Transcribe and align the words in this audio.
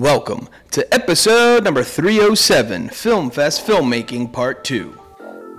Welcome 0.00 0.48
to 0.70 0.94
episode 0.94 1.64
number 1.64 1.84
307 1.84 2.88
Film 2.88 3.30
Fest 3.30 3.66
Filmmaking 3.66 4.32
Part 4.32 4.64
2. 4.64 4.98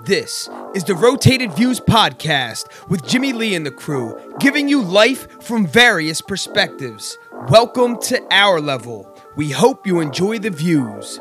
This 0.04 0.50
is 0.74 0.84
the 0.84 0.96
Rotated 0.96 1.54
Views 1.54 1.80
podcast 1.80 2.66
with 2.90 3.06
Jimmy 3.06 3.34
Lee 3.34 3.54
and 3.54 3.64
the 3.64 3.70
crew, 3.70 4.20
giving 4.40 4.68
you 4.68 4.82
life 4.82 5.44
from 5.44 5.68
various 5.68 6.22
perspectives. 6.22 7.20
Welcome 7.50 8.02
to 8.02 8.20
our 8.32 8.60
level. 8.60 9.16
We 9.36 9.52
hope 9.52 9.86
you 9.86 10.00
enjoy 10.00 10.40
the 10.40 10.50
views. 10.50 11.20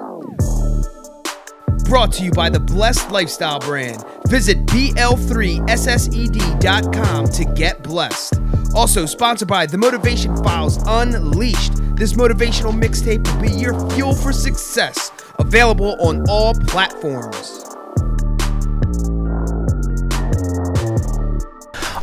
Brought 1.84 2.12
to 2.12 2.24
you 2.24 2.30
by 2.30 2.48
the 2.48 2.58
Blessed 2.58 3.10
Lifestyle 3.10 3.60
brand. 3.60 4.02
Visit 4.28 4.64
BL3SSED.com 4.64 7.28
to 7.28 7.44
get 7.44 7.82
blessed. 7.82 8.40
Also 8.74 9.04
sponsored 9.04 9.48
by 9.48 9.66
The 9.66 9.76
Motivation 9.76 10.42
Files 10.42 10.82
Unleashed. 10.86 11.74
This 12.00 12.14
motivational 12.14 12.72
mixtape 12.72 13.30
will 13.30 13.42
be 13.42 13.50
your 13.50 13.74
fuel 13.90 14.14
for 14.14 14.32
success. 14.32 15.12
Available 15.38 15.96
on 16.00 16.24
all 16.30 16.54
platforms. 16.54 17.69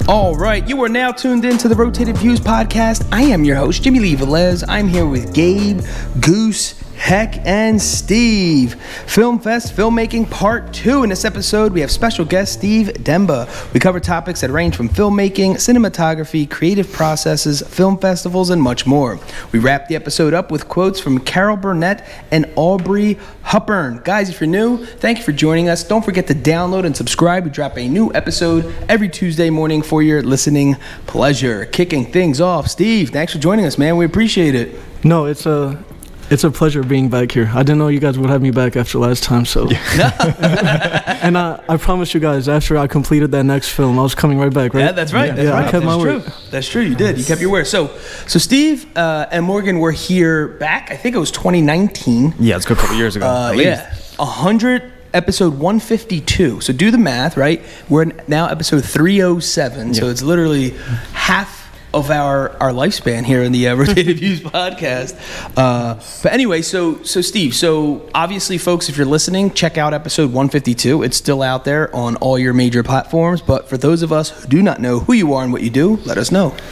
All 0.07 0.37
right, 0.37 0.65
you 0.69 0.81
are 0.83 0.87
now 0.87 1.11
tuned 1.11 1.43
in 1.43 1.57
to 1.57 1.67
the 1.67 1.75
Rotated 1.75 2.17
Views 2.17 2.39
podcast. 2.39 3.05
I 3.11 3.23
am 3.23 3.43
your 3.43 3.57
host, 3.57 3.83
Jimmy 3.83 3.99
Lee 3.99 4.15
Velez. 4.15 4.63
I'm 4.65 4.87
here 4.87 5.05
with 5.05 5.33
Gabe, 5.33 5.81
Goose, 6.21 6.81
Heck, 6.97 7.45
and 7.45 7.79
Steve. 7.81 8.73
Film 9.05 9.37
Fest 9.39 9.75
Filmmaking 9.75 10.29
Part 10.31 10.73
2. 10.73 11.03
In 11.03 11.09
this 11.09 11.25
episode, 11.25 11.71
we 11.71 11.81
have 11.81 11.91
special 11.91 12.25
guest 12.25 12.53
Steve 12.53 13.03
Demba. 13.03 13.47
We 13.73 13.79
cover 13.79 13.99
topics 13.99 14.41
that 14.41 14.49
range 14.49 14.75
from 14.75 14.89
filmmaking, 14.89 15.55
cinematography, 15.55 16.49
creative 16.49 16.91
processes, 16.91 17.61
film 17.61 17.99
festivals, 17.99 18.49
and 18.49 18.61
much 18.61 18.85
more. 18.87 19.19
We 19.51 19.59
wrap 19.59 19.87
the 19.87 19.95
episode 19.95 20.33
up 20.33 20.51
with 20.51 20.67
quotes 20.67 20.99
from 20.99 21.19
Carol 21.19 21.55
Burnett 21.55 22.05
and 22.31 22.51
Audrey 22.55 23.19
Hepburn. 23.43 24.01
Guys, 24.03 24.29
if 24.29 24.41
you're 24.41 24.47
new, 24.47 24.83
thank 24.85 25.19
you 25.19 25.23
for 25.23 25.31
joining 25.31 25.69
us. 25.69 25.83
Don't 25.83 26.03
forget 26.03 26.27
to 26.27 26.35
download 26.35 26.85
and 26.85 26.97
subscribe. 26.97 27.45
We 27.45 27.51
drop 27.51 27.77
a 27.77 27.87
new 27.87 28.11
episode 28.13 28.73
every 28.89 29.07
Tuesday 29.07 29.49
morning 29.49 29.81
for 29.83 29.96
your 30.01 30.21
listening 30.23 30.75
pleasure. 31.05 31.65
Kicking 31.65 32.05
things 32.11 32.41
off, 32.41 32.67
Steve, 32.67 33.09
thanks 33.09 33.33
for 33.33 33.39
joining 33.39 33.65
us, 33.65 33.77
man. 33.77 33.97
We 33.97 34.05
appreciate 34.05 34.55
it. 34.55 34.75
No, 35.03 35.25
it's 35.25 35.45
a 35.45 35.83
it's 36.29 36.43
a 36.43 36.51
pleasure 36.51 36.83
being 36.83 37.07
back 37.07 37.31
here. 37.31 37.49
I 37.53 37.59
didn't 37.59 37.77
know 37.77 37.87
you 37.87 38.01
guys 38.01 38.19
would 38.19 38.29
have 38.29 38.41
me 38.41 38.51
back 38.51 38.75
after 38.75 38.99
last 38.99 39.23
time, 39.23 39.45
so. 39.45 39.69
and 39.69 41.37
I, 41.37 41.63
I 41.69 41.77
promised 41.77 42.13
you 42.13 42.19
guys 42.19 42.49
after 42.49 42.77
I 42.77 42.87
completed 42.87 43.31
that 43.31 43.43
next 43.43 43.69
film, 43.69 43.97
I 43.97 44.03
was 44.03 44.13
coming 44.13 44.37
right 44.37 44.53
back, 44.53 44.73
right? 44.73 44.81
Yeah, 44.81 44.91
that's 44.91 45.13
right. 45.13 45.27
Yeah, 45.27 45.35
That's 45.35 45.45
yeah, 45.45 45.53
right. 45.53 45.67
I 45.67 45.71
kept 45.71 45.85
that's 45.85 45.97
my 45.97 46.03
true. 46.03 46.19
word. 46.19 46.33
That's 46.51 46.67
true. 46.67 46.81
You 46.81 46.95
did. 46.95 47.17
You 47.17 47.23
kept 47.23 47.39
your 47.39 47.49
word. 47.49 47.65
So, 47.67 47.95
so 48.27 48.39
Steve 48.39 48.85
uh, 48.97 49.27
and 49.31 49.45
Morgan 49.45 49.79
were 49.79 49.93
here 49.93 50.49
back. 50.49 50.91
I 50.91 50.97
think 50.97 51.15
it 51.15 51.19
was 51.19 51.31
2019. 51.31 52.33
Yeah, 52.39 52.57
it's 52.57 52.65
a 52.65 52.75
couple 52.75 52.93
years 52.97 53.15
ago. 53.15 53.25
Uh, 53.25 53.51
at 53.51 53.55
least. 53.55 53.65
yeah, 53.65 53.95
a 54.19 54.25
hundred. 54.25 54.91
Episode 55.13 55.53
152. 55.53 56.61
So 56.61 56.73
do 56.73 56.91
the 56.91 56.97
math, 56.97 57.37
right? 57.37 57.63
We're 57.89 58.05
now 58.27 58.47
episode 58.47 58.83
307. 58.83 59.93
So 59.93 60.07
it's 60.07 60.21
literally 60.21 60.71
half 61.13 61.57
of 61.93 62.11
our 62.11 62.51
our 62.61 62.71
lifespan 62.71 63.23
here 63.25 63.41
in 63.41 63.51
the 63.51 63.67
uh, 63.69 63.75
Rotated 63.77 64.17
Views 64.19 64.41
podcast. 64.41 65.17
Uh, 65.57 65.95
but 66.21 66.31
anyway, 66.33 66.61
so 66.61 67.01
so 67.03 67.21
Steve, 67.21 67.55
so 67.55 68.07
obviously, 68.13 68.57
folks, 68.57 68.89
if 68.89 68.97
you're 68.97 69.05
listening, 69.05 69.51
check 69.53 69.77
out 69.77 69.93
episode 69.93 70.27
152. 70.27 71.03
It's 71.03 71.17
still 71.17 71.41
out 71.41 71.65
there 71.65 71.93
on 71.95 72.15
all 72.17 72.37
your 72.37 72.53
major 72.53 72.83
platforms. 72.83 73.41
But 73.41 73.67
for 73.69 73.77
those 73.77 74.01
of 74.01 74.11
us 74.11 74.29
who 74.29 74.47
do 74.47 74.61
not 74.61 74.79
know 74.79 74.99
who 74.99 75.13
you 75.13 75.33
are 75.33 75.43
and 75.43 75.51
what 75.53 75.61
you 75.63 75.69
do, 75.69 75.97
let 76.05 76.17
us 76.17 76.31
know. 76.31 76.55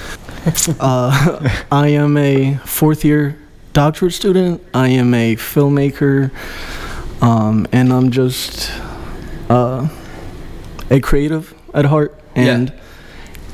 Uh, 0.79 1.49
I 1.71 1.87
am 1.87 2.17
a 2.17 2.57
fourth 2.65 3.03
year 3.03 3.35
doctorate 3.73 4.13
student. 4.13 4.63
I 4.75 4.89
am 4.89 5.11
a 5.15 5.35
filmmaker, 5.37 6.29
um, 7.21 7.67
and 7.71 7.91
I'm 7.93 8.11
just 8.11 8.71
uh, 9.49 9.87
a 10.89 10.99
creative 10.99 11.53
at 11.73 11.85
heart, 11.85 12.19
and 12.35 12.73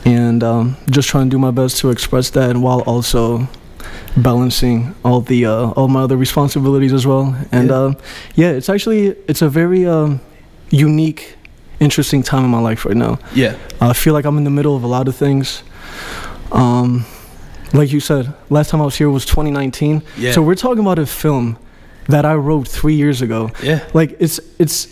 and 0.05 0.43
um, 0.43 0.77
just 0.89 1.09
trying 1.09 1.25
to 1.29 1.29
do 1.29 1.39
my 1.39 1.51
best 1.51 1.77
to 1.79 1.89
express 1.89 2.29
that 2.31 2.57
while 2.57 2.81
also 2.81 3.47
balancing 4.17 4.93
all 5.05 5.21
the 5.21 5.45
uh, 5.45 5.69
all 5.71 5.87
my 5.87 6.01
other 6.01 6.17
responsibilities 6.17 6.93
as 6.93 7.05
well. 7.05 7.35
And 7.51 7.69
Yeah. 7.69 7.75
uh, 7.75 7.93
yeah, 8.35 8.49
it's 8.51 8.69
actually 8.69 9.07
it's 9.27 9.41
a 9.41 9.49
very 9.49 9.85
um, 9.85 10.19
unique, 10.69 11.35
interesting 11.79 12.23
time 12.23 12.43
in 12.43 12.49
my 12.49 12.59
life 12.59 12.85
right 12.85 12.97
now. 12.97 13.19
Yeah, 13.35 13.55
I 13.79 13.93
feel 13.93 14.13
like 14.13 14.25
I'm 14.25 14.37
in 14.37 14.43
the 14.43 14.49
middle 14.49 14.75
of 14.75 14.83
a 14.83 14.87
lot 14.87 15.07
of 15.07 15.15
things. 15.15 15.63
Um, 16.51 17.05
like 17.73 17.93
you 17.93 18.01
said, 18.01 18.33
last 18.49 18.69
time 18.69 18.81
I 18.81 18.85
was 18.85 18.95
here 18.97 19.09
was 19.09 19.25
2019. 19.25 20.03
Yeah. 20.17 20.33
So 20.33 20.41
we're 20.41 20.55
talking 20.55 20.79
about 20.81 20.99
a 20.99 21.05
film 21.05 21.57
that 22.07 22.25
I 22.25 22.35
wrote 22.35 22.67
three 22.67 22.95
years 22.95 23.21
ago. 23.21 23.51
yeah, 23.63 23.85
Like 23.93 24.15
it's 24.19 24.39
it's 24.59 24.87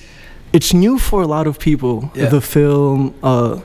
it's 0.54 0.74
new 0.74 0.98
for 0.98 1.22
a 1.22 1.28
lot 1.28 1.48
of 1.48 1.60
people. 1.60 2.12
Yeah. 2.16 2.30
The 2.30 2.42
film, 2.42 3.14
uh, 3.22 3.62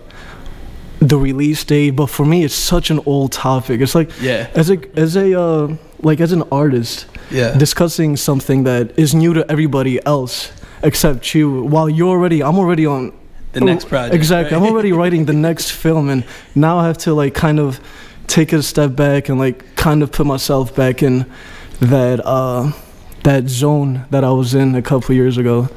the 1.01 1.19
release 1.19 1.65
date, 1.65 1.91
but 1.91 2.07
for 2.07 2.25
me, 2.25 2.45
it's 2.45 2.55
such 2.55 2.91
an 2.91 3.01
old 3.07 3.33
topic. 3.33 3.81
It's 3.81 3.95
like 3.95 4.11
yeah, 4.21 4.51
as 4.55 4.71
a 4.71 4.79
as 4.99 5.17
a 5.17 5.39
uh, 5.39 5.77
like 6.03 6.21
as 6.21 6.33
an 6.33 6.43
artist 6.51 7.07
yeah. 7.31 7.57
discussing 7.57 8.17
something 8.17 8.65
that 8.65 8.99
is 8.99 9.15
new 9.15 9.35
to 9.35 9.51
everybody 9.51 10.05
else 10.07 10.53
except 10.83 11.35
you. 11.35 11.63
While 11.65 11.89
you're 11.89 12.09
already, 12.09 12.43
I'm 12.43 12.59
already 12.59 12.87
on 12.87 13.13
The 13.53 13.61
next 13.61 13.89
project, 13.89 14.15
Exactly. 14.15 14.57
I'm 14.57 14.65
already 14.65 14.93
writing 14.93 15.27
the 15.27 15.33
next 15.33 15.71
film, 15.83 16.09
and 16.11 16.25
now 16.55 16.79
I 16.79 16.87
have 16.87 16.99
to 16.99 17.15
like 17.15 17.35
kind 17.35 17.59
of 17.61 17.81
take 18.27 18.53
a 18.53 18.63
step 18.63 18.97
back 18.97 19.29
and 19.29 19.39
like 19.39 19.77
kind 19.77 20.03
of 20.03 20.11
put 20.11 20.27
myself 20.27 20.75
back 20.75 21.03
in 21.03 21.27
that 21.81 22.21
uh, 22.25 22.73
that 23.25 23.49
zone 23.49 24.07
that 24.11 24.23
I 24.23 24.31
was 24.31 24.55
in 24.55 24.75
a 24.75 24.83
couple 24.83 25.15
years 25.15 25.37
ago. 25.37 25.69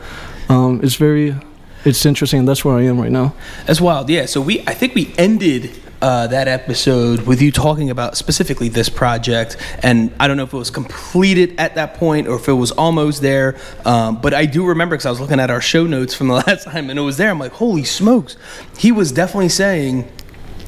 Um, 0.49 0.79
it's 0.83 0.95
very, 0.95 1.35
it's 1.83 2.05
interesting. 2.05 2.45
That's 2.45 2.63
where 2.63 2.77
I 2.77 2.83
am 2.83 2.99
right 3.01 3.11
now. 3.11 3.33
That's 3.65 3.81
wild. 3.81 4.09
Yeah. 4.09 4.25
So 4.25 4.39
we, 4.39 4.61
I 4.61 4.73
think 4.73 4.95
we 4.95 5.13
ended 5.17 5.71
uh, 6.01 6.27
that 6.27 6.47
episode 6.47 7.21
with 7.21 7.41
you 7.41 7.51
talking 7.51 7.89
about 7.89 8.15
specifically 8.17 8.69
this 8.69 8.89
project, 8.89 9.57
and 9.81 10.13
I 10.19 10.27
don't 10.27 10.37
know 10.37 10.43
if 10.43 10.53
it 10.53 10.57
was 10.57 10.69
completed 10.69 11.55
at 11.59 11.75
that 11.75 11.95
point 11.95 12.27
or 12.27 12.35
if 12.35 12.47
it 12.47 12.53
was 12.53 12.71
almost 12.71 13.21
there. 13.21 13.57
Um, 13.85 14.21
but 14.21 14.33
I 14.33 14.45
do 14.45 14.65
remember 14.67 14.95
because 14.95 15.05
I 15.05 15.09
was 15.09 15.19
looking 15.19 15.39
at 15.39 15.49
our 15.49 15.61
show 15.61 15.87
notes 15.87 16.13
from 16.13 16.27
the 16.27 16.33
last 16.47 16.65
time, 16.65 16.89
and 16.89 16.99
it 16.99 17.01
was 17.01 17.17
there. 17.17 17.31
I'm 17.31 17.39
like, 17.39 17.53
holy 17.53 17.83
smokes! 17.83 18.37
He 18.77 18.91
was 18.91 19.11
definitely 19.11 19.49
saying. 19.49 20.11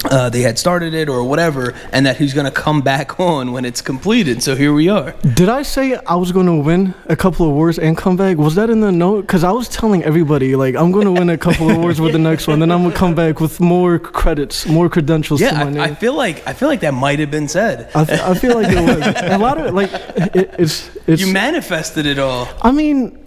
Uh, 0.05 0.29
they 0.29 0.41
had 0.41 0.57
started 0.57 0.93
it 0.93 1.09
or 1.09 1.23
whatever, 1.23 1.73
and 1.91 2.05
that 2.05 2.17
he's 2.17 2.33
gonna 2.33 2.51
come 2.51 2.81
back 2.81 3.19
on 3.31 3.51
when 3.51 3.65
it's 3.65 3.81
completed. 3.81 4.41
So 4.41 4.55
here 4.55 4.73
we 4.73 4.87
are. 4.89 5.13
Did 5.35 5.49
I 5.49 5.63
say 5.63 5.95
I 6.07 6.15
was 6.15 6.31
going 6.31 6.45
to 6.45 6.55
win 6.55 6.93
a 7.07 7.15
couple 7.15 7.45
of 7.45 7.51
awards 7.51 7.77
and 7.79 7.97
come 7.97 8.15
back? 8.15 8.37
Was 8.37 8.55
that 8.55 8.69
in 8.69 8.79
the 8.79 8.91
note? 8.91 9.21
Because 9.21 9.43
I 9.43 9.51
was 9.51 9.67
telling 9.67 10.03
everybody 10.03 10.55
like 10.55 10.75
I'm 10.75 10.91
going 10.91 11.05
to 11.05 11.11
win 11.11 11.29
a 11.29 11.37
couple 11.37 11.69
of 11.69 11.77
awards 11.77 11.99
with 11.99 12.13
the 12.13 12.19
next 12.19 12.47
one, 12.47 12.59
then 12.59 12.71
I'm 12.71 12.83
gonna 12.83 12.95
come 12.95 13.15
back 13.15 13.39
with 13.39 13.59
more 13.59 13.99
credits, 13.99 14.65
more 14.65 14.89
credentials 14.89 15.39
to 15.41 15.51
my 15.51 15.63
Yeah, 15.63 15.69
name. 15.69 15.81
I, 15.81 15.85
I 15.85 15.95
feel 15.95 16.13
like 16.15 16.45
I 16.47 16.53
feel 16.53 16.69
like 16.69 16.79
that 16.81 16.93
might 16.93 17.19
have 17.19 17.31
been 17.31 17.47
said. 17.47 17.89
I, 17.95 18.33
feel 18.35 18.55
like 18.55 18.67
it 18.69 18.79
was 18.79 19.31
a 19.31 19.37
lot 19.37 19.57
of 19.57 19.73
like 19.73 19.91
it, 20.35 20.55
it's 20.57 20.89
it's. 21.07 21.21
You 21.21 21.33
manifested 21.33 22.05
it 22.05 22.19
all. 22.19 22.47
I 22.61 22.71
mean, 22.71 23.17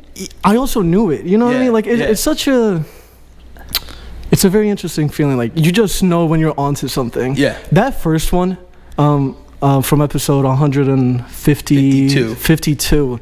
I 0.44 0.56
also 0.56 0.80
knew 0.82 1.10
it. 1.10 1.24
You 1.26 1.38
know 1.38 1.46
what 1.46 1.56
I 1.56 1.60
mean? 1.60 1.72
Like 1.72 1.86
it, 1.86 1.98
yeah. 1.98 2.06
it's 2.06 2.20
such 2.20 2.48
a. 2.48 2.84
It's 4.32 4.44
a 4.44 4.48
very 4.48 4.68
interesting 4.70 5.08
feeling. 5.10 5.36
Like 5.36 5.52
you 5.54 5.70
just 5.72 6.02
know 6.02 6.24
when 6.26 6.40
you're 6.40 6.58
onto 6.58 6.88
something. 6.88 7.36
Yeah. 7.36 7.58
That 7.70 8.00
first 8.00 8.32
one, 8.32 8.56
um, 8.98 9.36
uh, 9.60 9.80
from 9.82 10.00
episode 10.00 10.44
150, 10.44 12.08
52. 12.08 12.34
52, 12.34 13.20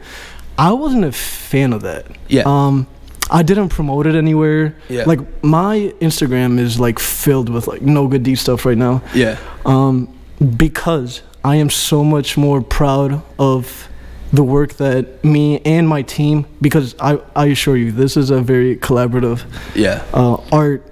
I 0.56 0.72
wasn't 0.72 1.04
a 1.04 1.12
fan 1.12 1.72
of 1.72 1.82
that. 1.82 2.06
Yeah. 2.28 2.42
Um, 2.46 2.86
I 3.30 3.42
didn't 3.42 3.68
promote 3.68 4.06
it 4.06 4.14
anywhere. 4.14 4.74
Yeah. 4.88 5.04
Like 5.04 5.20
my 5.44 5.92
Instagram 6.00 6.58
is 6.58 6.80
like 6.80 6.98
filled 6.98 7.48
with 7.48 7.66
like 7.68 7.82
no 7.82 8.06
good 8.08 8.22
deed 8.22 8.36
stuff 8.36 8.64
right 8.64 8.78
now 8.78 9.02
Yeah. 9.14 9.36
um, 9.66 10.08
because 10.56 11.22
I 11.44 11.56
am 11.56 11.70
so 11.70 12.02
much 12.04 12.36
more 12.36 12.60
proud 12.62 13.22
of 13.38 13.88
the 14.32 14.42
work 14.44 14.74
that 14.74 15.24
me 15.24 15.60
and 15.64 15.88
my 15.88 16.02
team 16.02 16.46
because 16.60 16.94
I, 17.00 17.18
I 17.34 17.46
assure 17.46 17.76
you 17.76 17.90
this 17.92 18.16
is 18.16 18.30
a 18.30 18.40
very 18.40 18.76
collaborative 18.76 19.44
Yeah. 19.74 20.04
uh, 20.14 20.36
art 20.52 20.84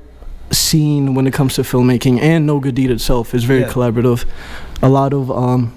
scene 0.73 1.15
when 1.15 1.27
it 1.27 1.33
comes 1.33 1.55
to 1.55 1.63
filmmaking 1.63 2.21
and 2.21 2.47
No 2.47 2.61
Good 2.61 2.75
Deed 2.75 2.91
itself 2.91 3.35
is 3.35 3.45
very 3.45 3.61
Yeah. 3.61 3.69
collaborative. 3.73 4.25
A 4.83 4.89
lot 4.89 5.13
of 5.13 5.31
um, 5.31 5.73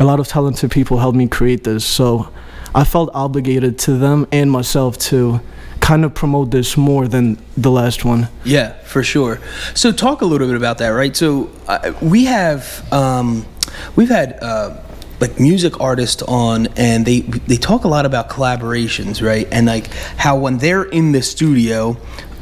a 0.00 0.04
lot 0.04 0.20
of 0.20 0.28
talented 0.28 0.70
people 0.70 0.98
helped 0.98 1.16
me 1.16 1.26
create 1.26 1.64
this, 1.64 1.84
so 1.84 2.28
I 2.74 2.84
felt 2.84 3.10
obligated 3.14 3.78
to 3.86 3.92
them 3.98 4.26
and 4.30 4.50
myself 4.50 4.96
to 5.10 5.40
kind 5.80 6.04
of 6.04 6.12
promote 6.14 6.50
this 6.50 6.76
more 6.76 7.08
than 7.08 7.36
the 7.56 7.70
last 7.70 8.04
one. 8.04 8.28
Yeah, 8.44 8.72
for 8.84 9.02
sure. 9.02 9.40
So 9.74 9.90
talk 9.92 10.22
a 10.22 10.26
little 10.26 10.46
bit 10.46 10.56
about 10.56 10.78
that, 10.78 10.88
right? 10.90 11.16
So 11.16 11.50
uh, 11.66 11.92
we 12.00 12.26
have 12.26 12.62
um, 12.92 13.44
we've 13.96 14.08
had 14.10 14.38
uh, 14.42 14.74
like 15.20 15.40
music 15.40 15.80
artists 15.80 16.22
on, 16.22 16.68
and 16.76 17.04
they 17.04 17.20
they 17.48 17.56
talk 17.56 17.84
a 17.84 17.88
lot 17.88 18.06
about 18.06 18.28
collaborations, 18.28 19.20
right? 19.26 19.48
And 19.50 19.66
like 19.66 19.88
how 20.16 20.36
when 20.38 20.58
they're 20.58 20.84
in 20.84 21.12
the 21.12 21.22
studio. 21.22 21.96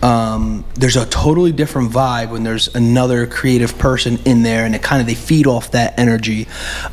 Um, 0.06 0.64
there's 0.74 0.94
a 0.94 1.04
totally 1.04 1.50
different 1.50 1.90
vibe 1.90 2.30
when 2.30 2.44
there's 2.44 2.72
another 2.76 3.26
creative 3.26 3.76
person 3.76 4.20
in 4.24 4.44
there, 4.44 4.64
and 4.64 4.72
it 4.72 4.80
kind 4.80 5.00
of 5.00 5.06
they 5.08 5.16
feed 5.16 5.48
off 5.48 5.72
that 5.72 5.98
energy. 5.98 6.46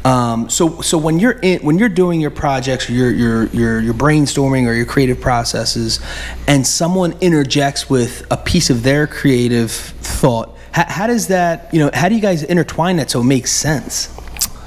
Um, 0.03 0.49
so 0.49 0.81
so 0.81 0.97
when 0.97 1.19
you're 1.19 1.37
in 1.43 1.59
when 1.59 1.77
you're 1.77 1.89
doing 1.89 2.19
your 2.19 2.31
projects, 2.31 2.89
or 2.89 2.93
your 2.93 3.11
your 3.11 3.45
your 3.47 3.79
your 3.81 3.93
brainstorming 3.93 4.67
or 4.67 4.73
your 4.73 4.87
creative 4.87 5.21
processes, 5.21 5.99
and 6.47 6.65
someone 6.65 7.15
interjects 7.21 7.87
with 7.87 8.25
a 8.31 8.37
piece 8.37 8.71
of 8.71 8.81
their 8.81 9.05
creative 9.05 9.71
thought, 9.71 10.57
how, 10.71 10.85
how 10.87 11.05
does 11.05 11.27
that 11.27 11.71
you 11.71 11.79
know 11.81 11.91
how 11.93 12.09
do 12.09 12.15
you 12.15 12.21
guys 12.21 12.41
intertwine 12.41 12.97
that 12.97 13.11
so 13.11 13.21
it 13.21 13.25
makes 13.25 13.51
sense? 13.51 14.09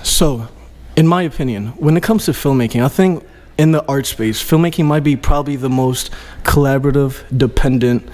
So, 0.04 0.46
in 0.94 1.08
my 1.08 1.22
opinion, 1.22 1.70
when 1.78 1.96
it 1.96 2.04
comes 2.04 2.26
to 2.26 2.30
filmmaking, 2.30 2.84
I 2.84 2.88
think 2.88 3.26
in 3.58 3.72
the 3.72 3.84
art 3.86 4.06
space, 4.06 4.40
filmmaking 4.40 4.84
might 4.84 5.02
be 5.02 5.16
probably 5.16 5.56
the 5.56 5.70
most 5.70 6.12
collaborative, 6.44 7.24
dependent 7.36 8.08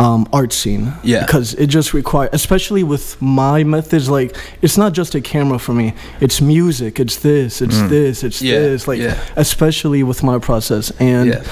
um, 0.00 0.28
art 0.32 0.52
scene. 0.52 0.92
Yeah. 1.02 1.26
Because 1.26 1.54
it 1.54 1.66
just 1.66 1.92
requires, 1.94 2.30
especially 2.32 2.82
with 2.84 3.20
my 3.20 3.64
methods, 3.64 4.08
like 4.08 4.36
it's 4.62 4.76
not 4.76 4.92
just 4.92 5.14
a 5.14 5.20
camera 5.20 5.58
for 5.58 5.72
me. 5.72 5.94
It's 6.20 6.40
music. 6.40 7.00
It's 7.00 7.16
this. 7.16 7.60
It's 7.60 7.80
this. 7.82 8.22
It's 8.22 8.40
Yeah, 8.40 8.58
this. 8.60 8.86
Like 8.88 9.00
yeah. 9.00 9.18
especially 9.36 10.02
with 10.02 10.22
my 10.22 10.38
process. 10.38 10.90
And 11.00 11.30
Yeah. 11.30 11.42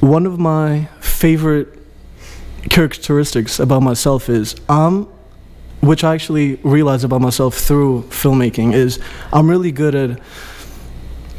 one 0.00 0.26
of 0.26 0.38
my 0.38 0.88
favorite 1.00 1.68
characteristics 2.70 3.60
about 3.60 3.82
myself 3.82 4.28
is 4.28 4.56
I'm 4.68 5.06
which 5.82 6.02
I 6.02 6.14
actually 6.14 6.56
realized 6.64 7.04
about 7.04 7.20
myself 7.20 7.54
through 7.54 8.02
filmmaking 8.08 8.72
is 8.74 8.98
I'm 9.32 9.48
really 9.48 9.70
good 9.70 9.94
at 9.94 10.18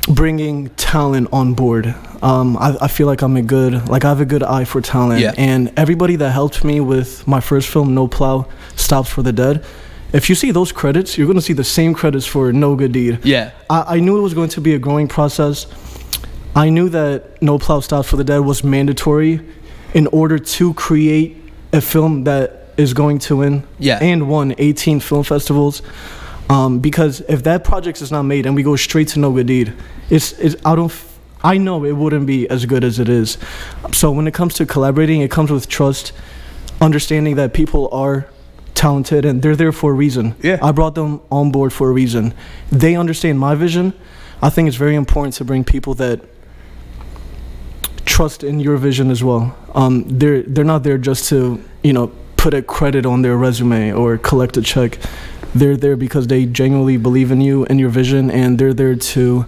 bringing 0.07 0.69
talent 0.71 1.29
on 1.31 1.53
board. 1.53 1.93
Um, 2.21 2.57
I, 2.57 2.75
I 2.81 2.87
feel 2.87 3.07
like 3.07 3.21
I'm 3.21 3.35
a 3.37 3.41
good, 3.41 3.89
like 3.89 4.05
I 4.05 4.09
have 4.09 4.21
a 4.21 4.25
good 4.25 4.43
eye 4.43 4.63
for 4.65 4.81
talent. 4.81 5.21
Yeah. 5.21 5.33
And 5.37 5.71
everybody 5.77 6.15
that 6.17 6.31
helped 6.31 6.63
me 6.63 6.79
with 6.79 7.27
my 7.27 7.39
first 7.39 7.69
film, 7.69 7.93
No 7.93 8.07
Plow, 8.07 8.47
Stops 8.75 9.09
for 9.09 9.21
the 9.21 9.33
Dead. 9.33 9.63
If 10.13 10.29
you 10.29 10.35
see 10.35 10.51
those 10.51 10.71
credits, 10.71 11.17
you're 11.17 11.27
going 11.27 11.35
to 11.37 11.41
see 11.41 11.53
the 11.53 11.63
same 11.65 11.93
credits 11.93 12.25
for 12.25 12.53
No 12.53 12.75
Good 12.75 12.93
Deed. 12.93 13.19
Yeah. 13.25 13.51
I, 13.69 13.97
I 13.97 13.99
knew 13.99 14.17
it 14.17 14.21
was 14.21 14.33
going 14.33 14.49
to 14.49 14.61
be 14.61 14.73
a 14.73 14.79
growing 14.79 15.07
process. 15.07 15.67
I 16.55 16.69
knew 16.69 16.89
that 16.89 17.41
No 17.41 17.59
Plow 17.59 17.81
Stops 17.81 18.09
for 18.09 18.15
the 18.15 18.23
Dead 18.23 18.39
was 18.39 18.63
mandatory 18.63 19.41
in 19.93 20.07
order 20.07 20.39
to 20.39 20.73
create 20.73 21.37
a 21.73 21.81
film 21.81 22.23
that 22.23 22.63
is 22.77 22.93
going 22.93 23.19
to 23.19 23.37
win 23.37 23.63
Yeah. 23.79 23.99
and 24.01 24.29
won 24.29 24.55
18 24.57 24.99
film 25.01 25.23
festivals. 25.23 25.81
Um, 26.49 26.79
because 26.79 27.21
if 27.21 27.43
that 27.43 27.63
project 27.63 28.01
is 28.01 28.11
not 28.11 28.23
made 28.23 28.45
and 28.45 28.55
we 28.55 28.63
go 28.63 28.75
straight 28.75 29.09
to 29.09 29.19
No 29.19 29.31
Good 29.31 29.47
Deed, 29.47 29.73
it's, 30.09 30.31
it's 30.33 30.55
I 30.65 30.75
don't 30.75 30.91
f- 30.91 31.19
I 31.43 31.57
know 31.57 31.83
it 31.83 31.91
wouldn't 31.91 32.25
be 32.25 32.49
as 32.49 32.65
good 32.65 32.83
as 32.83 32.99
it 32.99 33.09
is. 33.09 33.37
So 33.91 34.11
when 34.11 34.27
it 34.27 34.33
comes 34.33 34.53
to 34.55 34.65
collaborating, 34.65 35.21
it 35.21 35.29
comes 35.29 35.51
with 35.51 35.67
trust, 35.67 36.13
understanding 36.81 37.35
that 37.35 37.53
people 37.53 37.89
are 37.91 38.27
talented 38.73 39.25
and 39.25 39.41
they're 39.41 39.55
there 39.55 39.71
for 39.71 39.91
a 39.91 39.93
reason. 39.93 40.35
Yeah. 40.41 40.59
I 40.61 40.71
brought 40.71 40.95
them 40.95 41.21
on 41.31 41.51
board 41.51 41.73
for 41.73 41.89
a 41.89 41.91
reason. 41.91 42.33
They 42.71 42.95
understand 42.95 43.39
my 43.39 43.55
vision. 43.55 43.93
I 44.41 44.49
think 44.49 44.67
it's 44.67 44.77
very 44.77 44.95
important 44.95 45.33
to 45.35 45.45
bring 45.45 45.63
people 45.63 45.95
that 45.95 46.21
trust 48.05 48.43
in 48.43 48.59
your 48.59 48.77
vision 48.77 49.11
as 49.11 49.23
well. 49.23 49.55
Um, 49.75 50.05
they're 50.07 50.43
they're 50.43 50.65
not 50.65 50.83
there 50.83 50.97
just 50.97 51.29
to 51.29 51.63
you 51.83 51.93
know 51.93 52.11
put 52.35 52.53
a 52.53 52.61
credit 52.61 53.05
on 53.05 53.21
their 53.21 53.35
resume 53.35 53.91
or 53.93 54.17
collect 54.17 54.57
a 54.57 54.61
check. 54.61 54.97
They're 55.55 55.77
there 55.77 55.95
because 55.95 56.27
they 56.27 56.45
genuinely 56.45 56.97
believe 56.97 57.31
in 57.31 57.41
you 57.41 57.65
and 57.65 57.79
your 57.79 57.89
vision, 57.89 58.29
and 58.31 58.59
they're 58.59 58.73
there 58.73 58.95
to 58.95 59.45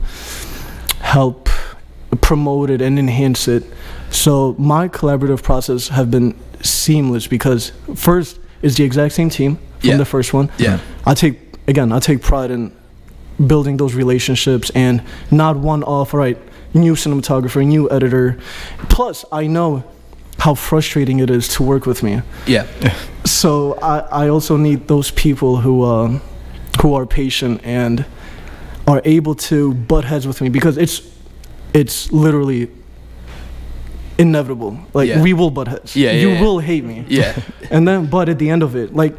help 1.01 1.49
promote 2.21 2.69
it 2.69 2.81
and 2.81 2.97
enhance 2.99 3.47
it. 3.47 3.63
So 4.09 4.55
my 4.57 4.87
collaborative 4.87 5.43
process 5.43 5.89
have 5.89 6.09
been 6.09 6.35
seamless 6.61 7.27
because 7.27 7.71
first 7.95 8.39
is 8.61 8.75
the 8.75 8.83
exact 8.83 9.13
same 9.13 9.29
team 9.29 9.57
from 9.79 9.89
Yeah. 9.91 9.97
the 9.97 10.05
first 10.05 10.33
one. 10.33 10.49
Yeah. 10.57 10.79
I 11.05 11.13
take 11.13 11.37
again, 11.67 11.91
I 11.91 11.99
take 11.99 12.21
pride 12.21 12.49
in 12.51 12.71
building 13.45 13.77
those 13.77 13.93
relationships 13.93 14.71
and 14.71 15.01
not 15.31 15.57
one 15.57 15.83
off. 15.83 16.13
All 16.13 16.19
right, 16.19 16.37
new 16.73 16.95
cinematographer, 16.95 17.65
new 17.65 17.89
editor. 17.91 18.37
Plus, 18.89 19.23
I 19.31 19.47
know 19.47 19.83
how 20.39 20.55
frustrating 20.55 21.19
it 21.19 21.29
is 21.29 21.47
to 21.49 21.63
work 21.63 21.85
with 21.85 22.01
me. 22.03 22.21
Yeah. 22.47 22.65
So 23.25 23.73
I, 23.81 24.25
I 24.25 24.29
also 24.29 24.57
need 24.57 24.87
those 24.87 25.11
people 25.11 25.57
who 25.57 25.83
uh, 25.83 26.19
who 26.81 26.93
are 26.95 27.05
patient 27.05 27.61
and 27.63 28.05
are 28.87 29.01
able 29.05 29.35
to 29.35 29.73
butt 29.73 30.05
heads 30.05 30.25
with 30.25 30.41
me 30.41 30.49
because 30.49 30.77
it's 30.77 31.01
it's 31.73 32.11
literally 32.11 32.69
inevitable. 34.17 34.77
Like 34.93 35.09
Yeah. 35.09 35.21
we 35.21 35.33
will 35.33 35.49
butt 35.51 35.67
heads. 35.67 35.95
Yeah, 35.95 36.11
yeah, 36.11 36.21
you 36.21 36.29
yeah. 36.29 36.41
will 36.41 36.59
hate 36.59 36.83
me. 36.83 37.05
Yeah. 37.07 37.35
And 37.71 37.87
then, 37.87 38.07
but 38.07 38.29
at 38.29 38.39
the 38.39 38.49
end 38.49 38.63
of 38.63 38.75
it, 38.75 38.95
like, 38.95 39.13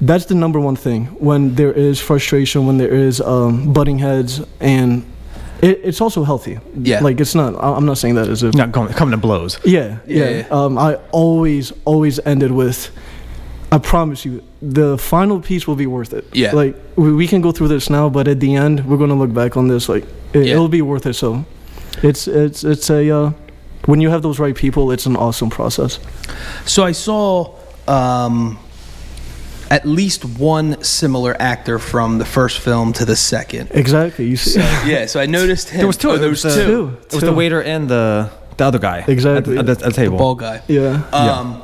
that's 0.00 0.24
the 0.24 0.34
number 0.34 0.58
one 0.58 0.74
thing 0.76 1.06
when 1.20 1.54
there 1.54 1.70
is 1.72 2.00
frustration, 2.00 2.66
when 2.66 2.78
there 2.78 2.88
is 3.08 3.20
um, 3.20 3.72
butting 3.74 3.98
heads, 3.98 4.40
and 4.58 5.04
it, 5.62 5.80
it's 5.84 6.00
also 6.00 6.24
healthy. 6.24 6.58
Yeah. 6.76 7.00
Like, 7.00 7.20
it's 7.20 7.34
not, 7.34 7.54
I- 7.62 7.74
I'm 7.76 7.86
not 7.86 7.98
saying 7.98 8.14
that 8.16 8.28
as 8.28 8.42
if. 8.42 8.54
Not 8.54 8.72
coming, 8.72 8.92
coming 8.94 9.12
to 9.12 9.16
blows. 9.18 9.58
Yeah, 9.64 9.98
Yeah, 10.06 10.16
yeah. 10.16 10.30
yeah. 10.38 10.46
Um, 10.50 10.78
I 10.78 10.94
always, 11.12 11.72
always 11.84 12.18
ended 12.26 12.50
with, 12.52 12.90
I 13.72 13.78
promise 13.78 14.24
you, 14.24 14.42
the 14.62 14.98
final 14.98 15.40
piece 15.40 15.66
will 15.66 15.76
be 15.76 15.86
worth 15.86 16.12
it. 16.12 16.24
Yeah. 16.32 16.52
Like, 16.52 16.76
we, 16.96 17.12
we 17.14 17.26
can 17.28 17.40
go 17.40 17.52
through 17.52 17.68
this 17.68 17.88
now, 17.90 18.08
but 18.08 18.28
at 18.28 18.40
the 18.40 18.54
end, 18.56 18.84
we're 18.86 18.98
going 18.98 19.10
to 19.10 19.16
look 19.16 19.32
back 19.32 19.56
on 19.56 19.68
this. 19.68 19.88
Like, 19.88 20.04
it, 20.32 20.46
Yeah. 20.46 20.52
it'll 20.54 20.68
be 20.68 20.82
worth 20.82 21.06
it. 21.06 21.14
So, 21.14 21.44
it's, 22.02 22.26
it's, 22.28 22.64
it's 22.64 22.90
a, 22.90 23.10
uh, 23.10 23.32
when 23.86 24.00
you 24.00 24.10
have 24.10 24.22
those 24.22 24.38
right 24.38 24.54
people, 24.54 24.90
it's 24.92 25.06
an 25.06 25.16
awesome 25.16 25.48
process. 25.50 25.98
So 26.66 26.84
I 26.84 26.92
saw 26.92 27.56
um, 27.88 28.58
at 29.70 29.86
least 29.86 30.24
one 30.24 30.82
similar 30.82 31.36
actor 31.40 31.78
from 31.78 32.18
the 32.18 32.24
first 32.24 32.58
film 32.58 32.92
to 32.94 33.04
the 33.04 33.14
second. 33.16 33.70
Exactly. 33.72 34.26
You 34.26 34.36
see. 34.36 34.58
yeah, 34.84 35.06
so 35.06 35.20
I 35.20 35.26
noticed 35.26 35.68
him. 35.70 35.78
There 35.78 35.86
was 35.86 35.96
two. 35.96 36.10
Oh, 36.10 36.18
there 36.18 36.28
was 36.30 36.44
was 36.44 36.56
the- 36.56 36.64
two. 36.64 36.96
It 37.06 37.14
was 37.14 37.22
the 37.22 37.32
waiter 37.32 37.62
and 37.62 37.88
the 37.88 38.30
the 38.56 38.64
other 38.66 38.78
guy. 38.80 39.04
Exactly. 39.06 39.56
At, 39.58 39.66
the- 39.66 39.72
at 39.72 39.78
the, 39.78 39.86
at 39.86 39.92
the 39.94 39.96
table. 40.02 40.18
Ball 40.18 40.34
guy. 40.34 40.62
Yeah. 40.68 41.02
Um, 41.12 41.62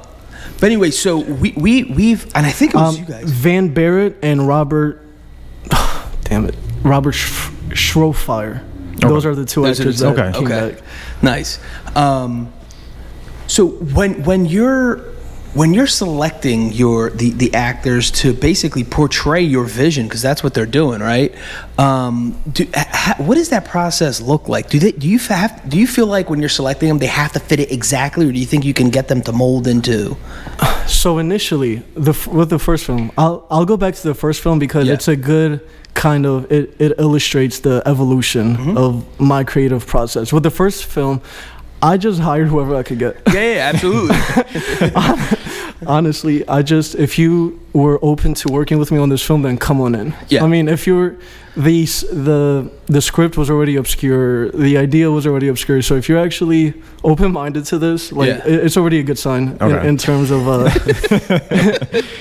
But 0.58 0.66
anyway, 0.72 0.90
so 0.90 1.18
we, 1.18 1.52
we 1.56 1.84
we've 1.84 2.24
and 2.34 2.46
I 2.46 2.50
think 2.50 2.74
it 2.74 2.78
was 2.78 2.94
Um, 2.96 3.00
you 3.02 3.06
guys. 3.10 3.30
Van 3.30 3.68
Barrett 3.74 4.16
and 4.22 4.46
Robert. 4.48 5.02
damn 6.22 6.46
it, 6.46 6.54
Robert 6.82 7.12
Sch- 7.12 7.50
Schroefire. 7.74 8.62
Those 9.00 9.26
are 9.26 9.34
the 9.34 9.44
two 9.44 9.62
Those 9.62 9.80
are 9.80 9.84
the 9.84 9.90
actors 9.90 9.98
two. 10.00 10.14
that 10.14 10.18
Okay. 10.18 10.38
came 10.38 10.46
Okay. 10.46 10.74
back. 10.76 10.82
Nice. 11.22 11.58
Um, 11.94 12.52
so 13.46 13.66
when 13.66 14.22
when 14.24 14.46
you're 14.46 15.00
when 15.56 15.72
you're 15.74 15.86
selecting 15.86 16.70
your 16.72 17.10
the, 17.10 17.30
the 17.30 17.54
actors 17.54 18.10
to 18.10 18.32
basically 18.34 18.84
portray 18.84 19.40
your 19.40 19.64
vision 19.64 20.06
because 20.06 20.20
that's 20.22 20.42
what 20.44 20.52
they're 20.54 20.66
doing, 20.80 21.00
right? 21.00 21.34
Um, 21.78 22.38
do, 22.52 22.66
ha, 22.74 23.14
what 23.18 23.36
does 23.36 23.48
that 23.48 23.64
process 23.64 24.20
look 24.20 24.48
like? 24.48 24.68
Do 24.68 24.78
they 24.78 24.92
do 24.92 25.08
you 25.08 25.18
have 25.18 25.50
do 25.68 25.78
you 25.78 25.86
feel 25.86 26.06
like 26.06 26.28
when 26.30 26.40
you're 26.40 26.48
selecting 26.60 26.88
them 26.90 26.98
they 26.98 27.06
have 27.22 27.32
to 27.32 27.40
fit 27.40 27.58
it 27.60 27.72
exactly, 27.72 28.28
or 28.28 28.32
do 28.32 28.38
you 28.38 28.46
think 28.46 28.64
you 28.64 28.74
can 28.74 28.90
get 28.90 29.08
them 29.08 29.22
to 29.22 29.32
mold 29.32 29.66
into? 29.66 30.16
So 30.86 31.18
initially, 31.18 31.82
the 31.94 32.14
with 32.32 32.48
the 32.48 32.60
first 32.60 32.84
film, 32.84 33.10
I'll 33.18 33.44
I'll 33.50 33.64
go 33.66 33.76
back 33.76 33.94
to 33.96 34.02
the 34.06 34.14
first 34.14 34.40
film 34.40 34.60
because 34.60 34.86
Yeah. 34.86 34.94
it's 34.94 35.08
a 35.08 35.16
good 35.16 35.60
kind 35.94 36.24
of 36.26 36.50
it, 36.52 36.76
it 36.78 36.92
illustrates 36.98 37.58
the 37.60 37.82
evolution 37.86 38.56
Mm-hmm. 38.56 38.76
of 38.78 39.04
my 39.18 39.42
creative 39.42 39.84
process. 39.84 40.32
With 40.32 40.44
the 40.44 40.50
first 40.50 40.84
film, 40.84 41.20
I 41.82 41.96
just 41.96 42.20
hired 42.20 42.46
whoever 42.48 42.76
I 42.76 42.84
could 42.84 43.00
get. 43.00 43.16
Yeah, 43.34 43.54
yeah, 43.54 43.70
absolutely. 43.74 44.16
Honestly, 45.86 46.46
I 46.48 46.62
just 46.62 46.94
if 46.94 47.18
you 47.18 47.60
were 47.72 47.98
open 48.02 48.32
to 48.34 48.48
working 48.52 48.78
with 48.78 48.90
me 48.90 48.98
on 48.98 49.08
this 49.10 49.22
film, 49.22 49.42
then 49.42 49.58
come 49.58 49.80
on 49.80 49.94
in. 49.94 50.14
Yeah. 50.28 50.44
I 50.44 50.46
mean, 50.46 50.68
if 50.68 50.86
you're 50.86 51.16
the 51.56 51.84
the 52.12 52.70
the 52.86 53.00
script 53.02 53.36
was 53.36 53.50
already 53.50 53.76
obscure, 53.76 54.50
the 54.52 54.78
idea 54.78 55.10
was 55.10 55.26
already 55.26 55.48
obscure. 55.48 55.82
So 55.82 55.94
if 55.96 56.08
you're 56.08 56.18
actually 56.24 56.74
open 57.04 57.32
minded 57.32 57.66
to 57.66 57.78
this, 57.78 58.10
like 58.12 58.28
Yeah. 58.28 58.46
it, 58.46 58.64
it's 58.66 58.76
already 58.76 58.98
a 59.00 59.02
good 59.02 59.18
sign 59.18 59.42
in, 59.48 59.62
Okay. 59.62 59.88
in 59.88 59.96
terms 59.98 60.30
of 60.30 60.48
uh, 60.48 60.70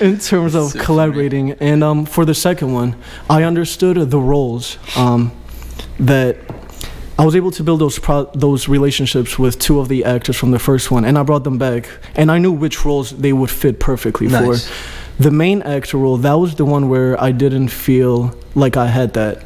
in 0.00 0.18
terms 0.18 0.54
of 0.54 0.70
So 0.72 0.78
collaborating. 0.84 1.52
And 1.52 1.82
um, 1.82 2.04
for 2.06 2.24
the 2.26 2.34
second 2.34 2.72
one, 2.74 2.94
I 3.30 3.42
understood 3.44 3.96
the 4.10 4.20
roles 4.20 4.76
um, 4.96 5.30
that. 6.00 6.36
I 7.18 7.24
was 7.24 7.34
able 7.34 7.50
to 7.52 7.62
build 7.64 7.80
those 7.80 7.98
pro- 7.98 8.30
those 8.34 8.68
relationships 8.68 9.38
with 9.38 9.58
two 9.58 9.80
of 9.80 9.88
the 9.88 10.04
actors 10.04 10.36
from 10.36 10.50
the 10.50 10.58
first 10.58 10.90
one, 10.90 11.04
and 11.04 11.16
I 11.18 11.22
brought 11.22 11.44
them 11.44 11.56
back, 11.58 11.88
and 12.14 12.30
I 12.30 12.38
knew 12.38 12.52
which 12.52 12.84
roles 12.84 13.10
they 13.10 13.32
would 13.32 13.50
fit 13.50 13.80
perfectly 13.80 14.28
Nice. 14.28 14.66
for. 14.68 15.22
The 15.22 15.30
main 15.30 15.62
actor 15.62 15.96
role, 15.96 16.18
that 16.18 16.34
was 16.34 16.56
the 16.56 16.66
one 16.66 16.90
where 16.90 17.18
I 17.18 17.32
didn't 17.32 17.68
feel 17.68 18.36
like 18.54 18.76
I 18.76 18.86
had 18.88 19.14
that. 19.14 19.44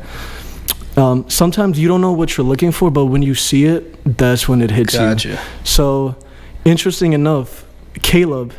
Um, 0.97 1.31
sometimes 1.31 1.79
you 1.79 1.87
don't 1.87 2.01
know 2.01 2.11
what 2.13 2.37
you're 2.37 2.47
looking 2.47 2.73
for, 2.73 2.91
but 2.91 3.07
when 3.07 3.23
you 3.23 3.37
see 3.37 3.65
it, 3.67 3.83
that's 4.19 4.49
when 4.49 4.61
it 4.63 4.73
hits 4.73 4.95
you. 4.95 4.99
gotcha. 5.01 5.39
So, 5.63 6.17
interesting 6.65 7.13
enough, 7.13 7.65
Caleb 8.03 8.53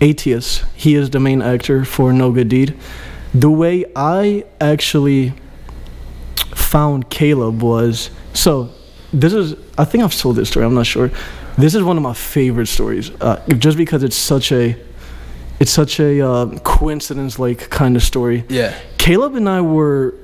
Atius, 0.00 0.64
he 0.74 0.96
is 0.96 1.10
the 1.10 1.20
main 1.20 1.42
actor 1.42 1.84
for 1.84 2.12
No 2.12 2.32
Good 2.32 2.48
Deed. 2.48 2.76
The 3.32 3.50
way 3.50 3.84
I 3.94 4.44
actually 4.60 5.32
found 6.54 7.10
Caleb 7.10 7.62
was 7.62 8.10
so 8.32 8.70
this 9.12 9.32
is 9.32 9.54
I 9.76 9.84
think 9.84 10.04
I've 10.04 10.16
told 10.16 10.36
this 10.36 10.48
story. 10.50 10.64
I'm 10.66 10.74
not 10.74 10.86
sure. 10.86 11.10
This 11.58 11.74
is 11.74 11.82
one 11.82 11.96
of 11.96 12.02
my 12.02 12.14
favorite 12.14 12.68
stories, 12.68 13.10
uh, 13.20 13.44
just 13.58 13.76
because 13.76 14.02
it's 14.02 14.16
such 14.16 14.52
a 14.52 14.76
it's 15.58 15.70
such 15.70 16.00
a 16.00 16.26
uh, 16.26 16.58
coincidence 16.60 17.38
like 17.38 17.70
kind 17.70 17.96
of 17.96 18.02
story. 18.02 18.44
Yeah. 18.48 18.78
Caleb 18.98 19.34
and 19.34 19.48
I 19.48 19.60
were 19.60 20.14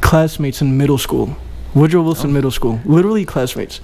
classmates 0.00 0.60
in 0.60 0.76
middle 0.76 0.98
school, 0.98 1.36
Woodrow 1.74 2.02
Wilson 2.02 2.32
Middle 2.32 2.50
School, 2.50 2.80
literally 2.84 3.24
classmates. 3.24 3.80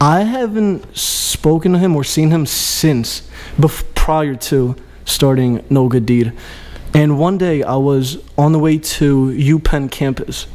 I 0.00 0.22
haven't 0.22 0.96
spoken 0.96 1.72
to 1.72 1.78
him 1.78 1.94
or 1.94 2.02
seen 2.02 2.30
him 2.30 2.44
since, 2.44 3.28
bef- 3.56 3.84
prior 3.94 4.34
to 4.34 4.74
starting 5.04 5.64
No 5.70 5.88
Good 5.88 6.04
Deed. 6.04 6.32
And 6.92 7.18
one 7.18 7.38
day 7.38 7.62
I 7.62 7.76
was 7.76 8.18
on 8.36 8.52
the 8.52 8.58
way 8.58 8.78
to 8.78 9.28
UPenn 9.28 9.90
campus, 9.90 10.46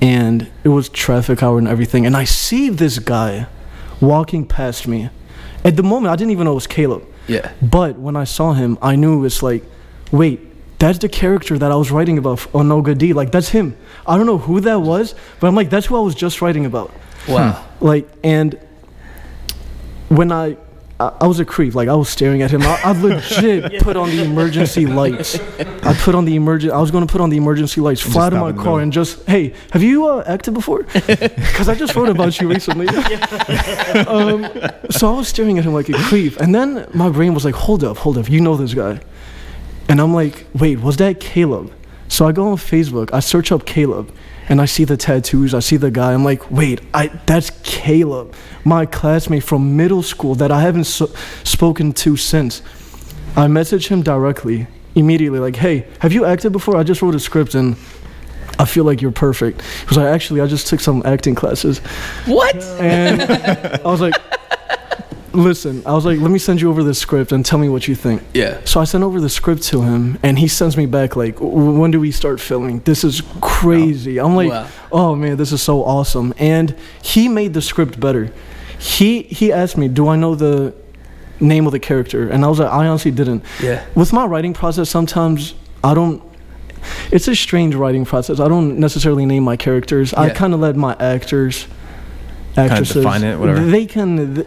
and 0.00 0.50
it 0.62 0.68
was 0.68 0.88
traffic 0.88 1.42
hour 1.42 1.58
and 1.58 1.68
everything, 1.68 2.06
and 2.06 2.16
I 2.16 2.24
see 2.24 2.68
this 2.68 2.98
guy 2.98 3.46
walking 4.00 4.46
past 4.46 4.86
me. 4.86 5.10
At 5.64 5.76
the 5.76 5.82
moment, 5.82 6.12
I 6.12 6.16
didn't 6.16 6.32
even 6.32 6.44
know 6.44 6.52
it 6.52 6.56
was 6.56 6.66
Caleb. 6.66 7.04
Yeah. 7.26 7.52
But 7.62 7.98
when 7.98 8.16
I 8.16 8.24
saw 8.24 8.52
him, 8.52 8.76
I 8.82 8.96
knew 8.96 9.18
it 9.18 9.20
was 9.20 9.42
like, 9.42 9.64
wait, 10.12 10.40
that's 10.78 10.98
the 10.98 11.08
character 11.08 11.56
that 11.56 11.72
I 11.72 11.76
was 11.76 11.90
writing 11.90 12.18
about 12.18 12.46
on 12.54 12.68
No 12.68 12.82
Good 12.82 12.98
Deed. 12.98 13.14
Like, 13.14 13.32
that's 13.32 13.48
him. 13.48 13.76
I 14.06 14.18
don't 14.18 14.26
know 14.26 14.38
who 14.38 14.60
that 14.60 14.80
was, 14.80 15.14
but 15.40 15.46
I'm 15.46 15.54
like, 15.54 15.70
that's 15.70 15.86
who 15.86 15.96
I 15.96 16.00
was 16.00 16.14
just 16.14 16.42
writing 16.42 16.66
about. 16.66 16.92
Wow. 17.26 17.64
Like, 17.80 18.06
and 18.22 18.58
when 20.08 20.30
I, 20.30 20.58
I, 21.00 21.12
I 21.22 21.26
was 21.26 21.40
a 21.40 21.44
creep. 21.44 21.74
Like, 21.74 21.88
I 21.88 21.94
was 21.94 22.08
staring 22.08 22.42
at 22.42 22.50
him. 22.50 22.62
I, 22.62 22.80
I 22.84 22.92
legit 22.92 23.80
put 23.82 23.96
on 23.96 24.10
the 24.10 24.22
emergency 24.24 24.86
lights. 24.86 25.38
I 25.58 25.94
put 25.94 26.14
on 26.14 26.24
the 26.24 26.36
emergen. 26.36 26.70
I 26.70 26.80
was 26.80 26.90
going 26.90 27.06
to 27.06 27.10
put 27.10 27.20
on 27.20 27.30
the 27.30 27.36
emergency 27.36 27.80
lights, 27.80 28.00
fly 28.00 28.30
to 28.30 28.38
my 28.38 28.52
car, 28.52 28.80
and 28.80 28.92
just, 28.92 29.24
hey, 29.26 29.54
have 29.72 29.82
you 29.82 30.06
uh, 30.06 30.24
acted 30.26 30.54
before? 30.54 30.84
Because 31.54 31.68
I 31.68 31.74
just 31.74 31.94
wrote 31.94 32.08
about 32.08 32.40
you 32.40 32.48
recently. 32.48 32.88
um, 34.08 34.44
so 34.90 35.12
I 35.12 35.16
was 35.16 35.28
staring 35.28 35.58
at 35.58 35.64
him 35.64 35.72
like 35.72 35.88
a 35.88 35.92
creep, 35.92 36.38
and 36.40 36.54
then 36.54 36.86
my 36.92 37.08
brain 37.08 37.34
was 37.34 37.44
like, 37.44 37.54
hold 37.54 37.84
up, 37.84 37.96
hold 37.96 38.18
up, 38.18 38.28
you 38.28 38.40
know 38.40 38.56
this 38.56 38.74
guy. 38.74 39.00
And 39.88 40.00
I'm 40.00 40.12
like, 40.12 40.46
wait, 40.54 40.80
was 40.80 40.96
that 40.96 41.20
Caleb? 41.20 41.72
So 42.08 42.26
I 42.26 42.32
go 42.32 42.48
on 42.48 42.56
Facebook, 42.56 43.12
I 43.12 43.20
search 43.20 43.52
up 43.52 43.66
Caleb, 43.66 44.12
and 44.48 44.60
I 44.60 44.66
see 44.66 44.84
the 44.84 44.96
tattoos, 44.96 45.54
I 45.54 45.60
see 45.60 45.76
the 45.76 45.90
guy. 45.90 46.12
I'm 46.12 46.24
like, 46.24 46.50
wait, 46.50 46.80
I 46.92 47.08
that's 47.26 47.50
Caleb, 47.62 48.34
my 48.64 48.86
classmate 48.86 49.44
from 49.44 49.76
middle 49.76 50.02
school 50.02 50.34
that 50.36 50.50
I 50.50 50.60
haven't 50.60 50.84
so, 50.84 51.06
spoken 51.44 51.92
to 51.92 52.16
since. 52.16 52.62
I 53.36 53.48
message 53.48 53.88
him 53.88 54.02
directly, 54.02 54.66
immediately, 54.94 55.40
like, 55.40 55.56
hey, 55.56 55.86
have 56.00 56.12
you 56.12 56.24
acted 56.24 56.52
before? 56.52 56.76
I 56.76 56.82
just 56.82 57.02
wrote 57.02 57.14
a 57.14 57.20
script 57.20 57.54
and 57.54 57.76
I 58.58 58.64
feel 58.64 58.84
like 58.84 59.02
you're 59.02 59.10
perfect. 59.10 59.62
He 59.62 59.86
was 59.86 59.96
like, 59.96 60.06
actually, 60.06 60.40
I 60.40 60.46
just 60.46 60.68
took 60.68 60.80
some 60.80 61.02
acting 61.04 61.34
classes. 61.34 61.78
What? 62.26 62.56
And 62.80 63.22
I 63.22 63.82
was 63.84 64.00
like, 64.00 64.14
listen, 65.34 65.82
I 65.84 65.92
was 65.92 66.04
like, 66.04 66.20
let 66.20 66.30
me 66.30 66.38
send 66.38 66.60
you 66.60 66.70
over 66.70 66.82
the 66.82 66.94
script 66.94 67.32
and 67.32 67.44
tell 67.44 67.58
me 67.58 67.68
what 67.68 67.86
you 67.88 67.94
think. 67.94 68.22
Yeah. 68.34 68.60
So 68.64 68.80
I 68.80 68.84
sent 68.84 69.04
over 69.04 69.20
the 69.20 69.28
script 69.28 69.62
to 69.64 69.82
him, 69.82 70.18
and 70.22 70.38
he 70.38 70.48
sends 70.48 70.76
me 70.76 70.86
back 70.86 71.16
like, 71.16 71.36
"When 71.40 71.90
do 71.90 72.00
we 72.00 72.10
start 72.10 72.40
filming? 72.40 72.80
This 72.80 73.04
is 73.04 73.22
crazy." 73.40 74.18
I'm 74.18 74.36
like, 74.36 74.50
Wow. 74.50 74.66
"Oh 74.92 75.14
man, 75.14 75.36
this 75.36 75.52
is 75.52 75.62
so 75.62 75.84
awesome!" 75.84 76.32
And 76.38 76.74
he 77.02 77.28
made 77.28 77.54
the 77.54 77.62
script 77.62 77.98
better. 78.00 78.30
He 78.78 79.22
he 79.22 79.52
asked 79.52 79.76
me, 79.76 79.88
"Do 79.88 80.08
I 80.08 80.16
know 80.16 80.34
the 80.34 80.74
name 81.40 81.66
of 81.66 81.72
the 81.72 81.80
character?" 81.80 82.28
And 82.28 82.44
I 82.44 82.48
was 82.48 82.58
like, 82.58 82.70
"I 82.70 82.86
honestly 82.86 83.10
didn't." 83.10 83.44
Yeah. 83.62 83.84
With 83.94 84.12
my 84.12 84.24
writing 84.24 84.54
process, 84.54 84.88
sometimes 84.90 85.54
I 85.82 85.94
don't. 85.94 86.22
It's 87.10 87.28
a 87.28 87.34
strange 87.34 87.74
writing 87.74 88.04
process. 88.04 88.40
I 88.40 88.48
don't 88.48 88.78
necessarily 88.78 89.24
name 89.24 89.42
my 89.42 89.56
characters. 89.56 90.12
I 90.12 90.30
kind 90.30 90.52
of 90.52 90.60
let 90.60 90.76
my 90.76 90.94
actors, 91.00 91.66
actresses, 92.56 92.96
define 92.96 93.24
it, 93.24 93.38
whatever. 93.38 93.64
They 93.64 93.86
can. 93.86 94.44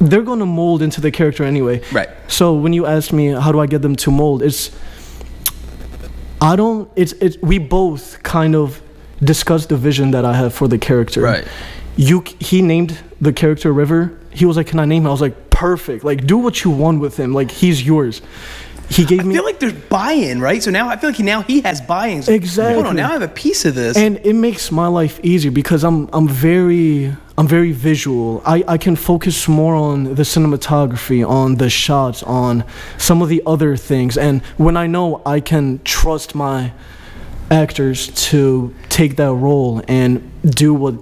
They're 0.00 0.22
going 0.22 0.38
to 0.38 0.46
mold 0.46 0.82
into 0.82 1.00
the 1.00 1.10
character 1.10 1.44
anyway. 1.44 1.82
Right. 1.92 2.08
So 2.28 2.54
when 2.54 2.72
you 2.72 2.86
ask 2.86 3.12
me 3.12 3.28
how 3.28 3.50
do 3.50 3.58
I 3.58 3.66
get 3.66 3.82
them 3.82 3.96
to 3.96 4.10
mold, 4.10 4.42
it's 4.42 4.70
I 6.40 6.56
don't 6.56 6.90
it's 6.96 7.12
it's 7.14 7.36
we 7.38 7.58
both 7.58 8.22
kind 8.22 8.54
of 8.54 8.80
discuss 9.22 9.66
the 9.66 9.76
vision 9.76 10.12
that 10.12 10.24
I 10.24 10.34
have 10.34 10.54
for 10.54 10.68
the 10.68 10.78
character. 10.78 11.20
Right. 11.20 11.46
You 11.96 12.24
he 12.38 12.62
named 12.62 12.98
the 13.20 13.32
character 13.32 13.72
River. 13.72 14.16
He 14.30 14.44
was 14.46 14.56
like, 14.56 14.68
"Can 14.68 14.78
I 14.78 14.84
name 14.84 15.02
him?" 15.02 15.08
I 15.08 15.10
was 15.10 15.20
like, 15.20 15.50
"Perfect. 15.50 16.04
Like 16.04 16.26
do 16.26 16.38
what 16.38 16.62
you 16.62 16.70
want 16.70 17.00
with 17.00 17.16
him. 17.18 17.34
Like 17.34 17.50
he's 17.50 17.84
yours." 17.84 18.22
He 18.90 19.04
gave 19.04 19.24
me. 19.24 19.34
I 19.34 19.38
feel 19.38 19.44
like 19.44 19.60
there's 19.60 19.72
buy-in, 19.74 20.40
right? 20.40 20.62
So 20.62 20.70
now 20.70 20.88
I 20.88 20.96
feel 20.96 21.10
like 21.10 21.16
he, 21.18 21.22
now 21.22 21.42
he 21.42 21.60
has 21.60 21.80
buy-in. 21.80 22.22
So, 22.22 22.32
Hold 22.32 22.42
Exactly. 22.42 22.82
on, 22.84 22.96
now 22.96 23.08
I 23.10 23.12
have 23.12 23.22
a 23.22 23.28
piece 23.28 23.64
of 23.64 23.74
this. 23.74 23.96
and 23.96 24.18
it 24.24 24.32
makes 24.34 24.70
my 24.72 24.86
life 24.86 25.20
easier 25.22 25.50
because 25.50 25.84
I'm 25.84 26.08
I'm 26.12 26.26
very 26.28 27.14
I'm 27.36 27.46
very 27.46 27.72
visual. 27.72 28.42
I, 28.44 28.64
I 28.66 28.78
can 28.78 28.96
focus 28.96 29.46
more 29.46 29.74
on 29.76 30.14
the 30.14 30.22
cinematography, 30.24 31.28
on 31.28 31.56
the 31.56 31.70
shots, 31.70 32.22
on 32.24 32.64
some 32.96 33.22
of 33.22 33.28
the 33.28 33.42
other 33.46 33.76
things. 33.76 34.16
And 34.18 34.42
when 34.56 34.76
I 34.76 34.86
know 34.88 35.22
I 35.24 35.40
can 35.40 35.80
trust 35.84 36.34
my 36.34 36.72
actors 37.50 38.08
to 38.30 38.74
take 38.88 39.16
that 39.16 39.32
role 39.32 39.82
and 39.88 40.22
do 40.42 40.74
what 40.74 40.94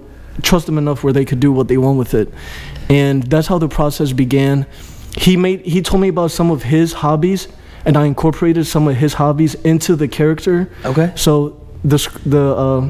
trust 0.43 0.65
them 0.67 0.77
enough 0.77 1.03
where 1.03 1.13
they 1.13 1.25
could 1.25 1.39
do 1.39 1.51
what 1.51 1.67
they 1.67 1.77
want 1.77 1.97
with 1.97 2.13
it. 2.13 2.31
And 2.89 3.23
that's 3.23 3.47
how 3.47 3.57
the 3.57 3.67
process 3.67 4.13
began. 4.13 4.65
He 5.17 5.35
made 5.37 5.61
he 5.65 5.81
told 5.81 6.01
me 6.01 6.09
about 6.09 6.31
some 6.31 6.51
of 6.51 6.63
his 6.63 6.93
hobbies 6.93 7.47
and 7.87 7.95
I 7.97 8.05
incorporated 8.05 8.67
some 8.67 8.87
of 8.89 8.95
his 8.97 9.13
hobbies 9.15 9.55
into 9.63 9.95
the 9.95 10.07
character. 10.07 10.69
Okay. 10.85 11.11
So 11.15 11.57
the 11.83 11.97
the 12.25 12.43
uh, 12.55 12.81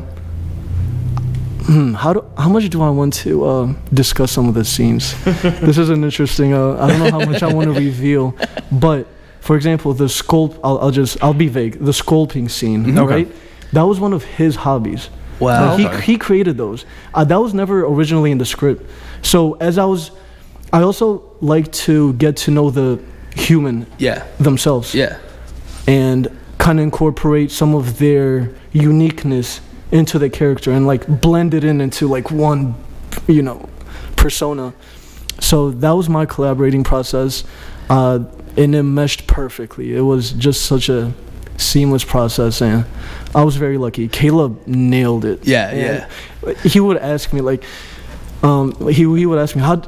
hmm, 1.65 1.93
how 1.93 2.13
do 2.13 2.25
how 2.37 2.49
much 2.49 2.69
do 2.69 2.81
I 2.81 2.89
want 2.89 3.13
to 3.25 3.45
uh, 3.45 3.73
discuss 3.93 4.31
some 4.31 4.47
of 4.49 4.55
the 4.55 4.65
scenes? 4.65 5.13
this 5.23 5.77
is 5.77 5.89
an 5.89 6.03
interesting. 6.03 6.53
Uh, 6.53 6.77
I 6.83 6.87
don't 6.89 6.99
know 6.99 7.11
how 7.19 7.25
much 7.31 7.43
I 7.43 7.53
want 7.53 7.73
to 7.73 7.79
reveal, 7.87 8.35
but 8.71 9.07
for 9.39 9.55
example, 9.55 9.93
the 9.93 10.05
sculpt. 10.05 10.59
I'll, 10.63 10.79
I'll 10.79 10.91
just 10.91 11.23
I'll 11.23 11.33
be 11.33 11.47
vague. 11.47 11.73
The 11.79 11.91
sculpting 11.93 12.49
scene, 12.49 12.97
Okay. 12.97 13.13
right? 13.13 13.31
That 13.73 13.83
was 13.83 13.99
one 13.99 14.13
of 14.13 14.23
his 14.23 14.55
hobbies. 14.55 15.09
Wow. 15.39 15.69
Like, 15.69 15.79
he 15.79 15.87
Okay. 15.87 16.01
he 16.01 16.17
created 16.17 16.57
those. 16.57 16.85
Uh, 17.13 17.23
that 17.25 17.39
was 17.39 17.53
never 17.53 17.85
originally 17.85 18.31
in 18.31 18.39
the 18.39 18.45
script. 18.45 18.81
So 19.21 19.53
as 19.59 19.77
I 19.77 19.85
was, 19.85 20.09
I 20.73 20.81
also 20.81 21.21
like 21.41 21.71
to 21.85 22.13
get 22.13 22.37
to 22.45 22.51
know 22.51 22.71
the 22.71 22.99
human 23.37 23.85
yeah. 23.97 24.25
themselves. 24.39 24.93
Yeah. 24.93 25.17
and 25.87 26.27
kind 26.57 26.79
of 26.79 26.83
incorporate 26.83 27.51
some 27.51 27.75
of 27.75 27.97
their 27.97 28.53
uniqueness 28.73 29.61
into 29.91 30.19
the 30.19 30.29
character 30.29 30.71
and 30.71 30.85
like 30.85 31.07
blend 31.21 31.53
it 31.53 31.63
in 31.63 31.79
into 31.79 32.07
like 32.07 32.29
one 32.31 32.75
you 33.27 33.41
know 33.41 33.69
persona. 34.15 34.73
So 35.39 35.71
that 35.71 35.91
was 35.91 36.09
my 36.09 36.25
collaborating 36.25 36.83
process 36.83 37.43
uh, 37.89 38.25
and 38.57 38.75
it 38.75 38.83
meshed 38.83 39.27
perfectly. 39.27 39.95
It 39.95 40.01
was 40.01 40.31
just 40.33 40.65
such 40.65 40.89
a 40.89 41.13
seamless 41.57 42.03
process 42.03 42.61
and 42.61 42.85
i 43.33 43.43
was 43.43 43.55
very 43.55 43.77
lucky. 43.77 44.07
Caleb 44.07 44.67
nailed 44.67 45.25
it. 45.25 45.45
Yeah, 45.47 45.69
And 46.45 46.57
he 46.59 46.79
would 46.79 46.97
ask 46.97 47.33
me 47.33 47.41
like 47.41 47.63
um, 48.43 48.75
he, 48.89 49.03
he 49.03 49.25
would 49.25 49.39
ask 49.39 49.55
me 49.55 49.61
how 49.61 49.81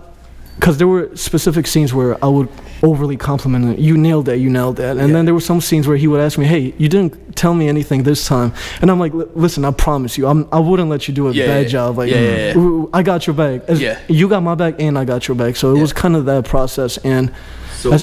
because 0.60 0.78
there 0.78 0.88
were 0.88 1.10
specific 1.16 1.66
scenes 1.68 1.94
where 1.94 2.24
I 2.24 2.28
would 2.28 2.50
overly 2.84 3.16
compliment 3.18 3.66
him. 3.66 3.75
You 3.84 3.96
nailed 3.98 4.25
that. 4.25 4.38
You 4.39 4.50
nailed 4.50 4.75
that. 4.78 4.98
And 4.98 5.08
Yeah. 5.10 5.13
then 5.16 5.25
there 5.25 5.34
were 5.34 5.39
some 5.51 5.62
scenes 5.62 5.88
where 5.88 5.98
he 5.98 6.08
would 6.08 6.20
ask 6.22 6.38
me, 6.38 6.46
"Hey, 6.46 6.74
you 6.78 6.89
didn't 6.89 7.36
tell 7.36 7.54
me 7.54 7.68
anything 7.70 8.04
this 8.04 8.25
time." 8.28 8.51
And 8.82 8.92
I'm 8.92 9.00
like, 9.00 9.13
"Listen, 9.36 9.63
I 9.66 9.72
promise 9.72 10.18
you, 10.18 10.28
I'm, 10.28 10.48
I 10.51 10.60
wouldn't 10.60 10.89
let 10.89 11.08
you 11.08 11.13
do 11.13 11.28
a 11.30 11.32
Yeah, 11.32 11.48
bad 11.48 11.63
yeah, 11.63 11.70
job. 11.70 11.98
Like. 11.98 12.12
I 12.94 13.01
got 13.04 13.25
your 13.28 13.34
back. 13.36 13.62
As- 13.70 13.82
Yeah. 13.82 13.98
you 14.08 14.28
got 14.28 14.44
my 14.44 14.56
back, 14.56 14.75
and 14.80 14.98
I 14.98 15.06
got 15.06 15.28
your 15.28 15.36
back. 15.36 15.56
So 15.56 15.75
it 15.75 15.80
was 15.80 15.94
kind 15.94 16.16
of 16.16 16.25
that 16.25 16.44
process. 16.46 16.98
And 17.04 17.32
So, 17.82 17.98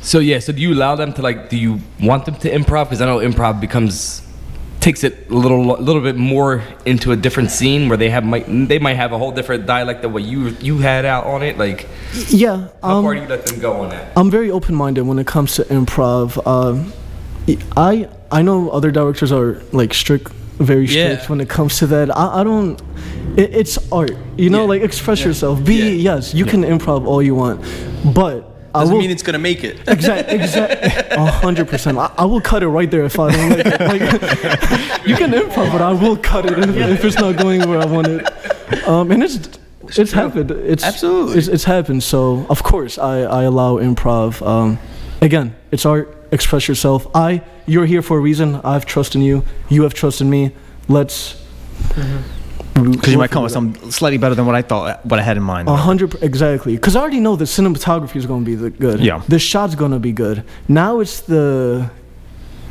so 0.00 0.18
yeah. 0.20 0.38
So 0.38 0.52
do 0.52 0.60
you 0.62 0.72
allow 0.74 0.94
them 0.96 1.12
to 1.14 1.22
like? 1.22 1.50
Do 1.50 1.56
you 1.56 1.80
want 2.00 2.24
them 2.26 2.36
to 2.36 2.48
improv? 2.58 2.84
Because 2.84 3.00
I 3.00 3.06
know 3.06 3.18
improv 3.18 3.60
becomes 3.60 4.22
takes 4.86 5.02
it 5.02 5.28
a 5.30 5.34
little 5.34 5.74
a 5.74 5.82
little 5.88 6.00
bit 6.00 6.14
more 6.14 6.62
into 6.84 7.10
a 7.10 7.16
different 7.16 7.50
scene 7.50 7.88
where 7.88 7.98
they 8.02 8.08
have 8.08 8.24
might 8.24 8.46
they 8.72 8.78
might 8.78 8.94
have 8.94 9.10
a 9.12 9.18
whole 9.18 9.32
different 9.32 9.66
dialect 9.66 10.02
than 10.02 10.12
what 10.12 10.22
you 10.22 10.54
you 10.68 10.78
had 10.78 11.04
out 11.04 11.24
on 11.26 11.42
it. 11.42 11.58
Like 11.58 11.88
yeah, 12.28 12.68
how 12.82 12.98
um, 12.98 13.04
far 13.04 13.14
do 13.16 13.20
you 13.22 13.26
let 13.26 13.44
them 13.46 13.58
go 13.58 13.72
on 13.82 13.88
that? 13.90 14.12
I'm 14.16 14.30
very 14.30 14.48
open-minded 14.58 15.02
when 15.02 15.18
it 15.18 15.26
comes 15.26 15.56
to 15.56 15.64
improv. 15.64 16.26
Um, 16.46 16.92
I 17.76 18.08
I 18.30 18.42
know 18.42 18.70
other 18.70 18.92
directors 18.92 19.32
are 19.32 19.60
like 19.72 19.92
strict, 19.92 20.30
very 20.72 20.86
strict 20.86 21.22
Yeah. 21.22 21.28
when 21.30 21.40
it 21.40 21.48
comes 21.48 21.78
to 21.78 21.86
that. 21.88 22.16
I, 22.16 22.40
I 22.40 22.44
don't. 22.44 22.80
It, 23.36 23.50
it's 23.60 23.76
art, 23.90 24.14
you 24.38 24.50
know. 24.50 24.62
Yeah. 24.62 24.68
Like 24.72 24.82
express 24.82 25.18
Yeah. 25.20 25.28
yourself. 25.28 25.64
Be 25.64 25.96
yes, 25.96 26.32
you 26.32 26.44
can 26.44 26.62
improv 26.62 27.06
all 27.06 27.20
you 27.20 27.34
want, 27.34 27.60
but 28.14 28.55
Doesn't 28.80 28.94
will. 28.94 29.00
mean 29.00 29.10
it's 29.10 29.22
gonna 29.22 29.38
make 29.38 29.64
it. 29.64 29.76
Exactly, 29.88 30.36
exact, 30.36 31.12
a 31.12 31.24
hundred 31.26 31.68
percent. 31.68 31.98
I 31.98 32.10
I 32.18 32.24
will 32.24 32.40
cut 32.40 32.62
it 32.62 32.68
right 32.68 32.90
there 32.90 33.04
if 33.04 33.18
I 33.18 33.32
don't 33.32 33.50
like 33.50 33.66
it. 33.66 33.80
Like, 33.80 34.00
you 35.06 35.16
can 35.16 35.30
improv, 35.32 35.72
but 35.72 35.80
I 35.80 35.92
will 35.92 36.16
cut 36.16 36.46
it 36.46 36.58
if, 36.58 36.76
if 36.76 37.04
it's 37.04 37.16
not 37.16 37.36
going 37.36 37.68
where 37.68 37.80
I 37.80 37.86
want 37.86 38.06
it. 38.08 38.88
Um, 38.88 39.10
and 39.10 39.22
it's 39.22 39.38
it's 39.96 40.12
happened. 40.12 40.50
It's 40.50 40.84
Absolutely. 40.84 41.38
It's, 41.38 41.48
it's 41.48 41.64
happened. 41.64 42.02
So 42.02 42.46
of 42.50 42.62
course 42.62 42.98
I 42.98 43.20
I 43.22 43.42
allow 43.44 43.76
improv. 43.78 44.44
Um, 44.46 44.78
again, 45.20 45.54
it's 45.70 45.86
art. 45.86 46.12
Express 46.32 46.66
yourself. 46.68 47.06
I 47.14 47.42
you're 47.66 47.86
here 47.86 48.02
for 48.02 48.18
a 48.18 48.20
reason. 48.20 48.60
I 48.64 48.72
have 48.72 48.84
trust 48.86 49.14
in 49.14 49.22
you. 49.22 49.44
You 49.68 49.82
have 49.84 49.94
trust 49.94 50.20
in 50.20 50.28
me. 50.28 50.52
Let's 50.88 51.36
Because 52.82 53.12
you 53.12 53.18
might 53.18 53.30
come 53.30 53.42
with 53.42 53.52
something 53.52 53.90
slightly 53.90 54.18
better 54.18 54.34
than 54.34 54.44
what 54.44 54.54
I 54.54 54.60
thought, 54.62 55.04
what 55.06 55.18
I 55.18 55.22
had 55.22 55.36
in 55.38 55.42
mind. 55.42 55.68
A 55.68 55.76
hundred 55.76 56.14
exactly, 56.22 56.74
because 56.76 56.94
I 56.94 57.00
already 57.00 57.20
know 57.20 57.34
the 57.34 57.46
cinematography 57.46 58.16
is 58.16 58.26
going 58.26 58.44
to 58.44 58.46
be 58.46 58.54
the 58.54 58.70
good. 58.70 59.00
Yeah. 59.00 59.22
The 59.28 59.38
shot's 59.38 59.74
going 59.74 59.92
to 59.92 59.98
be 59.98 60.12
good. 60.12 60.44
Now 60.68 61.00
it's 61.00 61.20
the 61.20 61.90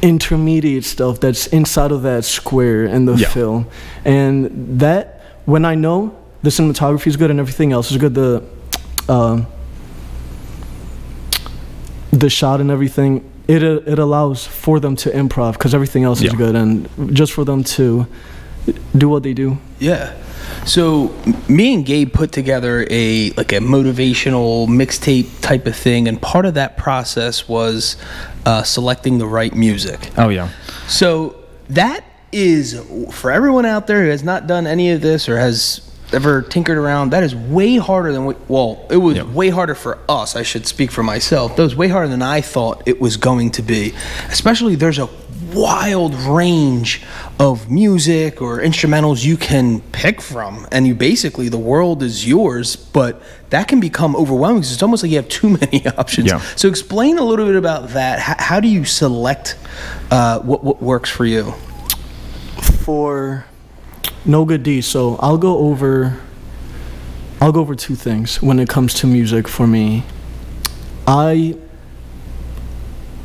intermediate 0.02 0.84
stuff 0.86 1.20
that's 1.20 1.48
inside 1.48 1.92
of 1.92 2.04
that 2.04 2.24
square 2.26 2.86
in 2.86 3.06
the 3.06 3.16
Yeah. 3.16 3.30
film, 3.30 3.68
and 4.04 4.80
that 4.80 5.22
when 5.46 5.66
I 5.66 5.74
know 5.74 6.16
the 6.44 6.52
cinematography 6.52 7.08
is 7.08 7.18
good 7.18 7.32
and 7.32 7.40
everything 7.40 7.72
else 7.72 7.90
is 7.90 7.98
good, 7.98 8.14
the 8.14 8.44
um, 9.10 9.48
the 12.12 12.30
shot 12.30 12.62
and 12.62 12.70
everything, 12.70 13.24
it 13.48 13.64
uh, 13.64 13.82
it 13.92 13.98
allows 13.98 14.46
for 14.46 14.80
them 14.80 14.96
to 14.98 15.10
improv 15.10 15.54
because 15.54 15.74
everything 15.74 16.04
else 16.04 16.22
is 16.22 16.34
good, 16.34 16.56
and 16.56 16.88
just 17.14 17.34
for 17.34 17.44
them 17.44 17.64
to 17.64 18.06
do 18.98 19.10
what 19.10 19.24
they 19.24 19.34
do. 19.34 19.58
Yeah. 19.80 20.14
So 20.66 21.14
me 21.48 21.74
and 21.74 21.86
Gabe 21.86 22.12
put 22.14 22.32
together 22.32 22.86
a 22.90 23.32
like 23.32 23.52
a 23.52 23.58
motivational 23.60 24.68
mixtape 24.68 25.42
type 25.42 25.66
of 25.68 25.76
thing, 25.76 26.08
and 26.08 26.22
part 26.22 26.46
of 26.46 26.54
that 26.56 26.78
process 26.78 27.48
was 27.48 27.98
uh, 28.46 28.64
selecting 28.64 29.18
the 29.18 29.28
right 29.28 29.54
music. 29.54 30.12
Oh 30.18 30.30
yeah. 30.30 30.50
So 30.88 31.36
that 31.70 32.04
is 32.32 32.80
for 33.12 33.32
everyone 33.32 33.66
out 33.66 33.88
there 33.88 34.04
who 34.04 34.10
has 34.10 34.24
not 34.24 34.46
done 34.48 34.68
any 34.68 34.92
of 34.92 35.02
this 35.02 35.30
or 35.30 35.38
has 35.38 35.82
ever 36.14 36.42
tinkered 36.44 36.78
around. 36.78 37.10
That 37.12 37.24
is 37.24 37.36
way 37.36 37.78
harder 37.78 38.12
than 38.12 38.26
we, 38.26 38.36
well, 38.48 38.86
it 38.92 38.98
was 38.98 39.18
Yep. 39.18 39.28
way 39.28 39.50
harder 39.50 39.74
for 39.74 39.98
us. 40.08 40.36
I 40.36 40.44
should 40.44 40.68
speak 40.68 40.92
for 40.92 41.02
myself. 41.02 41.56
That 41.56 41.64
was 41.64 41.76
way 41.76 41.88
harder 41.88 42.08
than 42.10 42.22
I 42.22 42.42
thought 42.42 42.84
it 42.86 43.02
was 43.02 43.18
going 43.18 43.52
to 43.52 43.62
be. 43.64 43.94
Especially 44.30 44.76
there's 44.76 45.00
a 45.00 45.08
wild 45.56 46.14
range 46.16 47.02
of 47.40 47.70
music 47.72 48.42
or 48.42 48.60
instrumentals 48.60 49.26
you 49.26 49.38
can 49.38 49.82
pick 49.92 50.22
from. 50.22 50.68
And 50.72 50.86
you 50.86 50.96
basically 50.96 51.50
the 51.50 51.58
world 51.58 52.04
is 52.04 52.28
yours 52.28 52.76
but 52.76 53.22
that 53.50 53.68
can 53.68 53.80
become 53.80 54.16
overwhelming 54.16 54.60
because 54.60 54.74
it's 54.74 54.84
almost 54.84 55.04
like 55.04 55.12
you 55.12 55.18
have 55.18 55.30
too 55.30 55.50
many 55.62 55.88
options. 55.98 56.28
Yeah. 56.32 56.40
so 56.56 56.68
explain 56.68 57.18
a 57.18 57.24
little 57.24 57.46
bit 57.46 57.56
about 57.56 57.90
that. 57.90 58.20
How, 58.20 58.36
how 58.38 58.60
do 58.60 58.68
you 58.68 58.86
select 58.86 59.58
uh, 60.12 60.40
what, 60.40 60.64
what 60.64 60.82
works 60.82 61.10
for 61.10 61.26
you? 61.26 61.54
For 62.84 63.46
no 64.26 64.44
good 64.44 64.64
deed 64.64 64.82
so 64.82 65.16
i'll 65.18 65.38
go 65.38 65.60
over 65.60 66.20
i'll 67.40 67.52
go 67.52 67.60
over 67.60 67.76
two 67.76 67.96
things 67.96 68.42
when 68.42 68.60
it 68.60 68.68
comes 68.68 68.94
to 68.94 69.08
music 69.08 69.48
for 69.48 69.68
me. 69.68 70.04
I 71.08 71.56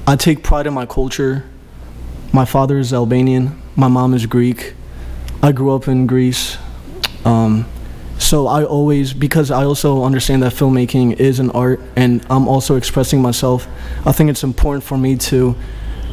i 0.07 0.17
take 0.17 0.43
pride 0.43 0.67
in 0.67 0.75
my 0.75 0.87
culture 0.87 1.45
my 2.33 2.45
father 2.45 2.79
is 2.79 2.93
albanian. 2.93 3.61
My 3.77 3.89
mom 3.89 4.15
is 4.15 4.27
greek. 4.27 4.75
I 5.43 5.53
grew 5.53 5.75
up 5.75 5.89
in 5.89 6.07
greece. 6.07 6.59
Um, 7.25 7.67
so 8.19 8.47
i 8.47 8.63
always 8.65 9.15
because 9.15 9.51
i 9.51 9.65
also 9.65 10.05
understand 10.05 10.43
that 10.43 10.53
filmmaking 10.53 11.19
is 11.19 11.39
an 11.39 11.51
art 11.53 11.81
and 11.97 12.25
i'm 12.29 12.47
also 12.47 12.77
expressing 12.77 13.23
myself 13.23 13.67
i 14.05 14.13
think 14.13 14.29
it's 14.29 14.45
important 14.45 14.85
for 14.85 14.99
me 14.99 15.17
to 15.17 15.57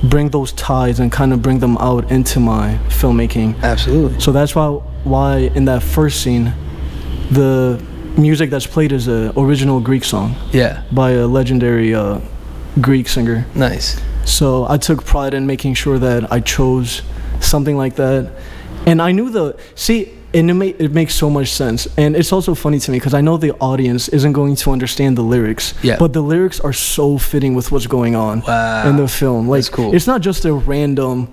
bring 0.03 0.29
those 0.29 0.51
ties 0.53 0.99
and 0.99 1.11
kind 1.11 1.33
of 1.33 1.41
bring 1.41 1.59
them 1.59 1.77
out 1.77 2.11
into 2.11 2.39
my 2.39 2.77
filmmaking. 2.89 3.59
Absolutely. 3.61 4.19
So 4.19 4.31
that's 4.31 4.55
why 4.55 4.67
why 5.03 5.37
in 5.55 5.65
that 5.65 5.83
first 5.83 6.21
scene, 6.21 6.53
the 7.31 7.83
music 8.17 8.49
that's 8.49 8.67
played 8.67 8.91
is 8.91 9.07
a 9.07 9.33
original 9.37 9.79
Greek 9.79 10.03
song 10.03 10.35
yeah. 10.51 10.83
by 10.91 11.11
a 11.11 11.27
legendary 11.27 11.93
uh, 11.93 12.19
Greek 12.81 13.07
singer. 13.07 13.45
nice 13.55 13.99
So 14.27 14.65
I 14.69 14.77
took 14.77 15.05
pride 15.05 15.33
in 15.33 15.47
making 15.47 15.75
sure 15.75 15.97
that 15.99 16.31
I 16.31 16.41
chose 16.41 17.01
something 17.39 17.77
like 17.77 17.95
that, 17.95 18.31
and 18.85 19.01
I 19.01 19.11
knew 19.11 19.29
the 19.29 19.57
see. 19.75 20.13
And 20.33 20.51
it, 20.51 20.53
ma- 20.55 20.65
it 20.85 20.91
makes 20.91 21.15
so 21.15 21.29
much 21.29 21.47
sense, 21.53 21.87
and 21.97 22.13
it's 22.15 22.33
also 22.33 22.53
funny 22.53 22.79
to 22.79 22.91
me 22.91 22.97
because 22.99 23.13
I 23.13 23.21
know 23.21 23.37
the 23.37 23.53
audience 23.59 24.09
isn't 24.09 24.33
going 24.33 24.57
to 24.57 24.71
understand 24.71 25.17
the 25.17 25.21
lyrics. 25.23 25.73
Yeah. 25.81 25.95
But 25.97 26.11
the 26.11 26.21
lyrics 26.21 26.59
are 26.59 26.73
so 26.73 27.17
fitting 27.17 27.55
with 27.55 27.71
what's 27.71 27.87
going 27.87 28.13
on 28.15 28.41
Wow. 28.41 28.89
in 28.89 28.97
the 28.97 29.07
film. 29.07 29.47
Like, 29.47 29.59
That's 29.59 29.69
cool. 29.69 29.95
It's 29.95 30.05
not 30.05 30.19
just 30.21 30.43
a 30.43 30.53
random 30.53 31.31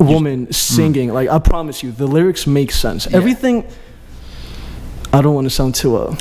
woman 0.00 0.52
singing. 0.52 1.12
Like, 1.14 1.28
I 1.30 1.38
promise 1.38 1.82
you, 1.84 1.92
the 1.92 2.08
lyrics 2.08 2.44
make 2.46 2.72
sense. 2.72 3.06
Everything. 3.06 3.64
I 5.12 5.22
don't 5.22 5.34
want 5.36 5.46
to 5.46 5.50
sound 5.50 5.76
too. 5.76 5.96
Uh, 5.96 6.16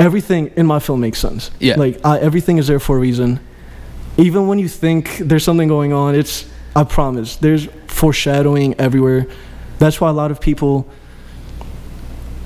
everything 0.00 0.48
in 0.56 0.66
my 0.66 0.80
film 0.80 1.00
makes 1.00 1.20
sense. 1.20 1.52
Yeah. 1.60 1.76
Like, 1.76 2.04
I, 2.04 2.18
everything 2.18 2.58
is 2.58 2.66
there 2.66 2.80
for 2.80 2.96
a 2.96 3.00
reason. 3.00 3.38
Even 4.18 4.46
when 4.48 4.58
you 4.58 4.68
think 4.68 5.18
there's 5.18 5.44
something 5.44 5.68
going 5.68 5.92
on, 5.92 6.14
it's. 6.14 6.46
I 6.74 6.84
promise. 6.84 7.36
There's 7.36 7.68
foreshadowing 7.86 8.78
everywhere. 8.78 9.26
That's 9.78 10.00
why 10.00 10.10
a 10.10 10.12
lot 10.12 10.30
of 10.30 10.40
people. 10.40 10.88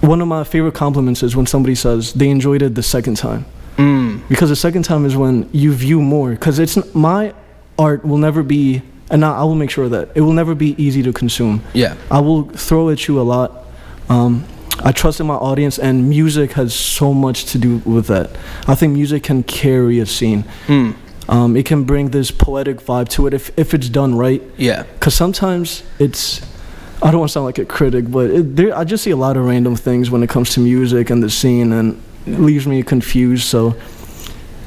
One 0.00 0.20
of 0.22 0.28
my 0.28 0.44
favorite 0.44 0.74
compliments 0.74 1.22
is 1.22 1.36
when 1.36 1.46
somebody 1.46 1.74
says 1.74 2.14
they 2.14 2.30
enjoyed 2.30 2.62
it 2.62 2.74
the 2.74 2.82
second 2.82 3.16
time 3.16 3.44
mm. 3.80 4.28
because 4.28 4.48
the 4.48 4.56
second 4.56 4.84
time 4.84 5.04
is 5.04 5.16
when 5.16 5.48
you 5.52 5.72
view 5.72 6.00
more 6.00 6.30
because 6.30 6.58
it's 6.58 6.94
my 6.94 7.34
art 7.78 8.04
will 8.04 8.18
never 8.18 8.42
be 8.42 8.82
and 9.10 9.24
I, 9.24 9.38
I 9.38 9.44
will 9.44 9.54
make 9.54 9.70
sure 9.70 9.88
that 9.88 10.10
it 10.14 10.20
will 10.20 10.32
never 10.32 10.54
be 10.54 10.74
easy 10.82 11.02
to 11.02 11.12
consume 11.12 11.62
yeah 11.72 11.96
i 12.10 12.20
will 12.20 12.44
throw 12.44 12.90
at 12.90 13.08
you 13.08 13.20
a 13.20 13.22
lot 13.22 13.64
um, 14.08 14.44
i 14.80 14.92
trust 14.92 15.20
in 15.20 15.26
my 15.26 15.34
audience 15.34 15.78
and 15.78 16.08
music 16.08 16.52
has 16.52 16.74
so 16.74 17.12
much 17.12 17.46
to 17.46 17.58
do 17.58 17.78
with 17.78 18.06
that 18.06 18.30
i 18.66 18.74
think 18.74 18.92
music 18.92 19.22
can 19.22 19.42
carry 19.42 19.98
a 19.98 20.06
scene 20.06 20.44
mm. 20.66 20.94
Um, 21.30 21.56
it 21.56 21.64
can 21.64 21.84
bring 21.84 22.10
this 22.10 22.32
poetic 22.32 22.78
vibe 22.78 23.08
to 23.10 23.28
it 23.28 23.32
if, 23.32 23.56
if 23.56 23.72
it's 23.72 23.88
done 23.88 24.16
right. 24.16 24.42
Yeah. 24.56 24.82
Because 24.82 25.14
sometimes 25.14 25.82
it's 25.98 26.42
i 27.02 27.10
don't 27.10 27.20
want 27.20 27.30
to 27.30 27.32
sound 27.32 27.46
like 27.46 27.56
a 27.56 27.64
critic 27.64 28.10
but 28.10 28.28
it, 28.28 28.56
there, 28.56 28.76
i 28.76 28.84
just 28.84 29.02
see 29.02 29.10
a 29.10 29.16
lot 29.16 29.34
of 29.34 29.46
random 29.46 29.74
things 29.74 30.10
when 30.10 30.22
it 30.22 30.28
comes 30.28 30.52
to 30.52 30.60
music 30.60 31.08
and 31.08 31.22
the 31.22 31.30
scene 31.30 31.72
and 31.72 32.02
it 32.26 32.38
leaves 32.38 32.66
me 32.66 32.82
confused 32.82 33.44
so 33.44 33.74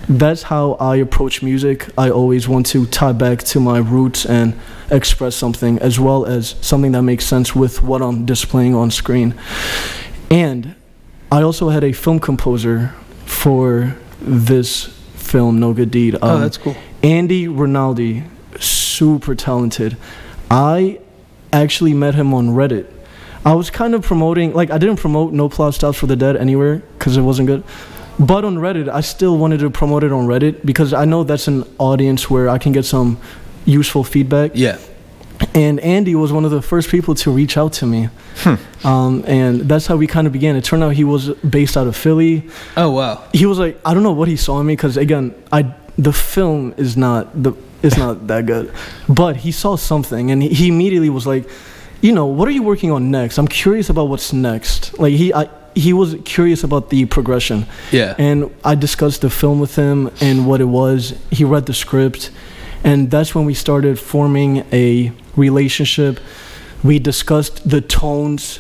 that's 0.09 0.41
how 0.43 0.73
i 0.79 0.95
approach 0.95 1.43
music. 1.43 1.87
I 1.95 2.09
always 2.09 2.47
want 2.47 2.65
to 2.67 2.87
tie 2.87 3.11
back 3.11 3.39
to 3.43 3.59
my 3.59 3.77
roots 3.77 4.25
and 4.25 4.59
express 4.89 5.35
something 5.35 5.77
as 5.77 5.99
well 5.99 6.25
as 6.25 6.55
something 6.59 6.91
that 6.93 7.03
makes 7.03 7.25
sense 7.25 7.55
with 7.55 7.83
what 7.83 8.01
i'm 8.01 8.25
displaying 8.25 8.73
on 8.73 8.89
screen. 8.89 9.35
And 10.31 10.75
i 11.31 11.43
also 11.43 11.69
had 11.69 11.83
a 11.83 11.91
film 11.91 12.19
composer 12.19 12.95
for 13.25 13.95
this 14.19 14.89
film 15.23 15.59
no 15.59 15.73
good 15.73 15.89
deed 15.91 16.15
oh 16.21 16.35
Um, 16.35 16.41
that's 16.41 16.57
cool 16.57 16.75
Andy 17.01 17.47
Rinaldi, 17.49 18.23
super 18.59 19.35
talented. 19.35 19.97
I 20.49 20.99
actually 21.51 21.93
met 21.93 22.15
him 22.15 22.33
on 22.33 22.49
Reddit. 22.49 22.85
I 23.45 23.55
was 23.55 23.69
kind 23.69 23.93
of 23.93 24.03
promoting, 24.03 24.53
like, 24.53 24.71
I 24.71 24.77
didn't 24.77 24.99
promote 24.99 25.33
No 25.33 25.49
Plow 25.49 25.71
Stops 25.71 25.97
for 25.97 26.07
the 26.07 26.15
Dead 26.15 26.37
anywhere 26.37 26.81
because 26.97 27.17
it 27.17 27.21
wasn't 27.21 27.47
good. 27.47 27.63
But 28.17 28.45
on 28.45 28.55
Reddit, 28.57 28.87
I 28.87 29.01
still 29.01 29.37
wanted 29.37 29.59
to 29.59 29.69
promote 29.69 30.05
it 30.05 30.13
on 30.13 30.27
Reddit 30.27 30.65
because 30.65 30.93
I 30.93 31.03
know 31.03 31.25
that's 31.25 31.49
an 31.49 31.65
audience 31.77 32.29
where 32.29 32.47
I 32.47 32.57
can 32.57 32.71
get 32.71 32.85
some 32.85 33.17
useful 33.65 34.03
feedback. 34.05 34.51
yeah 34.53 34.77
And 35.55 35.79
Andy 35.81 36.15
was 36.15 36.31
one 36.31 36.45
of 36.45 36.51
the 36.51 36.61
first 36.61 36.89
people 36.89 37.13
to 37.15 37.31
reach 37.31 37.57
out 37.57 37.73
to 37.73 37.85
me. 37.85 38.09
Um, 38.83 39.23
and 39.27 39.61
that's 39.61 39.87
how 39.87 39.95
we 39.95 40.07
kind 40.07 40.27
of 40.27 40.33
began. 40.33 40.55
It 40.55 40.63
turned 40.65 40.83
out 40.83 40.93
he 40.93 41.03
was 41.03 41.29
based 41.35 41.77
out 41.77 41.87
of 41.87 41.95
Philly. 41.95 42.49
Oh 42.75 42.91
wow. 42.91 43.23
He 43.31 43.45
was 43.45 43.57
like 43.57 43.79
i 43.85 43.93
don't 43.93 44.03
know 44.03 44.11
what 44.11 44.27
he 44.27 44.35
saw 44.35 44.59
in 44.59 44.65
me 44.65 44.73
because 44.75 44.97
again 44.97 45.33
i 45.51 45.73
the 45.97 46.11
film 46.11 46.73
is 46.75 46.97
not 46.97 47.31
the 47.41 47.53
is 47.81 47.97
not 47.97 48.27
that 48.27 48.45
good. 48.45 48.73
But 49.07 49.37
he 49.37 49.51
saw 49.51 49.75
something 49.77 50.31
and 50.31 50.41
he, 50.43 50.49
he 50.49 50.67
immediately 50.67 51.09
was 51.09 51.25
like 51.25 51.47
you 52.01 52.11
know 52.11 52.25
what 52.25 52.47
are 52.47 52.51
you 52.51 52.63
working 52.63 52.91
on 52.91 53.11
next? 53.11 53.37
I'm 53.37 53.47
curious 53.47 53.89
about 53.89 54.09
what's 54.09 54.33
next. 54.33 54.99
Like 54.99 55.13
he 55.13 55.33
I, 55.33 55.49
he 55.75 55.93
was 55.93 56.15
curious 56.25 56.63
about 56.63 56.89
the 56.89 57.05
progression. 57.05 57.65
Yeah. 57.91 58.15
And 58.17 58.53
i 58.65 58.75
discussed 58.75 59.21
the 59.21 59.29
film 59.29 59.59
with 59.59 59.75
him 59.75 60.11
and 60.19 60.45
what 60.45 60.59
it 60.59 60.65
was. 60.81 61.13
He 61.31 61.43
read 61.45 61.67
the 61.67 61.73
script 61.73 62.31
and 62.83 63.09
that's 63.09 63.33
when 63.33 63.45
we 63.45 63.53
started 63.53 63.99
forming 63.99 64.65
a 64.71 65.11
relationship 65.35 66.19
we 66.83 66.99
discussed 66.99 67.67
the 67.67 67.81
tones 67.81 68.59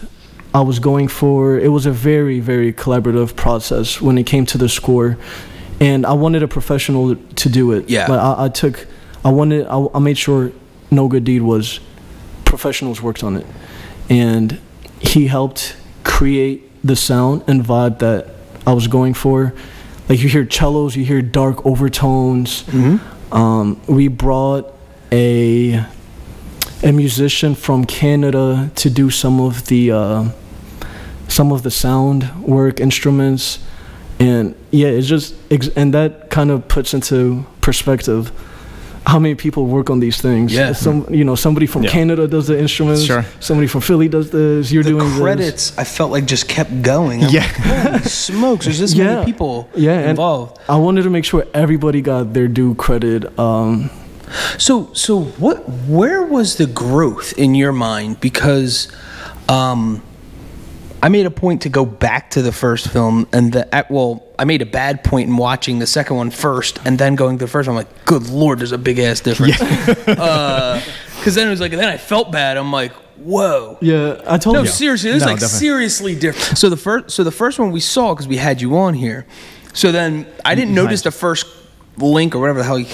I 0.53 0.61
was 0.61 0.79
going 0.79 1.07
for. 1.09 1.59
It 1.59 1.69
was 1.69 1.85
a 1.85 1.91
very, 1.91 2.39
very 2.39 2.71
collaborative 2.71 3.35
process 3.35 4.01
when 4.01 4.17
it 4.17 4.25
came 4.25 4.45
to 4.47 4.57
the 4.57 4.69
score, 4.69 5.17
and 5.79 6.05
I 6.05 6.13
wanted 6.13 6.41
a 6.43 6.47
professional 6.47 7.15
to 7.15 7.49
do 7.49 7.73
it. 7.73 7.89
Yeah. 7.89 8.07
Like 8.07 8.19
I, 8.19 8.45
I 8.45 8.49
took, 8.49 8.87
I 9.25 9.31
wanted, 9.31 9.67
I, 9.67 9.85
I 9.93 9.99
made 9.99 10.17
sure 10.17 10.51
No 10.89 11.07
Good 11.07 11.25
Deed 11.25 11.41
was 11.41 11.79
professionals 12.45 13.01
worked 13.01 13.23
on 13.23 13.35
it, 13.35 13.45
and 14.09 14.59
he 14.99 15.27
helped 15.27 15.75
create 16.03 16.69
the 16.83 16.95
sound 16.95 17.43
and 17.47 17.61
vibe 17.61 17.99
that 17.99 18.27
I 18.65 18.73
was 18.73 18.87
going 18.87 19.13
for. 19.13 19.53
Like 20.07 20.21
you 20.21 20.29
hear 20.29 20.49
cellos, 20.49 20.95
you 20.95 21.03
hear 21.03 21.21
dark 21.21 21.65
overtones. 21.65 22.63
mm-hmm. 22.63 23.09
Um, 23.33 23.81
we 23.87 24.07
brought 24.07 24.71
a 25.11 25.83
a 26.83 26.91
musician 26.91 27.55
from 27.55 27.85
Canada 27.85 28.69
to 28.75 28.89
do 28.89 29.09
some 29.09 29.41
of 29.41 29.65
the 29.67 29.91
uh, 29.91 30.29
some 31.27 31.51
of 31.51 31.63
the 31.63 31.71
sound 31.71 32.29
work 32.43 32.79
instruments, 32.79 33.57
and 34.19 34.53
yeah, 34.69 34.89
it's 34.89 35.07
just 35.07 35.33
and 35.75 35.93
that 35.95 36.29
kind 36.29 36.51
of 36.51 36.67
puts 36.67 36.93
into 36.93 37.45
perspective 37.59 38.31
how 39.05 39.19
many 39.19 39.35
people 39.35 39.65
work 39.65 39.89
on 39.89 39.99
these 39.99 40.21
things. 40.21 40.53
Yeah. 40.53 40.73
Some, 40.73 41.05
you 41.13 41.23
know, 41.25 41.35
somebody 41.35 41.67
from 41.67 41.83
Yeah. 41.83 41.89
Canada 41.91 42.27
does 42.27 42.47
the 42.47 42.57
instruments. 42.59 43.03
Sure. 43.03 43.25
Somebody 43.39 43.67
from 43.67 43.81
Philly 43.81 44.07
does 44.07 44.29
this. 44.31 44.71
You're 44.71 44.83
the 44.83 44.91
doing 44.91 45.09
this. 45.09 45.19
credits 45.19 45.77
I 45.77 45.83
felt 45.83 46.11
like 46.11 46.25
just 46.25 46.47
kept 46.47 46.81
going. 46.81 47.23
I'm 47.23 47.29
Yeah. 47.29 47.41
like, 47.41 47.55
Holy 47.57 47.99
smokes, 48.03 48.65
there's 48.65 48.79
this 48.79 48.93
Yeah. 48.93 49.15
many 49.15 49.25
people 49.25 49.67
Yeah, 49.75 49.99
and- 49.99 50.09
involved. 50.11 50.57
I 50.69 50.77
wanted 50.77 51.03
to 51.03 51.09
make 51.09 51.25
sure 51.25 51.45
everybody 51.53 52.01
got 52.01 52.33
their 52.33 52.47
due 52.47 52.75
credit. 52.75 53.37
Um, 53.37 53.89
So 54.57 54.89
so 54.93 55.19
what 55.37 55.57
where 55.87 56.23
was 56.23 56.55
the 56.55 56.65
growth 56.65 57.33
in 57.37 57.53
your 57.55 57.71
mind 57.73 58.19
because 58.19 58.87
um 59.47 60.01
I 61.05 61.09
made 61.09 61.25
a 61.25 61.31
point 61.31 61.63
to 61.63 61.69
go 61.69 61.85
back 61.85 62.29
to 62.31 62.41
the 62.41 62.53
first 62.53 62.87
film 62.87 63.27
and 63.33 63.51
the 63.51 63.63
at- 63.75 63.91
well 63.91 64.23
I 64.39 64.45
made 64.45 64.61
a 64.61 64.65
bad 64.65 65.03
point 65.03 65.27
in 65.29 65.35
watching 65.37 65.79
the 65.79 65.85
second 65.87 66.15
one 66.15 66.31
first 66.31 66.79
and 66.85 66.97
then 66.97 67.15
going 67.15 67.37
to 67.37 67.43
the 67.45 67.51
first 67.51 67.67
one 67.67 67.77
I'm 67.77 67.83
like 67.85 68.05
good 68.05 68.29
lord 68.29 68.59
there's 68.59 68.71
a 68.71 68.77
big 68.77 68.99
ass 68.99 69.19
difference. 69.19 69.59
uh 70.07 70.81
cuz 71.23 71.35
then 71.35 71.47
it 71.47 71.51
was 71.51 71.59
like 71.59 71.71
then 71.71 71.89
I 71.89 71.97
felt 71.97 72.31
bad 72.31 72.55
I'm 72.57 72.71
like 72.71 72.93
whoa. 73.17 73.77
yeah, 73.81 74.21
I 74.27 74.37
told 74.37 74.55
No, 74.55 74.61
you. 74.63 74.67
seriously, 74.67 75.09
it 75.11 75.13
was 75.15 75.23
No, 75.23 75.29
like 75.31 75.39
definitely. 75.39 75.59
seriously 75.67 76.15
different. 76.15 76.57
So 76.57 76.69
the 76.69 76.77
first, 76.77 77.11
so 77.11 77.23
the 77.23 77.31
first 77.31 77.57
one 77.59 77.71
we 77.71 77.79
saw 77.79 78.13
because 78.13 78.27
we 78.27 78.37
had 78.37 78.59
you 78.61 78.75
on 78.77 78.93
here. 78.95 79.25
So 79.73 79.91
then 79.91 80.25
I 80.43 80.55
didn't 80.55 80.73
notice 80.73 81.01
the 81.03 81.11
first 81.11 81.45
link 81.97 82.35
or 82.35 82.39
whatever 82.39 82.59
the 82.59 82.65
hell 82.65 82.75
he, 82.75 82.85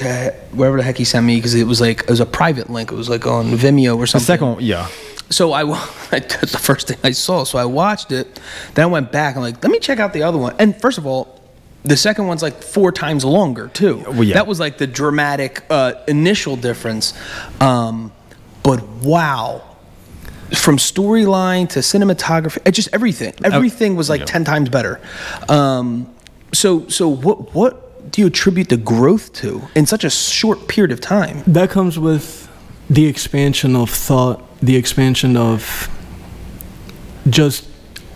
whatever 0.56 0.78
the 0.78 0.84
heck 0.84 0.98
he 0.98 1.04
sent 1.06 1.26
me 1.26 1.36
because 1.38 1.56
it 1.56 1.64
was 1.66 1.80
like 1.82 2.02
it 2.02 2.10
was 2.10 2.20
a 2.20 2.26
private 2.28 2.70
link. 2.70 2.92
It 2.92 2.96
was 2.96 3.10
like 3.10 3.26
on 3.26 3.46
Vimeo 3.58 3.98
or 3.98 4.06
something. 4.06 4.24
The 4.26 4.34
second 4.34 4.48
one, 4.56 4.64
yeah. 4.64 4.88
So 5.30 5.52
I, 5.52 5.64
wa- 5.64 5.88
that's 6.10 6.52
the 6.52 6.58
first 6.58 6.88
thing 6.88 6.98
I 7.04 7.12
saw. 7.12 7.44
So 7.44 7.58
I 7.58 7.66
watched 7.66 8.12
it. 8.12 8.40
Then 8.74 8.84
I 8.84 8.88
went 8.88 9.12
back. 9.12 9.36
I'm 9.36 9.42
like, 9.42 9.64
let 9.64 9.72
me 9.72 9.80
check 9.80 10.00
out 10.00 10.14
the 10.14 10.24
other 10.24 10.38
one. 10.38 10.56
And 10.60 10.80
first 10.80 10.98
of 10.98 11.06
all, 11.06 11.40
the 11.84 11.98
second 11.98 12.28
one's 12.28 12.42
like 12.42 12.62
four 12.62 12.92
times 12.92 13.24
longer 13.24 13.70
too. 13.70 14.04
Well, 14.08 14.24
yeah. 14.24 14.36
That 14.36 14.48
was 14.48 14.60
like 14.60 14.78
the 14.78 14.88
dramatic 14.88 15.64
uh, 15.70 15.94
initial 16.08 16.56
difference. 16.56 17.14
Um, 17.62 18.12
but 18.64 18.86
wow, 18.88 19.64
from 20.54 20.78
storyline 20.78 21.70
to 21.70 21.80
cinematography, 21.80 22.60
it 22.66 22.72
just 22.72 22.90
everything. 22.94 23.34
Everything 23.44 23.96
was 23.96 24.10
like 24.10 24.22
yeah. 24.22 24.26
ten 24.26 24.44
times 24.44 24.70
better. 24.70 25.00
Um, 25.48 26.14
so 26.54 26.88
so 26.90 27.08
what 27.08 27.54
what 27.54 28.12
do 28.12 28.22
you 28.22 28.28
attribute 28.28 28.70
the 28.70 28.78
growth 28.78 29.32
to 29.34 29.62
in 29.76 29.86
such 29.86 30.04
a 30.04 30.10
short 30.10 30.68
period 30.68 30.92
of 30.92 31.00
time? 31.00 31.44
that 31.48 31.70
comes 31.70 31.98
with 31.98 32.39
the 32.90 33.06
expansion 33.08 33.76
of 33.76 33.90
thought, 33.90 34.44
the 34.62 34.76
expansion 34.76 35.38
of 35.38 35.90
just. 37.30 37.68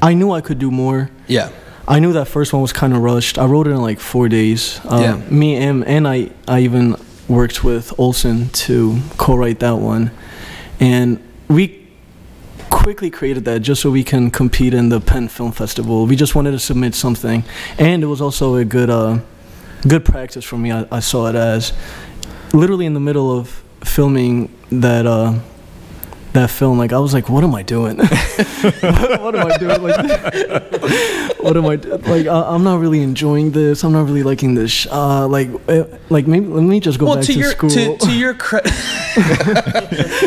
I 0.02 0.14
knew 0.14 0.32
I 0.32 0.42
could 0.42 0.60
do 0.60 0.70
more. 0.72 1.10
Yeah. 1.28 1.50
I 1.88 2.00
knew 2.00 2.14
that 2.14 2.28
first 2.28 2.52
one 2.54 2.62
was 2.62 2.74
kind 2.74 2.94
of 2.94 3.00
rushed. 3.02 3.38
I 3.38 3.46
wrote 3.46 3.68
it 3.68 3.72
in 3.72 3.82
like 3.82 4.00
four 4.00 4.28
days. 4.30 4.80
Uh, 4.86 5.00
Yeah. 5.02 5.16
Me 5.30 5.56
and 5.56 5.86
and 5.86 6.08
I 6.08 6.30
I 6.48 6.62
even 6.62 6.96
worked 7.28 7.64
with 7.64 7.94
Olson 8.00 8.50
to 8.50 9.00
co-write 9.18 9.60
that 9.60 9.78
one, 9.78 10.12
and 10.80 11.20
we 11.48 11.80
quickly 12.70 13.10
created 13.10 13.46
that 13.46 13.62
just 13.62 13.82
so 13.82 13.90
we 13.92 14.04
can 14.04 14.30
compete 14.32 14.74
in 14.74 14.90
the 14.90 15.00
Penn 15.00 15.28
Film 15.30 15.52
Festival. 15.52 16.06
We 16.06 16.16
just 16.16 16.36
wanted 16.36 16.52
to 16.52 16.60
submit 16.60 16.96
something, 16.96 17.44
and 17.78 18.04
it 18.04 18.08
was 18.08 18.22
also 18.22 18.56
a 18.56 18.66
good 18.66 18.90
uh, 18.90 19.20
good 19.88 20.04
practice 20.06 20.44
for 20.46 20.58
me. 20.58 20.72
I, 20.72 20.86
I 20.92 21.00
saw 21.00 21.28
it 21.28 21.36
as 21.36 21.74
literally 22.54 22.86
in 22.86 22.94
the 22.94 23.00
middle 23.00 23.32
of 23.38 23.62
filming 23.84 24.50
that. 24.72 25.06
Uh, 25.06 25.34
that 26.34 26.50
film, 26.50 26.78
like 26.78 26.92
I 26.94 27.00
was 27.00 27.14
like, 27.14 27.30
"What 27.30 27.44
am 27.44 27.54
I 27.56 27.64
doing? 27.64 27.98
what, 27.98 28.10
what 29.22 29.36
am 29.36 29.48
I 29.48 29.58
doing? 29.58 29.82
Like, 29.82 29.98
what 31.40 31.56
am 31.58 31.66
I 31.66 31.76
do- 31.76 31.98
like? 31.98 32.28
I, 32.28 32.42
I'm 32.54 32.64
not 32.64 32.80
really 32.80 33.02
enjoying 33.02 33.52
this. 33.52 33.84
I'm 33.84 33.94
not 33.94 34.06
really 34.06 34.24
liking 34.24 34.56
this. 34.56 34.72
Sh- 34.72 34.88
uh, 34.92 35.28
like, 35.28 35.50
eh, 35.68 35.84
like 36.10 36.28
maybe 36.28 36.48
let 36.48 36.64
me 36.64 36.80
just 36.80 37.00
go 37.00 37.06
well, 37.06 37.16
back 37.16 37.26
to 37.26 37.34
to, 37.34 37.40
your 37.40 37.52
school. 37.52 37.70
to, 37.70 37.98
to 37.98 38.12
your 38.12 38.34
credit, 38.34 38.72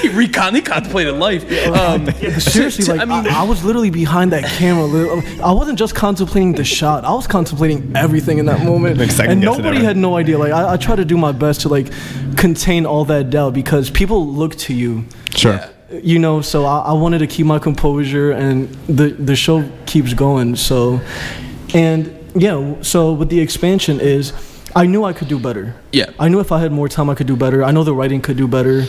he 0.03 0.09
recon 0.17 0.55
he 0.55 0.63
contemplated 0.63 1.15
life. 1.15 1.45
Um, 1.69 2.07
Seriously, 2.41 2.85
to- 2.85 2.93
like 2.95 3.01
I 3.01 3.05
mean, 3.05 3.27
I, 3.27 3.41
I 3.41 3.43
was 3.43 3.65
literally 3.65 3.91
behind 3.91 4.33
that 4.33 4.45
camera. 4.45 5.23
I 5.43 5.53
wasn't 5.53 5.79
just 5.79 5.95
contemplating 5.95 6.53
the 6.53 6.65
shot. 6.65 7.05
I 7.05 7.13
was 7.13 7.27
contemplating 7.27 7.95
everything 7.97 8.39
in 8.39 8.47
that 8.47 8.65
moment, 8.65 8.99
Like 8.99 9.29
and 9.29 9.41
nobody 9.41 9.83
had 9.83 9.97
no 9.97 10.17
idea. 10.17 10.39
Like 10.39 10.53
I, 10.53 10.75
I 10.75 10.77
try 10.77 10.97
to 10.97 11.05
do 11.05 11.17
my 11.17 11.33
best 11.33 11.63
to 11.63 11.69
like 11.69 11.89
contain 12.37 12.87
all 12.87 13.05
that 13.07 13.31
doubt 13.31 13.55
because 13.55 13.91
people 13.91 14.27
look 14.27 14.55
to 14.57 14.75
you. 14.75 15.05
Sure. 15.35 15.55
Yeah. 15.55 15.71
You 15.93 16.19
know 16.19 16.41
so 16.41 16.65
I, 16.65 16.79
I 16.79 16.93
wanted 16.93 17.19
to 17.19 17.27
keep 17.27 17.47
my 17.47 17.59
composure 17.59 18.33
and 18.33 18.69
the 18.89 19.11
the 19.11 19.37
show 19.37 19.69
keeps 19.87 20.15
going 20.15 20.57
so 20.57 21.01
and 21.75 22.13
yeah 22.35 22.75
so 22.83 23.13
with 23.13 23.29
the 23.29 23.41
expansion 23.41 24.01
is 24.01 24.33
i 24.75 24.85
knew 24.85 25.05
i 25.05 25.13
could 25.13 25.29
do 25.29 25.39
better. 25.39 25.75
Yeah. 25.93 26.11
i 26.19 26.29
knew 26.29 26.41
if 26.41 26.51
i 26.51 26.59
had 26.59 26.73
more 26.73 26.89
time 26.89 27.09
i 27.09 27.15
could 27.15 27.27
do 27.29 27.37
better. 27.37 27.63
I 27.63 27.71
know 27.71 27.85
the 27.85 27.95
writing 27.95 28.21
could 28.21 28.37
do 28.37 28.49
better. 28.49 28.85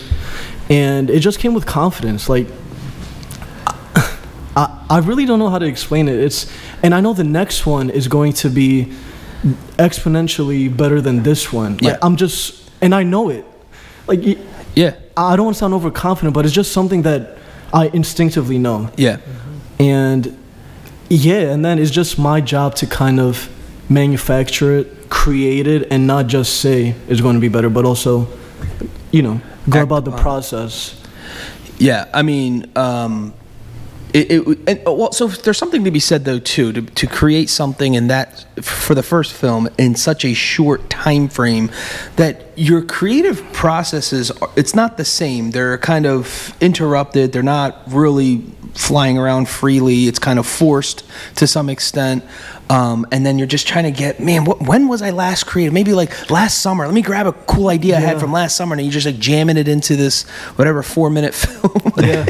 And 0.70 1.10
it 1.10 1.20
just 1.22 1.40
came 1.40 1.54
with 1.54 1.66
confidence 1.66 2.28
like 2.30 2.48
I, 4.56 4.86
I 4.90 4.98
really 5.00 5.26
don't 5.26 5.38
know 5.40 5.50
how 5.50 5.60
to 5.60 5.66
explain 5.68 6.08
it. 6.08 6.16
It's 6.20 6.52
and 6.84 6.94
i 6.96 7.00
know 7.00 7.14
the 7.14 7.24
next 7.24 7.66
one 7.66 7.90
is 7.92 8.08
going 8.08 8.34
to 8.34 8.50
be 8.50 8.92
exponentially 9.78 10.76
better 10.76 11.00
than 11.00 11.22
this 11.24 11.54
one. 11.54 11.74
Like, 11.74 11.82
Yeah. 11.84 11.98
i'm 12.02 12.16
just 12.16 12.70
and 12.82 12.94
i 12.96 13.04
know 13.04 13.30
it. 13.30 13.46
Like 14.08 14.24
yeah, 14.78 14.94
I 15.16 15.36
don't 15.36 15.46
want 15.46 15.56
to 15.56 15.60
sound 15.60 15.74
overconfident, 15.74 16.34
but 16.34 16.46
it's 16.46 16.54
just 16.54 16.72
something 16.72 17.02
that 17.02 17.38
I 17.74 17.88
instinctively 17.88 18.60
know. 18.60 18.90
yeah, 18.96 19.18
And 19.80 20.38
yeah, 21.10 21.52
and 21.54 21.66
then 21.66 21.80
it's 21.80 21.92
just 21.92 22.20
my 22.20 22.42
job 22.42 22.76
to 22.76 22.86
kind 22.86 23.20
of 23.20 23.50
manufacture 23.90 24.78
it, 24.80 25.10
create 25.10 25.66
it, 25.68 25.88
and 25.92 26.06
not 26.06 26.28
just 26.28 26.60
say 26.62 26.94
it's 27.08 27.22
going 27.22 27.36
to 27.36 27.42
be 27.42 27.50
better, 27.50 27.70
but 27.70 27.86
also, 27.86 28.28
you 29.12 29.22
know, 29.22 29.42
go 29.70 29.80
Act 29.80 29.84
about 29.86 30.06
the 30.06 30.12
process. 30.12 30.96
yeah. 31.80 32.06
I 32.14 32.22
mean, 32.22 32.72
um, 32.76 33.34
it, 34.14 34.32
it 34.32 34.60
and, 34.68 34.88
uh, 34.88 34.94
well. 34.94 35.12
So 35.12 35.28
there's 35.28 35.58
something 35.58 35.84
to 35.84 35.92
be 35.92 36.00
said 36.00 36.26
though 36.26 36.40
too 36.40 36.72
to 36.74 36.82
to 36.82 37.08
create 37.08 37.50
something 37.50 37.94
in 37.94 38.08
that 38.08 38.46
for 38.64 38.96
the 38.96 39.04
first 39.04 39.34
film 39.34 39.70
in 39.78 39.96
such 39.96 40.26
a 40.26 40.34
short 40.34 40.90
time 40.90 41.28
frame 41.28 41.70
that 42.16 42.58
your 42.58 42.82
creative 42.82 43.44
processes 43.54 44.32
it's 44.56 44.74
not 44.76 44.98
the 44.98 45.06
same. 45.06 45.52
They're 45.52 45.78
kind 45.78 46.06
of 46.06 46.56
interrupted. 46.62 47.32
They're 47.32 47.44
not 47.44 47.82
really 47.88 48.44
flying 48.78 49.18
around 49.18 49.50
freely. 49.50 50.08
It's 50.08 50.20
kind 50.20 50.40
of 50.40 50.46
forced 50.46 51.04
to 51.36 51.48
some 51.48 51.70
extent. 51.70 52.24
Um, 52.70 53.08
and 53.12 53.26
then 53.26 53.38
you're 53.38 53.48
just 53.48 53.68
trying 53.68 53.86
to 53.86 53.92
get, 53.92 54.20
man, 54.20 54.44
what, 54.44 54.62
when 54.62 54.88
was 54.88 55.02
I 55.02 55.12
last 55.12 55.46
creative? 55.46 55.74
Maybe 55.74 55.94
like 55.94 56.30
last 56.30 56.60
summer. 56.60 56.86
Let 56.86 56.94
me 56.94 57.02
grab 57.02 57.26
a 57.26 57.32
cool 57.32 57.70
idea 57.70 57.96
I 57.98 58.02
had 58.02 58.20
from 58.20 58.32
last 58.32 58.58
summer, 58.58 58.74
and 58.76 58.84
you're 58.84 58.92
just 58.92 59.06
like 59.06 59.20
jamming 59.20 59.58
it 59.58 59.68
into 59.68 59.96
this 59.96 60.24
whatever 60.58 60.84
four 60.84 61.10
minute 61.10 61.34
film. 61.36 61.94
Yeah. 61.98 62.26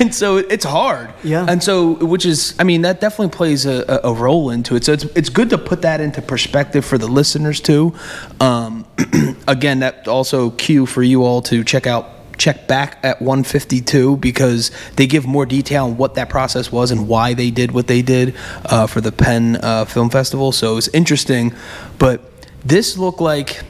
and 0.00 0.14
so 0.14 0.38
it's 0.38 0.64
hard. 0.64 1.12
Yeah. 1.22 1.46
And 1.48 1.62
so, 1.62 1.94
which 2.04 2.24
is, 2.24 2.54
I 2.58 2.64
mean, 2.64 2.82
that 2.82 3.00
definitely 3.00 3.36
plays 3.36 3.66
a, 3.66 3.84
a, 4.04 4.10
a 4.10 4.14
role 4.14 4.50
into 4.50 4.74
it. 4.74 4.84
So 4.84 4.92
it's 4.92 5.04
it's 5.04 5.28
good 5.28 5.50
to 5.50 5.58
put 5.58 5.82
that 5.82 6.00
into 6.00 6.22
perspective 6.22 6.84
for 6.84 6.96
the 6.96 7.06
listeners 7.06 7.60
too. 7.60 7.94
Um, 8.40 8.86
again, 9.48 9.80
that 9.80 10.08
also 10.08 10.50
cue 10.50 10.86
for 10.86 11.02
you 11.02 11.24
all 11.24 11.42
to 11.42 11.62
check 11.62 11.86
out 11.86 12.13
check 12.38 12.66
back 12.66 12.98
at 13.02 13.20
152 13.20 14.16
because 14.18 14.70
they 14.96 15.06
give 15.06 15.26
more 15.26 15.46
detail 15.46 15.84
on 15.84 15.96
what 15.96 16.14
that 16.14 16.28
process 16.28 16.72
was 16.72 16.90
and 16.90 17.08
why 17.08 17.34
they 17.34 17.50
did 17.50 17.72
what 17.72 17.86
they 17.86 18.02
did 18.02 18.34
uh, 18.66 18.86
for 18.86 19.00
the 19.00 19.12
Penn 19.12 19.56
uh, 19.56 19.84
Film 19.84 20.10
Festival. 20.10 20.52
So 20.52 20.72
it 20.72 20.74
was 20.76 20.88
interesting, 20.88 21.54
but 21.98 22.20
this 22.64 22.96
looked 22.96 23.20
like 23.20 23.62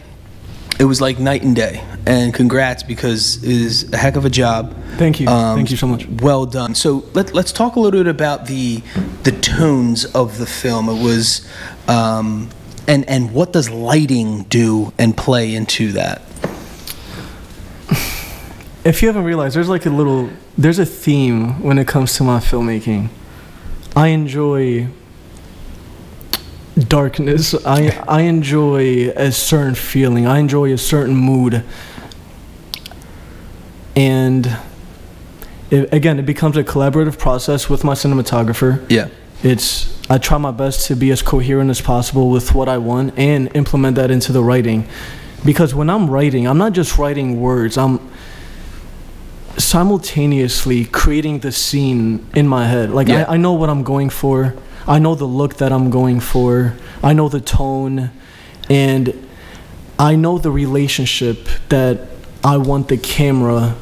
it 0.78 0.84
was 0.84 1.00
like 1.00 1.18
night 1.18 1.42
and 1.42 1.54
day. 1.54 1.82
And 2.06 2.34
congrats 2.34 2.82
because 2.82 3.42
it 3.42 3.50
is 3.50 3.92
a 3.92 3.96
heck 3.96 4.16
of 4.16 4.24
a 4.24 4.30
job. 4.30 4.74
Thank 4.96 5.20
you. 5.20 5.26
Thank 5.26 5.70
you 5.70 5.76
so 5.76 5.86
much. 5.86 6.06
Well 6.06 6.46
done. 6.46 6.74
So 6.74 7.04
let, 7.14 7.32
let's 7.32 7.52
talk 7.52 7.76
a 7.76 7.80
little 7.80 8.00
bit 8.00 8.10
about 8.10 8.46
the 8.46 8.82
the 9.22 9.32
tones 9.32 10.04
of 10.04 10.38
the 10.38 10.46
film. 10.46 10.88
It 10.88 11.02
was, 11.02 11.48
um, 11.88 12.50
and 12.86 13.08
and 13.08 13.32
what 13.32 13.52
does 13.52 13.70
lighting 13.70 14.42
do 14.44 14.92
and 14.98 15.16
play 15.16 15.54
into 15.54 15.92
that? 15.92 16.22
If 18.84 19.00
you 19.00 19.08
haven't 19.08 19.24
realized, 19.24 19.56
there's 19.56 19.68
like 19.68 19.86
a 19.86 19.90
little, 19.90 20.30
there's 20.58 20.78
a 20.78 20.84
theme 20.84 21.62
when 21.62 21.78
it 21.78 21.88
comes 21.88 22.14
to 22.16 22.22
my 22.22 22.38
filmmaking. 22.38 23.08
I 23.96 24.08
enjoy 24.08 24.88
darkness. 26.76 27.54
I 27.64 28.02
I 28.08 28.22
enjoy 28.22 29.10
a 29.10 29.32
certain 29.32 29.74
feeling. 29.74 30.26
I 30.26 30.38
enjoy 30.38 30.72
a 30.72 30.78
certain 30.78 31.14
mood. 31.14 31.64
And 33.96 34.56
it, 35.70 35.92
again, 35.92 36.18
it 36.18 36.26
becomes 36.26 36.56
a 36.56 36.64
collaborative 36.64 37.18
process 37.18 37.70
with 37.70 37.84
my 37.84 37.94
cinematographer. 37.94 38.84
Yeah. 38.90 39.08
It's 39.42 39.94
I 40.10 40.18
try 40.18 40.38
my 40.38 40.50
best 40.50 40.86
to 40.88 40.96
be 40.96 41.10
as 41.10 41.22
coherent 41.22 41.70
as 41.70 41.80
possible 41.80 42.30
with 42.30 42.54
what 42.54 42.68
I 42.68 42.78
want 42.78 43.18
and 43.18 43.54
implement 43.54 43.96
that 43.96 44.10
into 44.10 44.32
the 44.32 44.42
writing. 44.42 44.86
Because 45.44 45.74
when 45.74 45.90
I'm 45.90 46.10
writing, 46.10 46.46
I'm 46.46 46.58
not 46.58 46.72
just 46.72 46.98
writing 46.98 47.40
words. 47.40 47.78
I'm 47.78 48.00
simultaneously 49.56 50.84
creating 50.86 51.40
the 51.40 51.52
scene 51.52 52.26
in 52.34 52.48
my 52.48 52.66
head. 52.66 52.90
Like 52.90 53.08
Yeah. 53.08 53.24
I, 53.28 53.34
I 53.34 53.36
know 53.36 53.52
what 53.52 53.70
I'm 53.70 53.82
going 53.82 54.10
for. 54.10 54.54
I 54.86 54.98
know 54.98 55.14
the 55.14 55.24
look 55.24 55.56
that 55.56 55.72
I'm 55.72 55.90
going 55.90 56.20
for. 56.20 56.74
I 57.02 57.12
know 57.12 57.28
the 57.28 57.40
tone 57.40 58.10
and 58.68 59.28
I 59.98 60.16
know 60.16 60.38
the 60.38 60.50
relationship 60.50 61.48
that 61.68 62.08
I 62.42 62.56
want 62.56 62.88
the 62.88 62.98
camera 62.98 63.76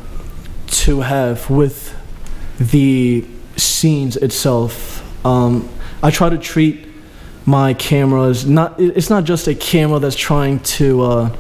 to 0.67 1.01
have 1.01 1.49
with 1.51 1.95
the 2.59 3.27
scenes 3.57 4.17
itself. 4.17 5.03
Um, 5.27 5.69
I 6.03 6.11
try 6.11 6.29
to 6.29 6.39
treat 6.39 6.87
my 7.45 7.75
cameras 7.75 8.47
not. 8.47 8.81
It's 8.81 9.11
not 9.11 9.25
just 9.25 9.49
a 9.49 9.55
camera 9.55 9.99
that's 9.99 10.17
trying 10.17 10.61
to, 10.61 11.03
uh, 11.03 11.37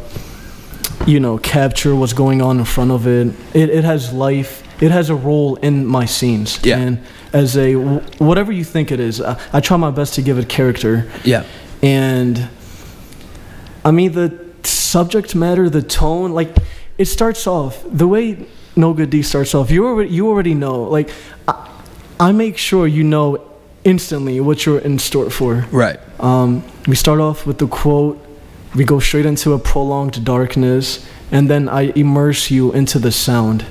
you 1.07 1.21
know, 1.21 1.38
capture 1.38 1.95
what's 1.95 2.12
going 2.12 2.43
on 2.43 2.59
in 2.59 2.65
front 2.65 2.91
of 2.91 3.07
it. 3.07 3.29
It, 3.55 3.71
it 3.71 3.85
has 3.85 4.12
life. 4.12 4.62
It 4.83 4.91
has 4.91 5.11
a 5.11 5.15
role 5.15 5.57
in 5.57 5.87
my 5.87 6.07
scenes. 6.07 6.59
Yeah. 6.65 6.79
And 6.79 7.05
as 7.33 7.57
a 7.57 7.75
whatever 7.75 8.53
you 8.53 8.65
think 8.65 8.91
it 8.91 9.01
is, 9.01 9.21
I, 9.21 9.41
I 9.53 9.61
try 9.61 9.77
my 9.77 9.91
best 9.91 10.15
to 10.15 10.23
give 10.23 10.38
it 10.38 10.49
character. 10.49 11.11
Yeah. 11.25 11.45
And 11.83 12.49
I 13.85 13.91
mean, 13.91 14.12
the 14.12 14.38
subject 14.65 15.35
matter, 15.35 15.69
the 15.69 15.83
tone, 15.83 16.33
like 16.33 16.57
it 16.99 17.07
starts 17.07 17.47
off 17.47 17.85
the 17.87 18.07
way 18.07 18.47
No 18.77 18.93
Good 18.93 19.11
D 19.11 19.23
starts 19.23 19.55
off. 19.55 19.71
You 19.71 19.87
already, 19.87 20.11
you 20.11 20.29
already 20.29 20.55
know. 20.55 20.83
Like, 20.83 21.11
I, 21.49 21.69
I 22.21 22.33
make 22.33 22.57
sure 22.57 22.87
you 22.87 23.03
know 23.03 23.45
instantly 23.85 24.41
what 24.41 24.65
you're 24.65 24.79
in 24.79 24.99
store 24.99 25.31
for. 25.31 25.67
Right. 25.73 25.99
Um, 26.21 26.65
we 26.87 26.95
start 26.95 27.21
off 27.21 27.47
with 27.47 27.59
the 27.59 27.67
quote. 27.67 28.25
We 28.75 28.85
go 28.85 29.01
straight 29.01 29.27
into 29.27 29.53
a 29.53 29.59
prolonged 29.59 30.25
darkness, 30.25 31.07
and 31.31 31.49
then 31.51 31.69
I 31.69 31.93
immerse 31.95 32.51
you 32.51 32.73
into 32.73 32.99
the 32.99 33.13
sound. 33.13 33.65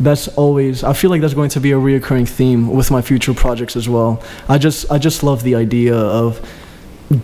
That's 0.00 0.28
always. 0.28 0.82
I 0.82 0.92
feel 0.94 1.10
like 1.10 1.20
that's 1.20 1.34
going 1.34 1.50
to 1.50 1.60
be 1.60 1.72
a 1.72 1.76
reoccurring 1.76 2.28
theme 2.28 2.68
with 2.68 2.90
my 2.90 3.02
future 3.02 3.34
projects 3.34 3.76
as 3.76 3.88
well. 3.88 4.22
I 4.48 4.58
just, 4.58 4.90
I 4.90 4.98
just 4.98 5.22
love 5.22 5.42
the 5.42 5.54
idea 5.54 5.94
of 5.94 6.40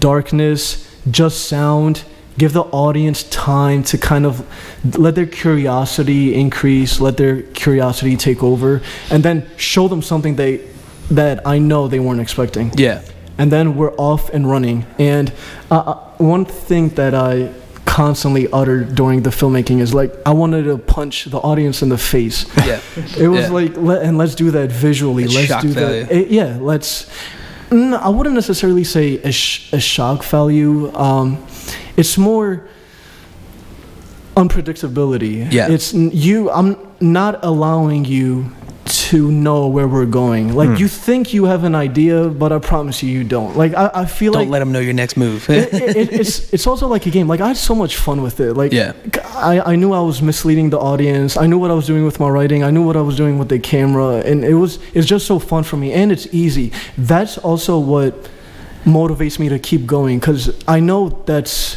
darkness, 0.00 0.86
just 1.10 1.48
sound. 1.48 2.04
Give 2.38 2.52
the 2.52 2.64
audience 2.64 3.22
time 3.30 3.82
to 3.84 3.96
kind 3.96 4.26
of 4.26 4.44
let 4.98 5.14
their 5.14 5.24
curiosity 5.24 6.34
increase, 6.34 7.00
let 7.00 7.16
their 7.16 7.40
curiosity 7.42 8.14
take 8.16 8.42
over, 8.42 8.82
and 9.10 9.22
then 9.24 9.48
show 9.56 9.88
them 9.88 10.02
something 10.02 10.36
they 10.36 10.60
that 11.10 11.46
I 11.46 11.58
know 11.58 11.88
they 11.88 11.98
weren't 12.00 12.20
expecting 12.20 12.72
Yeah. 12.76 13.00
and 13.38 13.50
then 13.50 13.74
we're 13.76 13.94
off 13.96 14.28
and 14.34 14.50
running. 14.50 14.84
And 14.98 15.32
uh, 15.70 15.76
uh, 15.78 16.05
one 16.18 16.44
thing 16.44 16.90
that 16.90 17.14
I 17.14 17.52
constantly 17.84 18.46
uttered 18.52 18.94
during 18.94 19.22
the 19.22 19.30
filmmaking 19.30 19.80
is 19.80 19.94
like 19.94 20.12
I 20.26 20.30
wanted 20.32 20.64
to 20.64 20.76
punch 20.78 21.24
the 21.26 21.38
audience 21.38 21.82
in 21.82 21.88
the 21.88 21.98
face. 21.98 22.44
Yeah. 22.66 22.80
It 23.18 23.28
was 23.28 23.46
Yeah. 23.46 23.50
like, 23.50 23.76
let, 23.76 24.02
and 24.02 24.18
let's 24.18 24.34
do 24.34 24.50
that 24.52 24.70
visually. 24.72 25.24
It's 25.24 25.34
let's 25.34 25.62
do 25.62 25.68
value. 25.72 26.04
that. 26.04 26.12
eh, 26.12 26.26
yeah, 26.28 26.58
let's. 26.60 27.08
No, 27.70 27.96
I 27.96 28.08
wouldn't 28.10 28.34
necessarily 28.34 28.84
say 28.84 29.18
a, 29.22 29.32
sh- 29.32 29.72
a 29.72 29.80
shock 29.80 30.22
value. 30.24 30.94
Um, 30.94 31.38
it's 31.96 32.16
more 32.18 32.68
unpredictability. 34.36 35.50
Yeah. 35.52 35.70
It's 35.70 35.92
you. 35.94 36.50
I'm 36.50 36.76
not 37.00 37.44
allowing 37.44 38.04
you 38.04 38.52
to 38.86 39.30
know 39.30 39.66
where 39.66 39.88
we're 39.88 40.06
going. 40.06 40.54
Like 40.54 40.68
Hmm. 40.70 40.76
you 40.76 40.88
think 40.88 41.32
you 41.34 41.44
have 41.46 41.64
an 41.64 41.74
idea, 41.74 42.28
but 42.28 42.52
I 42.52 42.58
promise 42.58 43.02
you, 43.02 43.10
you 43.10 43.24
don't. 43.24 43.56
Like 43.56 43.74
I, 43.74 43.90
I 44.02 44.04
feel 44.06 44.32
like 44.32 44.40
Don't 44.40 44.48
like 44.48 44.52
let 44.52 44.58
them 44.60 44.72
know 44.72 44.80
your 44.80 44.94
next 44.94 45.16
move. 45.16 45.48
it, 45.50 45.72
it, 45.74 46.12
it's 46.20 46.52
it's 46.52 46.66
also 46.66 46.86
like 46.88 47.06
a 47.06 47.10
game. 47.10 47.26
Like 47.28 47.40
I 47.40 47.48
had 47.48 47.56
so 47.56 47.74
much 47.74 47.96
fun 47.96 48.22
with 48.22 48.40
it. 48.40 48.54
Like 48.54 48.72
Yeah. 48.72 48.92
I, 49.34 49.72
I 49.72 49.76
knew 49.76 49.92
I 49.92 50.00
was 50.00 50.20
misleading 50.22 50.70
the 50.70 50.78
audience. 50.78 51.36
I 51.36 51.46
knew 51.46 51.58
what 51.58 51.70
I 51.70 51.74
was 51.74 51.86
doing 51.86 52.04
with 52.04 52.18
my 52.20 52.28
writing. 52.28 52.62
I 52.64 52.70
knew 52.70 52.82
what 52.82 52.96
I 52.96 53.02
was 53.02 53.16
doing 53.16 53.38
with 53.38 53.48
the 53.48 53.58
camera, 53.58 54.22
and 54.24 54.44
it 54.44 54.54
was 54.54 54.78
it's 54.94 55.06
just 55.06 55.26
so 55.26 55.38
fun 55.38 55.62
for 55.64 55.76
me, 55.76 55.92
and 55.92 56.10
it's 56.12 56.26
easy. 56.32 56.72
That's 56.98 57.38
also 57.38 57.78
what 57.78 58.12
motivates 58.84 59.38
me 59.38 59.48
to 59.48 59.58
keep 59.58 59.84
going 59.86 60.18
because 60.20 60.54
I 60.68 60.80
know 60.80 61.08
that's 61.26 61.76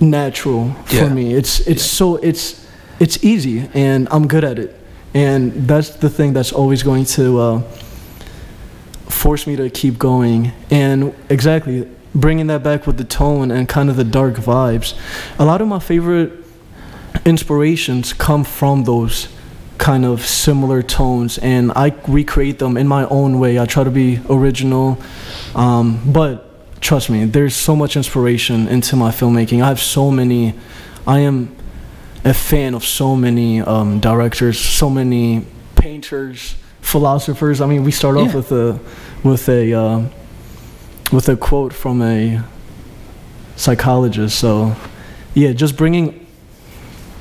natural 0.00 0.72
for 0.86 0.96
Yeah. 0.96 1.08
me. 1.14 1.34
It's 1.34 1.60
it's 1.60 1.84
so 1.84 2.16
it's 2.16 2.66
it's 2.98 3.22
easy, 3.24 3.68
and 3.74 4.08
I'm 4.10 4.26
good 4.26 4.44
at 4.44 4.58
it, 4.58 4.76
and 5.14 5.52
that's 5.68 5.90
the 5.90 6.08
thing 6.08 6.32
that's 6.32 6.52
always 6.52 6.82
going 6.82 7.04
to. 7.04 7.38
Uh, 7.38 7.62
force 9.20 9.46
me 9.46 9.56
to 9.56 9.68
keep 9.68 9.98
going. 9.98 10.52
And 10.70 11.14
exactly 11.28 11.88
bringing 12.14 12.46
that 12.46 12.62
back 12.62 12.86
with 12.86 12.96
the 12.96 13.04
tone 13.04 13.50
and 13.50 13.68
kind 13.68 13.90
of 13.90 13.96
the 13.96 14.02
dark 14.02 14.34
vibes 14.34 14.98
a 15.38 15.44
lot 15.44 15.60
of 15.60 15.68
my 15.68 15.78
favorite 15.78 16.32
inspirations 17.24 18.12
come 18.12 18.42
from 18.42 18.82
those 18.82 19.28
kind 19.78 20.04
of 20.04 20.26
similar 20.26 20.82
tones. 20.82 21.38
And 21.38 21.70
i 21.76 21.94
recreate 22.08 22.58
them 22.58 22.76
in 22.76 22.88
my 22.88 23.04
own 23.06 23.38
way. 23.38 23.58
I 23.58 23.66
try 23.66 23.84
to 23.84 23.90
be 23.90 24.20
original 24.28 24.98
um, 25.54 26.00
but 26.12 26.80
trust 26.80 27.10
me 27.10 27.26
there's 27.26 27.54
so 27.54 27.76
much 27.76 27.96
inspiration 27.96 28.66
into 28.68 28.96
my 28.96 29.10
filmmaking. 29.10 29.62
I 29.62 29.68
have 29.68 29.80
so 29.80 30.10
many 30.10 30.54
i 31.06 31.20
am 31.20 31.54
a 32.24 32.34
fan 32.34 32.74
of 32.74 32.84
so 32.84 33.16
many 33.16 33.60
um, 33.60 33.98
directors 34.00 34.58
so 34.58 34.90
many 34.90 35.44
painters 35.74 36.54
philosophers 36.82 37.60
i 37.60 37.66
mean 37.66 37.82
we 37.84 37.90
start 37.90 38.16
off 38.16 38.28
Yeah. 38.28 38.36
with 38.36 38.52
a 38.52 38.78
with 39.24 39.48
a 39.48 39.72
uh, 39.72 40.02
with 41.12 41.28
a 41.28 41.36
quote 41.36 41.72
from 41.72 42.02
a 42.02 42.42
psychologist 43.56 44.38
so 44.38 44.74
yeah 45.34 45.52
just 45.52 45.76
bringing 45.76 46.26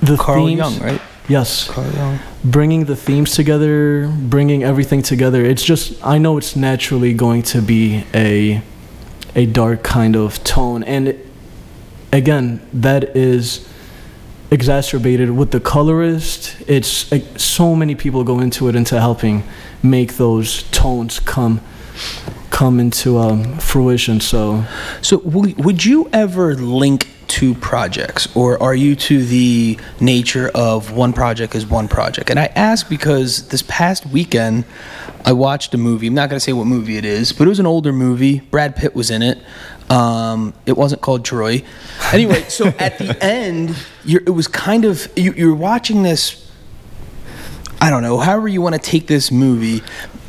the 0.01 0.15
Carl 0.15 0.45
themes 0.45 0.59
Jung, 0.59 0.79
right? 0.79 1.01
yes 1.27 1.69
Carl 1.69 1.91
Jung. 1.93 2.19
bringing 2.43 2.85
the 2.85 2.95
themes 2.95 3.35
together, 3.35 4.07
bringing 4.07 4.63
everything 4.63 5.01
together. 5.01 5.43
It's 5.43 5.63
just 5.63 5.93
I 6.05 6.17
know 6.17 6.37
it's 6.37 6.55
naturally 6.55 7.13
going 7.13 7.43
to 7.43 7.61
be 7.61 8.05
a 8.13 8.61
a 9.35 9.45
dark 9.45 9.83
kind 9.83 10.15
of 10.15 10.41
tone 10.45 10.83
and 10.83 11.09
it- 11.09 11.25
again, 12.13 12.61
that 12.73 13.15
is 13.15 13.67
exacerbated 14.51 15.31
with 15.31 15.51
the 15.51 15.59
colorist. 15.59 16.55
It's 16.67 17.11
like, 17.11 17.23
so 17.37 17.75
many 17.75 17.95
people 17.95 18.23
go 18.23 18.39
into 18.39 18.67
it 18.67 18.75
into 18.75 18.99
helping 18.99 19.43
make 19.83 20.17
those 20.17 20.63
tones 20.71 21.19
come 21.19 21.61
come 22.49 22.79
into 22.79 23.17
um, 23.17 23.57
fruition. 23.59 24.19
So 24.19 24.65
So, 25.01 25.19
w- 25.19 25.55
would 25.57 25.85
you 25.85 26.09
ever 26.11 26.55
link 26.55 27.07
two 27.27 27.53
projects, 27.53 28.27
or 28.35 28.61
are 28.61 28.73
you 28.73 28.95
to 28.95 29.23
the 29.23 29.77
nature 30.01 30.49
of 30.55 30.91
one 30.91 31.13
project 31.13 31.53
is 31.55 31.65
one 31.65 31.87
project? 31.87 32.29
And 32.29 32.39
I 32.39 32.47
ask 32.55 32.89
because 32.89 33.47
this 33.49 33.61
past 33.61 34.05
weekend, 34.07 34.65
I 35.25 35.33
watched 35.33 35.73
a 35.75 35.77
movie. 35.77 36.07
I'm 36.07 36.15
not 36.15 36.29
going 36.29 36.37
to 36.37 36.43
say 36.43 36.53
what 36.53 36.65
movie 36.65 36.97
it 36.97 37.05
is, 37.05 37.31
but 37.31 37.45
it 37.45 37.49
was 37.49 37.59
an 37.59 37.67
older 37.67 37.93
movie. 37.93 38.39
Brad 38.39 38.75
Pitt 38.75 38.95
was 38.95 39.11
in 39.11 39.21
it. 39.21 39.37
Um, 39.89 40.53
it 40.65 40.77
wasn't 40.77 41.01
called 41.01 41.25
Troy. 41.25 41.63
Anyway, 42.13 42.43
so 42.43 42.65
at 42.79 42.97
the 42.99 43.17
end, 43.23 43.75
you're, 44.05 44.21
it 44.21 44.31
was 44.31 44.47
kind 44.47 44.85
of 44.85 45.11
you, 45.17 45.33
you're 45.33 45.55
watching 45.55 46.03
this 46.03 46.49
I 47.81 47.89
don't 47.89 48.03
know, 48.03 48.17
however 48.17 48.47
you 48.47 48.61
want 48.61 48.75
to 48.75 48.81
take 48.81 49.07
this 49.07 49.31
movie. 49.31 49.81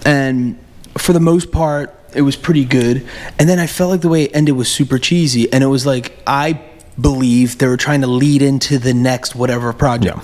And 0.04 0.58
for 0.96 1.12
the 1.12 1.20
most 1.20 1.50
part, 1.50 1.94
it 2.14 2.22
was 2.22 2.36
pretty 2.36 2.64
good. 2.64 3.06
And 3.38 3.48
then 3.48 3.58
I 3.58 3.66
felt 3.66 3.90
like 3.90 4.00
the 4.00 4.08
way 4.08 4.24
it 4.24 4.34
ended 4.34 4.56
was 4.56 4.70
super 4.70 4.98
cheesy. 4.98 5.52
And 5.52 5.64
it 5.64 5.66
was 5.66 5.84
like, 5.84 6.16
I 6.26 6.60
believe 7.00 7.58
they 7.58 7.66
were 7.66 7.76
trying 7.76 8.02
to 8.02 8.06
lead 8.06 8.42
into 8.42 8.78
the 8.78 8.94
next 8.94 9.34
whatever 9.34 9.72
project. 9.72 10.18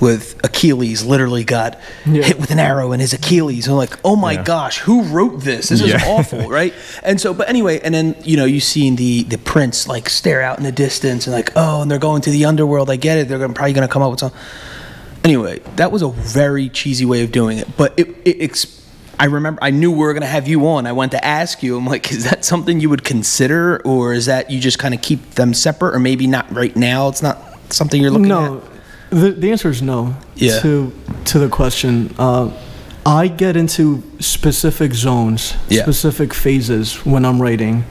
With 0.00 0.40
Achilles 0.44 1.04
literally 1.04 1.44
got 1.44 1.78
Yeah. 2.06 2.22
hit 2.22 2.40
with 2.40 2.50
an 2.50 2.58
arrow 2.58 2.92
in 2.92 3.00
his 3.00 3.12
Achilles. 3.12 3.68
I'm 3.68 3.74
like, 3.74 3.98
oh 4.04 4.16
my 4.16 4.32
Yeah. 4.32 4.42
gosh, 4.44 4.78
who 4.78 5.02
wrote 5.02 5.42
this? 5.42 5.68
This 5.68 5.82
is 5.82 5.94
awful, 6.06 6.48
right? 6.48 6.72
And 7.02 7.20
so, 7.20 7.34
but 7.34 7.48
anyway, 7.50 7.80
and 7.80 7.94
then 7.94 8.16
you 8.24 8.36
know 8.36 8.46
you 8.46 8.60
seen 8.60 8.96
the 8.96 9.24
the 9.24 9.36
prince 9.38 9.86
like 9.88 10.08
stare 10.08 10.40
out 10.40 10.56
in 10.58 10.64
the 10.64 10.72
distance 10.72 11.26
and 11.26 11.34
like, 11.36 11.52
oh, 11.56 11.82
and 11.82 11.90
they're 11.90 11.98
going 11.98 12.22
to 12.22 12.30
the 12.30 12.46
underworld. 12.46 12.88
I 12.90 12.96
get 12.96 13.18
it. 13.18 13.28
They're 13.28 13.38
gonna, 13.38 13.52
probably 13.52 13.74
gonna 13.74 13.88
come 13.88 14.02
up 14.02 14.10
with 14.10 14.20
some. 14.20 14.32
Anyway, 15.22 15.58
that 15.76 15.92
was 15.92 16.00
a 16.00 16.08
very 16.08 16.70
cheesy 16.70 17.04
way 17.04 17.22
of 17.22 17.30
doing 17.30 17.58
it, 17.58 17.76
but 17.76 17.92
it, 17.98 18.08
it 18.24 18.40
ex- 18.40 18.80
I 19.18 19.26
remember 19.26 19.58
I 19.62 19.68
knew 19.70 19.90
we 19.92 19.98
were 19.98 20.14
gonna 20.14 20.24
have 20.24 20.48
you 20.48 20.66
on. 20.66 20.86
I 20.86 20.92
went 20.92 21.12
to 21.12 21.22
ask 21.22 21.62
you. 21.62 21.76
I'm 21.76 21.84
like, 21.86 22.10
is 22.10 22.24
that 22.24 22.42
something 22.42 22.80
you 22.80 22.88
would 22.88 23.04
consider, 23.04 23.82
or 23.84 24.14
is 24.14 24.24
that 24.26 24.50
you 24.50 24.60
just 24.60 24.78
kind 24.78 24.94
of 24.94 25.02
keep 25.02 25.32
them 25.32 25.52
separate, 25.52 25.94
or 25.94 25.98
maybe 25.98 26.26
not 26.26 26.50
right 26.54 26.74
now? 26.74 27.08
It's 27.08 27.20
not 27.22 27.38
something 27.68 28.00
you're 28.00 28.10
looking 28.10 28.28
no, 28.28 28.58
at. 28.58 28.69
The 29.10 29.30
the 29.32 29.50
answer 29.50 29.68
is 29.70 29.82
no. 29.82 30.14
Yeah. 30.36 30.60
To 30.60 30.92
to 31.26 31.38
the 31.38 31.48
question, 31.48 32.14
uh, 32.18 32.50
I 33.06 33.28
get 33.28 33.56
into 33.56 34.02
specific 34.20 34.94
zones, 34.94 35.54
Yeah. 35.68 35.82
specific 35.82 36.34
phases 36.34 36.94
when 37.04 37.24
I'm 37.24 37.40
writing. 37.40 37.84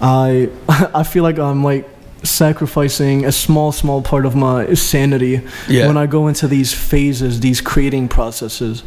I 0.00 0.48
I 0.94 1.02
feel 1.04 1.22
like 1.22 1.38
I'm 1.38 1.62
like 1.64 1.88
sacrificing 2.22 3.24
a 3.24 3.32
small 3.32 3.72
small 3.72 4.02
part 4.02 4.26
of 4.26 4.34
my 4.34 4.74
sanity 4.74 5.40
Yeah. 5.68 5.86
when 5.86 5.96
I 5.96 6.06
go 6.06 6.28
into 6.28 6.46
these 6.48 6.72
phases, 6.72 7.40
these 7.40 7.60
creating 7.62 8.08
processes. 8.08 8.82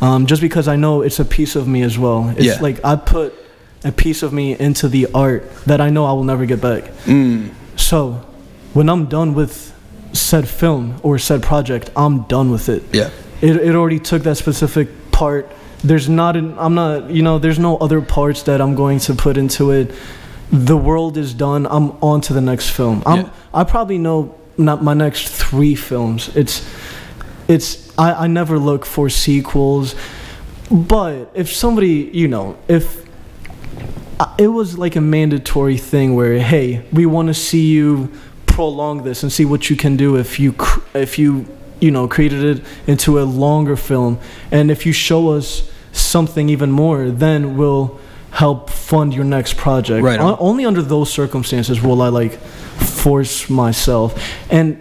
Um, 0.00 0.24
just 0.26 0.40
because 0.40 0.66
I 0.66 0.76
know 0.76 1.02
it's 1.02 1.20
a 1.20 1.24
piece 1.26 1.56
of 1.56 1.66
me 1.68 1.82
as 1.82 1.98
well. 1.98 2.32
It's 2.36 2.44
Yeah. 2.46 2.58
like 2.62 2.80
I 2.84 2.96
put 2.96 3.34
a 3.84 3.92
piece 3.92 4.22
of 4.22 4.32
me 4.32 4.56
into 4.58 4.88
the 4.88 5.08
art 5.14 5.42
that 5.66 5.80
I 5.80 5.90
know 5.90 6.04
I 6.06 6.12
will 6.12 6.24
never 6.24 6.46
get 6.46 6.60
back. 6.60 6.84
Mm. 7.06 7.50
So, 7.76 8.20
when 8.74 8.88
I'm 8.88 9.06
done 9.06 9.34
with 9.34 9.72
said 10.12 10.48
film 10.48 11.00
or 11.02 11.18
said 11.18 11.42
project, 11.42 11.90
I'm 11.96 12.22
done 12.22 12.50
with 12.50 12.68
it. 12.68 12.82
Yeah. 12.92 13.10
It, 13.40 13.56
it 13.56 13.74
already 13.74 13.98
took 13.98 14.22
that 14.24 14.36
specific 14.36 14.88
part. 15.12 15.50
There's 15.82 16.08
not 16.08 16.36
an, 16.36 16.58
I'm 16.58 16.74
not, 16.74 17.10
you 17.10 17.22
know, 17.22 17.38
there's 17.38 17.58
no 17.58 17.76
other 17.78 18.00
parts 18.02 18.42
that 18.42 18.60
I'm 18.60 18.74
going 18.74 18.98
to 19.00 19.14
put 19.14 19.36
into 19.36 19.70
it. 19.70 19.94
The 20.52 20.76
world 20.76 21.16
is 21.16 21.32
done. 21.32 21.66
I'm 21.66 21.92
on 22.02 22.20
to 22.22 22.32
the 22.32 22.40
next 22.40 22.70
film. 22.70 23.02
I'm, 23.06 23.20
Yeah. 23.20 23.30
I 23.54 23.64
probably 23.64 23.98
know 23.98 24.34
not 24.58 24.82
my 24.82 24.94
next 24.94 25.28
three 25.28 25.74
films. 25.74 26.34
It's 26.36 26.68
it's 27.48 27.96
I, 27.98 28.12
I 28.12 28.26
never 28.26 28.58
look 28.58 28.86
for 28.86 29.08
sequels, 29.08 29.94
but 30.70 31.30
if 31.34 31.52
somebody 31.52 32.10
you 32.12 32.28
know 32.28 32.56
if 32.68 33.04
uh, 34.20 34.34
it 34.38 34.48
was 34.48 34.78
like 34.78 34.96
a 34.96 35.00
mandatory 35.00 35.78
thing 35.78 36.14
where 36.14 36.38
hey 36.38 36.84
we 36.92 37.06
want 37.06 37.28
to 37.28 37.34
see 37.34 37.66
you 37.70 38.12
prolong 38.60 39.04
this 39.04 39.22
and 39.22 39.32
see 39.32 39.46
what 39.46 39.70
you 39.70 39.76
can 39.84 39.96
do 39.96 40.16
if 40.16 40.38
you 40.38 40.52
cr- 40.52 40.80
if 40.92 41.18
you 41.18 41.46
you 41.80 41.90
know 41.90 42.06
created 42.06 42.44
it 42.44 42.58
into 42.86 43.18
a 43.18 43.24
longer 43.24 43.74
film 43.74 44.18
and 44.52 44.70
if 44.70 44.84
you 44.84 44.92
show 44.92 45.30
us 45.30 45.70
something 45.92 46.50
even 46.50 46.70
more 46.70 47.10
then 47.10 47.56
we'll 47.56 47.98
help 48.32 48.68
fund 48.68 49.14
your 49.14 49.24
next 49.24 49.56
project 49.56 50.04
Right. 50.04 50.20
O- 50.20 50.36
only 50.38 50.66
under 50.66 50.82
those 50.82 51.10
circumstances 51.10 51.80
will 51.82 52.02
i 52.02 52.08
like 52.08 52.32
force 53.04 53.48
myself 53.48 54.10
and 54.50 54.76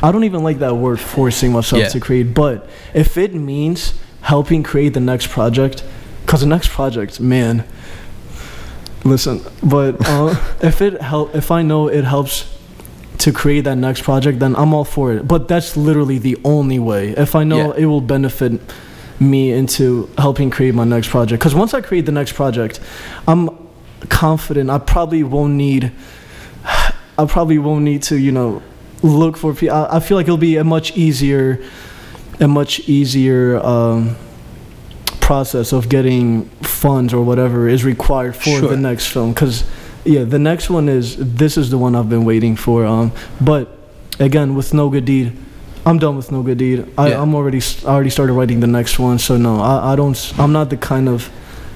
i 0.00 0.12
don't 0.12 0.22
even 0.30 0.44
like 0.44 0.60
that 0.60 0.76
word 0.76 1.00
forcing 1.00 1.50
myself 1.50 1.80
Yeah. 1.82 1.88
to 1.88 1.98
create 1.98 2.32
but 2.32 2.68
if 2.94 3.18
it 3.18 3.34
means 3.34 3.80
helping 4.20 4.62
create 4.62 4.94
the 4.94 5.00
next 5.12 5.26
project 5.30 5.82
because 6.24 6.42
the 6.42 6.52
next 6.56 6.68
project 6.70 7.18
man 7.18 7.64
listen 9.04 9.40
but 9.64 9.96
uh, 10.08 10.30
if 10.62 10.80
it 10.80 11.00
help 11.02 11.34
if 11.34 11.50
i 11.50 11.60
know 11.60 11.88
it 11.88 12.04
helps 12.04 12.51
to 13.24 13.30
create 13.32 13.62
that 13.68 13.76
next 13.76 14.02
project 14.02 14.38
then 14.44 14.52
i'm 14.56 14.72
all 14.76 14.84
for 14.96 15.12
it 15.12 15.26
but 15.32 15.46
that's 15.48 15.76
literally 15.76 16.18
the 16.28 16.36
only 16.44 16.78
way 16.90 17.10
if 17.10 17.34
i 17.40 17.44
know 17.44 17.62
Yeah. 17.68 17.82
it 17.82 17.86
will 17.86 18.00
benefit 18.16 18.52
me 19.20 19.42
into 19.60 20.08
helping 20.18 20.50
create 20.50 20.74
my 20.74 20.84
next 20.94 21.08
project 21.08 21.38
because 21.40 21.54
once 21.54 21.72
i 21.74 21.80
create 21.80 22.04
the 22.10 22.12
next 22.20 22.32
project 22.34 22.80
i'm 23.28 23.42
confident 24.08 24.70
i 24.70 24.78
probably 24.78 25.22
won't 25.22 25.54
need 25.54 25.92
i 27.18 27.24
probably 27.26 27.58
won't 27.58 27.84
need 27.84 28.02
to 28.10 28.16
you 28.16 28.32
know 28.32 28.60
look 29.02 29.36
for 29.36 29.54
people 29.54 29.76
I, 29.76 29.96
I 29.96 30.00
feel 30.00 30.16
like 30.16 30.24
it'll 30.24 30.36
be 30.52 30.56
a 30.56 30.64
much 30.64 30.96
easier 30.96 31.62
a 32.40 32.48
much 32.48 32.80
easier 32.88 33.58
um, 33.64 34.16
process 35.20 35.72
of 35.72 35.88
getting 35.88 36.48
funds 36.62 37.14
or 37.14 37.22
whatever 37.24 37.68
is 37.68 37.84
required 37.84 38.34
for 38.34 38.58
Sure. 38.58 38.68
the 38.68 38.76
next 38.76 39.06
film 39.06 39.32
because 39.32 39.64
yeah 40.04 40.24
the 40.24 40.38
next 40.38 40.68
one 40.70 40.88
is 40.88 41.16
this 41.16 41.56
is 41.56 41.70
the 41.70 41.78
one 41.78 41.94
i've 41.94 42.08
been 42.08 42.24
waiting 42.24 42.56
for 42.56 42.84
um, 42.84 43.12
but 43.40 43.68
again 44.18 44.54
with 44.54 44.74
no 44.74 44.88
good 44.88 45.04
deed 45.04 45.32
i'm 45.86 45.98
done 45.98 46.16
with 46.16 46.30
no 46.32 46.42
good 46.42 46.58
deed 46.58 46.86
I, 46.98 47.08
Yeah. 47.10 47.22
i'm 47.22 47.34
already 47.34 47.60
I 47.86 47.88
already 47.94 48.10
started 48.10 48.32
writing 48.34 48.60
the 48.60 48.66
next 48.66 48.98
one 48.98 49.18
so 49.18 49.36
no 49.36 49.60
I, 49.60 49.92
I 49.92 49.96
don't 49.96 50.16
I'm 50.38 50.52
not 50.52 50.70
the 50.70 50.76
kind 50.76 51.08
of 51.08 51.30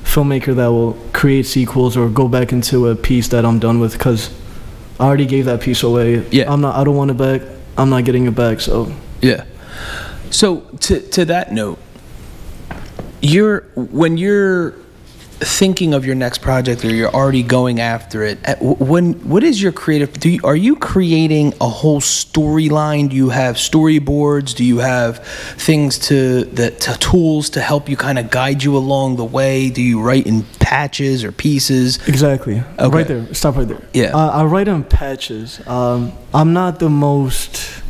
filmmaker 0.04 0.54
that 0.56 0.66
will 0.68 0.94
create 1.12 1.46
sequels 1.46 1.96
or 1.96 2.08
go 2.08 2.28
back 2.28 2.52
into 2.52 2.88
a 2.88 2.94
piece 2.96 3.28
that 3.28 3.44
i'm 3.44 3.58
done 3.58 3.80
with 3.80 3.92
because 3.92 4.30
i 5.00 5.04
already 5.06 5.26
gave 5.26 5.44
that 5.46 5.60
piece 5.60 5.82
away 5.82 6.24
Yeah. 6.30 6.52
i'm 6.52 6.60
not 6.60 6.76
i 6.76 6.84
don't 6.84 6.96
want 6.96 7.10
it 7.10 7.16
back 7.16 7.42
i'm 7.78 7.90
not 7.90 8.04
getting 8.04 8.26
it 8.26 8.34
back 8.34 8.60
so 8.60 8.92
Yeah. 9.22 9.44
So 10.30 10.60
to 10.86 11.00
to 11.00 11.24
that 11.26 11.52
note, 11.52 11.78
you're 13.22 13.60
when 13.76 14.16
you're 14.18 14.74
thinking 15.38 15.92
of 15.92 16.06
your 16.06 16.14
next 16.14 16.38
project 16.38 16.84
or 16.84 16.94
you're 16.94 17.10
already 17.10 17.42
going 17.42 17.78
after 17.78 18.22
it. 18.22 18.38
When 18.60 19.12
what 19.28 19.44
is 19.44 19.60
your 19.60 19.72
creative? 19.72 20.12
Do 20.14 20.30
you, 20.30 20.40
are 20.44 20.56
you 20.56 20.76
creating 20.76 21.52
a 21.60 21.68
whole 21.68 22.00
storyline? 22.00 23.10
Do 23.10 23.16
you 23.16 23.28
have 23.28 23.56
storyboards? 23.56 24.54
Do 24.54 24.64
you 24.64 24.78
have 24.78 25.24
things 25.58 25.98
to 26.08 26.44
the 26.44 26.70
to 26.70 26.98
tools 26.98 27.50
to 27.50 27.60
help 27.60 27.88
you 27.88 27.96
kind 27.96 28.18
of 28.18 28.30
guide 28.30 28.62
you 28.62 28.76
along 28.76 29.16
the 29.16 29.24
way? 29.24 29.68
Do 29.68 29.82
you 29.82 30.00
write 30.00 30.26
in 30.26 30.44
patches 30.58 31.22
or 31.22 31.32
pieces? 31.32 32.06
Exactly. 32.08 32.62
Okay. 32.78 32.96
Right 32.96 33.06
there. 33.06 33.34
Stop 33.34 33.56
right 33.56 33.68
there. 33.68 33.82
Yeah. 33.92 34.16
Uh, 34.16 34.30
I 34.30 34.44
write 34.44 34.68
in 34.68 34.84
patches. 34.84 35.66
Um, 35.66 36.12
I'm 36.32 36.54
not 36.54 36.78
the 36.78 36.90
most 36.90 37.82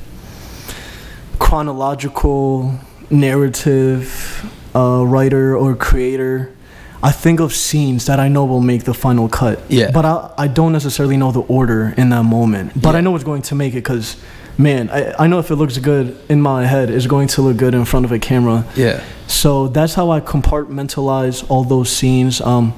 chronological 1.38 2.76
narrative 3.08 4.50
uh, 4.74 5.04
writer 5.06 5.56
or 5.56 5.76
creator. 5.76 6.55
I 7.02 7.12
think 7.12 7.40
of 7.40 7.52
scenes 7.52 8.06
that 8.06 8.18
I 8.18 8.28
know 8.28 8.44
will 8.44 8.60
make 8.60 8.84
the 8.84 8.94
final 8.94 9.28
cut. 9.28 9.60
Yeah. 9.68 9.90
But 9.90 10.04
I, 10.04 10.32
I 10.38 10.48
don't 10.48 10.72
necessarily 10.72 11.16
know 11.16 11.30
the 11.32 11.42
order 11.42 11.94
in 11.96 12.08
that 12.10 12.24
moment. 12.24 12.72
But 12.80 12.92
Yeah. 12.92 12.98
I 12.98 13.00
know 13.02 13.14
it's 13.14 13.24
going 13.24 13.42
to 13.42 13.54
make 13.54 13.72
it 13.74 13.76
because, 13.84 14.16
man, 14.58 14.88
I, 14.90 15.12
I 15.24 15.26
know 15.26 15.38
if 15.38 15.50
it 15.50 15.56
looks 15.56 15.76
good 15.78 16.18
in 16.28 16.40
my 16.40 16.64
head, 16.64 16.90
it's 16.90 17.06
going 17.06 17.28
to 17.28 17.42
look 17.42 17.56
good 17.58 17.74
in 17.74 17.84
front 17.84 18.06
of 18.06 18.12
a 18.12 18.18
camera. 18.18 18.64
Yeah. 18.74 19.04
So 19.26 19.68
that's 19.68 19.94
how 19.94 20.10
I 20.10 20.20
compartmentalize 20.20 21.48
all 21.50 21.64
those 21.64 21.90
scenes, 21.90 22.40
um, 22.40 22.72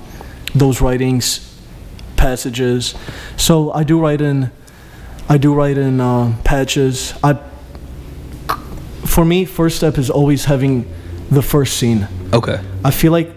those 0.54 0.80
writings, 0.80 1.56
passages. 2.16 2.94
So 3.36 3.70
I 3.72 3.84
do 3.84 4.00
write 4.00 4.20
in, 4.20 4.50
I 5.28 5.38
do 5.38 5.54
write 5.54 5.78
in 5.78 6.00
uh, 6.00 6.34
patches. 6.44 7.14
I, 7.22 7.38
for 9.06 9.24
me, 9.24 9.44
first 9.44 9.76
step 9.76 9.96
is 9.96 10.10
always 10.10 10.44
having 10.46 10.92
the 11.30 11.42
first 11.42 11.76
scene. 11.76 12.08
Okay. 12.32 12.60
I 12.84 12.90
feel 12.90 13.12
like, 13.12 13.30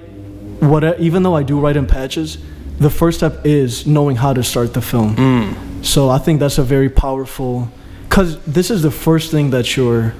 what 0.62 1.00
even 1.00 1.24
though 1.24 1.36
I 1.36 1.44
do 1.44 1.60
write 1.60 1.76
in 1.76 1.88
patches, 1.88 2.38
the 2.80 2.90
first 2.90 3.20
step 3.20 3.46
is 3.46 3.86
knowing 3.86 4.16
how 4.16 4.34
to 4.34 4.44
start 4.44 4.74
the 4.74 4.82
film. 4.82 5.16
Mm. 5.16 5.86
So 5.86 6.10
I 6.10 6.18
think 6.18 6.40
that's 6.40 6.58
a 6.58 6.64
very 6.64 6.90
powerful, 6.90 7.70
because 8.08 8.38
this 8.46 8.72
is 8.72 8.82
the 8.82 8.92
first 8.92 9.32
thing 9.32 9.50
that 9.50 9.76
your 9.76 10.14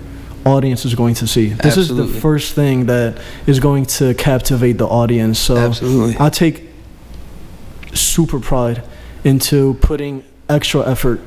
audience 0.46 0.86
is 0.86 0.96
going 0.96 1.14
to 1.16 1.28
see. 1.28 1.50
This 1.50 1.78
is 1.78 1.90
the 1.90 2.08
first 2.08 2.54
thing 2.56 2.88
that 2.88 3.22
is 3.46 3.60
going 3.60 3.86
to 3.98 4.14
captivate 4.16 4.78
the 4.80 4.88
audience. 4.88 5.38
So 5.38 5.56
Absolutely. 5.56 6.16
I 6.20 6.30
take 6.30 6.70
super 7.94 8.40
pride 8.40 8.84
into 9.24 9.76
putting 9.76 10.24
extra 10.50 10.82
effort 10.88 11.22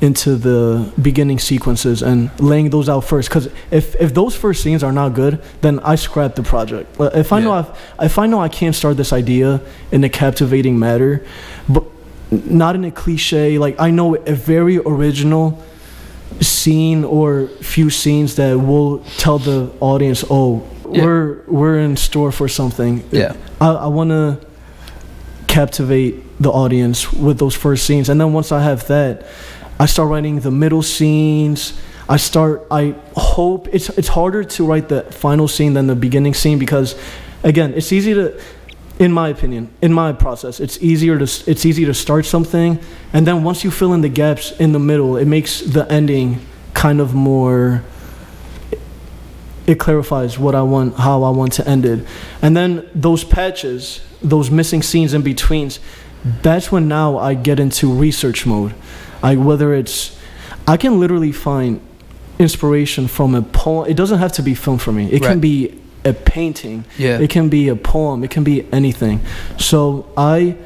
into 0.00 0.34
the 0.36 0.90
beginning 1.00 1.38
sequences 1.38 2.02
and 2.02 2.30
laying 2.40 2.70
those 2.70 2.88
out 2.88 3.00
first. 3.04 3.28
Because 3.28 3.48
if, 3.70 3.94
if 3.96 4.14
those 4.14 4.34
first 4.34 4.62
scenes 4.62 4.82
are 4.82 4.92
not 4.92 5.10
good 5.14 5.42
then 5.60 5.78
i 5.80 5.94
scrap 5.94 6.34
the 6.36 6.42
project. 6.42 6.96
If 6.98 7.32
i 7.32 7.40
know 7.40 7.52
I've, 7.52 7.70
if 8.00 8.18
i 8.18 8.26
know 8.26 8.40
i 8.40 8.48
can't 8.48 8.74
start 8.74 8.96
this 8.96 9.12
idea 9.12 9.60
in 9.92 10.02
a 10.04 10.08
captivating 10.08 10.78
manner 10.78 11.22
but 11.68 11.84
not 12.30 12.74
in 12.76 12.84
a 12.84 12.90
cliche 12.90 13.58
like 13.58 13.78
i 13.80 13.90
know 13.90 14.14
a 14.14 14.32
very 14.34 14.78
original 14.78 15.62
scene 16.40 17.04
or 17.04 17.48
few 17.60 17.90
scenes 17.90 18.36
that 18.36 18.54
will 18.58 19.00
tell 19.18 19.38
the 19.38 19.70
audience 19.80 20.24
oh 20.30 20.62
Yeah. 20.90 21.04
we're 21.04 21.42
we're 21.46 21.78
in 21.78 21.96
store 21.96 22.32
for 22.32 22.48
something. 22.48 23.02
Yeah. 23.12 23.34
I, 23.60 23.68
I 23.86 23.86
want 23.88 24.10
to 24.10 24.38
captivate 25.46 26.14
the 26.40 26.50
audience 26.50 27.12
with 27.12 27.38
those 27.38 27.54
first 27.54 27.84
scenes. 27.86 28.08
And 28.08 28.20
then 28.20 28.32
once 28.32 28.50
i 28.52 28.62
have 28.62 28.86
that 28.86 29.26
i 29.80 29.86
start 29.86 30.08
writing 30.08 30.38
the 30.40 30.50
middle 30.50 30.82
scenes 30.82 31.80
i 32.08 32.16
start 32.16 32.64
i 32.70 32.94
hope 33.16 33.66
it's 33.72 33.88
it's 33.90 34.08
harder 34.08 34.44
to 34.44 34.64
write 34.64 34.88
the 34.88 35.02
final 35.10 35.48
scene 35.48 35.72
than 35.74 35.88
the 35.88 35.96
beginning 35.96 36.34
scene 36.34 36.58
because 36.58 36.94
again 37.42 37.74
it's 37.74 37.90
easy 37.90 38.14
to 38.14 38.40
in 39.00 39.10
my 39.10 39.28
opinion 39.28 39.68
in 39.82 39.92
my 39.92 40.12
process 40.12 40.60
it's 40.60 40.80
easier 40.82 41.18
to 41.18 41.24
it's 41.50 41.66
easy 41.66 41.84
to 41.84 41.94
start 41.94 42.24
something 42.24 42.78
and 43.12 43.26
then 43.26 43.42
once 43.42 43.64
you 43.64 43.70
fill 43.70 43.92
in 43.92 44.02
the 44.02 44.08
gaps 44.08 44.52
in 44.60 44.70
the 44.70 44.78
middle 44.78 45.16
it 45.16 45.26
makes 45.26 45.60
the 45.62 45.90
ending 45.90 46.38
kind 46.74 47.00
of 47.00 47.14
more 47.14 47.82
it 49.70 49.78
clarifies 49.78 50.38
what 50.38 50.54
I 50.54 50.62
want, 50.62 50.96
how 50.96 51.22
I 51.22 51.30
want 51.30 51.52
to 51.54 51.68
end 51.68 51.86
it. 51.86 52.04
And 52.42 52.56
then 52.56 52.88
those 52.94 53.22
patches, 53.24 54.00
those 54.20 54.50
missing 54.50 54.82
scenes 54.82 55.14
in 55.14 55.22
betweens, 55.22 55.78
that's 56.42 56.70
when 56.70 56.88
now 56.88 57.18
I 57.18 57.34
get 57.34 57.60
into 57.60 57.90
research 57.90 58.44
mode. 58.44 58.74
I 59.22 59.36
whether 59.36 59.74
it's 59.74 60.16
I 60.66 60.76
can 60.76 61.00
literally 61.00 61.32
find 61.32 61.80
inspiration 62.38 63.06
from 63.08 63.34
a 63.34 63.42
poem. 63.42 63.90
It 63.90 63.96
doesn't 63.96 64.18
have 64.18 64.32
to 64.32 64.42
be 64.42 64.54
film 64.54 64.78
for 64.78 64.92
me. 64.92 65.06
It 65.06 65.20
Right. 65.20 65.30
can 65.30 65.40
be 65.40 65.74
a 66.04 66.12
painting. 66.12 66.84
Yeah. 66.98 67.18
It 67.18 67.28
can 67.30 67.48
be 67.50 67.68
a 67.68 67.76
poem. 67.76 68.24
It 68.24 68.30
can 68.30 68.44
be 68.44 68.64
anything. 68.72 69.20
So 69.58 70.06
I 70.16 70.56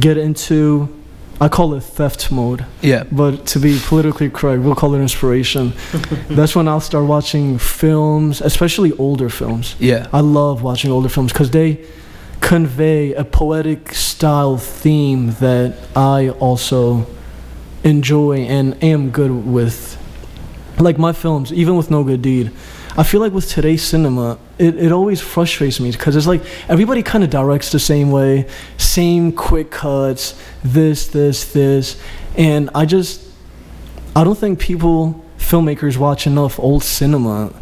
get 0.00 0.16
into 0.16 0.88
I 1.40 1.48
call 1.48 1.74
it 1.74 1.82
theft 1.82 2.30
mode. 2.30 2.64
Yeah. 2.80 3.02
But 3.10 3.44
to 3.46 3.58
be 3.58 3.78
politically 3.84 4.30
correct, 4.30 4.62
we'll 4.62 4.76
call 4.76 4.94
it 4.94 5.00
inspiration. 5.00 5.72
That's 6.30 6.54
when 6.54 6.68
I'll 6.68 6.80
start 6.80 7.04
watching 7.06 7.58
films, 7.58 8.40
especially 8.40 8.92
older 8.92 9.28
films. 9.28 9.74
Yeah. 9.80 10.06
I 10.12 10.20
love 10.20 10.62
watching 10.62 10.92
older 10.92 11.08
films 11.08 11.32
because 11.32 11.50
they 11.50 11.84
convey 12.40 13.14
a 13.14 13.24
poetic 13.24 13.92
style 13.94 14.56
theme 14.58 15.32
that 15.40 15.74
I 15.96 16.28
also 16.30 17.06
enjoy 17.84 18.38
and 18.38 18.82
am 18.82 19.10
good 19.10 19.30
with. 19.30 20.00
Like 20.80 20.98
my 20.98 21.12
films, 21.12 21.52
even 21.52 21.76
with 21.76 21.88
No 21.88 22.02
Good 22.02 22.20
Deed, 22.20 22.50
I 22.96 23.02
feel 23.02 23.20
like 23.20 23.32
with 23.32 23.48
today's 23.48 23.82
cinema, 23.82 24.38
it, 24.58 24.76
it 24.76 24.92
always 24.92 25.20
frustrates 25.20 25.78
me 25.80 25.90
because 25.92 26.16
it's 26.16 26.26
like 26.26 26.42
everybody 26.68 27.02
kind 27.02 27.22
of 27.22 27.30
directs 27.30 27.70
the 27.70 27.78
same 27.78 28.10
way, 28.10 28.48
same 28.76 29.32
quick 29.32 29.70
cuts, 29.70 30.40
this, 30.62 31.08
this, 31.08 31.52
this. 31.52 32.00
And 32.36 32.70
I 32.74 32.86
just, 32.86 33.24
I 34.14 34.24
don't 34.24 34.38
think 34.38 34.58
people, 34.58 35.24
filmmakers, 35.38 35.96
watch 35.96 36.26
enough 36.26 36.58
old 36.58 36.82
cinema 36.82 37.52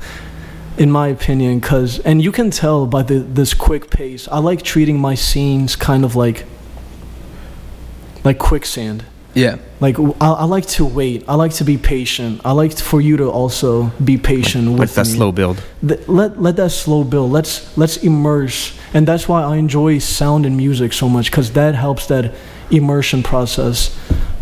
in 0.79 0.91
my 0.91 1.09
opinion 1.09 1.61
because 1.61 1.99
and 1.99 2.23
you 2.23 2.33
can 2.33 2.51
tell 2.51 2.87
by 2.87 3.03
the 3.03 3.19
this 3.19 3.53
quick 3.53 3.91
pace 3.91 4.27
i 4.29 4.39
like 4.39 4.63
treating 4.63 4.99
my 4.99 5.15
scenes 5.15 5.77
kind 5.77 6.03
of 6.03 6.17
like 6.17 6.47
like 8.25 8.39
quicksand 8.39 9.05
Yeah. 9.35 9.57
Like 9.81 9.97
I 10.21 10.45
like 10.45 10.67
to 10.77 10.85
wait. 10.85 11.25
I 11.29 11.35
like 11.35 11.53
to 11.55 11.65
be 11.65 11.77
patient. 11.79 12.41
I 12.45 12.53
like 12.53 12.77
for 12.79 13.01
you 13.01 13.17
to 13.17 13.31
also 13.31 13.91
be 14.05 14.17
patient 14.19 14.71
with 14.71 14.81
With 14.81 14.95
that 14.95 15.07
me. 15.07 15.13
slow 15.13 15.33
build. 15.33 15.63
Th- 15.87 16.01
let 16.07 16.41
let 16.41 16.57
that 16.57 16.71
slow 16.71 17.03
build. 17.05 17.33
Let's 17.33 17.77
let's 17.77 17.97
immerse, 17.99 18.77
and 18.95 19.07
that's 19.09 19.27
why 19.29 19.43
I 19.43 19.57
enjoy 19.57 19.99
sound 20.01 20.47
and 20.47 20.57
music 20.57 20.93
so 20.93 21.09
much 21.09 21.31
because 21.31 21.53
that 21.53 21.75
helps 21.75 22.07
that 22.07 22.35
immersion 22.71 23.23
process. 23.23 23.97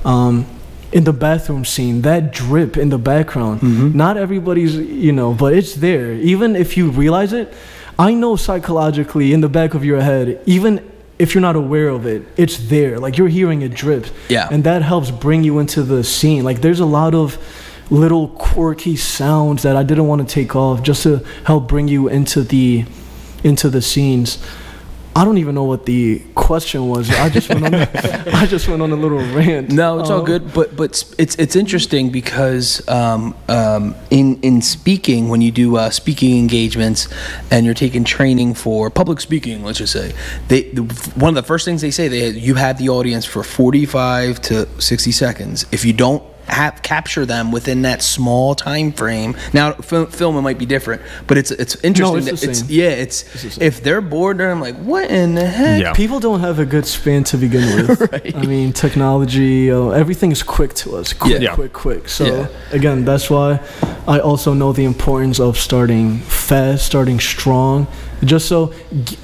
Um, 0.04 0.46
in 0.92 1.04
the 1.04 1.12
bathroom 1.12 1.64
scene, 1.64 2.02
that 2.02 2.32
drip 2.32 2.76
in 2.76 2.88
the 2.88 2.98
background. 2.98 3.62
Not 3.94 4.16
everybody's, 4.16 4.74
you 4.74 5.12
know, 5.12 5.32
but 5.32 5.52
it's 5.54 5.74
there. 5.76 6.14
Even 6.14 6.56
if 6.56 6.76
you 6.76 6.90
realize 6.90 7.32
it, 7.32 7.54
I 7.96 8.12
know 8.14 8.34
psychologically 8.34 9.32
in 9.32 9.40
the 9.40 9.48
back 9.48 9.74
of 9.74 9.84
your 9.84 10.00
head, 10.00 10.40
even 10.46 10.80
if 11.20 11.34
you're 11.34 11.42
not 11.42 11.54
aware 11.54 11.88
of 11.88 12.06
it, 12.06 12.26
it's 12.38 12.56
there. 12.56 12.98
Like 12.98 13.18
you're 13.18 13.28
hearing 13.28 13.60
it 13.60 13.74
drip. 13.74 14.06
Yeah. 14.30 14.48
And 14.50 14.64
that 14.64 14.80
helps 14.80 15.10
bring 15.10 15.44
you 15.44 15.58
into 15.58 15.82
the 15.82 16.02
scene. 16.02 16.44
Like 16.44 16.62
there's 16.62 16.80
a 16.80 16.86
lot 16.86 17.14
of 17.14 17.36
little 17.90 18.28
quirky 18.28 18.96
sounds 18.96 19.62
that 19.62 19.76
I 19.76 19.82
didn't 19.82 20.06
want 20.06 20.26
to 20.26 20.34
take 20.34 20.56
off 20.56 20.82
just 20.82 21.02
to 21.02 21.18
help 21.44 21.68
bring 21.68 21.88
you 21.88 22.08
into 22.08 22.42
the 22.42 22.86
into 23.44 23.68
the 23.68 23.82
scenes. 23.82 24.42
I 25.16 25.24
don't 25.24 25.38
even 25.38 25.54
know 25.56 25.64
what 25.64 25.86
the 25.86 26.22
question 26.36 26.88
was. 26.88 27.10
I 27.10 27.28
just 27.28 27.48
went 27.48 27.64
on. 27.64 27.74
I 28.34 28.46
just 28.46 28.68
went 28.68 28.80
on 28.80 28.92
a 28.92 28.96
little 28.96 29.18
rant. 29.18 29.68
No, 29.70 29.98
it's 29.98 30.08
all 30.08 30.20
Um, 30.20 30.24
good. 30.24 30.54
But 30.54 30.76
but 30.76 31.02
it's 31.18 31.34
it's 31.34 31.56
interesting 31.56 32.10
because 32.10 32.86
um, 32.88 33.34
um, 33.48 33.94
in 34.10 34.38
in 34.42 34.62
speaking, 34.62 35.28
when 35.28 35.40
you 35.40 35.50
do 35.50 35.76
uh, 35.76 35.90
speaking 35.90 36.38
engagements 36.38 37.08
and 37.50 37.66
you're 37.66 37.74
taking 37.74 38.04
training 38.04 38.54
for 38.54 38.88
public 38.88 39.20
speaking, 39.20 39.64
let's 39.64 39.78
just 39.78 39.92
say, 39.92 40.12
they 40.48 40.62
the, 40.70 40.82
one 41.16 41.30
of 41.30 41.34
the 41.42 41.46
first 41.46 41.64
things 41.64 41.80
they 41.82 41.90
say 41.90 42.06
they 42.08 42.28
you 42.30 42.54
have 42.54 42.78
the 42.78 42.88
audience 42.88 43.24
for 43.26 43.42
45 43.42 44.40
to 44.42 44.68
60 44.80 45.10
seconds. 45.12 45.66
If 45.72 45.84
you 45.84 45.92
don't 45.92 46.22
have 46.46 46.82
capture 46.82 47.24
them 47.24 47.52
within 47.52 47.82
that 47.82 48.02
small 48.02 48.54
time 48.54 48.92
frame. 48.92 49.36
Now, 49.52 49.72
film, 49.74 50.06
film 50.08 50.36
it 50.36 50.40
might 50.42 50.58
be 50.58 50.66
different, 50.66 51.00
but 51.26 51.38
it's 51.38 51.50
it's 51.52 51.76
interesting. 51.84 52.18
it's 52.18 52.26
that 52.26 52.40
the 52.40 52.50
it's 52.50 52.58
same. 52.60 52.68
yeah, 52.70 52.88
it's, 52.88 53.22
the 53.22 53.50
same. 53.50 53.62
if 53.66 53.82
they're 53.82 54.00
bored, 54.00 54.38
then 54.38 54.50
I'm 54.50 54.60
like, 54.60 54.76
what 54.76 55.10
in 55.10 55.34
the 55.36 55.46
heck? 55.46 55.80
Yeah. 55.80 55.92
People 55.92 56.18
don't 56.18 56.40
have 56.40 56.58
a 56.58 56.66
good 56.66 56.86
span 56.86 57.24
to 57.24 57.36
begin 57.36 57.86
with. 57.86 58.00
Right. 58.12 58.34
I 58.34 58.42
mean, 58.46 58.72
technology, 58.72 59.70
uh, 59.70 59.90
everything 59.90 60.32
is 60.32 60.42
quick 60.42 60.74
to 60.74 60.96
us. 60.96 61.12
Quick, 61.12 61.40
Yeah. 61.40 61.54
quick, 61.54 61.72
quick. 61.72 62.08
So, 62.08 62.24
Yeah. 62.24 62.46
again, 62.72 63.04
that's 63.04 63.30
why 63.30 63.60
I 64.08 64.18
also 64.18 64.52
know 64.54 64.72
the 64.72 64.84
importance 64.84 65.38
of 65.38 65.56
starting 65.58 66.18
fast, 66.20 66.86
starting 66.86 67.20
strong. 67.20 67.86
Just 68.24 68.48
so 68.48 68.72
g- 69.04 69.16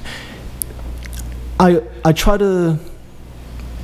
I, 1.59 1.81
I 2.05 2.13
try 2.13 2.37
to 2.37 2.77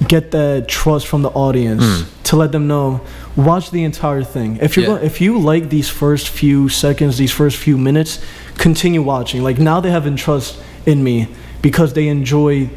get 0.08 0.32
that 0.32 0.68
trust 0.68 1.08
from 1.08 1.22
the 1.24 1.30
audience 1.30 2.04
to 2.34 2.38
let 2.40 2.52
them 2.52 2.66
know 2.66 3.00
watch 3.36 3.70
the 3.70 3.84
entire 3.84 4.24
thing. 4.24 4.58
If 4.60 4.76
you're 4.76 4.98
Yeah. 5.00 5.06
if 5.10 5.22
you 5.22 5.38
like 5.38 5.70
these 5.70 5.88
first 5.88 6.30
few 6.30 6.68
seconds 6.68 7.18
these 7.18 7.32
first 7.32 7.58
few 7.58 7.78
minutes 7.78 8.20
continue 8.58 9.04
watching. 9.04 9.44
Like 9.44 9.60
now 9.60 9.80
they 9.80 9.92
have 9.92 10.06
trust 10.16 10.58
in 10.88 11.04
me 11.04 11.28
because 11.62 11.94
they 11.94 12.08
enjoy 12.08 12.70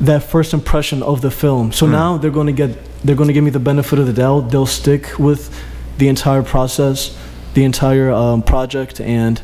that 0.00 0.22
first 0.22 0.54
impression 0.54 1.02
of 1.02 1.20
the 1.20 1.30
film. 1.30 1.72
So 1.72 1.84
now 1.86 2.16
they're 2.18 2.36
going 2.40 2.46
to 2.56 2.58
get 2.62 2.70
they're 3.04 3.16
going 3.20 3.28
to 3.28 3.34
give 3.34 3.44
me 3.44 3.50
the 3.50 3.64
benefit 3.72 3.98
of 3.98 4.06
the 4.06 4.14
doubt. 4.14 4.50
They'll 4.50 4.72
stick 4.82 5.18
with 5.18 5.50
the 5.98 6.08
entire 6.08 6.42
process 6.42 7.14
the 7.54 7.64
entire 7.64 8.10
um, 8.10 8.40
project 8.42 8.98
and 8.98 9.42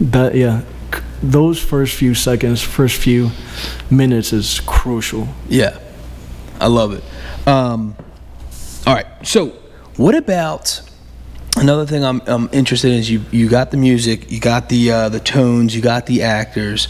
that 0.00 0.32
yeah 0.36 0.60
c- 0.94 1.00
those 1.24 1.58
first 1.72 1.92
few 1.96 2.14
seconds 2.14 2.62
first 2.62 2.96
few 3.02 3.30
minutes 3.90 4.32
is 4.32 4.60
crucial. 4.64 5.26
Yeah, 5.48 5.76
I 6.60 6.68
love 6.68 6.90
it. 6.98 7.02
Um, 7.48 7.96
all 8.88 8.94
right, 8.94 9.06
so 9.22 9.48
what 9.98 10.14
about 10.14 10.80
another 11.58 11.84
thing 11.84 12.02
I'm, 12.02 12.22
I'm 12.26 12.48
interested 12.54 12.90
in 12.90 13.00
is 13.00 13.10
you 13.10 13.22
you 13.30 13.50
got 13.50 13.70
the 13.70 13.76
music, 13.76 14.32
you 14.32 14.40
got 14.40 14.70
the 14.70 14.90
uh, 14.90 15.08
the 15.10 15.20
tones, 15.20 15.76
you 15.76 15.82
got 15.82 16.06
the 16.06 16.22
actors. 16.22 16.86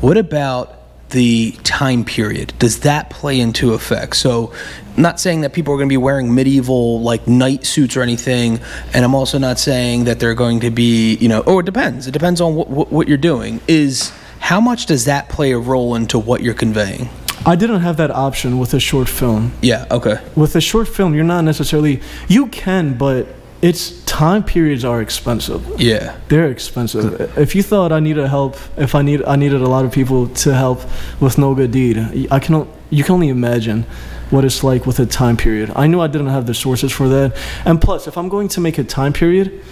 What 0.00 0.16
about 0.16 0.78
the 1.10 1.52
time 1.62 2.06
period? 2.06 2.54
Does 2.58 2.80
that 2.80 3.10
play 3.10 3.38
into 3.38 3.74
effect? 3.74 4.16
So, 4.16 4.54
I'm 4.96 5.02
not 5.02 5.20
saying 5.20 5.42
that 5.42 5.52
people 5.52 5.74
are 5.74 5.76
going 5.76 5.90
to 5.90 5.92
be 5.92 5.98
wearing 5.98 6.34
medieval 6.34 7.02
like 7.02 7.28
knight 7.28 7.66
suits 7.66 7.98
or 7.98 8.02
anything, 8.02 8.58
and 8.94 9.04
I'm 9.04 9.14
also 9.14 9.36
not 9.36 9.58
saying 9.58 10.04
that 10.04 10.20
they're 10.20 10.32
going 10.32 10.60
to 10.60 10.70
be, 10.70 11.16
you 11.16 11.28
know, 11.28 11.42
oh, 11.46 11.58
it 11.58 11.66
depends. 11.66 12.06
It 12.06 12.12
depends 12.12 12.40
on 12.40 12.54
what, 12.54 12.70
what, 12.70 12.90
what 12.90 13.08
you're 13.08 13.18
doing. 13.18 13.60
Is 13.68 14.10
how 14.38 14.58
much 14.58 14.86
does 14.86 15.04
that 15.04 15.28
play 15.28 15.52
a 15.52 15.58
role 15.58 15.96
into 15.96 16.18
what 16.18 16.42
you're 16.42 16.54
conveying? 16.54 17.10
I 17.44 17.56
didn't 17.56 17.80
have 17.80 17.96
that 17.96 18.10
option 18.10 18.58
with 18.58 18.72
a 18.74 18.80
short 18.80 19.08
film. 19.08 19.52
Yeah. 19.62 19.86
Okay. 19.90 20.20
With 20.36 20.54
a 20.54 20.60
short 20.60 20.86
film, 20.86 21.14
you're 21.14 21.24
not 21.24 21.42
necessarily 21.42 22.00
you 22.28 22.46
can, 22.46 22.96
but 22.96 23.26
its 23.60 24.04
time 24.04 24.44
periods 24.44 24.84
are 24.84 25.00
expensive. 25.00 25.80
Yeah. 25.80 26.16
They're 26.28 26.50
expensive. 26.50 27.36
If 27.36 27.54
you 27.54 27.62
thought 27.62 27.90
I 27.90 28.00
needed 28.00 28.26
help, 28.28 28.56
if 28.76 28.94
I 28.94 29.02
need 29.02 29.24
I 29.24 29.36
needed 29.36 29.60
a 29.60 29.68
lot 29.68 29.84
of 29.84 29.92
people 29.92 30.28
to 30.28 30.54
help 30.54 30.82
with 31.20 31.36
no 31.38 31.54
good 31.54 31.72
deed, 31.72 32.28
I 32.30 32.38
can 32.38 32.68
you 32.90 33.02
can 33.02 33.14
only 33.14 33.28
imagine 33.28 33.86
what 34.30 34.44
it's 34.44 34.62
like 34.62 34.86
with 34.86 34.98
a 35.00 35.06
time 35.06 35.36
period. 35.36 35.72
I 35.74 35.86
knew 35.88 36.00
I 36.00 36.06
didn't 36.06 36.28
have 36.28 36.46
the 36.46 36.54
sources 36.54 36.92
for 36.92 37.08
that, 37.08 37.36
and 37.64 37.80
plus, 37.80 38.06
if 38.06 38.16
I'm 38.16 38.28
going 38.28 38.48
to 38.48 38.60
make 38.60 38.78
a 38.78 38.84
time 38.84 39.12
period, 39.12 39.62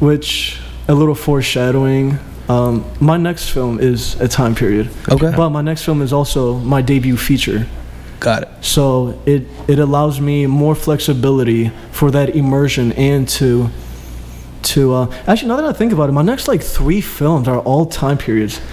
which 0.00 0.60
a 0.88 0.94
little 0.94 1.14
foreshadowing. 1.14 2.18
Um, 2.48 2.84
my 3.00 3.16
next 3.16 3.48
film 3.50 3.80
is 3.80 4.14
a 4.20 4.28
time 4.28 4.54
period. 4.54 4.88
Okay. 5.08 5.32
But 5.36 5.50
my 5.50 5.62
next 5.62 5.82
film 5.84 6.00
is 6.02 6.12
also 6.12 6.58
my 6.60 6.80
debut 6.82 7.16
feature. 7.16 7.66
Got 8.20 8.42
it. 8.44 8.48
So 8.60 9.20
it 9.26 9.42
it 9.68 9.78
allows 9.78 10.20
me 10.20 10.46
more 10.46 10.74
flexibility 10.74 11.70
for 11.92 12.10
that 12.12 12.34
immersion 12.36 12.92
and 12.92 13.28
to 13.30 13.68
to 14.62 14.94
uh, 14.94 15.14
actually 15.26 15.48
now 15.48 15.56
that 15.56 15.64
I 15.66 15.72
think 15.72 15.92
about 15.92 16.08
it, 16.08 16.12
my 16.12 16.22
next 16.22 16.48
like 16.48 16.62
three 16.62 17.00
films 17.00 17.46
are 17.48 17.58
all 17.60 17.86
time 17.86 18.18
periods. 18.18 18.60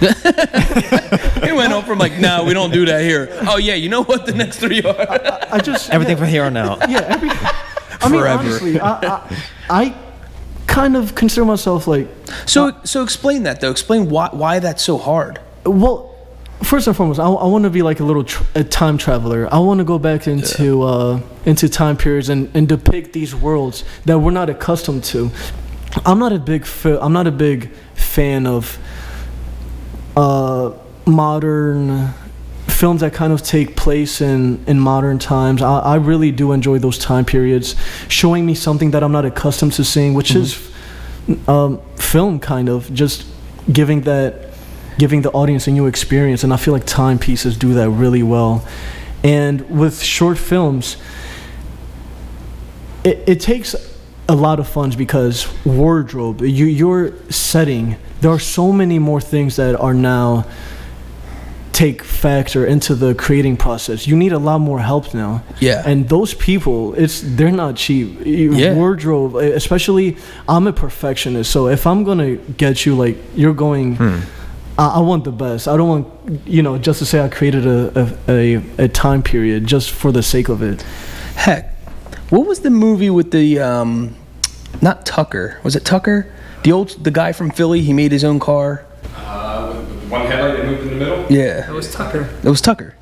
It 1.44 1.54
went 1.54 1.72
on 1.72 1.84
from 1.84 1.98
like, 1.98 2.18
no, 2.18 2.44
we 2.44 2.54
don't 2.54 2.72
do 2.72 2.86
that 2.86 3.02
here. 3.02 3.28
Oh 3.42 3.58
yeah, 3.58 3.74
you 3.74 3.88
know 3.88 4.02
what 4.02 4.24
the 4.26 4.32
next 4.32 4.58
three 4.58 4.82
are? 4.82 4.96
I 5.52 5.58
just 5.58 5.90
Everything 5.90 6.16
from 6.16 6.28
here 6.28 6.44
on 6.44 6.56
out. 6.56 6.88
yeah 6.88 7.00
every. 7.08 7.28
I 7.30 8.08
mean 8.08 8.20
Forever. 8.20 8.38
honestly, 8.40 8.80
I, 8.80 8.92
I 9.06 9.44
I 9.70 9.94
kind 10.74 10.96
of 10.96 11.14
consider 11.14 11.44
myself 11.44 11.86
like 11.86 12.06
So 12.46 12.72
so 12.84 13.02
explain 13.02 13.44
that 13.44 13.60
though. 13.60 13.70
Explain 13.70 14.08
why 14.10 14.28
why 14.32 14.58
that's 14.60 14.82
so 14.84 14.98
hard. 14.98 15.38
well. 15.64 16.10
First 16.62 16.86
and 16.86 16.96
foremost, 16.96 17.20
I, 17.20 17.24
I 17.26 17.46
want 17.46 17.64
to 17.64 17.70
be 17.70 17.82
like 17.82 18.00
a 18.00 18.04
little 18.04 18.24
tr- 18.24 18.44
a 18.54 18.64
time 18.64 18.96
traveler. 18.96 19.48
I 19.52 19.58
want 19.58 19.78
to 19.80 19.84
go 19.84 19.98
back 19.98 20.26
into 20.26 20.82
uh, 20.82 21.20
into 21.44 21.68
time 21.68 21.96
periods 21.96 22.28
and, 22.30 22.48
and 22.56 22.66
depict 22.68 23.12
these 23.12 23.34
worlds 23.34 23.84
that 24.06 24.18
we're 24.18 24.30
not 24.40 24.48
accustomed 24.48 25.04
to. 25.12 25.30
I'm 26.06 26.18
not 26.18 26.32
a 26.32 26.38
big 26.38 26.64
fi- 26.64 26.98
I'm 27.04 27.12
not 27.12 27.26
a 27.26 27.32
big 27.32 27.70
fan 27.94 28.46
of 28.46 28.78
uh, 30.16 30.70
modern 31.06 32.14
films 32.74 33.00
that 33.00 33.14
kind 33.14 33.32
of 33.32 33.42
take 33.42 33.76
place 33.76 34.20
in, 34.20 34.62
in 34.66 34.78
modern 34.80 35.18
times. 35.18 35.62
I, 35.62 35.78
I 35.78 35.94
really 35.96 36.30
do 36.30 36.52
enjoy 36.52 36.78
those 36.78 36.98
time 36.98 37.24
periods, 37.24 37.76
showing 38.08 38.44
me 38.44 38.54
something 38.54 38.90
that 38.90 39.02
I'm 39.02 39.12
not 39.12 39.24
accustomed 39.24 39.72
to 39.74 39.84
seeing, 39.84 40.14
which 40.14 40.34
is 40.34 40.70
um, 41.46 41.80
film 41.96 42.40
kind 42.40 42.68
of 42.68 42.92
just 42.92 43.26
giving 43.72 44.02
that 44.02 44.50
giving 44.98 45.22
the 45.22 45.30
audience 45.30 45.66
a 45.66 45.70
new 45.70 45.86
experience. 45.86 46.44
And 46.44 46.52
I 46.52 46.56
feel 46.56 46.72
like 46.72 46.84
timepieces 46.86 47.56
do 47.56 47.74
that 47.74 47.90
really 47.90 48.22
well. 48.22 48.64
And 49.24 49.68
with 49.68 50.00
short 50.00 50.38
films, 50.38 50.96
it, 53.02 53.24
it 53.26 53.40
takes 53.40 53.74
a 54.28 54.34
lot 54.34 54.60
of 54.60 54.68
funds 54.68 54.96
because 54.96 55.48
wardrobe, 55.64 56.42
you, 56.42 56.66
your 56.66 57.12
setting, 57.30 57.96
there 58.20 58.30
are 58.30 58.38
so 58.38 58.72
many 58.72 58.98
more 58.98 59.20
things 59.20 59.56
that 59.56 59.74
are 59.80 59.94
now 59.94 60.46
take 61.74 62.02
factor 62.04 62.64
into 62.64 62.94
the 62.94 63.14
creating 63.14 63.56
process. 63.56 64.06
You 64.06 64.16
need 64.16 64.32
a 64.32 64.38
lot 64.38 64.60
more 64.60 64.78
help 64.80 65.12
now. 65.12 65.42
Yeah. 65.60 65.82
And 65.84 66.08
those 66.08 66.32
people, 66.34 66.94
it's 66.94 67.20
they're 67.36 67.50
not 67.64 67.74
cheap. 67.76 68.24
You- 68.24 68.54
Yeah. 68.54 68.74
Wardrobe, 68.74 69.34
especially 69.36 70.16
I'm 70.48 70.66
a 70.68 70.72
perfectionist, 70.72 71.50
so 71.50 71.66
if 71.68 71.84
I'm 71.86 72.04
gonna 72.04 72.36
get 72.36 72.86
you 72.86 72.94
like 73.04 73.16
you're 73.34 73.54
going 73.66 73.96
I, 74.78 74.86
I 74.98 75.00
want 75.00 75.22
the 75.24 75.32
best. 75.32 75.66
I 75.68 75.76
don't 75.76 75.88
want 75.94 76.06
you 76.46 76.62
know 76.62 76.78
just 76.78 76.98
to 77.00 77.04
say 77.06 77.18
I 77.26 77.28
created 77.28 77.66
a, 77.66 77.80
a, 78.02 78.04
a, 78.28 78.84
a 78.84 78.88
time 78.88 79.22
period 79.22 79.66
just 79.66 79.90
for 79.90 80.12
the 80.12 80.22
sake 80.22 80.48
of 80.48 80.62
it. 80.62 80.82
Heck, 81.36 81.64
what 82.30 82.46
was 82.46 82.58
the 82.60 82.70
movie 82.70 83.10
with 83.10 83.30
the 83.30 83.58
um, 83.70 84.14
not 84.80 85.04
Tucker? 85.06 85.58
Was 85.64 85.74
it 85.76 85.84
Tucker? 85.84 86.26
The 86.62 86.72
old 86.72 86.88
the 87.04 87.10
guy 87.10 87.32
from 87.32 87.50
Philly. 87.50 87.80
He 87.82 87.92
made 87.92 88.10
his 88.12 88.24
own 88.24 88.38
car. 88.40 88.84
Uh, 89.16 89.74
one 90.10 90.26
headlight 90.26 90.56
that 90.56 90.66
moved 90.66 90.82
in 90.82 90.88
the 90.90 90.96
middle. 91.04 91.13
Yeah. 91.30 91.68
It 91.68 91.72
was 91.72 91.92
Tucker. 91.92 92.28
It 92.42 92.48
was 92.48 92.60
Tucker. 92.60 92.94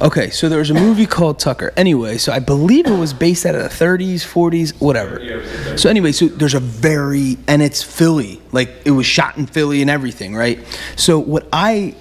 Okay, 0.00 0.30
so 0.30 0.48
there 0.48 0.58
was 0.58 0.70
a 0.70 0.74
movie 0.74 1.06
called 1.06 1.38
Tucker. 1.38 1.72
Anyway, 1.76 2.18
so 2.18 2.32
I 2.32 2.38
believe 2.38 2.86
it 2.86 2.98
was 2.98 3.12
based 3.12 3.44
out 3.46 3.54
of 3.54 3.62
the 3.62 3.68
30s, 3.68 4.24
40s, 4.24 4.80
whatever. 4.80 5.76
So 5.76 5.90
anyway, 5.90 6.12
so 6.12 6.28
there's 6.28 6.54
a 6.54 6.60
very 6.60 7.36
and 7.46 7.62
it's 7.62 7.82
Philly. 7.82 8.40
Like 8.52 8.70
it 8.84 8.92
was 8.92 9.06
shot 9.06 9.36
in 9.36 9.46
Philly 9.46 9.80
and 9.80 9.90
everything, 9.90 10.34
right? 10.34 10.58
So 10.96 11.18
what 11.18 11.46
I 11.52 11.94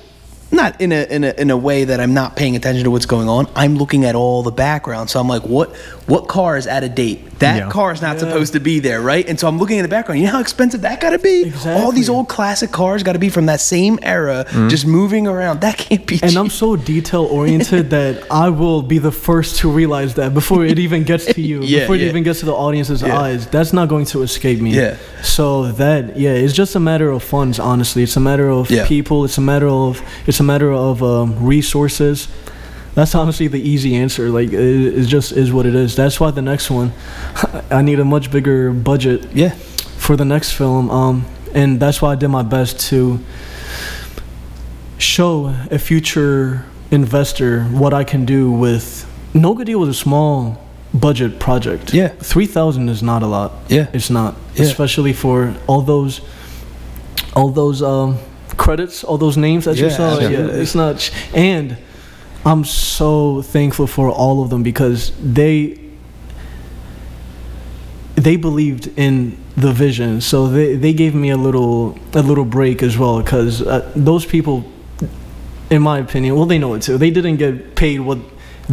not 0.53 0.79
in 0.79 0.91
a 0.91 1.03
in 1.09 1.23
a 1.23 1.33
in 1.37 1.49
a 1.51 1.57
way 1.57 1.83
that 1.85 1.99
I'm 1.99 2.13
not 2.13 2.35
paying 2.35 2.55
attention 2.55 2.83
to 2.85 2.91
what's 2.91 3.05
going 3.05 3.27
on. 3.29 3.47
I'm 3.55 3.75
looking 3.75 4.05
at 4.05 4.15
all 4.15 4.43
the 4.43 4.51
background. 4.51 5.09
So 5.09 5.19
I'm 5.19 5.27
like, 5.27 5.43
what 5.43 5.75
what 6.07 6.27
car 6.27 6.57
is 6.57 6.67
out 6.67 6.83
of 6.83 6.95
date? 6.95 7.39
That 7.39 7.57
Yeah. 7.57 7.69
car 7.69 7.91
is 7.91 8.01
not 8.01 8.19
supposed 8.19 8.53
to 8.53 8.59
be 8.59 8.79
there, 8.79 9.01
right? 9.01 9.27
And 9.27 9.39
so 9.39 9.47
I'm 9.47 9.57
looking 9.57 9.79
at 9.79 9.81
the 9.83 9.87
background. 9.89 10.19
You 10.19 10.27
know 10.27 10.33
how 10.33 10.39
expensive 10.39 10.81
that 10.81 11.01
got 11.01 11.09
to 11.11 11.19
be? 11.19 11.51
All 11.65 11.91
these 11.91 12.09
old 12.09 12.27
classic 12.29 12.71
cars 12.71 13.03
got 13.03 13.13
to 13.13 13.19
be 13.19 13.29
from 13.29 13.47
that 13.47 13.59
same 13.59 13.99
era, 14.01 14.45
mm. 14.49 14.69
just 14.69 14.85
moving 14.85 15.27
around. 15.27 15.61
That 15.61 15.77
can't 15.77 16.05
be. 16.05 16.19
And 16.21 16.35
I'm 16.37 16.49
so 16.49 16.75
detail 16.75 17.23
oriented 17.23 17.89
that 17.97 18.25
I 18.31 18.49
will 18.49 18.81
be 18.81 18.97
the 18.97 19.11
first 19.11 19.57
to 19.59 19.69
realize 19.69 20.13
that 20.15 20.33
before 20.33 20.65
it 20.65 20.77
even 20.79 21.03
gets 21.03 21.25
to 21.25 21.41
you, 21.41 21.61
Yeah, 21.63 21.79
before 21.81 21.95
it 21.95 22.01
even 22.01 22.23
gets 22.23 22.39
to 22.41 22.45
the 22.45 22.53
audience's 22.53 23.01
Yeah. 23.01 23.19
eyes. 23.19 23.47
That's 23.47 23.73
not 23.73 23.87
going 23.89 24.05
to 24.07 24.21
escape 24.23 24.59
me. 24.61 24.71
Yeah. 24.75 24.97
So 25.21 25.71
that 25.73 26.17
yeah, 26.17 26.31
it's 26.31 26.53
just 26.53 26.75
a 26.75 26.79
matter 26.79 27.09
of 27.09 27.23
funds. 27.23 27.59
Honestly, 27.59 28.03
it's 28.03 28.15
a 28.17 28.19
matter 28.21 28.49
of 28.49 28.69
Yeah. 28.69 28.87
people. 28.87 29.25
It's 29.25 29.37
a 29.37 29.41
matter 29.41 29.67
of 29.67 30.01
it's 30.27 30.39
a 30.39 30.42
matter 30.43 30.71
of 30.71 31.01
um, 31.01 31.43
resources. 31.45 32.27
That's 32.95 33.15
honestly 33.15 33.47
the 33.47 33.59
easy 33.59 33.95
answer. 33.95 34.29
Like 34.29 34.49
it, 34.53 34.59
it 34.99 35.05
just 35.07 35.31
is 35.31 35.51
what 35.51 35.65
it 35.65 35.73
is. 35.75 35.95
That's 35.95 36.19
why 36.19 36.29
the 36.31 36.41
next 36.43 36.69
one, 36.69 36.93
I 37.71 37.81
need 37.81 37.99
a 37.99 38.05
much 38.05 38.29
bigger 38.31 38.71
budget 38.71 39.27
yeah, 39.33 39.55
for 39.97 40.15
the 40.15 40.25
next 40.25 40.51
film 40.53 40.89
um 40.91 41.25
and 41.55 41.79
that's 41.79 42.01
why 42.01 42.11
i 42.11 42.15
did 42.15 42.27
my 42.29 42.41
best 42.41 42.79
to 42.89 43.19
show 44.97 45.47
a 45.71 45.77
future 45.79 46.65
investor 46.91 47.63
what 47.65 47.93
i 47.93 48.03
can 48.03 48.25
do 48.25 48.51
with 48.51 49.05
no 49.33 49.53
good 49.53 49.67
deed 49.67 49.75
was 49.75 49.89
a 49.89 49.93
small 49.93 50.59
budget 50.93 51.39
project 51.39 51.93
Yeah. 51.93 52.09
3000 52.09 52.89
is 52.89 53.01
not 53.01 53.23
a 53.23 53.27
lot 53.27 53.51
Yeah. 53.69 53.87
it's 53.93 54.09
not 54.09 54.35
Yeah. 54.55 54.63
especially 54.65 55.13
for 55.13 55.53
all 55.67 55.81
those 55.81 56.21
all 57.35 57.49
those 57.49 57.81
um 57.81 58.17
credits 58.57 59.03
all 59.03 59.17
those 59.17 59.37
names 59.37 59.65
that 59.65 59.77
you 59.77 59.85
Yeah, 59.87 59.97
saw 59.97 60.19
yeah, 60.19 60.27
absolutely. 60.27 60.61
it's 60.61 60.75
not 60.75 60.97
ch- 60.99 61.11
and 61.33 61.77
i'm 62.45 62.63
so 62.65 63.41
thankful 63.41 63.87
for 63.87 64.09
all 64.09 64.43
of 64.43 64.49
them 64.49 64.63
because 64.63 65.11
they 65.21 65.79
they 68.15 68.35
believed 68.35 68.87
in 68.97 69.37
the 69.57 69.71
vision 69.71 70.21
so 70.21 70.47
they, 70.47 70.75
they 70.75 70.93
gave 70.93 71.13
me 71.15 71.29
a 71.29 71.37
little 71.37 71.97
a 72.13 72.21
little 72.21 72.45
break 72.45 72.81
as 72.83 72.97
well 72.97 73.21
because 73.21 73.61
uh, 73.61 73.91
those 73.95 74.25
people 74.25 74.63
in 75.69 75.81
my 75.81 75.99
opinion 75.99 76.35
well 76.35 76.45
they 76.45 76.57
know 76.59 76.73
it 76.73 76.81
too 76.81 76.97
they 76.97 77.09
didn't 77.11 77.37
get 77.37 77.75
paid 77.75 77.99
what 77.99 78.19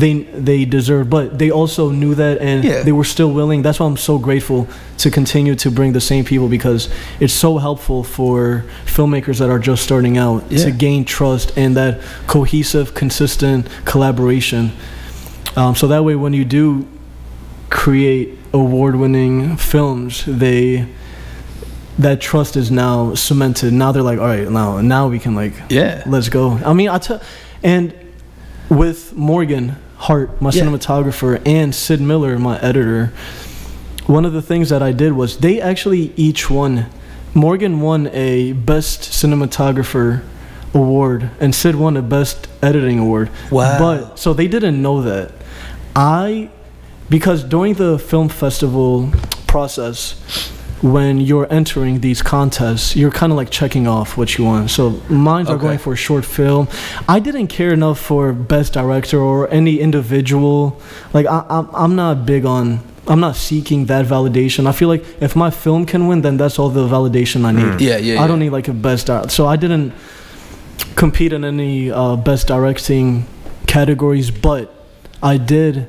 they 0.01 0.15
they 0.49 0.65
deserved 0.79 1.09
but 1.11 1.27
they 1.39 1.51
also 1.51 1.91
knew 2.01 2.15
that 2.15 2.35
and 2.41 2.65
Yeah. 2.65 2.83
they 2.87 2.93
were 2.93 3.09
still 3.15 3.31
willing. 3.39 3.63
That's 3.63 3.79
why 3.81 3.87
i'm 3.91 3.97
so 3.97 4.19
grateful 4.19 4.61
to 5.03 5.11
continue 5.11 5.55
to 5.65 5.69
bring 5.71 5.93
the 5.99 6.01
same 6.13 6.25
people 6.25 6.49
because 6.49 6.89
it's 7.21 7.33
so 7.47 7.59
helpful 7.59 8.01
for 8.17 8.65
filmmakers 8.97 9.39
that 9.41 9.51
are 9.55 9.63
just 9.71 9.83
starting 9.83 10.17
out 10.19 10.41
Yeah. 10.51 10.65
to 10.65 10.71
gain 10.87 11.05
trust 11.05 11.53
and 11.63 11.71
that 11.77 11.93
cohesive 12.27 12.87
consistent 12.95 13.67
collaboration. 13.85 14.63
Um, 15.57 15.75
so 15.75 15.87
that 15.89 16.03
way 16.05 16.15
when 16.25 16.33
you 16.33 16.45
do 16.45 16.87
create 17.69 18.29
award-winning 18.53 19.57
films 19.57 20.25
they 20.27 20.87
that 21.99 22.21
trust 22.21 22.57
is 22.57 22.71
now 22.71 23.15
cemented. 23.15 23.73
Now 23.73 23.93
they're 23.93 24.03
like 24.13 24.19
all 24.19 24.27
right 24.37 24.51
now 24.51 24.81
now 24.81 25.09
we 25.09 25.19
can 25.19 25.35
like 25.35 25.53
yeah, 25.69 26.03
let's 26.07 26.29
go. 26.29 26.45
I 26.65 26.73
mean 26.73 26.89
i 26.89 26.99
tell 26.99 27.21
and 27.63 27.93
with 28.69 29.13
morgan 29.15 29.77
hart 30.09 30.41
my 30.41 30.51
Yeah. 30.51 30.63
cinematographer 30.65 31.41
and 31.47 31.75
sid 31.75 32.01
miller 32.01 32.39
my 32.39 32.59
editor 32.61 33.13
one 34.07 34.25
of 34.25 34.33
the 34.33 34.43
things 34.43 34.69
that 34.71 34.83
i 34.83 34.93
did 34.93 35.13
was 35.13 35.37
they 35.39 35.61
actually 35.61 36.13
each 36.17 36.49
won 36.51 36.87
morgan 37.35 37.81
won 37.81 38.09
a 38.13 38.53
best 38.53 39.03
cinematographer 39.03 40.23
award 40.75 41.31
and 41.41 41.55
sid 41.55 41.75
won 41.77 41.97
a 41.97 42.03
best 42.03 42.49
editing 42.63 42.99
award 42.99 43.29
Wow. 43.51 43.79
but 43.79 44.19
so 44.19 44.33
they 44.33 44.49
didn't 44.49 44.81
know 44.81 45.03
that 45.03 45.33
i 45.95 46.49
because 47.11 47.43
during 47.45 47.75
the 47.75 47.99
film 47.99 48.29
festival 48.29 49.11
process 49.47 50.15
when 50.83 51.21
you're 51.21 51.51
entering 51.53 52.01
these 52.01 52.23
contests 52.23 52.97
you're 52.97 53.11
kind 53.11 53.33
of 53.33 53.37
like 53.37 53.51
checking 53.51 53.87
off 53.87 54.17
what 54.17 54.39
you 54.39 54.45
want. 54.45 54.71
So 54.71 54.91
mines 55.09 55.51
are 55.51 55.59
going 55.59 55.79
for 55.79 55.95
short 55.95 56.25
film. 56.25 56.69
I 57.09 57.21
didn't 57.21 57.49
care 57.49 57.73
enough 57.73 58.01
for 58.01 58.33
best 58.33 58.73
director 58.73 59.19
or 59.21 59.49
any 59.51 59.79
individual. 59.81 60.81
Like 61.13 61.27
I, 61.27 61.45
I'm, 61.49 61.69
I'm 61.75 61.97
not 61.97 62.27
big 62.27 62.45
on 62.45 62.81
i'm 63.09 63.19
not 63.19 63.35
seeking 63.35 63.87
that 63.87 64.07
validation. 64.07 64.67
I 64.67 64.73
feel 64.73 64.89
like 64.89 65.05
if 65.21 65.35
my 65.35 65.51
film 65.51 65.87
can 65.87 66.07
win 66.07 66.21
then 66.23 66.37
that's 66.37 66.59
all 66.59 66.69
the 66.69 66.87
validation 66.87 67.45
i 67.45 67.53
need. 67.53 67.81
Yeah, 67.81 67.97
yeah, 67.97 68.23
i 68.23 68.27
don't 68.27 68.39
need 68.39 68.51
like 68.51 68.69
a 68.69 68.75
best 68.75 69.07
director 69.07 69.31
so 69.31 69.47
i 69.47 69.57
didn't 69.57 69.93
compete 70.97 71.33
in 71.33 71.45
any 71.45 71.91
uh, 71.91 72.17
best 72.17 72.47
directing 72.47 73.27
categories 73.67 74.31
but 74.31 74.73
i 75.23 75.37
did 75.39 75.89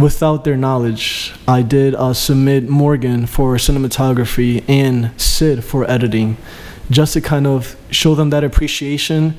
without 0.00 0.44
their 0.44 0.56
knowledge, 0.56 1.32
I 1.46 1.62
did 1.62 1.94
uh, 1.94 2.12
submit 2.14 2.68
Morgan 2.68 3.26
for 3.26 3.56
cinematography 3.56 4.64
and 4.68 5.10
Sid 5.20 5.64
for 5.64 5.88
editing, 5.90 6.36
just 6.90 7.12
to 7.14 7.20
kind 7.20 7.46
of 7.46 7.76
show 7.90 8.14
them 8.14 8.30
that 8.30 8.42
appreciation, 8.44 9.36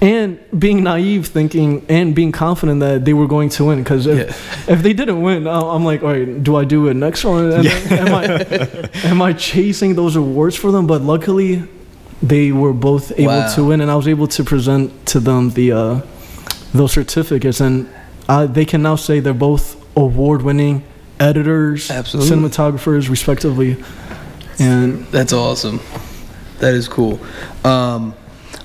and 0.00 0.38
being 0.56 0.82
naive, 0.84 1.26
thinking 1.28 1.84
and 1.88 2.14
being 2.14 2.32
confident 2.32 2.80
that 2.80 3.04
they 3.04 3.12
were 3.12 3.26
going 3.26 3.48
to 3.50 3.64
win. 3.64 3.82
Because 3.82 4.06
if, 4.06 4.68
if 4.68 4.82
they 4.82 4.92
didn't 4.92 5.20
win, 5.22 5.46
I'm 5.48 5.84
like, 5.84 6.02
all 6.02 6.10
right, 6.12 6.42
do 6.42 6.56
I 6.56 6.64
do 6.64 6.88
it 6.88 6.94
next 6.94 7.24
one? 7.24 7.50
And 7.52 7.66
Am 7.66 8.14
I 8.14 8.88
am 9.04 9.22
I 9.22 9.32
chasing 9.32 9.94
those 9.94 10.14
awards 10.16 10.56
for 10.56 10.70
them? 10.72 10.86
But 10.86 11.02
luckily, 11.02 11.62
they 12.22 12.52
were 12.52 12.72
both 12.72 13.12
able 13.18 13.32
Wow. 13.32 13.54
to 13.54 13.64
win, 13.64 13.80
and 13.80 13.90
I 13.90 13.96
was 13.96 14.06
able 14.06 14.28
to 14.28 14.44
present 14.44 15.06
to 15.06 15.20
them 15.20 15.50
the 15.50 15.72
uh, 15.72 16.00
those 16.72 16.92
certificates, 16.92 17.60
and 17.60 17.88
they 18.54 18.64
can 18.64 18.82
now 18.82 18.94
say 18.96 19.18
they're 19.20 19.34
both 19.34 19.81
award-winning 19.96 20.84
editors, 21.20 21.90
Absolutely. 21.90 22.36
cinematographers, 22.36 23.08
respectively. 23.08 23.82
And 24.58 25.06
That's 25.06 25.32
awesome. 25.32 25.80
That 26.58 26.74
is 26.74 26.88
cool. 26.88 27.18
Um, 27.64 28.14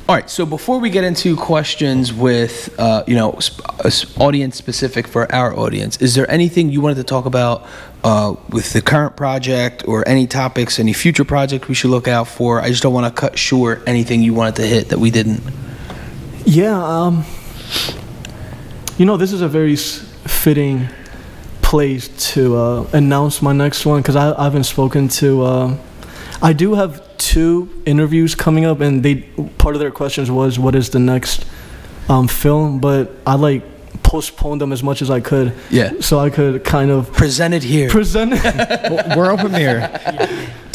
all 0.08 0.16
right. 0.16 0.30
So 0.30 0.46
before 0.46 0.80
we 0.80 0.90
get 0.90 1.04
into 1.04 1.36
questions 1.36 2.14
with, 2.14 2.74
uh, 2.80 3.04
you 3.08 3.16
know, 3.16 3.38
sp- 3.44 3.60
uh, 3.84 4.24
audience 4.24 4.56
specific 4.56 5.08
for 5.08 5.30
our 5.34 5.58
audience, 5.58 5.98
is 5.98 6.16
there 6.16 6.30
anything 6.32 6.70
you 6.70 6.80
wanted 6.80 6.96
to 6.96 7.04
talk 7.04 7.26
about 7.26 7.66
uh, 8.04 8.36
with 8.50 8.72
the 8.72 8.82
current 8.82 9.18
project 9.18 9.86
or 9.88 10.08
any 10.08 10.26
topics, 10.26 10.80
any 10.80 10.94
future 10.94 11.26
project 11.26 11.68
we 11.68 11.76
should 11.76 11.90
look 11.90 12.08
out 12.08 12.28
for? 12.28 12.62
I 12.62 12.70
just 12.70 12.84
don't 12.84 12.94
want 12.94 13.14
to 13.14 13.20
cut 13.20 13.38
short 13.38 13.84
anything 13.86 14.22
you 14.22 14.34
wanted 14.34 14.56
to 14.58 14.66
hit 14.66 14.90
that 14.90 15.00
we 15.00 15.12
didn't. 15.12 15.42
yeah, 16.46 16.82
um, 16.82 17.26
you 18.98 19.06
know, 19.06 19.18
this 19.18 19.34
is 19.34 19.42
a 19.42 19.50
very 19.50 19.76
fitting 19.76 20.88
place 21.68 22.08
to 22.34 22.56
uh, 22.56 22.88
announce 22.94 23.42
my 23.42 23.52
next 23.52 23.86
one 23.86 24.02
because 24.02 24.16
I, 24.16 24.34
I 24.40 24.46
haven't 24.46 24.64
spoken 24.64 25.10
to. 25.20 25.44
Uh, 25.44 25.78
I 26.42 26.54
do 26.54 26.76
have 26.76 27.04
two 27.18 27.70
interviews 27.86 28.36
coming 28.36 28.64
up, 28.64 28.80
and 28.80 29.04
they 29.04 29.16
part 29.58 29.76
of 29.76 29.82
their 29.82 29.92
questions 29.92 30.32
was 30.32 30.58
what 30.58 30.76
is 30.76 30.92
the 30.92 31.00
next 31.00 31.46
um, 32.08 32.30
film, 32.30 32.80
but 32.80 33.12
I 33.26 33.36
like 33.36 33.64
postponed 34.02 34.62
them 34.62 34.72
as 34.72 34.82
much 34.82 35.02
as 35.02 35.10
I 35.10 35.20
could. 35.20 35.54
Yeah. 35.70 35.92
So 36.00 36.20
I 36.20 36.30
could 36.30 36.64
kind 36.64 36.90
of 36.90 37.12
present 37.12 37.54
it 37.54 37.64
here. 37.64 37.90
present. 37.90 38.32
World 39.18 39.42
premiere. 39.42 39.82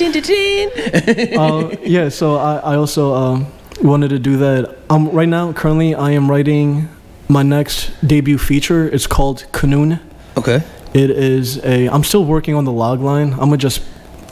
uh, 1.39 1.77
yeah, 1.85 2.11
so 2.11 2.37
I, 2.37 2.57
I 2.57 2.77
also 2.77 3.15
um, 3.15 3.47
wanted 3.81 4.11
to 4.11 4.19
do 4.19 4.37
that. 4.37 4.77
Um, 4.91 5.09
right 5.09 5.29
now, 5.29 5.55
currently, 5.55 5.95
I 5.95 6.11
am 6.11 6.31
writing 6.31 6.91
my 7.29 7.43
next 7.43 7.93
debut 8.07 8.37
feature. 8.37 8.87
It's 8.91 9.07
called 9.07 9.47
Kanun. 9.53 9.99
okay. 10.37 10.63
It 10.95 11.11
is 11.11 11.59
a. 11.65 11.89
I'm 11.89 12.05
still 12.05 12.25
working 12.25 12.55
on 12.55 12.65
the 12.65 12.73
log 12.73 13.01
line. 13.01 13.33
I'm 13.33 13.39
gonna 13.39 13.57
just. 13.57 13.83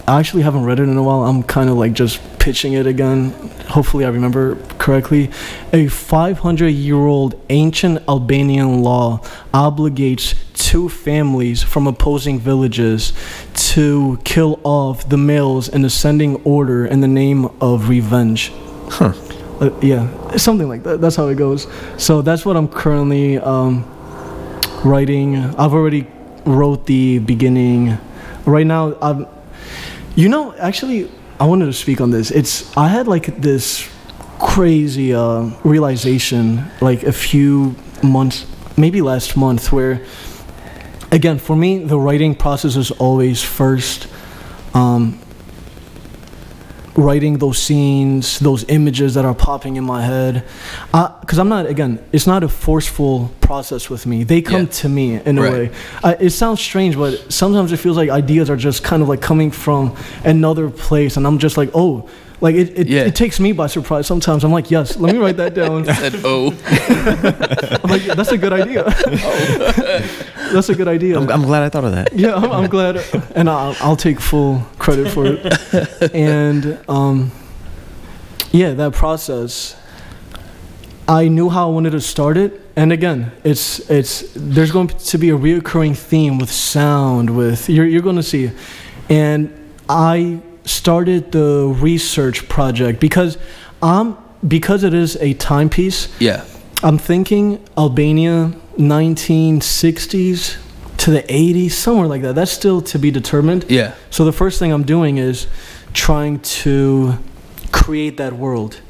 I 0.06 0.18
actually 0.18 0.42
haven't 0.42 0.64
read 0.64 0.80
it 0.80 0.84
in 0.84 0.96
a 0.96 1.02
while. 1.02 1.22
I'm 1.22 1.42
kind 1.42 1.70
of 1.70 1.76
like 1.76 1.92
just 1.92 2.20
pitching 2.38 2.72
it 2.72 2.86
again. 2.86 3.30
Hopefully, 3.68 4.04
I 4.04 4.08
remember 4.08 4.56
correctly. 4.78 5.30
A 5.72 5.86
500 5.86 6.68
year 6.68 6.96
old 6.96 7.40
ancient 7.48 8.02
Albanian 8.08 8.82
law 8.82 9.20
obligates 9.54 10.34
two 10.54 10.88
families 10.88 11.62
from 11.62 11.86
opposing 11.86 12.38
villages 12.38 13.12
to 13.54 14.20
kill 14.24 14.60
off 14.64 15.08
the 15.08 15.16
males 15.16 15.68
in 15.68 15.84
ascending 15.84 16.36
order 16.44 16.84
in 16.84 17.00
the 17.00 17.08
name 17.08 17.46
of 17.60 17.88
revenge. 17.88 18.52
Huh. 18.88 19.14
Uh, 19.60 19.70
yeah, 19.80 20.36
something 20.36 20.68
like 20.68 20.82
that. 20.82 21.00
That's 21.00 21.16
how 21.16 21.28
it 21.28 21.36
goes. 21.36 21.66
So 21.98 22.22
that's 22.22 22.44
what 22.44 22.56
I'm 22.56 22.68
currently 22.68 23.38
um, 23.38 23.84
writing. 24.84 25.36
I've 25.36 25.74
already 25.74 26.06
wrote 26.44 26.86
the 26.86 27.18
beginning. 27.18 27.98
Right 28.46 28.66
now, 28.66 28.96
I'm. 29.00 29.26
You 30.16 30.28
know, 30.28 30.54
actually, 30.56 31.10
I 31.38 31.44
wanted 31.44 31.66
to 31.66 31.72
speak 31.72 32.00
on 32.00 32.10
this. 32.10 32.30
It's 32.30 32.76
I 32.76 32.88
had 32.88 33.06
like 33.06 33.40
this 33.40 33.88
crazy 34.40 35.14
uh, 35.14 35.50
realization 35.64 36.64
like 36.80 37.02
a 37.02 37.12
few 37.12 37.76
months, 38.02 38.46
maybe 38.76 39.02
last 39.02 39.36
month, 39.36 39.72
where 39.72 40.04
again 41.12 41.38
for 41.38 41.56
me 41.56 41.78
the 41.78 41.98
writing 41.98 42.34
process 42.34 42.76
is 42.76 42.90
always 42.90 43.42
first. 43.42 44.08
Um, 44.74 45.18
writing 46.96 47.38
those 47.38 47.58
scenes, 47.58 48.38
those 48.40 48.64
images 48.68 49.14
that 49.14 49.24
are 49.24 49.34
popping 49.34 49.76
in 49.76 49.84
my 49.84 50.02
head. 50.02 50.44
Because 50.92 51.38
I'm 51.38 51.48
not, 51.48 51.66
again, 51.66 51.98
it's 52.12 52.26
not 52.26 52.42
a 52.42 52.48
forceful 52.48 53.30
process 53.40 53.88
with 53.88 54.06
me. 54.06 54.24
They 54.24 54.42
come 54.42 54.62
Yeah. 54.62 54.66
to 54.82 54.88
me 54.88 55.20
in 55.24 55.38
a 55.38 55.42
Right. 55.42 55.52
way. 55.52 55.70
Uh, 56.02 56.14
it 56.20 56.30
sounds 56.30 56.60
strange, 56.60 56.96
but 56.96 57.32
sometimes 57.32 57.72
it 57.72 57.76
feels 57.78 57.96
like 57.96 58.10
ideas 58.10 58.50
are 58.50 58.56
just 58.56 58.82
kind 58.82 59.02
of 59.02 59.08
like 59.08 59.20
coming 59.20 59.50
from 59.50 59.94
another 60.24 60.68
place, 60.68 61.16
and 61.16 61.26
I'm 61.26 61.38
just 61.38 61.56
like, 61.56 61.70
oh. 61.74 62.08
Like 62.42 62.54
it, 62.54 62.72
it, 62.74 62.88
Yeah. 62.88 63.02
it 63.02 63.14
takes 63.14 63.38
me 63.38 63.52
by 63.52 63.66
surprise. 63.66 64.06
Sometimes 64.06 64.44
I'm 64.44 64.50
like, 64.50 64.70
yes, 64.70 64.96
let 64.96 65.12
me 65.12 65.18
write 65.20 65.36
that 65.36 65.52
down. 65.52 65.84
Said, 65.94 66.14
oh, 66.24 66.54
I'm 67.84 67.90
like, 67.90 68.06
yeah, 68.06 68.14
that's 68.14 68.32
a 68.32 68.38
good 68.38 68.54
idea. 68.54 68.82
that's 70.52 70.68
a 70.68 70.74
good 70.74 70.88
idea. 70.88 71.18
I'm, 71.18 71.30
I'm 71.30 71.42
glad 71.42 71.62
I 71.62 71.68
thought 71.68 71.84
of 71.84 71.92
that. 71.92 72.12
yeah, 72.12 72.34
I'm, 72.34 72.50
I'm 72.50 72.70
glad, 72.70 72.96
and 73.34 73.48
I'll, 73.48 73.76
I'll 73.80 73.96
take 73.96 74.20
full 74.20 74.60
credit 74.78 75.10
for 75.10 75.26
it. 75.26 76.14
and 76.14 76.78
um, 76.88 77.30
yeah, 78.52 78.72
that 78.74 78.92
process, 78.92 79.76
I 81.08 81.28
knew 81.28 81.48
how 81.48 81.68
I 81.68 81.72
wanted 81.72 81.90
to 81.90 82.00
start 82.00 82.36
it. 82.36 82.60
And 82.76 82.92
again, 82.92 83.32
it's 83.44 83.90
it's 83.90 84.24
there's 84.34 84.70
going 84.70 84.88
to 84.88 85.18
be 85.18 85.30
a 85.30 85.36
reoccurring 85.36 85.96
theme 85.96 86.38
with 86.38 86.50
sound, 86.50 87.36
with 87.36 87.68
you're 87.68 87.86
you're 87.86 88.02
going 88.02 88.16
to 88.16 88.22
see, 88.22 88.50
and 89.08 89.52
I 89.88 90.40
started 90.64 91.32
the 91.32 91.74
research 91.80 92.48
project 92.48 93.00
because 93.00 93.38
um 93.82 94.16
because 94.46 94.84
it 94.84 94.94
is 94.94 95.16
a 95.16 95.34
timepiece. 95.34 96.08
yeah, 96.20 96.44
I'm 96.82 96.96
thinking 96.96 97.62
Albania 97.76 98.52
1960s 98.78 100.56
to 100.98 101.10
the 101.10 101.22
80s, 101.22 101.72
somewhere 101.72 102.06
like 102.06 102.22
that. 102.22 102.34
That's 102.34 102.50
still 102.50 102.82
to 102.82 102.98
be 102.98 103.10
determined. 103.10 103.64
yeah, 103.68 103.94
So 104.10 104.24
the 104.24 104.32
first 104.32 104.58
thing 104.58 104.72
I'm 104.72 104.82
doing 104.84 105.18
is 105.18 105.46
trying 105.94 106.40
to 106.40 107.14
create 107.72 108.16
that 108.18 108.34
world. 108.34 108.80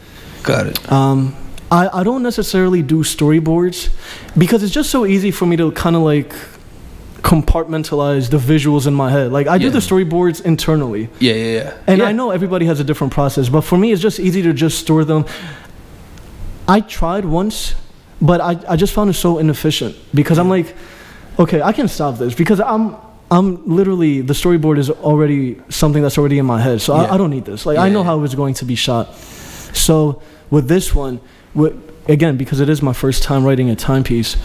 got 0.43 0.67
it. 0.67 0.91
Um, 0.93 1.37
I, 1.71 2.01
I 2.01 2.03
don't 2.03 2.23
necessarily 2.25 2.83
do 2.83 3.05
storyboards 3.05 3.91
because 4.37 4.63
it's 4.65 4.73
just 4.75 4.91
so 4.91 5.07
easy 5.07 5.31
for 5.31 5.47
me 5.47 5.57
to 5.57 5.71
kind 5.71 5.95
of 5.95 6.03
like 6.03 6.33
compartmentalize 7.23 8.31
the 8.31 8.39
visuals 8.39 8.87
in 8.89 8.95
my 8.95 9.09
head. 9.11 9.31
Like 9.31 9.47
I 9.47 9.59
do 9.59 9.71
the 9.71 9.79
storyboards 9.79 10.45
internally. 10.45 11.09
Yeah, 11.21 11.35
yeah, 11.35 11.63
yeah. 11.63 11.75
And 11.87 11.99
yeah. 12.01 12.07
I 12.07 12.13
know 12.13 12.31
everybody 12.33 12.67
has 12.67 12.81
a 12.81 12.85
different 12.85 13.13
process, 13.13 13.49
but 13.49 13.61
for 13.61 13.79
me, 13.79 13.93
it's 13.93 14.03
just 14.03 14.19
easy 14.19 14.43
to 14.43 14.53
just 14.53 14.79
store 14.81 15.05
them. 15.05 15.25
I 16.67 16.81
tried 16.81 17.25
once, 17.25 17.75
but 18.21 18.41
I, 18.41 18.59
I 18.69 18.77
just 18.77 18.93
found 18.93 19.11
it 19.11 19.15
so 19.15 19.39
inefficient 19.39 19.97
because 20.15 20.39
I'm 20.39 20.49
like, 20.49 20.75
okay, 21.39 21.63
I 21.63 21.73
can 21.73 21.89
stop 21.89 22.19
this 22.19 22.35
because 22.35 22.61
I'm 22.61 22.97
I'm 23.31 23.65
literally 23.67 24.21
the 24.23 24.35
storyboard 24.35 24.79
is 24.79 24.91
already 24.91 25.61
something 25.69 26.03
that's 26.03 26.19
already 26.19 26.39
in 26.39 26.47
my 26.47 26.61
head, 26.61 26.81
so 26.81 26.95
Yeah. 26.97 27.03
I, 27.03 27.15
I 27.15 27.17
don't 27.19 27.31
need 27.31 27.45
this. 27.45 27.65
Like 27.67 27.79
I 27.79 27.89
know 27.89 28.01
Yeah. 28.01 28.07
how 28.07 28.25
it's 28.25 28.35
going 28.35 28.55
to 28.55 28.65
be 28.65 28.75
shot. 28.75 29.15
So 29.73 30.21
with 30.51 30.67
this 30.69 30.95
one, 30.95 31.21
with, 31.55 31.75
again 32.09 32.37
because 32.37 32.61
it 32.61 32.69
is 32.69 32.83
my 32.83 32.93
first 32.93 33.23
time 33.23 33.45
writing 33.45 33.71
a 33.71 33.77
timepiece, 33.77 34.37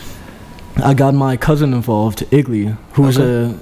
I 0.77 0.93
got 0.93 1.13
my 1.15 1.35
cousin 1.37 1.73
involved, 1.73 2.19
Igly, 2.31 2.77
who's 2.93 3.17
Okay. 3.17 3.55
a. 3.55 3.59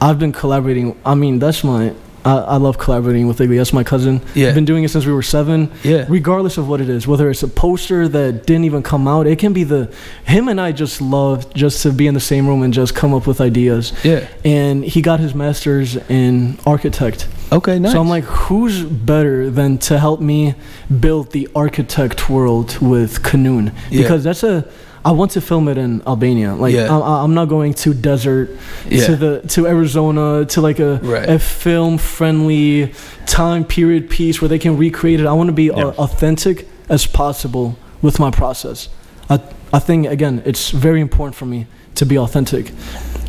I've 0.00 0.18
been 0.18 0.32
collaborating. 0.32 0.96
I 1.04 1.14
mean, 1.14 1.38
that's 1.38 1.62
my. 1.64 1.94
I, 2.26 2.38
I 2.38 2.56
love 2.56 2.76
collaborating 2.76 3.28
with 3.28 3.38
Igly. 3.38 3.56
That's 3.56 3.72
my 3.72 3.84
cousin. 3.84 4.20
Yeah. 4.34 4.48
I've 4.48 4.54
been 4.54 4.64
doing 4.64 4.82
it 4.82 4.90
since 4.90 5.06
we 5.06 5.12
were 5.12 5.22
seven. 5.22 5.70
Yeah. 5.84 6.06
Regardless 6.08 6.58
of 6.58 6.68
what 6.68 6.80
it 6.80 6.88
is, 6.88 7.06
whether 7.06 7.30
it's 7.30 7.44
a 7.44 7.48
poster 7.48 8.08
that 8.08 8.46
didn't 8.46 8.64
even 8.64 8.82
come 8.82 9.06
out, 9.06 9.28
it 9.28 9.38
can 9.38 9.52
be 9.52 9.62
the. 9.62 9.94
Him 10.24 10.48
and 10.48 10.60
I 10.60 10.72
just 10.72 11.00
love 11.00 11.54
just 11.54 11.82
to 11.82 11.92
be 11.92 12.08
in 12.08 12.14
the 12.14 12.20
same 12.20 12.48
room 12.48 12.62
and 12.62 12.74
just 12.74 12.96
come 12.96 13.14
up 13.14 13.28
with 13.28 13.40
ideas. 13.40 13.92
Yeah. 14.04 14.26
And 14.44 14.84
he 14.84 15.02
got 15.02 15.20
his 15.20 15.34
master's 15.34 15.96
in 16.08 16.58
architect. 16.66 17.28
Okay, 17.52 17.78
nice. 17.78 17.92
So 17.92 18.00
I'm 18.00 18.08
like, 18.08 18.24
who's 18.24 18.82
better 18.82 19.48
than 19.48 19.78
to 19.78 19.98
help 20.00 20.20
me 20.20 20.56
build 21.00 21.30
the 21.30 21.48
architect 21.54 22.28
world 22.28 22.76
with 22.80 23.22
Kanun? 23.22 23.72
Yeah. 23.88 24.02
Because 24.02 24.24
that's 24.24 24.42
a. 24.42 24.68
I 25.06 25.12
want 25.12 25.30
to 25.32 25.40
film 25.40 25.68
it 25.68 25.78
in 25.78 26.02
Albania. 26.06 26.54
Like 26.54 26.74
Yeah. 26.74 26.96
I, 26.98 27.22
I'm 27.22 27.32
not 27.34 27.48
going 27.48 27.74
to 27.84 27.94
desert, 27.94 28.48
Yeah. 28.90 29.06
to 29.06 29.16
the 29.16 29.32
to 29.54 29.66
Arizona, 29.66 30.44
to 30.46 30.60
like 30.68 30.80
a 30.80 30.98
Right. 31.02 31.28
a 31.36 31.38
film 31.38 31.98
friendly 31.98 32.92
time 33.26 33.62
period 33.64 34.10
piece 34.10 34.40
where 34.42 34.48
they 34.48 34.58
can 34.58 34.76
recreate 34.76 35.20
it. 35.20 35.26
I 35.26 35.32
want 35.40 35.48
to 35.48 35.54
be 35.64 35.66
Yeah. 35.66 35.92
authentic 36.06 36.66
as 36.88 37.06
possible 37.06 37.66
with 38.02 38.18
my 38.18 38.30
process. 38.30 38.88
I 39.30 39.38
I 39.72 39.78
think 39.78 40.06
again, 40.06 40.42
it's 40.44 40.70
very 40.86 41.00
important 41.00 41.34
for 41.36 41.46
me 41.46 41.66
to 41.94 42.04
be 42.06 42.16
authentic, 42.18 42.72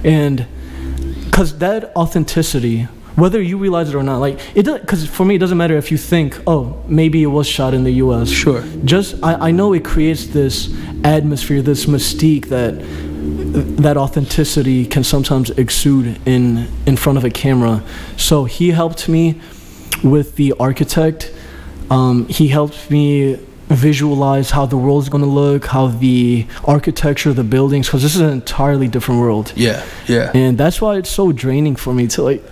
and 0.04 0.46
because 1.26 1.58
that 1.60 1.92
authenticity 1.96 2.88
whether 3.24 3.42
you 3.42 3.58
realize 3.58 3.90
it 3.90 3.96
or 3.96 4.04
not 4.04 4.20
like 4.20 4.38
it 4.56 4.66
because 4.66 5.02
for 5.18 5.26
me 5.26 5.34
it 5.36 5.40
doesn't 5.40 5.58
matter 5.58 5.76
if 5.84 5.92
you 5.92 5.98
think 5.98 6.30
oh 6.46 6.62
maybe 6.88 7.18
it 7.24 7.32
was 7.40 7.48
shot 7.48 7.74
in 7.74 7.84
the 7.84 7.92
us 7.94 8.30
Sure. 8.30 8.62
just 8.86 9.16
I, 9.24 9.50
I 9.50 9.52
know 9.52 9.74
it 9.74 9.84
creates 9.84 10.28
this 10.28 10.56
atmosphere 11.04 11.62
this 11.64 11.86
mystique 11.88 12.46
that 12.50 12.74
that 13.84 13.98
authenticity 13.98 14.86
can 14.86 15.04
sometimes 15.04 15.50
exude 15.64 16.08
in 16.28 16.68
in 16.86 16.96
front 16.96 17.18
of 17.18 17.24
a 17.26 17.30
camera 17.44 17.82
so 18.18 18.46
he 18.46 18.70
helped 18.72 19.10
me 19.10 19.26
with 20.04 20.36
the 20.36 20.54
architect 20.60 21.34
um, 21.90 22.28
he 22.28 22.50
helped 22.50 22.92
me 22.92 23.40
visualize 23.70 24.52
how 24.52 24.66
the 24.66 24.78
world 24.78 25.02
is 25.04 25.10
going 25.10 25.24
to 25.24 25.30
look 25.30 25.66
how 25.66 25.88
the 25.88 26.46
architecture 26.66 27.34
the 27.34 27.44
buildings 27.44 27.88
because 27.88 28.04
this 28.04 28.16
is 28.16 28.22
an 28.22 28.30
entirely 28.32 28.88
different 28.88 29.20
world 29.22 29.52
Yeah, 29.56 29.84
yeah. 30.08 30.32
and 30.36 30.58
that's 30.58 30.80
why 30.82 30.98
it's 30.98 31.10
so 31.10 31.32
draining 31.32 31.76
for 31.76 31.94
me 31.94 32.08
to 32.10 32.22
like 32.24 32.44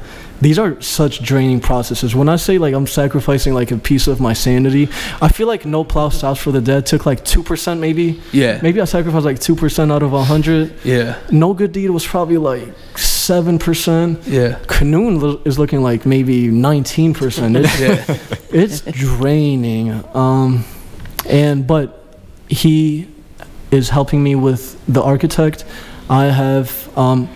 these 0.41 0.59
are 0.59 0.79
such 0.81 1.23
draining 1.23 1.59
processes 1.61 2.13
when 2.13 2.27
i 2.27 2.35
say 2.35 2.57
like 2.57 2.73
i'm 2.73 2.85
sacrificing 2.87 3.53
like 3.53 3.71
a 3.71 3.77
piece 3.77 4.05
of 4.07 4.19
my 4.19 4.33
sanity 4.33 4.89
i 5.21 5.27
feel 5.29 5.47
like 5.47 5.65
no 5.65 5.83
plow 5.83 6.09
stops 6.09 6.39
for 6.41 6.51
the 6.51 6.59
dead 6.61 6.85
took 6.85 7.05
like 7.05 7.23
2% 7.23 7.79
maybe 7.79 8.21
Yeah. 8.33 8.59
maybe 8.61 8.81
i 8.81 8.85
sacrificed 8.85 9.25
like 9.25 9.39
2% 9.39 9.91
out 9.91 10.03
of 10.03 10.11
a 10.11 10.17
100 10.17 10.73
Yeah. 10.83 11.15
no 11.31 11.53
good 11.53 11.71
deed 11.71 11.89
was 11.89 12.05
probably 12.05 12.37
like 12.37 12.67
7% 12.95 14.27
Yeah. 14.27 14.59
Kanun 14.67 15.21
lo- 15.21 15.41
is 15.45 15.57
looking 15.57 15.81
like 15.81 16.05
maybe 16.05 16.47
19% 16.49 17.55
it's, 17.55 17.79
Yeah. 17.79 18.17
it's 18.61 18.81
draining 18.81 20.03
um 20.15 20.65
and 21.29 21.65
but 21.65 22.03
he 22.49 23.07
is 23.71 23.89
helping 23.89 24.21
me 24.21 24.35
with 24.35 24.77
the 24.87 25.01
architect 25.01 25.65
i 26.09 26.25
have 26.25 26.69
um 26.97 27.27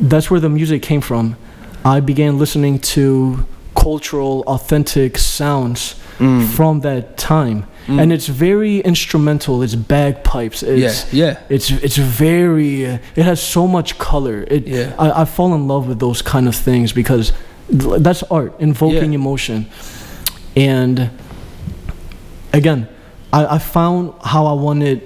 that's 0.00 0.30
where 0.30 0.40
the 0.40 0.48
music 0.48 0.80
came 0.82 1.00
from 1.00 1.36
i 1.96 2.00
began 2.00 2.32
listening 2.38 2.78
to 2.94 3.00
cultural 3.84 4.34
authentic 4.46 5.18
sounds 5.18 5.94
Mm. 6.18 6.48
from 6.56 6.80
that 6.80 7.04
time 7.16 7.58
Mm. 7.86 8.00
and 8.00 8.12
it's 8.12 8.26
very 8.26 8.74
instrumental 8.92 9.62
it's 9.64 9.76
bagpipes 9.76 10.62
Yeah. 10.62 10.88
it's 10.88 11.00
Yeah. 11.12 11.34
it's 11.48 11.70
it's 11.86 11.96
very 11.96 12.72
it 13.20 13.24
has 13.30 13.40
so 13.40 13.62
much 13.68 13.88
color 13.98 14.38
it 14.56 14.66
Yeah. 14.66 14.92
I, 15.04 15.22
I 15.22 15.24
fall 15.36 15.54
in 15.54 15.68
love 15.68 15.84
with 15.90 15.98
those 16.00 16.20
kind 16.32 16.46
of 16.48 16.56
things 16.56 16.92
because 16.92 17.32
that's 18.04 18.22
art 18.30 18.52
invoking 18.58 19.12
Yeah. 19.12 19.20
emotion 19.22 19.66
and 20.56 20.96
again 22.52 22.88
I, 23.32 23.56
I 23.56 23.58
found 23.58 24.12
how 24.24 24.46
i 24.46 24.52
wanted 24.68 24.98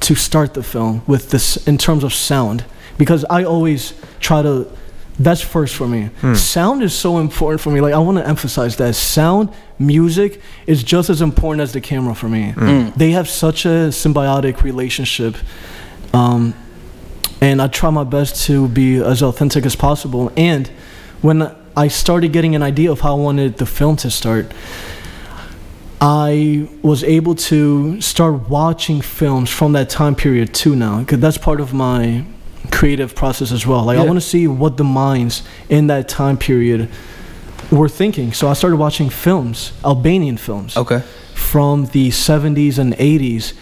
to 0.00 0.14
start 0.14 0.54
the 0.54 0.62
film 0.62 1.02
with 1.06 1.30
this 1.30 1.56
in 1.66 1.76
terms 1.78 2.02
of 2.04 2.12
sound 2.14 2.64
because 2.98 3.24
i 3.38 3.44
always 3.44 3.92
try 4.20 4.40
to 4.42 4.66
that's 5.18 5.40
first 5.40 5.74
for 5.74 5.88
me. 5.88 6.10
Sound 6.34 6.82
is 6.82 6.94
so 6.94 7.18
important 7.18 7.60
for 7.60 7.70
me. 7.70 7.80
Like 7.80 7.94
i 7.94 7.98
want 7.98 8.18
to 8.18 8.26
emphasize 8.26 8.76
that 8.76 8.94
sound 8.94 9.50
music 9.78 10.40
is 10.66 10.82
just 10.82 11.08
as 11.10 11.22
important 11.22 11.62
as 11.62 11.72
the 11.72 11.80
camera 11.80 12.14
for 12.14 12.28
me. 12.28 12.52
Mm. 12.52 12.94
they 12.94 13.12
have 13.12 13.28
such 13.28 13.64
a 13.64 13.88
symbiotic 13.90 14.62
relationship 14.62 15.36
um, 16.12 16.54
and 17.40 17.60
I 17.60 17.68
try 17.68 17.90
my 17.90 18.04
best 18.04 18.44
to 18.46 18.68
be 18.68 18.96
as 18.96 19.22
authentic 19.22 19.66
as 19.66 19.76
possible. 19.76 20.32
And 20.36 20.68
when 21.20 21.54
I 21.76 21.88
started 21.88 22.32
getting 22.32 22.54
an 22.54 22.62
idea 22.62 22.90
of 22.90 23.00
how 23.00 23.16
I 23.16 23.20
wanted 23.20 23.58
the 23.58 23.66
film 23.66 23.96
to 23.96 24.10
start, 24.10 24.52
I 26.00 26.68
was 26.82 27.04
able 27.04 27.34
to 27.34 28.00
start 28.00 28.48
watching 28.48 29.00
films 29.00 29.50
from 29.50 29.72
that 29.72 29.90
time 29.90 30.14
period 30.14 30.54
too 30.54 30.76
now, 30.76 31.00
because 31.00 31.20
that's 31.20 31.38
part 31.38 31.60
of 31.60 31.74
my 31.74 32.24
creative 32.66 33.14
process 33.14 33.52
as 33.52 33.66
well. 33.66 33.84
Like 33.84 33.98
I 33.98 34.04
want 34.04 34.16
to 34.16 34.26
see 34.26 34.46
what 34.46 34.76
the 34.76 34.84
minds 34.84 35.42
in 35.68 35.86
that 35.88 36.08
time 36.08 36.36
period 36.38 36.88
were 37.70 37.88
thinking. 37.88 38.32
So 38.32 38.48
I 38.48 38.52
started 38.52 38.76
watching 38.76 39.10
films, 39.10 39.72
Albanian 39.84 40.36
films 40.36 40.76
Okay. 40.76 41.00
from 41.34 41.86
the 41.86 42.10
70s 42.10 42.78
and 42.78 42.94
80s 42.94 43.54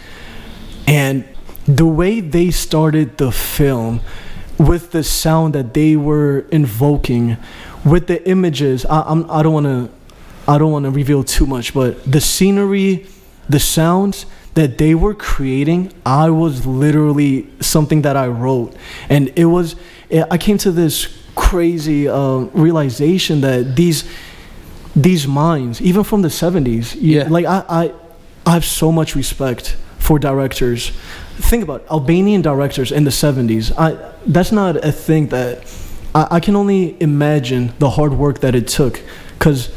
and 0.87 1.23
the 1.65 1.85
way 1.85 2.19
they 2.19 2.51
started 2.51 3.17
the 3.17 3.31
film 3.31 4.01
with 4.59 4.91
the 4.91 5.03
sound 5.03 5.55
that 5.55 5.73
they 5.73 5.95
were 5.95 6.45
invoking 6.51 7.37
with 7.83 8.05
the 8.07 8.25
images 8.29 8.85
I, 8.85 9.01
I'm, 9.01 9.29
I 9.29 9.41
don't 9.43 9.53
want 9.53 9.65
to 9.65 9.89
I 10.47 10.57
don't 10.59 10.71
want 10.71 10.85
to 10.85 10.91
reveal 10.91 11.23
too 11.23 11.47
much 11.47 11.73
but 11.73 12.03
the 12.09 12.21
scenery 12.21 13.07
the 13.49 13.59
sounds 13.59 14.25
that 14.55 14.77
they 14.77 14.95
were 14.95 15.13
creating 15.13 15.93
I 16.05 16.29
was 16.29 16.65
literally 16.65 17.47
something 17.61 18.01
that 18.03 18.15
I 18.17 18.27
wrote 18.27 18.75
and 19.09 19.31
it 19.35 19.45
was 19.45 19.75
I 20.31 20.37
came 20.37 20.57
to 20.59 20.71
this 20.71 21.07
crazy 21.35 22.07
uh, 22.07 22.37
realization 22.53 23.41
that 23.41 23.75
these 23.75 24.03
these 24.95 25.27
minds, 25.27 25.81
even 25.81 26.03
from 26.05 26.21
the 26.21 26.29
70s. 26.29 26.95
you- 26.95 27.17
Yeah. 27.17 27.27
Like, 27.27 27.45
I, 27.45 27.63
I, 27.67 27.91
I 28.45 28.51
have 28.53 28.63
so 28.63 28.91
much 28.93 29.13
respect 29.13 29.75
for 29.99 30.17
directors. 30.19 30.91
Think 31.37 31.63
about 31.63 31.81
it, 31.81 31.87
Albanian 31.91 32.41
directors 32.41 32.93
in 32.93 33.03
the 33.03 33.11
70s. 33.11 33.73
I, 33.77 33.97
that's 34.25 34.53
not 34.53 34.77
a 34.77 34.93
thing 34.93 35.27
that 35.29 35.63
I, 36.13 36.27
I 36.37 36.39
can 36.39 36.55
only 36.55 36.95
imagine 37.01 37.73
the 37.79 37.89
hard 37.89 38.13
work 38.13 38.39
that 38.39 38.55
it 38.55 38.69
took 38.69 39.01
because 39.37 39.69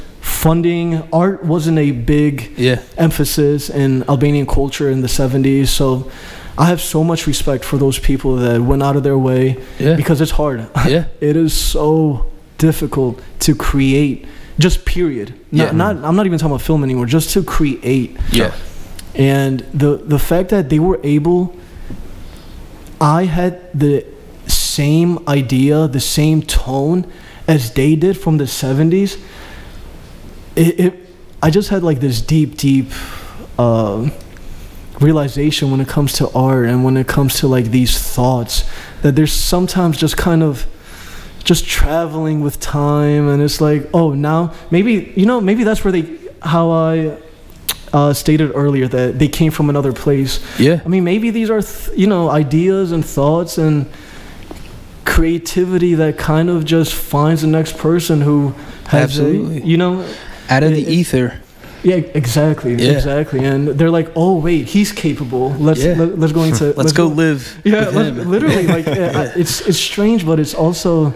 funding 0.43 1.03
art 1.13 1.45
wasn't 1.45 1.79
a 1.79 1.91
big 1.91 2.53
Yeah. 2.57 2.79
emphasis 2.97 3.69
in 3.71 4.05
Albanian 4.09 4.47
culture 4.47 4.89
in 4.91 5.01
the 5.03 5.09
70s. 5.09 5.69
So 5.71 6.07
I 6.57 6.67
have 6.67 6.81
so 6.81 7.03
much 7.03 7.27
respect 7.27 7.65
for 7.65 7.77
those 7.79 7.99
people 7.99 8.37
that 8.37 8.61
went 8.63 8.83
out 8.83 8.97
of 8.97 9.03
their 9.03 9.19
way 9.19 9.57
Yeah. 9.79 9.97
because 9.97 10.21
it's 10.21 10.33
hard. 10.33 10.59
Yeah. 10.95 11.05
it 11.21 11.37
is 11.37 11.53
so 11.53 12.27
difficult 12.59 13.21
to 13.41 13.55
create 13.55 14.27
just 14.59 14.85
period. 14.85 15.29
Not, 15.51 15.67
Yeah. 15.67 15.73
not 15.83 15.97
I'm 16.07 16.17
not 16.17 16.27
even 16.27 16.39
talking 16.39 16.53
about 16.55 16.63
film 16.63 16.83
anymore, 16.85 17.07
just 17.07 17.31
to 17.35 17.43
create. 17.43 18.17
Yeah. 18.33 18.51
And 19.15 19.65
the 19.75 19.91
the 20.15 20.19
fact 20.19 20.49
that 20.51 20.69
they 20.69 20.79
were 20.79 21.01
able 21.03 21.41
I 23.01 23.25
had 23.27 23.55
the 23.75 24.05
same 24.47 25.19
idea, 25.29 25.87
the 25.89 26.01
same 26.01 26.43
tone 26.43 27.05
as 27.47 27.71
they 27.73 27.95
did 27.97 28.17
from 28.17 28.39
the 28.39 28.45
70s. 28.47 29.17
It, 30.59 30.81
it 30.81 30.95
I 31.43 31.51
just 31.51 31.69
had 31.71 31.83
like 31.83 32.01
this 32.01 32.21
deep 32.21 32.57
deep 32.57 32.87
uh, 33.59 34.11
realization 35.01 35.71
when 35.71 35.81
it 35.81 35.89
comes 35.89 36.13
to 36.15 36.29
art 36.31 36.67
and 36.67 36.85
when 36.85 36.97
it 36.97 37.07
comes 37.07 37.39
to 37.41 37.49
like 37.49 37.67
these 37.67 37.97
thoughts 37.99 38.65
that 39.03 39.15
there's 39.15 39.33
sometimes 39.33 39.97
just 39.97 40.17
kind 40.17 40.43
of 40.43 40.67
just 41.45 41.65
traveling 41.67 42.41
with 42.41 42.59
time 42.61 43.29
and 43.29 43.41
it's 43.41 43.61
like 43.61 43.89
oh 43.95 44.13
now 44.13 44.53
maybe 44.71 45.13
you 45.17 45.25
know 45.25 45.41
maybe 45.41 45.63
that's 45.65 45.85
where 45.85 45.93
they 45.93 46.19
how 46.43 46.71
i 46.71 47.17
uh, 47.93 48.13
stated 48.13 48.51
earlier 48.55 48.87
that 48.89 49.19
they 49.19 49.29
came 49.29 49.51
from 49.53 49.71
another 49.71 49.93
place 49.93 50.41
Yeah. 50.59 50.81
i 50.85 50.89
mean 50.89 51.05
maybe 51.05 51.31
these 51.31 51.49
are 51.49 51.63
th- 51.63 51.97
you 51.97 52.07
know 52.09 52.29
ideas 52.29 52.93
and 52.93 53.05
thoughts 53.05 53.57
and 53.57 53.87
creativity 55.05 55.95
that 55.95 56.19
kind 56.19 56.51
of 56.51 56.65
just 56.65 56.93
finds 56.93 57.43
the 57.43 57.49
next 57.49 57.79
person 57.79 58.21
who 58.21 58.55
has 58.89 59.05
Absolutely. 59.19 59.63
a, 59.63 59.65
you 59.65 59.77
know 59.77 60.05
Out 60.51 60.63
of 60.63 60.73
It- 60.73 60.77
the 60.77 60.83
it- 60.93 60.99
ether. 61.01 61.35
yeah, 61.83 61.97
exactly, 62.15 62.75
Yeah. 62.75 62.93
exactly. 62.93 63.45
And 63.45 63.69
they're 63.69 63.91
like, 63.91 64.11
"Oh, 64.17 64.35
wait, 64.39 64.67
he's 64.67 64.91
capable. 64.93 65.55
Let's 65.59 65.83
Yeah. 65.83 65.95
let, 65.99 66.19
let's 66.19 66.33
go 66.33 66.43
into 66.43 66.73
Let's, 66.77 66.93
go, 66.93 67.07
live. 67.07 67.59
Yeah, 67.65 67.87
with 67.87 67.95
let's, 67.97 68.09
him. 68.19 68.31
literally, 68.35 68.67
like 68.67 68.89
I- 68.89 69.33
it's 69.43 69.61
it's 69.69 69.79
strange, 69.79 70.25
but 70.27 70.39
it's 70.41 70.55
also, 70.55 71.13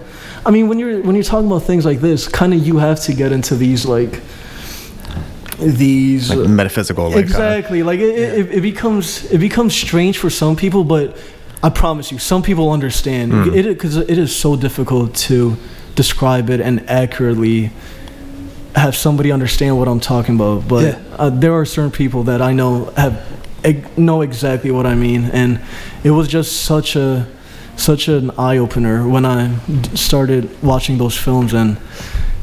I 0.46 0.50
mean, 0.50 0.68
when 0.68 0.78
you're 0.78 1.00
when 1.02 1.14
you're 1.16 1.24
talking 1.24 1.46
about 1.50 1.62
things 1.64 1.84
like 1.84 2.00
this, 2.00 2.28
kind 2.28 2.52
of 2.54 2.66
you 2.66 2.78
have 2.78 3.00
to 3.06 3.12
get 3.14 3.32
into 3.32 3.54
these 3.56 3.84
like 3.86 4.20
these 5.58 6.30
Like 6.34 6.48
metaphysical, 6.48 7.06
like 7.06 7.16
uh, 7.16 7.18
exactly 7.20 7.82
like 7.82 8.00
it, 8.00 8.18
it, 8.38 8.54
it 8.54 8.60
becomes 8.62 9.24
it 9.30 9.38
becomes 9.38 9.74
strange 9.74 10.18
for 10.18 10.30
some 10.30 10.56
people, 10.56 10.82
but 10.84 11.16
I 11.62 11.70
promise 11.70 12.10
you, 12.10 12.18
some 12.18 12.42
people 12.42 12.70
understand 12.72 13.32
Mm. 13.32 13.54
it 13.56 13.64
because 13.68 13.96
it 13.96 14.18
is 14.18 14.34
so 14.34 14.56
difficult 14.56 15.14
to 15.28 15.56
describe 15.94 16.50
it 16.50 16.60
and 16.60 16.82
accurately 16.88 17.70
have 18.74 18.96
somebody 18.96 19.30
understand 19.32 19.76
what 19.78 19.88
I'm 19.88 20.00
talking 20.00 20.34
about. 20.36 20.66
But 20.68 20.84
Yeah. 20.84 20.98
uh, 21.18 21.30
there 21.30 21.52
are 21.52 21.64
certain 21.66 21.90
people 21.90 22.24
that 22.24 22.40
I 22.40 22.52
know 22.52 22.92
have 22.96 23.20
eg- 23.64 23.96
know 23.98 24.22
exactly 24.22 24.70
what 24.70 24.86
I 24.86 24.94
mean, 24.94 25.30
and 25.32 25.60
it 26.04 26.10
was 26.10 26.28
just 26.28 26.62
such 26.62 26.96
a 26.96 27.26
such 27.76 28.08
an 28.08 28.30
eye 28.38 28.58
opener 28.58 29.08
when 29.08 29.24
I 29.24 29.48
d- 29.48 29.96
started 29.96 30.48
watching 30.62 30.98
those 30.98 31.16
films, 31.16 31.54
and 31.54 31.76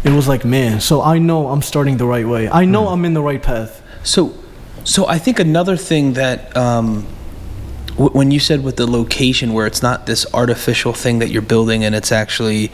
it 0.04 0.12
was 0.12 0.28
like, 0.28 0.44
man. 0.44 0.80
So 0.82 1.02
I 1.04 1.20
know 1.20 1.50
I'm 1.50 1.62
starting 1.62 1.98
the 1.98 2.06
right 2.08 2.28
way. 2.28 2.50
I 2.50 2.66
know 2.66 2.88
I'm 2.90 3.06
in 3.06 3.14
the 3.14 3.22
right 3.22 3.42
path. 3.42 3.82
So, 4.04 4.34
so 4.84 5.08
I 5.08 5.20
think 5.20 5.40
another 5.40 5.78
thing 5.78 6.14
that 6.14 6.56
um, 6.58 7.06
when 8.00 8.32
you 8.32 8.40
said 8.40 8.64
with 8.64 8.78
the 8.78 8.88
location 8.88 9.52
where 9.54 9.68
it's 9.68 9.82
not 9.84 10.06
this 10.06 10.26
artificial 10.34 10.94
thing 10.94 11.20
that 11.20 11.30
you're 11.30 11.42
building 11.42 11.84
and 11.84 11.94
it's 11.94 12.12
actually 12.12 12.72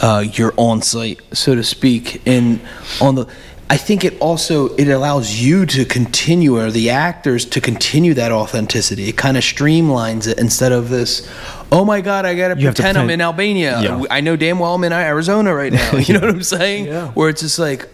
uh, 0.00 0.24
you're 0.32 0.54
on 0.56 0.80
site, 0.82 1.20
so 1.32 1.54
to 1.54 1.62
speak, 1.62 2.22
and 2.26 2.60
on 3.00 3.14
the. 3.14 3.26
I 3.70 3.78
think 3.78 4.04
it 4.04 4.18
also 4.20 4.74
it 4.76 4.88
allows 4.88 5.40
you 5.40 5.64
to 5.64 5.86
continue 5.86 6.58
or 6.58 6.70
the 6.70 6.90
actors 6.90 7.46
to 7.46 7.60
continue 7.60 8.12
that 8.14 8.30
authenticity. 8.30 9.08
It 9.08 9.16
kind 9.16 9.38
of 9.38 9.42
streamlines 9.42 10.26
it 10.26 10.38
instead 10.38 10.72
of 10.72 10.90
this. 10.90 11.26
Oh 11.70 11.82
my 11.84 12.02
God! 12.02 12.26
I 12.26 12.34
gotta 12.34 12.60
You 12.60 12.66
have 12.66 12.74
to 12.74 12.82
pretend 12.82 12.98
I'm 12.98 13.08
in 13.08 13.22
Albania. 13.22 13.80
Yeah. 13.80 14.04
I 14.10 14.20
know 14.20 14.36
damn 14.36 14.58
well 14.58 14.74
I'm 14.74 14.84
in 14.84 14.92
Arizona 14.92 15.54
right 15.54 15.72
now. 15.72 15.96
You 15.96 16.14
know 16.14 16.20
what 16.20 16.30
I'm 16.30 16.42
saying? 16.58 16.86
Yeah. 16.86 17.08
Where 17.12 17.30
it's 17.30 17.40
just 17.40 17.58
like, 17.58 17.88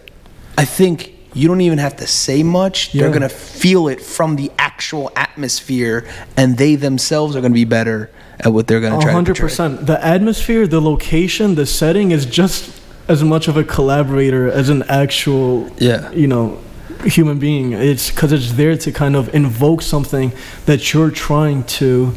I 0.57 0.65
think 0.65 1.13
you 1.39 1.49
don't 1.49 1.61
even 1.61 1.79
have 1.79 1.97
to 1.97 2.07
say 2.07 2.43
much. 2.43 2.93
They're 2.93 3.11
gonna 3.13 3.29
feel 3.29 3.89
it 3.89 4.01
from 4.03 4.37
the 4.37 4.51
actual 4.59 5.11
atmosphere, 5.17 6.05
and 6.37 6.59
they 6.59 6.75
themselves 6.75 7.37
are 7.37 7.41
gonna 7.41 7.55
be 7.55 7.65
better 7.65 8.11
at 8.41 8.53
what 8.53 8.67
they're 8.67 8.81
try. 8.81 9.13
Hundred 9.13 9.37
to 9.37 9.43
portray. 9.43 9.45
percent. 9.49 9.87
The 9.87 10.05
atmosphere, 10.05 10.67
the 10.67 10.81
location, 10.81 11.55
the 11.55 11.67
setting 11.67 12.11
is 12.11 12.27
just 12.27 12.71
as 13.09 13.23
much 13.25 13.49
of 13.49 13.57
a 13.57 13.65
collaborator 13.65 14.51
as 14.51 14.69
an 14.69 14.83
actual, 14.89 15.71
Yeah. 15.79 16.11
you 16.13 16.27
know, 16.27 16.59
human 17.05 17.39
being. 17.39 17.73
It's 17.73 18.11
because 18.11 18.33
it's 18.33 18.53
there 18.53 18.77
to 18.77 18.93
kind 18.93 19.15
of 19.17 19.33
invoke 19.35 19.83
something 19.83 20.33
that 20.67 20.93
you're 20.93 21.11
trying 21.11 21.63
to 21.79 22.13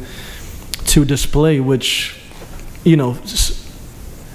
to 0.86 1.04
display, 1.04 1.60
which, 1.60 2.16
you 2.84 2.96
know, 2.96 3.16
s- 3.24 3.61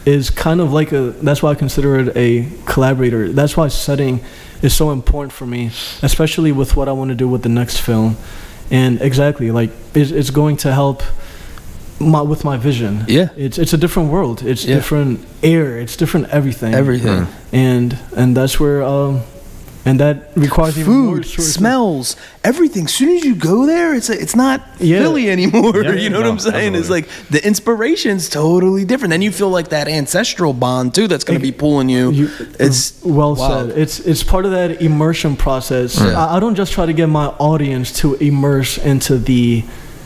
is 0.07 0.29
kind 0.29 0.59
of 0.61 0.71
like 0.71 0.91
a. 0.93 1.11
That's 1.25 1.41
why 1.43 1.51
I 1.51 1.55
consider 1.55 1.99
it 1.99 2.15
a 2.15 2.47
collaborator. 2.65 3.31
That's 3.33 3.55
why 3.57 3.67
setting 3.69 4.19
is 4.61 4.73
so 4.73 4.91
important 4.91 5.33
for 5.33 5.45
me, 5.45 5.67
especially 6.01 6.51
with 6.51 6.75
what 6.77 6.87
I 6.87 6.93
want 6.93 7.09
to 7.09 7.15
do 7.15 7.27
with 7.27 7.41
the 7.43 7.49
next 7.49 7.77
film. 7.81 8.15
And 8.71 9.01
exactly, 9.01 9.51
like 9.51 9.71
it's, 9.93 10.11
it's 10.11 10.29
going 10.31 10.57
to 10.57 10.73
help 10.73 11.03
my 11.99 12.21
with 12.21 12.43
my 12.43 12.57
vision. 12.57 13.03
Yeah. 13.07 13.29
It's 13.37 13.57
it's 13.57 13.73
a 13.73 13.77
different 13.77 14.09
world. 14.11 14.41
It's 14.43 14.63
Yeah. 14.65 14.75
different 14.75 15.19
air. 15.43 15.77
It's 15.83 15.95
different 15.97 16.29
everything. 16.29 16.73
Everything. 16.73 17.27
And 17.51 17.97
and 18.15 18.35
that's 18.37 18.59
where 18.59 18.83
um 18.83 19.21
and 19.87 19.99
that 19.99 20.29
requires 20.35 20.77
even 20.77 20.93
more 20.93 21.15
Food, 21.23 21.25
smells, 21.25 22.15
everything. 22.43 22.85
As 22.85 22.93
soon 22.93 23.09
as 23.17 23.23
you 23.23 23.35
go 23.35 23.65
there, 23.65 23.95
it's 23.95 24.09
it's 24.09 24.35
not 24.35 24.61
Yeah. 24.79 24.99
Philly 25.01 25.29
anymore. 25.29 25.81
Yeah, 25.83 25.93
you 25.93 26.09
know 26.09 26.19
what 26.19 26.27
I'm 26.29 26.39
saying? 26.39 26.75
It's 26.75 26.89
like 26.89 27.07
the 27.29 27.45
inspiration's 27.45 28.29
totally 28.29 28.85
different. 28.85 29.11
Then 29.11 29.21
you 29.21 29.31
feel 29.31 29.49
like 29.49 29.69
that 29.69 29.87
ancestral 29.87 30.53
bond 30.53 30.93
too. 30.93 31.07
That's 31.07 31.23
gonna 31.23 31.39
be 31.39 31.51
pulling 31.51 31.89
you. 31.89 32.11
You- 32.11 32.29
it's 32.59 33.03
uh, 33.05 33.09
well 33.09 33.35
wild. 33.35 33.69
said. 33.69 33.77
It's 33.79 33.99
it's 33.99 34.23
part 34.23 34.45
of 34.45 34.51
that 34.51 34.81
immersion 34.81 35.35
process. 35.35 35.99
I, 35.99 36.35
I 36.35 36.39
don't 36.39 36.55
just 36.55 36.73
try 36.73 36.85
to 36.85 36.93
get 36.93 37.07
my 37.07 37.27
audience 37.39 37.91
to 38.01 38.15
immerse 38.15 38.77
into 38.77 39.17
the 39.17 39.63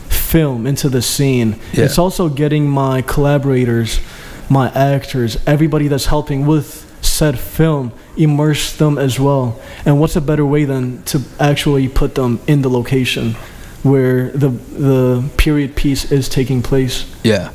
film, 0.08 0.66
into 0.66 0.88
the 0.88 1.02
scene. 1.02 1.56
It's 1.72 1.98
also 1.98 2.28
getting 2.28 2.68
my 2.68 3.02
collaborators, 3.02 4.00
my 4.48 4.70
actors, 4.72 5.36
everybody 5.46 5.88
that's 5.88 6.06
helping 6.06 6.46
with 6.46 6.80
said 7.02 7.38
film, 7.38 7.92
immerse 8.16 8.76
them 8.76 8.96
as 8.96 9.20
well. 9.20 9.60
And 9.84 10.00
what's 10.00 10.16
a 10.16 10.20
better 10.20 10.46
way 10.46 10.64
than 10.64 11.02
to 11.04 11.20
actually 11.38 11.88
put 11.88 12.14
them 12.14 12.40
in 12.46 12.62
the 12.62 12.70
location 12.70 13.34
where 13.82 14.30
the 14.30 14.48
the 14.48 15.30
period 15.36 15.76
piece 15.76 16.10
is 16.10 16.28
taking 16.28 16.62
place? 16.62 17.04
Yeah, 17.22 17.52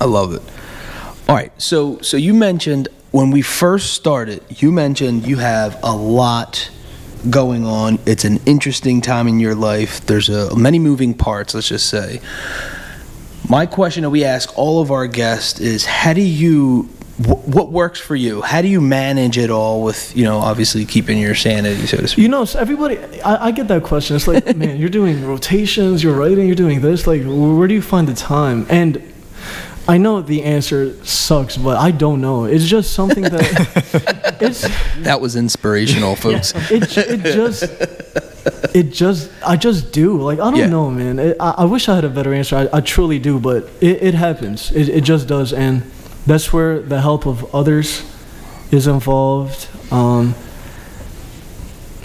I 0.00 0.06
love 0.06 0.32
it. 0.32 0.42
All 1.28 1.34
right, 1.34 1.52
so 1.60 1.98
so 2.00 2.16
you 2.16 2.32
mentioned 2.32 2.88
when 3.10 3.30
we 3.30 3.42
first 3.42 3.94
started, 3.94 4.42
you 4.48 4.70
mentioned 4.70 5.26
you 5.26 5.36
have 5.38 5.78
a 5.82 5.94
lot 5.94 6.70
going 7.28 7.66
on. 7.66 7.98
It's 8.06 8.24
an 8.24 8.38
interesting 8.46 9.00
time 9.00 9.26
in 9.28 9.40
your 9.40 9.54
life. 9.54 10.06
There's 10.06 10.28
a 10.28 10.54
many 10.56 10.78
moving 10.78 11.14
parts. 11.14 11.54
Let's 11.54 11.68
just 11.68 11.88
say. 11.88 12.20
My 13.48 13.66
question 13.66 14.02
that 14.02 14.10
we 14.10 14.24
ask 14.24 14.56
all 14.58 14.80
of 14.80 14.90
our 14.90 15.06
guests 15.06 15.58
is, 15.58 15.86
how 15.86 16.12
do 16.12 16.20
you 16.20 16.88
wh- 17.18 17.46
what 17.48 17.70
works 17.72 18.00
for 18.00 18.16
you? 18.16 18.42
How 18.42 18.62
do 18.62 18.68
you 18.68 18.80
manage 18.80 19.38
it 19.38 19.50
all 19.50 19.82
with, 19.82 20.16
you 20.16 20.24
know, 20.24 20.38
obviously 20.38 20.84
keeping 20.84 21.18
your 21.18 21.34
sanity, 21.34 21.86
so 21.86 21.96
to 21.98 22.08
speak? 22.08 22.22
You 22.22 22.28
know, 22.28 22.46
everybody, 22.56 22.98
I, 23.22 23.46
I 23.46 23.50
get 23.50 23.68
that 23.68 23.82
question. 23.84 24.16
It's 24.16 24.26
like, 24.28 24.56
man, 24.56 24.76
you're 24.78 24.88
doing 24.88 25.26
rotations, 25.34 26.02
you're 26.02 26.16
writing, 26.16 26.46
you're 26.46 26.56
doing 26.56 26.80
this. 26.80 27.06
Like, 27.06 27.22
where 27.24 27.68
do 27.68 27.74
you 27.74 27.82
find 27.82 28.06
the 28.08 28.14
time? 28.14 28.66
And 28.70 29.02
I 29.86 29.96
know 29.96 30.20
the 30.20 30.42
answer 30.44 31.02
sucks, 31.04 31.56
but 31.56 31.78
I 31.78 31.90
don't 31.92 32.20
know. 32.20 32.44
It's 32.44 32.66
just 32.66 32.92
something 32.92 33.22
that 33.22 34.36
it's 34.40 34.60
That 34.98 35.20
was 35.20 35.34
inspirational, 35.34 36.14
folks. 36.14 36.52
it, 36.70 36.96
it 36.98 37.20
just 37.22 37.62
it 38.74 38.92
just 38.92 39.30
I 39.46 39.56
just 39.56 39.90
do. 39.92 40.20
Like 40.20 40.40
I 40.40 40.50
don't 40.50 40.56
Yeah. 40.60 40.66
know, 40.68 40.90
man. 40.90 41.18
It, 41.18 41.36
I, 41.40 41.54
I 41.58 41.64
wish 41.64 41.88
I 41.88 41.94
had 41.94 42.04
a 42.04 42.10
better 42.10 42.34
answer. 42.34 42.56
I, 42.70 42.76
I 42.76 42.80
truly 42.82 43.18
do, 43.18 43.40
but 43.40 43.64
it, 43.80 44.02
it 44.02 44.14
happens. 44.14 44.70
It, 44.72 44.90
it 44.90 45.04
just 45.04 45.26
does, 45.26 45.54
and 45.54 45.82
that's 46.28 46.52
where 46.52 46.80
the 46.80 47.00
help 47.00 47.26
of 47.26 47.54
others 47.54 48.04
is 48.70 48.86
involved. 48.86 49.68
Um, 49.90 50.34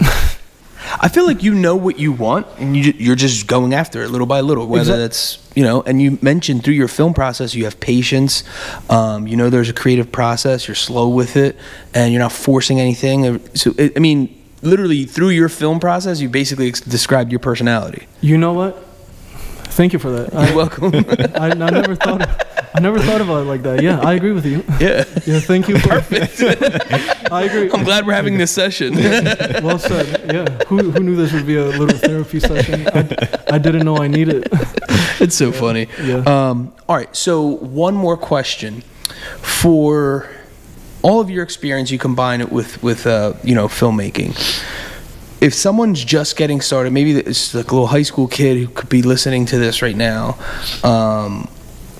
I 0.00 1.08
feel 1.08 1.26
like 1.26 1.42
you 1.42 1.54
know 1.54 1.76
what 1.76 1.98
you 1.98 2.12
want, 2.12 2.46
and 2.58 2.74
you, 2.74 2.94
you're 2.96 3.16
just 3.16 3.46
going 3.46 3.74
after 3.74 4.02
it 4.02 4.08
little 4.08 4.26
by 4.26 4.40
little. 4.40 4.66
Whether 4.66 4.94
Exact- 4.94 4.98
that's 4.98 5.52
you 5.54 5.62
know, 5.62 5.82
and 5.82 6.00
you 6.00 6.18
mentioned 6.22 6.64
through 6.64 6.74
your 6.74 6.88
film 6.88 7.12
process, 7.12 7.54
you 7.54 7.64
have 7.64 7.78
patience. 7.80 8.44
Um, 8.88 9.26
you 9.26 9.36
know, 9.36 9.50
there's 9.50 9.68
a 9.68 9.74
creative 9.74 10.10
process. 10.10 10.66
You're 10.66 10.74
slow 10.74 11.08
with 11.10 11.36
it, 11.36 11.56
and 11.92 12.12
you're 12.12 12.22
not 12.22 12.32
forcing 12.32 12.80
anything. 12.80 13.46
So, 13.54 13.74
it, 13.76 13.92
I 13.94 14.00
mean, 14.00 14.42
literally 14.62 15.04
through 15.04 15.30
your 15.30 15.50
film 15.50 15.80
process, 15.80 16.20
you 16.20 16.30
basically 16.30 16.68
ex- 16.68 16.80
described 16.80 17.30
your 17.30 17.40
personality. 17.40 18.06
You 18.22 18.38
know 18.38 18.54
what? 18.54 18.82
Thank 19.74 19.92
you 19.92 19.98
for 19.98 20.10
that. 20.10 20.32
You're 20.32 20.42
I, 20.42 20.54
welcome. 20.54 20.92
I, 21.34 21.50
I 21.50 21.70
never 21.70 21.94
thought 21.94 22.53
I 22.76 22.80
never 22.80 22.98
thought 22.98 23.20
about 23.20 23.42
it 23.42 23.44
like 23.44 23.62
that. 23.62 23.82
Yeah, 23.82 24.00
I 24.00 24.14
agree 24.14 24.32
with 24.32 24.44
you. 24.44 24.64
yeah, 24.80 25.04
Yeah, 25.26 25.38
thank 25.40 25.68
you. 25.68 25.78
For, 25.78 25.92
I 27.32 27.44
agree. 27.44 27.70
I'm 27.70 27.84
glad 27.84 28.04
we're 28.04 28.14
having 28.14 28.36
this 28.36 28.50
session. 28.50 28.94
Well 28.94 29.78
said. 29.78 30.32
Yeah. 30.34 30.64
Who, 30.64 30.90
who 30.90 31.00
knew 31.00 31.14
this 31.14 31.32
would 31.32 31.46
be 31.46 31.56
a 31.56 31.64
little 31.64 31.96
therapy 31.98 32.40
session? 32.40 32.88
I, 32.88 33.28
I 33.52 33.58
didn't 33.58 33.84
know 33.84 33.98
I 33.98 34.08
needed 34.08 34.46
it. 34.46 34.48
it's 35.20 35.36
so 35.36 35.52
funny. 35.52 35.86
Yeah. 36.02 36.16
Um, 36.26 36.74
all 36.88 36.96
right. 36.96 37.14
So 37.14 37.42
one 37.42 37.94
more 37.94 38.16
question 38.16 38.82
for 39.38 40.28
all 41.02 41.20
of 41.20 41.30
your 41.30 41.44
experience. 41.44 41.90
You 41.92 41.98
combine 41.98 42.40
it 42.40 42.50
with 42.50 42.82
with 42.82 43.06
uh, 43.06 43.34
you 43.44 43.54
know 43.54 43.68
filmmaking. 43.68 44.36
If 45.40 45.54
someone's 45.54 46.02
just 46.04 46.36
getting 46.36 46.60
started, 46.60 46.92
maybe 46.92 47.12
it's 47.12 47.54
like 47.54 47.70
a 47.70 47.74
little 47.74 47.86
high 47.88 48.02
school 48.02 48.26
kid 48.26 48.56
who 48.56 48.66
could 48.66 48.88
be 48.88 49.02
listening 49.02 49.44
to 49.46 49.58
this 49.58 49.82
right 49.82 49.96
now, 49.96 50.38
um, 50.82 51.48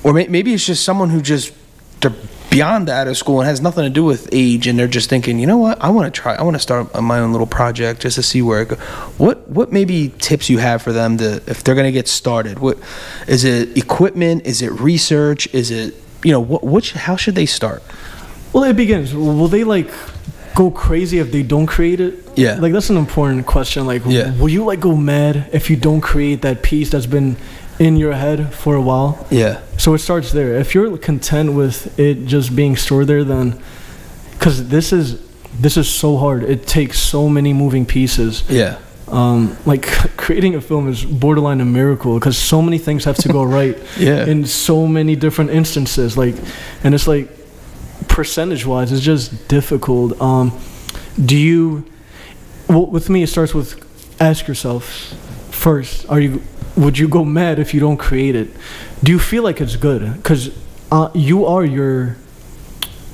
or 0.04 0.12
may, 0.12 0.26
maybe 0.28 0.54
it's 0.54 0.64
just 0.66 0.84
someone 0.84 1.10
who 1.10 1.20
just 1.20 1.52
they're 2.00 2.14
beyond 2.50 2.88
out 2.88 3.08
of 3.08 3.16
school 3.16 3.40
and 3.40 3.48
has 3.48 3.60
nothing 3.60 3.82
to 3.82 3.90
do 3.90 4.04
with 4.04 4.28
age, 4.30 4.66
and 4.68 4.78
they're 4.78 4.86
just 4.86 5.10
thinking, 5.10 5.38
you 5.40 5.46
know 5.46 5.56
what, 5.58 5.82
I 5.82 5.88
want 5.88 6.12
to 6.14 6.20
try, 6.20 6.34
I 6.34 6.42
want 6.42 6.54
to 6.54 6.60
start 6.60 6.94
my 7.02 7.18
own 7.18 7.32
little 7.32 7.46
project 7.48 8.02
just 8.02 8.14
to 8.16 8.22
see 8.22 8.42
where 8.42 8.62
it 8.62 8.68
goes. 8.68 8.78
What 9.18 9.48
what 9.48 9.72
maybe 9.72 10.12
tips 10.18 10.48
you 10.50 10.58
have 10.58 10.82
for 10.82 10.92
them 10.92 11.16
to 11.18 11.42
if 11.46 11.64
they're 11.64 11.74
going 11.74 11.86
to 11.86 11.92
get 11.92 12.06
started? 12.06 12.58
What 12.60 12.78
is 13.26 13.44
it? 13.44 13.76
Equipment? 13.76 14.46
Is 14.46 14.62
it 14.62 14.70
research? 14.72 15.52
Is 15.54 15.70
it 15.70 15.94
you 16.22 16.30
know 16.32 16.40
what? 16.40 16.84
Should- 16.84 16.98
How 17.00 17.16
should 17.16 17.34
they 17.34 17.46
start? 17.46 17.82
Well, 18.52 18.64
it 18.64 18.76
begins. 18.76 19.12
Will 19.14 19.48
they 19.48 19.64
like 19.64 19.90
go 20.54 20.70
crazy 20.70 21.18
if 21.18 21.32
they 21.32 21.42
don't 21.42 21.66
create 21.66 21.98
it? 22.00 22.14
Yeah. 22.36 22.54
Like 22.60 22.72
that's 22.72 22.88
an 22.90 22.96
important 22.96 23.46
question. 23.46 23.84
Like, 23.86 24.02
Yeah. 24.06 24.32
will 24.38 24.48
you 24.48 24.64
like 24.64 24.78
go 24.80 24.94
mad 24.96 25.48
if 25.52 25.70
you 25.70 25.76
don't 25.76 26.00
create 26.00 26.42
that 26.42 26.62
piece 26.62 26.90
that's 26.90 27.06
been 27.06 27.36
in 27.78 27.96
your 27.96 28.12
head 28.12 28.52
for 28.54 28.74
a 28.74 28.80
while? 28.82 29.26
Yeah. 29.30 29.60
So 29.78 29.94
it 29.94 29.98
starts 29.98 30.32
there. 30.32 30.54
If 30.54 30.74
you're 30.74 30.96
content 30.98 31.52
with 31.54 31.98
it 31.98 32.26
just 32.26 32.54
being 32.54 32.76
stored 32.76 33.06
there, 33.06 33.24
then 33.24 33.60
because 34.32 34.68
this 34.68 34.92
is 34.92 35.20
this 35.60 35.76
is 35.76 35.88
so 35.88 36.16
hard. 36.16 36.42
It 36.42 36.66
takes 36.66 36.98
so 36.98 37.28
many 37.28 37.52
moving 37.52 37.86
pieces. 37.86 38.42
Yeah. 38.48 38.78
Um, 39.08 39.56
like 39.66 39.82
creating 40.16 40.54
a 40.54 40.60
film 40.60 40.88
is 40.88 41.04
borderline 41.04 41.60
a 41.60 41.64
miracle 41.64 42.14
because 42.18 42.36
so 42.38 42.60
many 42.62 42.78
things 42.78 43.04
have 43.04 43.16
to 43.18 43.28
go 43.28 43.44
right 43.60 43.78
Yeah. 43.98 44.26
in 44.26 44.46
so 44.46 44.86
many 44.86 45.14
different 45.16 45.50
instances. 45.50 46.16
Like, 46.16 46.34
and 46.82 46.94
it's 46.94 47.06
like 47.06 47.28
percentage 48.08 48.64
wise, 48.66 48.92
it's 48.92 49.02
just 49.02 49.48
difficult. 49.48 50.20
Um, 50.20 50.52
do 51.24 51.36
you? 51.36 51.84
Well, 52.68 52.86
with 52.86 53.10
me, 53.10 53.22
it 53.22 53.28
starts 53.28 53.54
with 53.54 53.80
ask 54.20 54.48
yourself 54.48 54.84
first: 55.50 56.08
Are 56.08 56.20
you? 56.20 56.42
Would 56.76 56.98
you 56.98 57.08
go 57.08 57.24
mad 57.24 57.58
if 57.58 57.72
you 57.72 57.80
don't 57.80 57.96
create 57.96 58.34
it? 58.34 58.48
Do 59.02 59.12
you 59.12 59.18
feel 59.18 59.42
like 59.42 59.60
it's 59.60 59.76
good? 59.76 60.00
Because 60.14 60.50
uh, 60.90 61.10
you 61.14 61.46
are 61.46 61.64
your 61.64 62.16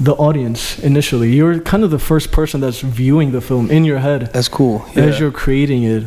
the 0.01 0.15
audience 0.15 0.79
initially. 0.79 1.35
You're 1.35 1.61
kind 1.61 1.85
of 1.85 1.91
the 1.91 1.99
first 1.99 2.33
person 2.33 2.61
that's 2.63 2.81
viewing 2.81 3.33
the 3.33 3.41
film 3.43 3.71
in 3.71 3.85
your 3.85 3.99
head 3.99 4.31
That's 4.33 4.49
cool. 4.49 4.87
Yeah. 4.95 5.05
as 5.05 5.21
you're 5.21 5.31
creating 5.31 5.83
it 5.83 6.05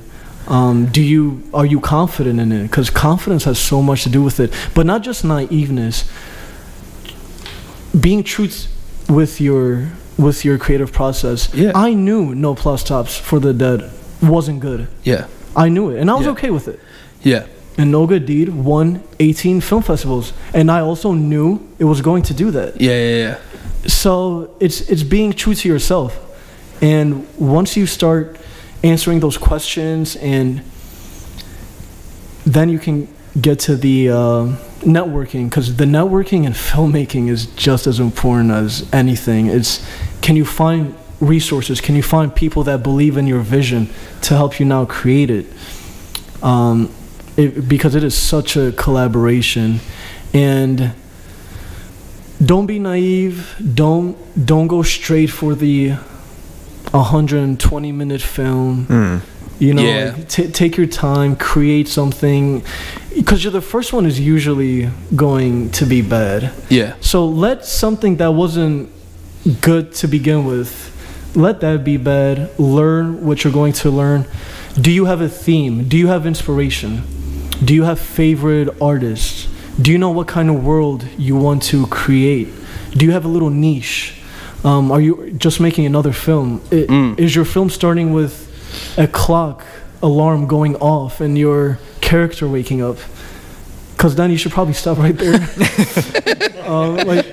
um, 0.47 0.87
do 0.87 1.01
you 1.01 1.43
are 1.53 1.65
you 1.65 1.79
confident 1.79 2.39
in 2.39 2.51
it 2.51 2.63
because 2.63 2.89
confidence 2.89 3.43
has 3.45 3.57
so 3.59 3.81
much 3.83 4.03
to 4.03 4.09
do 4.09 4.21
with 4.23 4.39
it 4.41 4.51
but 4.75 4.85
not 4.85 5.01
just 5.03 5.23
naiveness 5.23 6.09
being 7.97 8.23
true 8.23 8.47
t- 8.47 8.67
with 9.07 9.39
your 9.39 9.91
with 10.17 10.43
your 10.43 10.57
creative 10.57 10.91
process 10.91 11.53
Yeah. 11.53 11.71
i 11.75 11.93
knew 11.93 12.35
no 12.35 12.55
plow 12.55 12.75
stops 12.75 13.15
for 13.15 13.39
the 13.39 13.53
dead 13.53 13.89
wasn't 14.21 14.59
good 14.59 14.87
yeah. 15.03 15.27
i 15.55 15.69
knew 15.69 15.89
it 15.91 15.99
and 15.99 16.09
i 16.09 16.15
was 16.15 16.25
Yeah. 16.25 16.31
okay 16.33 16.49
with 16.49 16.67
it 16.67 16.79
Yeah. 17.23 17.45
and 17.77 17.91
no 17.91 18.05
good 18.07 18.25
deed 18.25 18.49
won 18.49 19.01
18 19.19 19.61
film 19.61 19.81
festivals 19.83 20.33
and 20.53 20.69
i 20.69 20.79
also 20.81 21.13
knew 21.13 21.59
it 21.79 21.85
was 21.85 22.01
going 22.01 22.23
to 22.23 22.33
do 22.33 22.51
that 22.51 22.79
Yeah. 22.81 22.91
Yeah. 22.91 23.17
Yeah. 23.25 23.37
so 23.87 24.55
it's 24.59 24.81
it's 24.91 25.03
being 25.03 25.33
true 25.33 25.55
to 25.55 25.67
yourself 25.69 26.11
and 26.81 27.25
once 27.39 27.75
you 27.79 27.85
start 27.87 28.37
answering 28.83 29.21
those 29.21 29.37
questions 29.37 30.15
and 30.17 30.61
then 32.45 32.69
you 32.69 32.79
can 32.79 33.07
get 33.39 33.59
to 33.59 33.75
the 33.75 34.09
uh, 34.09 34.15
networking 34.83 35.49
because 35.49 35.75
the 35.77 35.85
networking 35.85 36.45
and 36.45 36.53
filmmaking 36.55 37.29
is 37.29 37.45
just 37.55 37.87
as 37.87 37.99
important 37.99 38.51
as 38.51 38.85
anything 38.93 39.47
it's 39.47 39.79
can 40.21 40.35
you 40.35 40.45
find 40.45 40.93
resources 41.19 41.79
can 41.81 41.95
you 41.95 42.03
find 42.03 42.35
people 42.35 42.63
that 42.63 42.83
believe 42.83 43.17
in 43.17 43.25
your 43.27 43.39
vision 43.39 43.87
to 44.21 44.35
help 44.35 44.59
you 44.59 44.65
now 44.65 44.83
create 44.85 45.29
it 45.29 45.45
um, 46.43 46.89
it, 47.37 47.67
because 47.67 47.95
it 47.95 48.03
is 48.03 48.15
such 48.15 48.55
a 48.55 48.71
collaboration. 48.73 49.79
And 50.33 50.93
don't 52.43 52.65
be 52.65 52.79
naive. 52.79 53.55
Don't 53.75 54.17
don't 54.45 54.67
go 54.67 54.81
straight 54.83 55.29
for 55.29 55.55
the 55.55 55.93
120 56.91 57.91
minute 57.91 58.21
film. 58.21 58.85
Hmm. 58.85 59.17
You 59.59 59.73
know 59.73 59.83
Yeah. 59.83 60.13
like, 60.17 60.27
t- 60.29 60.47
take 60.51 60.77
your 60.77 60.87
time 60.87 61.35
create 61.35 61.87
something 61.87 62.63
because 63.15 63.43
the 63.43 63.61
first 63.61 63.93
one 63.93 64.05
is 64.05 64.19
usually 64.19 64.89
going 65.15 65.69
to 65.71 65.85
be 65.85 66.01
bad. 66.01 66.51
Yeah. 66.69 66.95
so 66.99 67.25
let 67.25 67.65
something 67.65 68.17
that 68.17 68.33
wasn't 68.33 68.89
good 69.61 69.93
to 69.95 70.07
begin 70.07 70.45
with 70.45 70.89
let 71.35 71.61
that 71.61 71.83
be 71.83 71.97
bad. 71.97 72.49
Learn 72.59 73.25
what 73.25 73.43
you're 73.43 73.53
going 73.53 73.73
to 73.73 73.89
learn. 73.89 74.25
Do 74.79 74.91
you 74.91 75.05
have 75.05 75.19
a 75.21 75.29
theme? 75.29 75.87
Do 75.87 75.97
you 75.97 76.07
have 76.07 76.27
inspiration 76.27 77.01
do 77.63 77.73
you 77.73 77.83
have 77.83 77.99
favorite 77.99 78.69
artists? 78.81 79.47
Do 79.81 79.91
you 79.91 79.97
know 79.97 80.11
what 80.11 80.27
kind 80.27 80.49
of 80.49 80.63
world 80.63 81.05
you 81.17 81.35
want 81.35 81.63
to 81.63 81.87
create? 81.87 82.47
Do 82.91 83.05
you 83.05 83.11
have 83.11 83.25
a 83.25 83.27
little 83.27 83.49
niche? 83.49 84.15
Um, 84.63 84.91
are 84.91 85.01
you 85.01 85.31
just 85.37 85.59
making 85.59 85.85
another 85.85 86.13
film? 86.13 86.61
I- 86.71 86.85
Mm. 86.87 87.19
is 87.19 87.35
your 87.35 87.45
film 87.45 87.69
starting 87.69 88.13
with 88.13 88.33
a 88.97 89.07
clock 89.07 89.63
alarm 90.01 90.47
going 90.47 90.75
off 90.77 91.21
and 91.21 91.37
your 91.37 91.79
character 92.01 92.47
waking 92.47 92.81
up? 92.81 92.97
Because 93.95 94.15
then 94.15 94.31
you 94.31 94.37
should 94.37 94.51
probably 94.51 94.73
stop 94.73 94.97
right 94.97 95.17
there. 95.17 95.39
Um, 96.63 96.95
like 96.95 97.25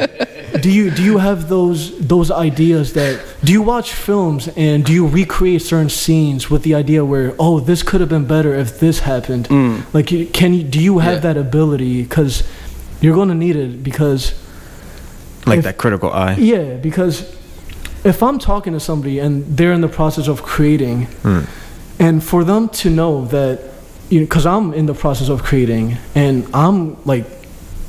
do 0.63 0.71
you 0.71 0.91
do 0.91 1.03
you 1.03 1.19
have 1.19 1.49
those 1.49 1.97
those 2.07 2.31
ideas 2.31 2.93
that 2.95 3.21
do 3.45 3.53
you 3.53 3.63
watch 3.63 3.93
films 3.93 4.49
and 4.57 4.85
do 4.85 4.93
you 4.93 5.07
recreate 5.07 5.63
certain 5.63 5.89
scenes 5.91 6.51
with 6.51 6.63
the 6.63 6.75
idea 6.75 7.05
where 7.05 7.35
oh 7.39 7.61
this 7.61 7.83
could 7.83 8.01
have 8.01 8.09
been 8.11 8.27
better 8.27 8.55
if 8.55 8.79
this 8.81 9.01
happened 9.01 9.49
mm. 9.49 9.83
like 9.93 10.09
can 10.33 10.53
you 10.55 10.63
do 10.63 10.81
you 10.81 10.99
have 10.99 11.15
Yeah. 11.15 11.21
that 11.33 11.37
ability 11.37 12.03
because 12.03 12.43
you're 13.01 13.15
going 13.15 13.29
to 13.29 13.35
need 13.35 13.57
it 13.57 13.83
because 13.83 14.33
Like 15.47 15.59
If- 15.59 15.65
that 15.65 15.79
critical 15.79 16.11
eye. 16.13 16.35
yeah 16.39 16.77
because 16.77 17.23
if 18.05 18.23
i'm 18.23 18.39
talking 18.39 18.73
to 18.73 18.81
somebody 18.81 19.19
and 19.21 19.45
they're 19.57 19.73
in 19.73 19.81
the 19.81 19.89
process 20.01 20.29
of 20.29 20.43
creating 20.43 21.07
mm. 21.23 21.45
and 21.99 22.23
for 22.23 22.45
them 22.45 22.69
to 22.83 22.91
know 22.91 23.25
that 23.27 23.59
you 24.11 24.21
know 24.21 24.27
because 24.27 24.47
i'm 24.47 24.73
in 24.75 24.87
the 24.87 24.95
process 24.95 25.29
of 25.29 25.43
creating 25.43 25.97
and 26.15 26.47
i'm 26.55 26.97
like 27.05 27.25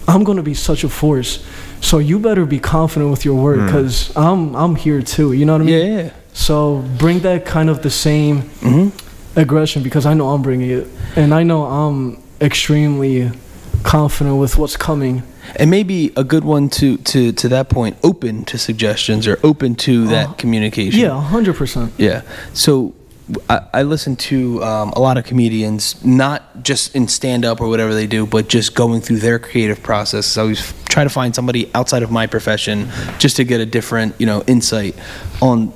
i'm 0.08 0.24
going 0.24 0.38
to 0.38 0.44
be 0.44 0.54
such 0.54 0.84
a 0.84 0.90
force. 0.90 1.40
So 1.82 1.98
you 2.00 2.20
better 2.20 2.46
be 2.46 2.60
confident 2.60 3.10
with 3.12 3.24
your 3.26 3.36
work 3.42 3.66
because 3.66 4.12
i'm 4.16 4.56
i'm 4.56 4.76
here 4.76 5.02
too 5.02 5.34
you 5.34 5.46
know 5.46 5.54
what 5.54 5.62
i 5.62 5.66
mean? 5.66 5.88
Yeah. 5.92 6.04
Yeah. 6.04 6.10
so 6.34 6.84
bring 6.98 7.20
that 7.22 7.46
kind 7.46 7.70
of 7.70 7.82
the 7.82 7.90
same 7.90 8.42
Mm-hmm. 8.62 8.90
aggression 9.40 9.84
because 9.84 10.06
i 10.06 10.14
know 10.14 10.30
i'm 10.30 10.42
bringing 10.42 10.70
it. 10.70 10.88
And 11.16 11.34
i 11.34 11.44
know 11.44 11.64
i'm 11.66 12.18
extremely 12.40 13.30
confident 13.84 14.38
with 14.40 14.58
what's 14.58 14.78
coming. 14.78 15.24
And 15.56 15.70
maybe 15.72 16.12
a 16.16 16.24
good 16.24 16.44
one 16.44 16.70
to 16.70 16.98
to 16.98 17.32
to 17.32 17.50
that 17.50 17.68
point 17.70 17.98
open 18.04 18.46
to 18.46 18.58
suggestions 18.58 19.28
or 19.28 19.40
open 19.44 19.76
to 19.88 20.08
that 20.08 20.28
Uh, 20.30 20.34
communication. 20.34 21.00
yeah 21.00 21.30
100% 21.32 21.90
yeah. 21.98 22.22
So 22.54 22.94
I, 23.50 23.62
I 23.74 23.84
listen 23.84 24.16
to 24.18 24.64
um, 24.64 24.90
a 24.96 25.00
lot 25.00 25.18
of 25.18 25.26
comedians, 25.26 26.04
not 26.04 26.64
just 26.64 26.96
in 26.96 27.08
stand 27.08 27.46
up 27.46 27.62
or 27.62 27.68
whatever 27.68 27.94
they 27.94 28.08
do, 28.08 28.26
but 28.26 28.48
just 28.48 28.76
going 28.76 29.02
through 29.02 29.20
their 29.20 29.40
creative 29.40 29.82
process. 29.82 30.38
I 30.38 30.42
always 30.42 30.74
try 30.86 31.04
to 31.04 31.10
find 31.10 31.34
somebody 31.36 31.72
outside 31.74 32.04
of 32.04 32.12
my 32.12 32.28
profession 32.28 32.90
just 33.20 33.38
to 33.38 33.44
get 33.44 33.62
a 33.62 33.66
different, 33.66 34.16
you 34.20 34.26
know, 34.26 34.44
insight 34.48 34.96
on 35.42 35.74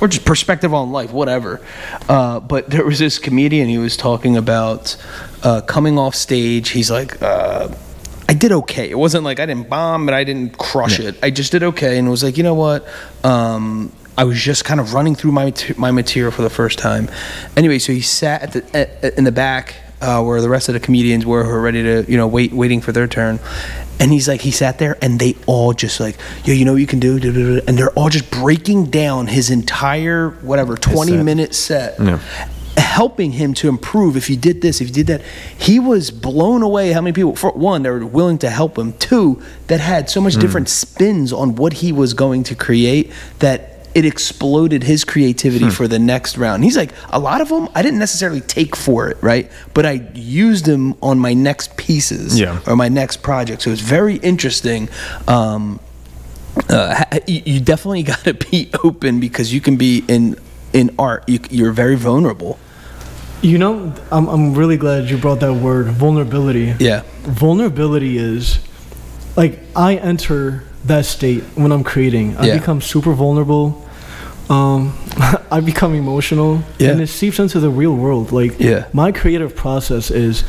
or 0.00 0.08
just 0.08 0.26
perspective 0.26 0.74
on 0.74 0.92
life, 0.92 1.12
whatever. 1.12 1.60
Uh, 2.08 2.40
but 2.40 2.68
there 2.70 2.84
was 2.84 2.98
this 2.98 3.18
comedian, 3.18 3.68
he 3.68 3.78
was 3.78 3.96
talking 3.96 4.36
about 4.36 4.96
uh, 5.42 5.62
coming 5.62 5.98
off 5.98 6.14
stage. 6.14 6.70
He's 6.70 6.90
like, 6.90 7.20
uh, 7.22 7.74
I 8.28 8.34
did 8.34 8.52
okay. 8.52 8.90
It 8.90 8.98
wasn't 8.98 9.24
like 9.24 9.40
I 9.40 9.46
didn't 9.46 9.68
bomb, 9.68 10.04
but 10.04 10.14
I 10.14 10.24
didn't 10.24 10.58
crush 10.58 10.98
it. 10.98 11.16
I 11.22 11.30
just 11.30 11.52
did 11.52 11.62
okay. 11.62 11.98
And 11.98 12.08
it 12.08 12.10
was 12.10 12.22
like, 12.22 12.36
you 12.36 12.42
know 12.42 12.54
what? 12.54 12.86
Um, 13.22 13.92
I 14.18 14.24
was 14.24 14.40
just 14.40 14.64
kind 14.64 14.80
of 14.80 14.94
running 14.94 15.14
through 15.14 15.32
my 15.32 15.52
my 15.76 15.90
material 15.90 16.32
for 16.32 16.42
the 16.42 16.50
first 16.50 16.78
time. 16.78 17.08
Anyway, 17.56 17.78
so 17.78 17.92
he 17.92 18.00
sat 18.00 18.42
at 18.42 18.52
the 18.52 18.76
at, 19.04 19.18
in 19.18 19.24
the 19.24 19.32
back 19.32 19.76
uh, 20.00 20.22
where 20.22 20.40
the 20.40 20.48
rest 20.48 20.68
of 20.68 20.74
the 20.74 20.80
comedians 20.80 21.24
were 21.26 21.44
who 21.44 21.50
were 21.50 21.60
ready 21.60 21.82
to 21.82 22.04
you 22.10 22.16
know 22.16 22.26
wait 22.26 22.52
waiting 22.52 22.80
for 22.80 22.92
their 22.92 23.06
turn. 23.06 23.38
And 23.98 24.12
he's 24.12 24.28
like, 24.28 24.42
he 24.42 24.50
sat 24.50 24.78
there, 24.78 24.98
and 25.00 25.18
they 25.18 25.36
all 25.46 25.72
just 25.72 26.00
like, 26.00 26.16
yo, 26.44 26.52
you 26.52 26.66
know 26.66 26.72
what 26.72 26.82
you 26.82 26.86
can 26.86 27.00
do, 27.00 27.62
and 27.66 27.78
they're 27.78 27.92
all 27.92 28.10
just 28.10 28.30
breaking 28.30 28.90
down 28.90 29.26
his 29.26 29.48
entire 29.50 30.30
whatever 30.42 30.76
twenty 30.76 31.12
set. 31.12 31.24
minute 31.24 31.54
set, 31.54 31.98
Yeah. 31.98 32.18
helping 32.76 33.32
him 33.32 33.54
to 33.54 33.70
improve. 33.70 34.14
If 34.18 34.28
you 34.28 34.36
did 34.36 34.60
this, 34.60 34.82
if 34.82 34.88
you 34.88 34.92
did 34.92 35.06
that, 35.06 35.22
he 35.56 35.78
was 35.78 36.10
blown 36.10 36.62
away. 36.62 36.92
How 36.92 37.00
many 37.00 37.14
people? 37.14 37.34
For 37.36 37.50
one, 37.52 37.84
they 37.84 37.90
were 37.90 38.04
willing 38.04 38.36
to 38.38 38.50
help 38.50 38.76
him. 38.78 38.92
Two, 38.98 39.40
that 39.68 39.80
had 39.80 40.10
so 40.10 40.20
much 40.20 40.34
different 40.36 40.68
spins 40.68 41.32
on 41.32 41.54
what 41.56 41.72
he 41.74 41.90
was 41.90 42.12
going 42.12 42.42
to 42.44 42.54
create 42.54 43.10
that 43.38 43.75
it 43.96 44.04
exploded 44.04 44.82
his 44.82 45.04
creativity 45.04 45.70
for 45.70 45.88
the 45.88 45.98
next 45.98 46.36
round. 46.36 46.62
He's 46.62 46.76
like, 46.76 46.92
a 47.08 47.18
lot 47.18 47.40
of 47.40 47.48
them 47.48 47.66
I 47.74 47.80
didn't 47.80 47.98
necessarily 47.98 48.42
take 48.42 48.76
for 48.76 49.08
it, 49.08 49.16
right? 49.22 49.50
But 49.72 49.86
I 49.86 50.06
used 50.14 50.66
them 50.66 50.94
on 51.00 51.18
my 51.18 51.32
next 51.32 51.78
pieces 51.78 52.38
Yeah. 52.38 52.60
or 52.66 52.76
my 52.76 52.90
next 52.90 53.22
project. 53.22 53.62
So 53.62 53.70
it's 53.70 53.80
very 53.80 54.16
interesting. 54.16 54.90
Um, 55.26 55.80
uh, 56.68 57.04
you, 57.26 57.40
you 57.46 57.60
definitely 57.60 58.02
got 58.12 58.18
to 58.24 58.34
be 58.34 58.70
open 58.84 59.18
because 59.18 59.54
you 59.54 59.62
can 59.62 59.76
be 59.78 60.04
in 60.08 60.36
in 60.74 60.94
art. 60.98 61.26
You, 61.26 61.38
you're 61.50 61.72
very 61.72 61.96
vulnerable. 61.96 62.58
You 63.40 63.56
know, 63.56 63.94
I'm, 64.12 64.28
I'm 64.28 64.54
really 64.54 64.76
glad 64.76 65.08
you 65.08 65.16
brought 65.16 65.40
that 65.40 65.54
word, 65.54 65.86
vulnerability. 65.86 66.74
Yeah. 66.78 67.02
Vulnerability 67.22 68.18
is 68.18 68.58
like 69.36 69.58
I 69.74 69.94
enter 69.96 70.64
that 70.84 71.06
state 71.06 71.42
when 71.54 71.72
I'm 71.72 71.82
creating. 71.84 72.36
I 72.36 72.46
Yeah. 72.48 72.58
become 72.58 72.82
super 72.82 73.14
vulnerable. 73.14 73.85
Um, 74.48 74.92
I 75.50 75.60
become 75.60 75.94
emotional, 75.94 76.62
Yeah. 76.78 76.90
and 76.90 77.00
it 77.00 77.08
seeps 77.08 77.38
into 77.38 77.60
the 77.60 77.70
real 77.70 77.94
world. 77.94 78.32
Like 78.32 78.58
Yeah. 78.60 78.86
my 78.92 79.12
creative 79.12 79.54
process 79.56 80.10
is. 80.10 80.44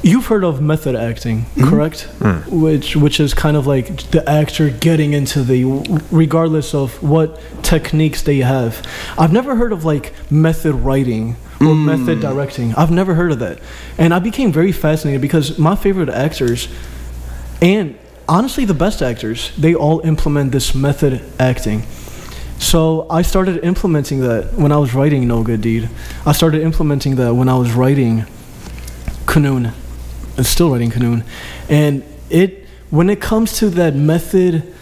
You've 0.00 0.26
heard 0.26 0.44
of 0.44 0.60
method 0.60 0.94
acting, 0.94 1.46
Mm-hmm. 1.56 1.68
correct? 1.70 2.06
Which 2.48 2.94
which 2.94 3.18
is 3.18 3.34
kind 3.34 3.56
of 3.56 3.66
like 3.66 4.10
the 4.12 4.22
actor 4.30 4.70
getting 4.70 5.12
into 5.12 5.42
the 5.42 5.64
regardless 6.12 6.72
of 6.72 7.02
what 7.02 7.40
techniques 7.64 8.22
they 8.22 8.38
have. 8.38 8.80
I've 9.18 9.32
never 9.32 9.56
heard 9.56 9.72
of 9.72 9.84
like 9.84 10.12
method 10.30 10.74
writing 10.76 11.34
or 11.60 11.74
Mm. 11.74 11.84
method 11.84 12.20
directing. 12.20 12.76
I've 12.76 12.92
never 12.92 13.14
heard 13.14 13.32
of 13.32 13.40
that. 13.40 13.58
And 13.98 14.14
I 14.14 14.20
became 14.20 14.52
very 14.52 14.70
fascinated 14.70 15.20
because 15.20 15.58
my 15.58 15.74
favorite 15.74 16.08
actors 16.10 16.68
and 17.60 17.96
honestly 18.28 18.64
the 18.64 18.74
best 18.74 19.02
actors, 19.02 19.50
they 19.58 19.74
all 19.74 19.98
implement 20.04 20.52
this 20.52 20.76
method 20.76 21.22
acting. 21.40 21.82
So 22.58 23.06
I 23.08 23.22
started 23.22 23.64
implementing 23.64 24.20
that 24.20 24.54
when 24.54 24.72
I 24.72 24.78
was 24.78 24.94
writing 24.94 25.26
No 25.28 25.42
Good 25.42 25.60
Deed. 25.60 25.88
I 26.26 26.32
started 26.32 26.62
implementing 26.62 27.16
that 27.16 27.34
when 27.34 27.48
I 27.48 27.56
was 27.56 27.72
writing 27.72 28.26
Kanun 29.26 29.72
and 30.36 30.46
still 30.46 30.70
writing 30.70 30.90
Kanun. 30.90 31.24
And 31.68 32.02
it 32.30 32.66
when 32.90 33.10
it 33.10 33.20
comes 33.20 33.58
to 33.58 33.70
that 33.70 33.94
method 33.94 34.74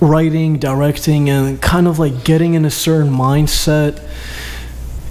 writing, 0.00 0.58
directing 0.58 1.28
and 1.28 1.60
kind 1.60 1.88
of 1.88 1.98
like 1.98 2.24
getting 2.24 2.54
in 2.54 2.64
a 2.64 2.70
certain 2.70 3.12
mindset, 3.12 4.00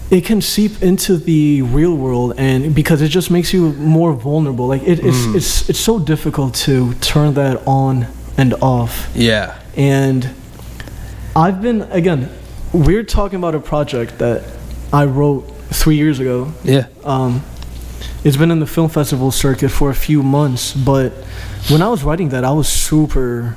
it 0.09 0.24
can 0.24 0.41
seep 0.41 0.82
into 0.82 1.18
the 1.18 1.61
real 1.61 1.95
world 1.95 2.34
and 2.38 2.74
because 2.74 3.01
it 3.01 3.09
just 3.09 3.30
makes 3.30 3.53
you 3.53 3.74
more 3.74 4.13
vulnerable. 4.13 4.68
Like 4.68 4.84
it, 4.84 4.99
it's 4.99 5.18
mm. 5.18 5.36
it's 5.36 5.70
it's 5.70 5.80
so 5.80 5.99
difficult 5.99 6.55
to 6.55 6.93
turn 6.95 7.34
that 7.36 7.65
on 7.68 8.07
and 8.38 8.53
off. 8.55 9.09
Yeah. 9.13 9.59
And 9.76 10.34
I've 11.38 11.61
been 11.61 11.83
again, 11.83 12.29
we're 12.73 13.03
talking 13.03 13.38
about 13.38 13.53
a 13.53 13.59
project 13.59 14.17
that 14.17 14.43
I 14.91 15.05
wrote 15.05 15.41
three 15.69 15.95
years 15.95 16.19
ago. 16.19 16.51
Yeah. 16.63 16.88
Um, 17.03 17.43
it's 18.23 18.38
been 18.38 18.49
in 18.49 18.59
the 18.59 18.65
film 18.65 18.89
festival 18.89 19.29
circuit 19.29 19.69
for 19.69 19.91
a 19.91 19.95
few 19.95 20.23
months, 20.23 20.73
but 20.73 21.11
when 21.69 21.83
I 21.83 21.89
was 21.89 22.03
writing 22.03 22.29
that, 22.29 22.43
I 22.43 22.51
was 22.51 22.67
super. 22.67 23.55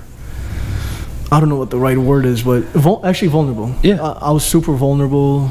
I 1.32 1.40
don't 1.40 1.48
know 1.48 1.56
what 1.56 1.70
the 1.70 1.78
right 1.78 1.96
word 1.96 2.26
is, 2.26 2.42
but 2.42 2.64
vul- 2.74 3.00
actually 3.06 3.28
vulnerable. 3.28 3.74
Yeah. 3.82 4.02
I, 4.02 4.28
I 4.28 4.30
was 4.32 4.44
super 4.44 4.74
vulnerable, 4.74 5.48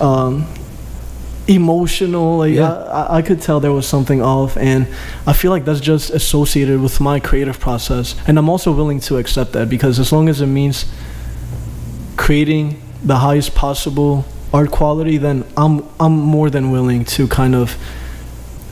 um, 0.00 0.46
emotional. 1.48 2.38
Like 2.38 2.54
Yeah. 2.54 2.72
I, 2.72 3.02
I- 3.02 3.16
I 3.18 3.22
could 3.22 3.42
tell 3.42 3.60
there 3.60 3.72
was 3.72 3.86
something 3.86 4.22
off, 4.22 4.56
and 4.56 4.86
I 5.26 5.34
feel 5.34 5.50
like 5.50 5.66
that's 5.66 5.80
just 5.80 6.08
associated 6.08 6.80
with 6.80 7.00
my 7.02 7.20
creative 7.20 7.60
process. 7.60 8.14
And 8.26 8.38
I'm 8.38 8.48
also 8.48 8.72
willing 8.72 9.00
to 9.00 9.18
accept 9.18 9.52
that 9.52 9.68
because 9.68 9.98
as 9.98 10.10
long 10.10 10.30
as 10.30 10.40
it 10.40 10.46
means 10.46 10.86
creating 12.26 12.80
the 13.04 13.16
highest 13.16 13.54
possible 13.54 14.24
art 14.52 14.70
quality, 14.70 15.16
then 15.18 15.44
I'm 15.56 15.82
I'm 16.00 16.16
more 16.18 16.50
than 16.50 16.70
willing 16.72 17.04
to 17.16 17.28
kind 17.28 17.54
of 17.54 17.76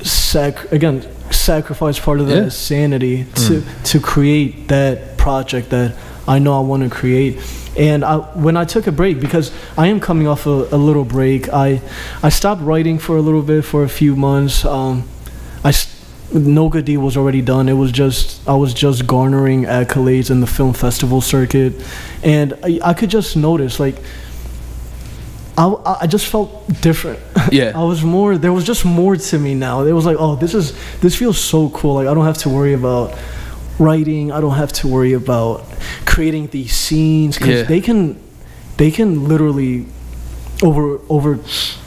sac 0.02 0.72
again 0.72 1.02
sacrifice 1.30 1.98
part 1.98 2.20
of 2.20 2.26
that 2.28 2.42
Yeah. 2.44 2.48
sanity 2.50 3.26
to 3.46 3.62
to 3.90 4.00
create 4.00 4.68
that 4.68 5.16
project 5.16 5.70
that 5.70 5.94
I 6.26 6.38
know 6.38 6.52
I 6.62 6.64
want 6.66 6.82
to 6.82 6.90
create. 6.90 7.38
And 7.76 8.04
I, 8.04 8.16
when 8.44 8.56
I 8.56 8.64
took 8.64 8.86
a 8.86 8.92
break, 8.92 9.18
because 9.20 9.50
I 9.76 9.88
am 9.88 9.98
coming 10.00 10.28
off 10.28 10.46
a, 10.46 10.50
a 10.50 10.78
little 10.88 11.04
break, 11.04 11.48
I 11.48 11.80
I 12.22 12.30
stopped 12.30 12.62
writing 12.62 12.98
for 13.00 13.16
a 13.16 13.20
little 13.20 13.42
bit 13.42 13.64
for 13.64 13.82
a 13.84 13.88
few 13.88 14.14
months. 14.16 14.64
Um, 14.64 15.02
I 15.64 15.68
s- 15.70 15.88
no 16.34 16.68
good 16.68 16.84
deed 16.84 16.98
was 16.98 17.16
already 17.16 17.40
done. 17.42 17.68
It 17.68 17.74
was 17.74 17.92
just 17.92 18.46
I 18.48 18.54
was 18.54 18.74
just 18.74 19.06
garnering 19.06 19.62
accolades 19.64 20.30
in 20.30 20.40
the 20.40 20.46
film 20.46 20.72
festival 20.74 21.20
circuit, 21.20 21.74
and 22.22 22.52
I, 22.62 22.80
I 22.82 22.94
could 22.94 23.10
just 23.10 23.36
notice 23.36 23.78
like 23.80 23.96
I, 25.56 25.98
I 26.02 26.06
just 26.08 26.26
felt 26.26 26.66
different. 26.80 27.20
Yeah. 27.52 27.72
I 27.74 27.84
was 27.84 28.02
more. 28.02 28.38
There 28.38 28.52
was 28.52 28.64
just 28.64 28.84
more 28.86 29.16
to 29.16 29.38
me 29.38 29.54
now. 29.54 29.82
It 29.84 29.92
was 29.92 30.06
like, 30.06 30.16
oh, 30.18 30.34
this 30.34 30.54
is 30.54 30.72
this 31.00 31.14
feels 31.14 31.38
so 31.38 31.68
cool. 31.70 31.94
Like 31.94 32.08
I 32.08 32.14
don't 32.14 32.24
have 32.24 32.38
to 32.38 32.48
worry 32.48 32.72
about 32.72 33.16
writing. 33.78 34.32
I 34.32 34.40
don't 34.40 34.54
have 34.56 34.72
to 34.80 34.88
worry 34.88 35.12
about 35.12 35.64
creating 36.06 36.46
these 36.48 36.74
scenes 36.74 37.36
because 37.38 37.60
Yeah. 37.60 37.62
they 37.64 37.80
can 37.82 38.18
they 38.78 38.90
can 38.90 39.28
literally 39.28 39.86
over 40.62 40.98
over 41.08 41.38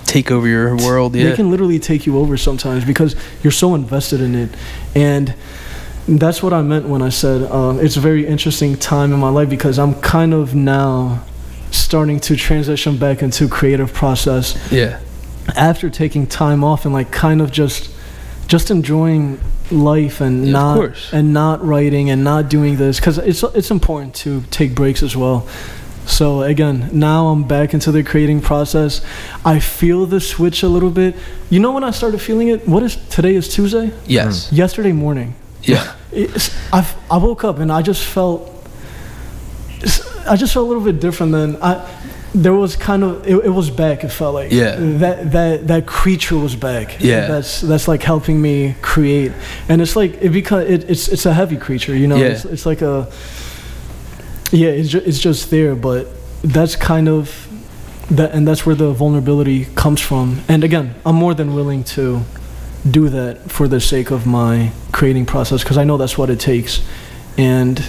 Take 0.07 0.31
over 0.31 0.47
your 0.47 0.75
world. 0.77 1.15
Yeah. 1.15 1.29
they 1.29 1.35
can 1.35 1.51
literally 1.51 1.77
take 1.77 2.07
you 2.07 2.17
over 2.17 2.37
sometimes 2.37 2.83
because 2.85 3.15
you're 3.43 3.51
so 3.51 3.75
invested 3.75 4.19
in 4.21 4.33
it 4.33 4.49
and 4.95 5.35
that's 6.07 6.41
what 6.41 6.53
i 6.53 6.61
meant 6.61 6.87
when 6.87 7.01
i 7.01 7.09
said 7.09 7.43
um, 7.51 7.79
it's 7.81 7.97
a 7.97 7.99
very 7.99 8.25
interesting 8.25 8.77
time 8.77 9.11
in 9.13 9.19
my 9.19 9.29
life 9.29 9.49
because 9.49 9.77
i'm 9.77 9.93
kind 9.99 10.33
of 10.33 10.55
now 10.55 11.21
starting 11.71 12.19
to 12.19 12.35
transition 12.35 12.97
back 12.97 13.21
into 13.21 13.47
creative 13.49 13.93
process 13.93 14.55
yeah. 14.71 14.99
after 15.55 15.89
taking 15.89 16.25
time 16.25 16.63
off 16.63 16.85
and 16.85 16.93
like 16.93 17.11
kind 17.11 17.41
of 17.41 17.51
just 17.51 17.91
just 18.47 18.71
enjoying 18.71 19.37
life 19.69 20.21
and 20.21 20.45
Yeah, 20.45 20.51
not 20.53 21.09
and 21.11 21.33
not 21.33 21.63
writing 21.63 22.09
and 22.09 22.23
not 22.23 22.49
doing 22.49 22.77
this 22.77 22.99
because 22.99 23.17
it's 23.17 23.43
it's 23.43 23.69
important 23.69 24.15
to 24.15 24.41
take 24.49 24.73
breaks 24.73 25.03
as 25.03 25.17
well 25.17 25.45
so 26.07 26.41
again 26.41 26.89
now 26.93 27.27
i'm 27.27 27.43
back 27.43 27.73
into 27.73 27.91
the 27.91 28.01
creating 28.03 28.39
process 28.41 29.01
i 29.45 29.59
feel 29.59 30.05
the 30.05 30.19
switch 30.19 30.63
a 30.63 30.67
little 30.67 30.89
bit 30.89 31.15
you 31.49 31.59
know 31.59 31.71
when 31.73 31.83
i 31.83 31.91
started 31.91 32.19
feeling 32.19 32.47
it 32.47 32.67
what 32.67 32.81
is 32.83 32.95
today 33.09 33.35
is 33.35 33.47
tuesday 33.53 33.91
Yes. 34.05 34.47
Mm. 34.49 34.57
yesterday 34.57 34.91
morning 34.93 35.35
Yeah. 35.63 35.93
I, 36.71 36.87
I 37.11 37.17
woke 37.17 37.43
up 37.43 37.59
and 37.59 37.69
I 37.71 37.81
just 37.81 38.03
felt 38.05 38.39
I 40.29 40.35
just 40.35 40.53
felt 40.53 40.65
a 40.65 40.69
little 40.69 40.83
bit 40.83 40.99
different 40.99 41.31
than 41.31 41.57
I 41.61 41.85
there 42.35 42.53
was 42.53 42.75
kind 42.75 43.03
of 43.03 43.25
it, 43.27 43.45
it 43.45 43.49
was 43.49 43.69
back 43.69 44.03
it 44.03 44.09
felt 44.09 44.33
like 44.35 44.51
Yeah. 44.51 44.75
that 45.03 45.31
that 45.31 45.67
that 45.67 45.85
creature 45.85 46.37
was 46.37 46.55
back 46.55 46.97
Yeah. 47.01 47.27
that's 47.27 47.61
that's 47.61 47.87
like 47.87 48.01
helping 48.03 48.41
me 48.41 48.75
create 48.81 49.31
and 49.69 49.81
it's 49.81 49.95
like 49.95 50.21
it 50.21 50.29
because 50.31 50.69
it, 50.69 50.89
it's 50.89 51.07
it's 51.09 51.25
a 51.25 51.33
heavy 51.33 51.57
creature 51.57 51.95
you 51.95 52.07
know 52.07 52.17
Yeah. 52.17 52.27
it's, 52.33 52.45
it's 52.45 52.65
like 52.65 52.81
a 52.81 53.07
yeah 54.51 54.69
it's, 54.69 54.89
ju- 54.89 55.03
it's 55.05 55.19
just 55.19 55.49
there 55.49 55.75
but 55.75 56.07
that's 56.43 56.75
kind 56.75 57.07
of 57.07 57.47
that 58.09 58.31
and 58.31 58.47
that's 58.47 58.65
where 58.65 58.75
the 58.75 58.93
vulnerability 58.93 59.65
comes 59.75 59.99
from. 59.99 60.41
And 60.47 60.63
again 60.63 60.95
i'm 61.05 61.15
more 61.15 61.33
than 61.33 61.53
willing 61.53 61.83
to 61.95 62.21
do 62.89 63.09
that 63.09 63.51
for 63.51 63.67
the 63.67 63.81
sake 63.81 64.11
of 64.11 64.25
my 64.25 64.71
creating 64.93 65.25
process 65.25 65.63
because 65.63 65.77
i 65.77 65.83
know 65.83 65.97
that's 65.97 66.17
what 66.17 66.29
it 66.29 66.39
takes. 66.39 66.81
And 67.37 67.83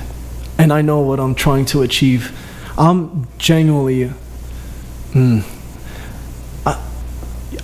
and 0.59 0.73
i 0.73 0.83
know 0.83 1.01
what 1.01 1.21
i'm 1.21 1.35
trying 1.35 1.67
to 1.67 1.83
achieve. 1.83 2.37
I'm 2.77 3.27
genuinely 3.39 4.13
mm, 5.13 5.45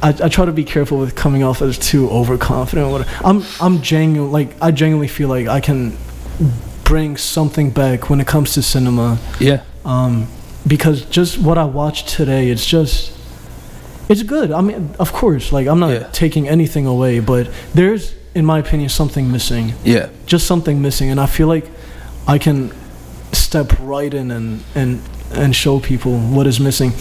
I, 0.03 0.09
I, 0.09 0.29
try 0.29 0.45
to 0.45 0.53
be 0.53 0.65
careful 0.65 0.99
with 0.99 1.15
coming 1.15 1.43
off 1.43 1.63
as 1.63 1.79
too 1.79 2.11
overconfident. 2.11 3.07
I'm 3.25 3.43
I'm 3.61 3.81
genuine 3.81 4.31
like 4.33 4.51
I 4.61 4.71
genuinely 4.71 5.09
feel 5.09 5.29
like 5.29 5.47
I 5.47 5.61
can 5.61 5.97
bring 6.85 7.17
something 7.17 7.71
back 7.71 8.11
when 8.11 8.21
it 8.21 8.27
comes 8.27 8.53
to 8.55 8.63
cinema 8.63 9.19
Yeah. 9.41 9.61
um, 9.85 10.27
because 10.67 11.03
just 11.07 11.39
what 11.39 11.59
I 11.59 11.65
watched 11.65 12.09
today, 12.09 12.51
it's 12.51 12.67
just 12.67 13.13
it's 14.09 14.23
good. 14.23 14.51
I 14.53 14.61
mean, 14.61 14.91
of 14.99 15.13
course, 15.13 15.51
like 15.53 15.67
I'm 15.67 15.79
not 15.81 15.91
Yeah. 15.91 16.09
taking 16.13 16.47
anything 16.49 16.87
away, 16.87 17.21
but 17.21 17.49
there's, 17.75 18.13
in 18.35 18.45
my 18.45 18.59
opinion, 18.59 18.91
something 18.91 19.31
missing. 19.33 19.73
Yeah. 19.85 20.09
Just 20.27 20.47
something 20.47 20.83
missing, 20.83 21.11
and 21.11 21.19
I 21.19 21.27
feel 21.27 21.49
like 21.49 21.67
I 22.29 22.39
can 22.39 22.71
step 23.33 23.73
right 23.81 24.13
in 24.13 24.31
and 24.31 24.61
and 24.75 25.01
and 25.33 25.57
show 25.57 25.81
people 25.81 26.19
what 26.19 26.47
is 26.47 26.61
missing. 26.61 26.93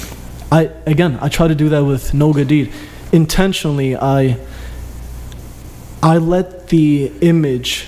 I 0.51 0.69
again, 0.85 1.17
I 1.21 1.27
try 1.29 1.47
to 1.49 1.55
do 1.55 1.69
that 1.69 1.83
with 1.83 2.13
No 2.13 2.31
Good 2.33 2.47
Deed. 2.47 2.71
Intentionally, 3.11 3.95
I 3.97 4.37
I 6.01 6.17
let 6.17 6.67
the 6.69 7.11
image 7.21 7.85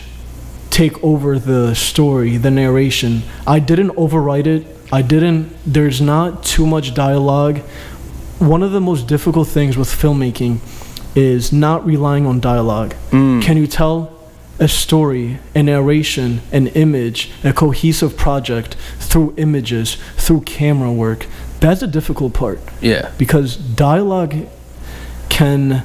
take 0.75 1.01
over 1.01 1.39
the 1.39 1.73
story, 1.73 2.35
the 2.35 2.51
narration. 2.51 3.23
I 3.47 3.59
didn't 3.59 3.91
overwrite 3.91 4.45
it. 4.45 4.67
I 4.91 5.01
didn't. 5.01 5.55
There's 5.65 6.01
not 6.01 6.43
too 6.43 6.67
much 6.67 6.93
dialogue. 6.93 7.59
One 8.39 8.61
of 8.61 8.73
the 8.73 8.81
most 8.81 9.07
difficult 9.07 9.47
things 9.47 9.77
with 9.77 9.87
filmmaking 9.87 10.59
is 11.15 11.53
not 11.53 11.85
relying 11.85 12.25
on 12.25 12.41
dialogue. 12.41 12.93
Mm. 13.11 13.41
Can 13.41 13.55
you 13.55 13.67
tell 13.67 14.11
a 14.59 14.67
story, 14.67 15.39
a 15.55 15.63
narration, 15.63 16.41
an 16.51 16.67
image, 16.67 17.31
a 17.45 17.53
cohesive 17.53 18.17
project 18.17 18.75
through 18.99 19.33
images, 19.37 19.95
through 20.17 20.41
camera 20.41 20.91
work? 20.91 21.25
That's 21.61 21.83
a 21.83 21.87
difficult 21.87 22.33
part 22.33 22.59
Yeah. 22.81 23.11
because 23.17 23.55
dialogue 23.55 24.35
can 25.29 25.83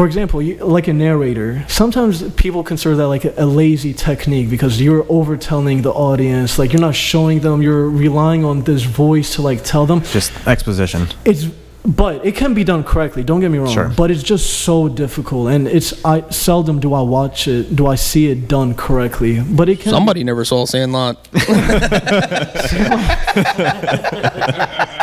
for 0.00 0.06
example 0.06 0.40
you, 0.40 0.56
like 0.64 0.88
a 0.88 0.94
narrator 0.94 1.62
sometimes 1.68 2.22
people 2.32 2.64
consider 2.64 2.96
that 2.96 3.08
like 3.08 3.26
a, 3.26 3.34
a 3.36 3.44
lazy 3.44 3.92
technique 3.92 4.48
because 4.48 4.80
you're 4.80 5.04
overtelling 5.10 5.82
the 5.82 5.92
audience 5.92 6.58
like 6.58 6.72
you're 6.72 6.80
not 6.80 6.94
showing 6.94 7.40
them 7.40 7.60
you're 7.60 7.86
relying 7.90 8.42
on 8.42 8.62
this 8.62 8.82
voice 8.82 9.34
to 9.34 9.42
like 9.42 9.62
tell 9.62 9.84
them 9.84 10.00
Just 10.04 10.32
exposition. 10.46 11.06
it's 11.26 11.44
but 11.84 12.24
it 12.24 12.34
can 12.34 12.54
be 12.54 12.64
done 12.64 12.82
correctly 12.82 13.22
don't 13.22 13.40
get 13.40 13.50
me 13.50 13.58
wrong 13.58 13.74
Sure. 13.74 13.90
but 13.94 14.10
it's 14.10 14.22
just 14.22 14.60
so 14.64 14.88
difficult 14.88 15.50
and 15.50 15.68
it's 15.68 16.02
i 16.02 16.22
seldom 16.30 16.80
do 16.80 16.94
i 16.94 17.02
watch 17.02 17.46
it 17.46 17.76
do 17.76 17.86
i 17.86 17.94
see 17.94 18.30
it 18.30 18.48
done 18.48 18.74
correctly 18.74 19.42
but 19.42 19.68
it 19.68 19.80
can 19.80 19.90
Somebody 19.90 20.24
never 20.24 20.46
saw 20.46 20.64
Sandlot. 20.64 21.28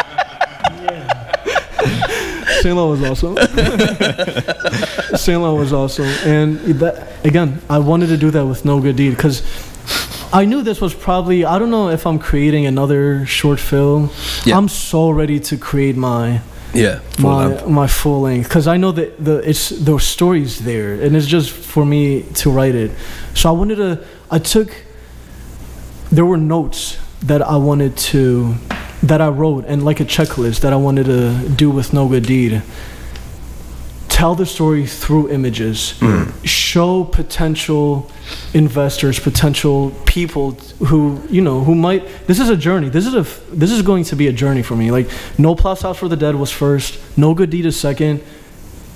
Sandlot 2.62 2.90
was 2.90 3.04
awesome. 3.04 3.38
Sandlot 5.18 5.58
was 5.58 5.74
awesome, 5.74 6.06
and 6.26 6.58
that 6.80 7.26
again, 7.26 7.62
I 7.70 7.80
wanted 7.80 8.08
to 8.08 8.18
do 8.18 8.32
that 8.32 8.46
with 8.46 8.66
No 8.66 8.80
Good 8.80 8.96
Deed 8.96 9.12
because 9.12 9.42
I 10.34 10.46
knew 10.46 10.62
this 10.64 10.82
was 10.82 10.94
probably. 10.94 11.46
I 11.46 11.60
don't 11.60 11.72
know 11.72 11.90
if 11.90 12.06
I'm 12.06 12.20
creating 12.20 12.66
another 12.66 13.26
short 13.26 13.60
film. 13.60 14.10
Yeah. 14.46 14.58
I'm 14.58 14.68
so 14.68 15.10
ready 15.10 15.40
to 15.42 15.58
create 15.58 15.96
my 15.96 16.42
Yeah. 16.74 17.00
my 17.20 17.64
my 17.66 17.88
full 17.88 18.22
length 18.22 18.48
because 18.50 18.68
I 18.68 18.78
know 18.78 18.92
that 18.92 19.24
the 19.24 19.38
it's 19.50 19.70
the 19.70 19.98
story's 20.00 20.60
there, 20.60 20.94
and 20.94 21.16
it's 21.16 21.28
just 21.28 21.52
for 21.52 21.86
me 21.86 22.24
to 22.36 22.50
write 22.52 22.76
it. 22.76 22.92
So 23.34 23.50
I 23.50 23.52
wanted 23.54 23.76
to. 23.78 24.04
I 24.30 24.40
took. 24.40 24.70
There 26.12 26.26
were 26.26 26.38
notes 26.38 26.98
that 27.24 27.42
I 27.42 27.58
wanted 27.58 27.98
to, 27.98 28.56
that 29.08 29.22
I 29.22 29.30
wrote, 29.30 29.66
and 29.68 29.84
like 29.86 30.00
a 30.00 30.06
checklist 30.06 30.62
that 30.62 30.74
I 30.74 30.76
wanted 30.76 31.06
to 31.06 31.50
do 31.50 31.70
with 31.70 31.94
No 31.94 32.08
Good 32.08 32.26
Deed. 32.26 32.62
Tell 34.10 34.34
the 34.34 34.46
story 34.46 34.88
through 34.88 35.30
images. 35.30 35.94
Show 36.44 37.04
potential 37.04 38.10
investors, 38.54 39.20
potential 39.20 39.92
people 40.06 40.52
who 40.88 41.22
you 41.30 41.42
know 41.42 41.64
who 41.64 41.76
might. 41.76 42.08
This 42.26 42.40
is 42.40 42.50
a 42.50 42.58
journey. 42.58 42.90
This 42.90 43.06
is 43.06 43.14
a 43.14 43.24
This 43.56 43.72
is 43.72 43.82
going 43.84 44.06
to 44.06 44.16
be 44.16 44.28
a 44.28 44.34
journey 44.34 44.64
for 44.64 44.76
me. 44.76 44.90
Like 44.90 45.08
No 45.38 45.54
Plow 45.56 45.76
Stops 45.76 46.00
for 46.00 46.08
the 46.10 46.16
Dead 46.18 46.36
was 46.36 46.52
first. 46.52 46.98
No 47.18 47.36
Good 47.36 47.52
Deed 47.52 47.66
is 47.68 47.80
second. 47.80 48.22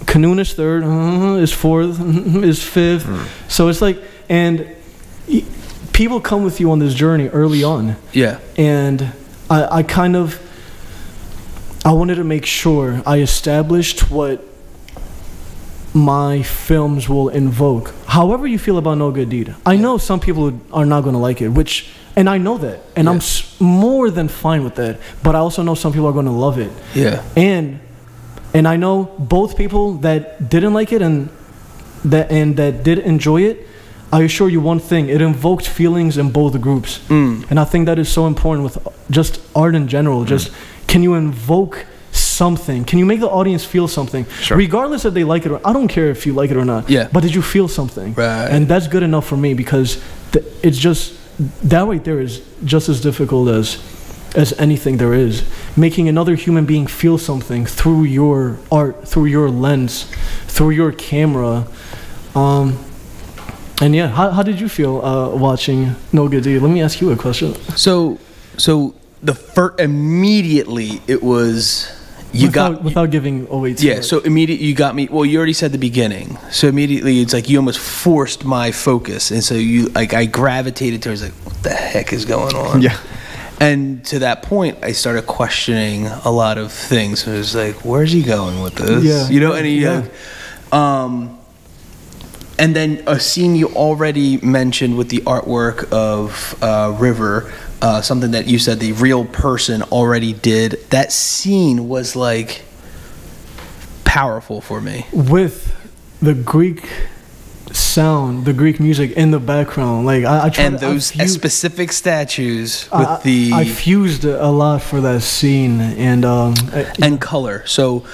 Kanun 0.06 0.40
is 0.40 0.54
third. 0.54 0.84
uh, 0.84 1.36
is 1.40 1.54
fourth. 1.54 2.00
is 2.44 2.64
fifth. 2.64 3.06
So 3.48 3.68
it's 3.68 3.82
like 3.82 4.02
and. 4.30 4.68
y- 5.28 5.44
People 5.94 6.22
come 6.22 6.44
with 6.44 6.60
you 6.60 6.72
on 6.72 6.80
this 6.80 6.96
journey 6.96 7.28
early 7.28 7.64
on 7.64 7.96
Yeah. 8.14 8.40
and 8.58 9.12
I, 9.52 9.80
I 9.80 9.84
kind 9.84 10.16
of 10.16 10.40
I 11.84 11.92
wanted 11.94 12.16
to 12.16 12.24
make 12.24 12.46
sure 12.46 13.02
I 13.06 13.20
established 13.20 14.10
what 14.12 14.38
my 15.94 16.42
films 16.44 17.10
will 17.10 17.30
invoke. 17.30 17.94
However 18.08 18.48
you 18.48 18.58
feel 18.58 18.78
about 18.78 18.98
No 18.98 19.12
Good 19.12 19.30
Deed, 19.30 19.54
I 19.66 19.76
know 19.76 19.98
some 19.98 20.20
people 20.20 20.60
are 20.72 20.86
not 20.86 21.02
going 21.02 21.14
to 21.14 21.20
like 21.20 21.42
it, 21.42 21.50
which 21.50 21.90
and 22.16 22.30
I 22.30 22.38
know 22.38 22.58
that, 22.58 22.80
and 22.96 23.08
I'm 23.10 23.18
s- 23.18 23.60
more 23.60 24.10
than 24.12 24.28
fine 24.28 24.64
with 24.64 24.76
that. 24.76 25.00
But 25.24 25.36
I 25.36 25.40
also 25.40 25.64
know 25.64 25.76
some 25.76 25.92
people 25.94 26.08
are 26.08 26.14
going 26.14 26.26
to 26.26 26.32
love 26.32 26.58
it, 26.60 26.72
Yeah. 26.94 27.22
and 27.36 27.80
and 28.54 28.68
I 28.68 28.76
know 28.78 29.04
both 29.18 29.56
people 29.58 29.94
that 30.00 30.50
didn't 30.50 30.74
like 30.74 30.92
it 30.92 31.02
and 31.02 31.30
that 32.06 32.32
and 32.32 32.56
that 32.58 32.84
did 32.84 33.00
enjoy 33.00 33.42
it. 33.44 33.68
I 34.12 34.24
assure 34.24 34.50
you 34.50 34.62
one 34.62 34.80
thing: 34.80 35.10
it 35.10 35.22
invoked 35.22 35.68
feelings 35.68 36.18
in 36.18 36.32
both 36.32 36.60
groups. 36.60 37.00
Mm. 37.08 37.50
And 37.50 37.60
I 37.60 37.64
think 37.66 37.86
that 37.86 38.00
is 38.00 38.10
so 38.10 38.28
important 38.28 38.64
with 38.64 38.78
just 39.10 39.42
art 39.56 39.76
in 39.76 39.88
general. 39.88 40.26
Just 40.26 40.52
can 40.88 41.04
you 41.04 41.14
invoke 41.14 41.86
something? 42.12 42.84
Can 42.84 43.00
you 43.00 43.06
make 43.06 43.20
the 43.20 43.30
audience 43.30 43.64
feel 43.64 43.88
something? 43.88 44.26
Sure. 44.42 44.58
Regardless 44.58 45.06
if 45.06 45.14
they 45.14 45.24
like 45.24 45.46
it 45.46 45.52
or 45.52 45.62
I 45.66 45.74
don't 45.74 45.88
care 45.88 46.10
if 46.10 46.26
you 46.26 46.34
like 46.34 46.52
it 46.52 46.58
or 46.58 46.66
not. 46.66 46.90
Yeah. 46.90 47.08
But 47.12 47.22
did 47.24 47.34
you 47.34 47.42
feel 47.42 47.68
something? 47.68 48.14
Right. 48.14 48.48
And 48.48 48.68
that's 48.68 48.88
good 48.88 49.04
enough 49.04 49.26
for 49.28 49.38
me 49.38 49.54
because 49.54 50.02
th- 50.32 50.46
it's 50.64 50.78
just 50.78 51.18
that 51.70 51.88
right 51.88 52.04
there 52.04 52.20
is 52.20 52.42
just 52.66 52.90
as 52.90 53.02
difficult 53.02 53.50
as 53.50 53.78
as 54.36 54.54
anything 54.60 54.98
there 54.98 55.14
is. 55.14 55.44
Making 55.76 56.08
another 56.08 56.36
human 56.36 56.66
being 56.66 56.88
feel 56.88 57.18
something 57.18 57.66
through 57.66 58.04
your 58.04 58.60
art, 58.72 59.08
through 59.08 59.26
your 59.26 59.50
lens, 59.50 60.06
through 60.48 60.72
your 60.72 60.92
camera. 60.92 61.68
Um, 62.36 62.78
and 63.82 63.96
yeah, 63.96 64.08
how, 64.08 64.30
how 64.32 64.44
did 64.44 64.60
you 64.60 64.70
feel 64.70 65.04
uh, 65.04 65.36
watching 65.36 65.96
No 66.14 66.28
Good 66.28 66.44
Deed? 66.44 66.62
Let 66.62 66.72
me 66.72 66.82
ask 66.82 67.02
you 67.02 67.12
a 67.12 67.18
question. 67.18 67.56
So, 67.76 68.20
so 68.58 68.96
the 69.22 69.36
first 69.36 69.80
immediately 69.80 71.02
it 71.08 71.22
was 71.22 71.92
you 72.34 72.48
without, 72.48 72.74
got 72.76 72.84
without 72.84 73.10
giving 73.12 73.48
away 73.50 73.74
too 73.74 73.88
yeah. 73.88 73.96
much. 73.96 74.06
So 74.06 74.20
immediately 74.20 74.66
you 74.66 74.76
got 74.76 74.96
me. 74.96 75.08
Well, 75.10 75.26
you 75.26 75.38
already 75.38 75.54
said 75.54 75.72
the 75.72 75.78
beginning. 75.78 76.38
So 76.52 76.68
immediately 76.68 77.20
it's 77.20 77.34
like 77.34 77.50
you 77.50 77.58
almost 77.58 77.80
forced 77.80 78.46
my 78.46 78.72
focus, 78.72 79.32
and 79.32 79.44
so 79.44 79.56
you 79.56 79.88
like 79.90 80.14
I 80.14 80.26
gravitated 80.26 81.04
towards 81.04 81.24
like 81.24 81.34
what 81.46 81.62
the 81.64 81.72
heck 81.72 82.14
is 82.14 82.26
going 82.26 82.56
on? 82.56 82.82
Yeah. 82.82 82.98
And 83.60 84.04
to 84.06 84.20
that 84.20 84.42
point, 84.42 84.80
I 84.82 84.92
started 84.92 85.28
questioning 85.28 86.08
a 86.08 86.32
lot 86.32 86.58
of 86.58 86.72
things. 86.72 87.28
It 87.28 87.32
was 87.32 87.54
like, 87.54 87.86
where's 87.86 88.12
he 88.12 88.24
going 88.24 88.64
with 88.64 88.74
this? 88.74 89.04
Yeah. 89.04 89.30
You 89.30 89.40
know, 89.40 89.54
and 89.54 89.68
he, 89.68 89.84
Yeah. 89.84 90.00
like, 90.00 90.74
um, 90.74 91.38
and 92.62 92.76
then 92.76 93.04
a 93.08 93.20
scene 93.20 93.56
you 93.56 93.68
already 93.70 94.38
mentioned 94.38 94.96
with 94.98 95.10
the 95.10 95.18
artwork 95.26 95.92
of 95.92 96.56
uh, 96.62 96.96
River, 97.00 97.52
uh, 97.82 98.02
something 98.02 98.32
that 98.32 98.46
you 98.48 98.60
said 98.60 98.80
the 98.80 98.92
real 98.94 99.26
person 99.26 99.82
already 99.84 100.32
did. 100.34 100.74
That 100.92 101.12
scene 101.12 101.90
was 101.90 102.16
like 102.16 102.62
powerful 104.06 104.62
for 104.62 104.80
me. 104.82 105.06
with 105.12 105.76
the 106.22 106.34
Greek 106.36 106.88
sound, 107.72 108.46
the 108.46 108.54
Greek 108.54 108.80
music 108.80 109.12
in 109.12 109.32
the 109.32 109.40
background, 109.40 110.06
like 110.06 110.24
I, 110.26 110.46
I 110.46 110.50
tried 110.50 110.66
And 110.66 110.80
those 110.80 111.12
fused- 111.12 111.34
specific 111.34 111.92
statues 111.92 112.88
with 112.92 113.08
I- 113.08 113.22
the 113.24 113.52
I 113.54 113.66
fused 113.66 114.26
a 114.26 114.50
lot 114.50 114.82
for 114.82 115.02
that 115.02 115.22
scene, 115.22 115.80
and 115.82 116.26
um, 116.26 116.54
and 117.02 117.20
color. 117.20 117.64
So 117.66 118.06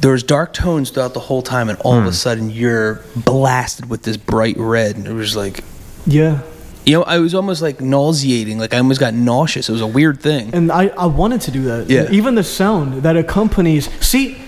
there's 0.00 0.22
dark 0.22 0.52
tones 0.52 0.90
throughout 0.90 1.14
the 1.14 1.20
whole 1.20 1.42
time, 1.42 1.68
and 1.68 1.78
all 1.80 1.94
of 1.94 2.04
a 2.04 2.08
hmm. 2.08 2.12
sudden 2.12 2.50
you're 2.50 3.02
blasted 3.16 3.88
with 3.88 4.02
this 4.02 4.16
bright 4.16 4.56
red, 4.58 4.96
and 4.96 5.06
it 5.06 5.12
was 5.12 5.36
like, 5.36 5.64
yeah, 6.06 6.42
you 6.86 6.92
know, 6.92 7.02
I 7.02 7.18
was 7.18 7.34
almost 7.34 7.62
like 7.62 7.80
nauseating. 7.80 8.58
Like 8.58 8.72
I 8.72 8.78
almost 8.78 9.00
got 9.00 9.12
nauseous. 9.12 9.68
It 9.68 9.72
was 9.72 9.80
a 9.80 9.86
weird 9.86 10.20
thing. 10.20 10.54
and 10.54 10.70
I, 10.70 10.86
I 10.88 11.06
wanted 11.06 11.40
to 11.42 11.50
do 11.50 11.62
that. 11.62 11.90
Yeah. 11.90 12.08
Even 12.10 12.36
the 12.36 12.44
sound 12.44 13.02
that 13.02 13.16
accompanies. 13.16 13.90
See, 14.00 14.38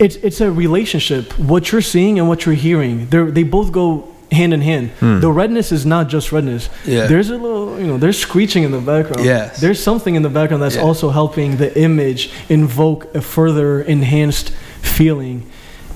it's 0.00 0.16
it's 0.16 0.40
a 0.40 0.50
relationship. 0.50 1.38
What 1.38 1.70
you're 1.70 1.80
seeing 1.80 2.18
and 2.18 2.28
what 2.28 2.46
you're 2.46 2.56
hearing, 2.56 3.06
they 3.06 3.22
they 3.30 3.42
both 3.44 3.70
go 3.70 4.12
hand 4.32 4.52
in 4.52 4.60
hand. 4.60 4.90
Hmm. 5.00 5.20
The 5.20 5.30
redness 5.30 5.72
is 5.72 5.86
not 5.86 6.08
just 6.08 6.32
redness. 6.32 6.68
Yeah. 6.84 7.06
There's 7.06 7.30
a 7.30 7.36
little, 7.36 7.78
you 7.78 7.86
know, 7.86 7.96
there's 7.96 8.18
screeching 8.18 8.62
in 8.62 8.72
the 8.72 8.80
background. 8.80 9.24
Yes. 9.24 9.60
There's 9.60 9.82
something 9.82 10.16
in 10.16 10.22
the 10.22 10.28
background 10.28 10.62
that's 10.62 10.76
Yeah. 10.76 10.82
also 10.82 11.10
helping 11.10 11.56
the 11.56 11.76
image 11.78 12.30
invoke 12.48 13.14
a 13.14 13.22
further 13.22 13.80
enhanced 13.80 14.52
feeling, 14.82 15.48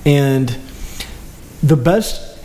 and 0.05 0.57
the 1.61 1.77
best. 1.77 2.39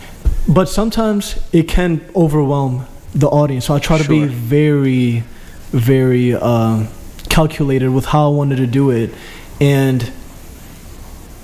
But 0.47 0.67
sometimes 0.67 1.39
it 1.53 1.67
can 1.67 2.09
overwhelm 2.15 2.87
the 3.13 3.27
audience. 3.27 3.65
So 3.65 3.75
I 3.75 3.79
try 3.79 3.97
to 3.97 4.07
be 4.07 4.25
very, 4.25 5.23
very 5.71 6.33
uh, 6.33 6.87
calculated 7.29 7.89
with 7.89 8.05
how 8.05 8.31
I 8.31 8.35
wanted 8.35 8.57
to 8.57 8.67
do 8.67 8.89
it. 8.89 9.13
And 9.61 10.03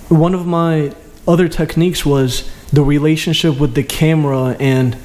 one 0.10 0.34
of 0.34 0.46
my 0.48 0.94
other 1.28 1.48
techniques 1.48 2.06
was 2.06 2.50
the 2.72 2.84
relationship 2.84 3.60
with 3.60 3.74
the 3.76 3.84
camera 3.84 4.56
and 4.60 4.98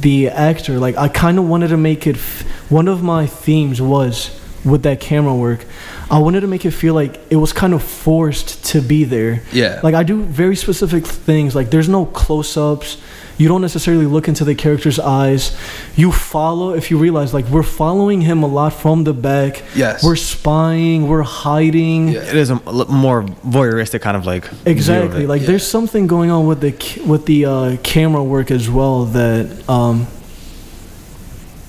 the 0.00 0.28
actor. 0.28 0.78
Like 0.78 0.96
I 0.96 1.08
kind 1.08 1.38
of 1.38 1.48
wanted 1.48 1.68
to 1.68 1.76
make 1.76 2.06
it. 2.06 2.16
F- 2.16 2.42
one 2.70 2.88
of 2.88 3.02
my 3.02 3.26
themes 3.26 3.80
was 3.80 4.38
with 4.64 4.82
that 4.82 5.00
camera 5.00 5.34
work. 5.34 5.64
I 6.12 6.18
wanted 6.18 6.40
to 6.42 6.46
make 6.46 6.66
it 6.66 6.72
feel 6.72 6.92
like 6.94 7.18
it 7.30 7.36
was 7.36 7.52
kind 7.54 7.72
of 7.72 7.82
forced 7.82 8.64
to 8.72 8.82
be 8.82 9.04
there. 9.04 9.42
Yeah. 9.50 9.80
Like 9.82 9.94
I 9.94 10.02
do 10.02 10.22
very 10.22 10.56
specific 10.56 11.06
things. 11.06 11.54
Like 11.54 11.70
there's 11.70 11.88
no 11.88 12.04
close-ups. 12.04 12.98
you 13.38 13.48
don't 13.48 13.62
necessarily 13.62 14.04
look 14.06 14.28
into 14.28 14.44
the 14.44 14.54
character's 14.54 14.98
eyes. 15.00 15.56
You 15.96 16.12
follow 16.12 16.74
if 16.74 16.90
you 16.90 16.98
realize 16.98 17.32
like 17.32 17.46
we're 17.48 17.62
following 17.62 18.20
him 18.20 18.42
a 18.42 18.46
lot 18.46 18.74
from 18.74 19.04
the 19.04 19.14
back. 19.14 19.62
Yes. 19.74 20.04
We're 20.04 20.16
spying, 20.16 21.08
we're 21.08 21.22
hiding. 21.46 22.08
Yeah. 22.08 22.20
It 22.32 22.36
is 22.36 22.50
a 22.50 22.60
l- 22.66 22.84
more 22.92 23.22
voyeuristic 23.56 24.02
kind 24.02 24.16
of 24.16 24.26
like 24.26 24.44
view 24.48 24.60
of 24.60 24.66
Exactly. 24.66 25.26
Like 25.26 25.40
Yeah. 25.40 25.46
there's 25.48 25.66
something 25.66 26.06
going 26.06 26.30
on 26.30 26.46
with 26.46 26.60
the 26.60 26.72
c- 26.78 27.00
with 27.12 27.24
the 27.24 27.46
uh, 27.46 27.76
camera 27.82 28.22
work 28.22 28.50
as 28.50 28.68
well 28.68 29.06
that 29.06 29.44
um, 29.66 30.06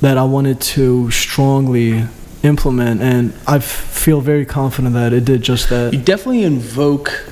that 0.02 0.18
I 0.18 0.24
wanted 0.26 0.60
to 0.76 1.10
strongly 1.12 2.04
implement, 2.44 3.02
and 3.02 3.34
I 3.48 3.60
feel 3.60 4.22
very 4.22 4.46
confident 4.46 4.94
that 4.96 5.14
it 5.14 5.26
did 5.26 5.42
just 5.42 5.70
that. 5.70 5.94
You 5.94 6.00
definitely 6.00 6.44
invoke 6.44 7.26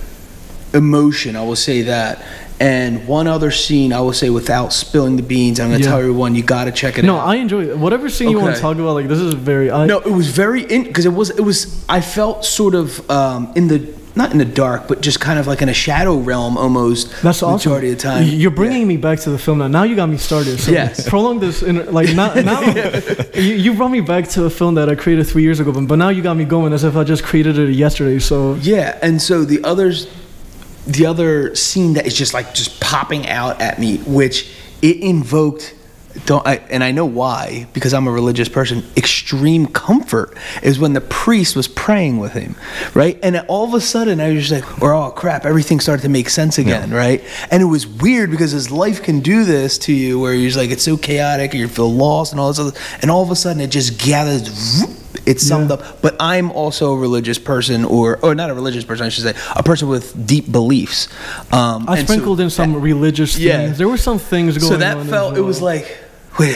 emotion, 0.73 1.35
I 1.35 1.43
will 1.43 1.55
say 1.55 1.83
that. 1.83 2.23
And 2.59 3.07
one 3.07 3.25
other 3.27 3.49
scene, 3.49 3.91
I 3.91 4.01
will 4.01 4.13
say, 4.13 4.29
without 4.29 4.71
spilling 4.71 5.15
the 5.17 5.23
beans, 5.23 5.59
I'm 5.59 5.71
gonna 5.71 5.79
Yeah. 5.83 5.89
tell 5.89 5.97
everyone 5.99 6.35
you 6.35 6.43
gotta 6.43 6.71
check 6.71 6.99
it 6.99 7.03
No, 7.03 7.17
out. 7.17 7.25
No, 7.25 7.31
I 7.31 7.35
enjoy 7.37 7.63
it. 7.69 7.77
Whatever 7.77 8.07
scene 8.07 8.29
you 8.29 8.39
want 8.39 8.55
to 8.55 8.61
talk 8.61 8.77
about, 8.77 8.93
like 8.93 9.07
this 9.07 9.17
is 9.19 9.33
very. 9.33 9.71
I, 9.71 9.87
No, 9.87 9.99
it 9.99 10.11
was 10.11 10.27
very 10.27 10.61
in 10.63 10.83
because 10.83 11.05
it 11.05 11.13
was 11.13 11.31
it 11.31 11.41
was 11.41 11.83
I 11.89 12.01
felt 12.01 12.45
sort 12.45 12.75
of 12.75 13.09
um, 13.09 13.51
in 13.55 13.67
the 13.67 13.79
not 14.15 14.31
in 14.31 14.37
the 14.39 14.45
dark, 14.45 14.87
but 14.87 15.01
just 15.01 15.19
kind 15.21 15.39
of 15.39 15.47
like 15.47 15.61
in 15.61 15.69
a 15.69 15.73
shadow 15.73 16.17
realm 16.17 16.57
almost. 16.57 17.09
That's 17.21 17.41
awesome. 17.41 17.71
Majority 17.71 17.91
of 17.91 17.97
the 17.97 18.01
time, 18.03 18.27
You're 18.27 18.51
bringing 18.51 18.87
me 18.87 18.97
back 18.97 19.19
to 19.21 19.29
the 19.29 19.37
film 19.39 19.59
now. 19.59 19.67
Now 19.67 19.83
you 19.83 19.95
got 19.95 20.09
me 20.09 20.17
started. 20.17 20.59
So 20.59 20.71
Yes. 20.71 21.07
prolong 21.07 21.39
this. 21.39 21.63
In, 21.63 21.91
like 21.93 22.13
now, 22.13 22.33
now 22.51 22.61
you, 23.33 23.41
you 23.55 23.73
brought 23.73 23.91
me 23.91 24.01
back 24.01 24.27
to 24.29 24.45
a 24.45 24.49
film 24.49 24.75
that 24.75 24.89
I 24.89 24.95
created 24.95 25.27
three 25.27 25.43
years 25.43 25.59
ago, 25.59 25.71
but, 25.71 25.87
but 25.87 25.95
now 25.95 26.09
you 26.09 26.21
got 26.21 26.35
me 26.35 26.43
going 26.45 26.73
as 26.73 26.83
if 26.83 26.95
I 26.97 27.03
just 27.05 27.23
created 27.23 27.57
it 27.57 27.71
yesterday. 27.71 28.19
So 28.19 28.55
Yeah, 28.55 28.97
and 29.01 29.21
so 29.21 29.45
the 29.45 29.63
others, 29.63 30.07
the 30.85 31.05
other 31.05 31.55
scene 31.55 31.93
that 31.93 32.05
is 32.05 32.13
just 32.13 32.33
like 32.33 32.53
just 32.53 32.81
popping 32.81 33.27
out 33.29 33.61
at 33.61 33.79
me, 33.79 33.97
which 33.99 34.51
it 34.81 34.97
invoked. 34.97 35.75
Don't 36.25 36.45
I, 36.45 36.55
and 36.69 36.83
I 36.83 36.91
know 36.91 37.05
why 37.05 37.67
because 37.73 37.93
I'm 37.93 38.07
a 38.07 38.11
religious 38.11 38.49
person. 38.49 38.83
Extreme 38.97 39.67
comfort 39.67 40.37
is 40.61 40.79
when 40.79 40.93
the 40.93 41.01
priest 41.01 41.55
was 41.55 41.67
praying 41.67 42.19
with 42.19 42.33
him, 42.33 42.55
right? 42.93 43.19
And 43.23 43.37
all 43.47 43.65
of 43.65 43.73
a 43.73 43.81
sudden, 43.81 44.19
I 44.19 44.33
was 44.33 44.47
just 44.47 44.63
like, 44.63 44.81
"Or 44.81 44.93
oh 44.93 45.11
crap!" 45.11 45.45
Everything 45.45 45.79
started 45.79 46.03
to 46.03 46.09
make 46.09 46.29
sense 46.29 46.57
again, 46.57 46.91
right? 46.91 47.23
And 47.49 47.61
it 47.61 47.65
was 47.65 47.87
weird 47.87 48.31
because 48.31 48.51
his 48.51 48.71
life 48.71 49.01
can 49.01 49.21
do 49.21 49.45
this 49.45 49.77
to 49.79 49.93
you, 49.93 50.19
where 50.19 50.33
you're 50.33 50.47
just 50.49 50.57
like, 50.57 50.69
it's 50.69 50.83
so 50.83 50.97
chaotic, 50.97 51.51
and 51.51 51.59
you 51.59 51.67
feel 51.67 51.91
lost, 51.91 52.31
and 52.33 52.39
all 52.39 52.49
this 52.49 52.59
other, 52.59 52.77
and 53.01 53.09
all 53.09 53.23
of 53.23 53.31
a 53.31 53.35
sudden, 53.35 53.61
it 53.61 53.71
just 53.71 53.97
gathers. 53.97 55.00
It's 55.25 55.45
summed 55.45 55.69
Yeah. 55.69 55.75
up 55.75 56.01
but 56.01 56.15
I'm 56.19 56.51
also 56.51 56.93
a 56.93 56.97
religious 56.97 57.37
person, 57.39 57.85
or 57.85 58.17
or 58.21 58.35
not 58.35 58.49
a 58.49 58.53
religious 58.53 58.83
person, 58.83 59.05
I 59.05 59.09
should 59.09 59.23
say, 59.23 59.33
a 59.55 59.63
person 59.63 59.87
with 59.87 60.25
deep 60.25 60.51
beliefs. 60.51 61.07
Um, 61.51 61.85
I 61.87 61.97
and 61.99 62.07
so 62.07 62.13
sprinkled 62.13 62.39
in 62.39 62.49
some 62.49 62.81
religious 62.81 63.33
things. 63.33 63.45
yeah. 63.45 63.67
There 63.69 63.87
were 63.87 63.97
some 63.97 64.19
things 64.19 64.57
going 64.57 64.73
on. 64.73 64.79
So 64.79 64.85
that 64.85 64.97
as 64.97 65.09
felt. 65.09 65.37
It 65.37 65.41
was 65.41 65.61
like. 65.61 65.97
Wait, 66.39 66.55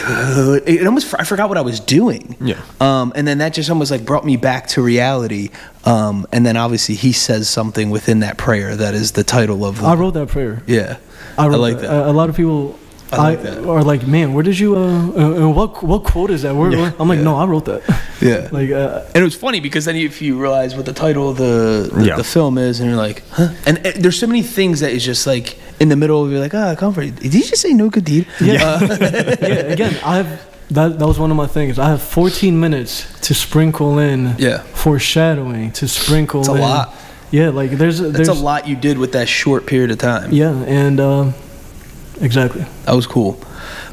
it 0.66 0.88
almost. 0.88 1.14
I 1.20 1.26
forgot 1.26 1.50
what 1.50 1.58
I 1.58 1.62
was 1.62 1.82
doing. 1.82 2.38
Yeah. 2.40 2.62
Um, 2.80 3.12
and 3.14 3.28
then 3.28 3.40
that 3.40 3.54
just 3.54 3.70
almost 3.70 3.92
like 3.92 4.06
brought 4.06 4.26
me 4.26 4.38
back 4.38 4.68
to 4.68 4.82
reality. 4.82 5.50
Um, 5.84 6.26
and 6.32 6.46
then 6.46 6.56
obviously 6.56 6.96
he 6.96 7.12
says 7.12 7.50
something 7.50 7.90
within 7.90 8.22
that 8.22 8.38
prayer 8.38 8.74
that 8.74 8.94
is 8.94 9.12
the 9.12 9.24
title 9.26 9.66
of. 9.66 9.82
The, 9.82 9.86
I 9.86 9.96
wrote 9.96 10.14
that 10.14 10.30
prayer. 10.30 10.64
Yeah. 10.66 10.98
I, 11.38 11.48
wrote 11.48 11.60
like 11.60 11.76
that. 11.76 11.88
that. 11.88 12.08
A, 12.08 12.12
a 12.12 12.14
lot 12.14 12.30
of 12.30 12.38
people 12.38 12.80
I 13.20 13.30
like 13.32 13.42
that. 13.44 13.58
are 13.68 13.84
like, 13.84 14.08
"Man, 14.08 14.34
where 14.34 14.44
did 14.44 14.58
you? 14.60 14.76
Uh, 14.76 14.82
uh, 14.82 15.46
uh, 15.46 15.50
what 15.50 15.82
what 15.84 16.04
quote 16.04 16.32
is 16.32 16.42
that?" 16.44 16.56
Where, 16.56 16.72
Yeah. 16.72 16.82
where-" 16.82 16.94
I'm 17.00 17.08
like, 17.08 17.20
Yeah. 17.20 17.24
"No, 17.32 17.36
I 17.38 17.46
wrote 17.46 17.66
that." 17.66 17.82
Yeah. 18.22 18.48
like, 18.60 18.72
uh, 18.72 19.02
And 19.14 19.22
it 19.24 19.28
was 19.32 19.36
funny 19.36 19.60
because 19.60 19.86
then 19.86 19.96
if 19.96 20.22
you 20.22 20.38
realize 20.42 20.76
what 20.76 20.86
the 20.86 20.94
title 20.94 21.30
of 21.30 21.38
the 21.38 21.90
the, 21.94 22.06
Yeah. 22.06 22.16
the 22.18 22.24
film 22.24 22.58
is, 22.58 22.80
and 22.80 22.90
you're 22.90 23.02
like, 23.08 23.24
huh? 23.32 23.50
And, 23.68 23.78
uh, 23.86 23.92
there's 24.02 24.20
so 24.20 24.28
many 24.28 24.44
things 24.44 24.80
that 24.80 24.92
is 24.92 25.04
just 25.06 25.26
like 25.28 25.58
in 25.80 25.90
the 25.90 25.96
middle 25.96 26.24
of 26.24 26.32
you're 26.32 26.40
like, 26.48 26.54
ah, 26.56 26.76
comfort. 26.76 27.16
Did 27.22 27.34
you 27.34 27.44
just 27.44 27.62
say 27.62 27.74
no 27.74 27.90
good 27.90 28.06
deed? 28.06 28.26
yeah, 28.42 28.80
yeah. 29.42 29.74
Again, 29.76 29.94
I 30.04 30.18
have 30.18 30.28
that. 30.72 31.00
That 31.00 31.08
was 31.08 31.18
one 31.20 31.32
of 31.32 31.38
my 31.38 31.48
things. 31.48 31.78
I 31.78 31.90
have 31.90 32.02
14 32.02 32.60
minutes 32.60 33.06
to 33.28 33.34
sprinkle 33.34 34.00
in 34.00 34.36
Yeah. 34.38 34.60
foreshadowing, 34.74 35.72
to 35.74 35.88
sprinkle. 35.88 36.40
It's 36.42 36.50
a 36.50 36.56
in. 36.56 36.62
lot. 36.62 36.94
Yeah, 37.32 37.50
like 37.50 37.72
there's 37.78 38.00
That's 38.00 38.14
there's 38.16 38.28
a 38.30 38.44
lot 38.52 38.68
you 38.68 38.76
did 38.76 38.98
with 38.98 39.12
that 39.12 39.28
short 39.28 39.66
period 39.66 39.92
of 39.92 39.98
time. 39.98 40.32
Yeah, 40.32 40.54
and 40.84 41.00
uh, 41.00 41.32
exactly. 42.22 42.66
That 42.86 42.96
was 42.96 43.08
cool. 43.08 43.40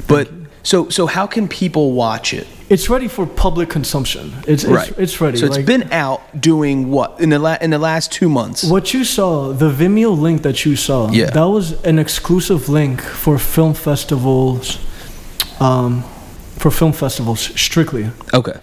But 0.07 0.29
so 0.63 0.89
so 0.89 1.07
how 1.07 1.27
can 1.27 1.49
people 1.49 1.93
watch 1.93 2.33
it? 2.35 2.47
It's 2.69 2.89
ready 2.89 3.09
for 3.09 3.27
public 3.27 3.69
consumption. 3.69 4.33
It's 4.47 4.65
it's, 4.65 4.89
it's 4.99 5.21
ready. 5.21 5.37
So 5.39 5.47
it's 5.47 5.57
like, 5.57 5.67
been 5.67 5.93
out 5.93 6.21
doing 6.41 6.91
what 6.91 7.21
in 7.21 7.29
the 7.31 7.39
la- 7.39 7.59
in 7.61 7.71
the 7.71 7.79
last 7.79 8.11
two 8.13 8.29
months? 8.29 8.65
What 8.65 8.95
you 8.95 9.05
saw, 9.05 9.53
the 9.53 9.71
Vimeo 9.71 10.19
link 10.19 10.43
that 10.43 10.65
you 10.65 10.77
saw, 10.77 11.11
Yeah. 11.11 11.31
that 11.31 11.45
was 11.45 11.73
an 11.85 11.99
exclusive 11.99 12.69
link 12.71 13.03
for 13.03 13.39
film 13.39 13.75
festivals, 13.75 14.79
um, 15.61 16.03
for 16.59 16.71
film 16.71 16.93
festivals 16.93 17.41
strictly. 17.61 18.11
Okay. 18.33 18.59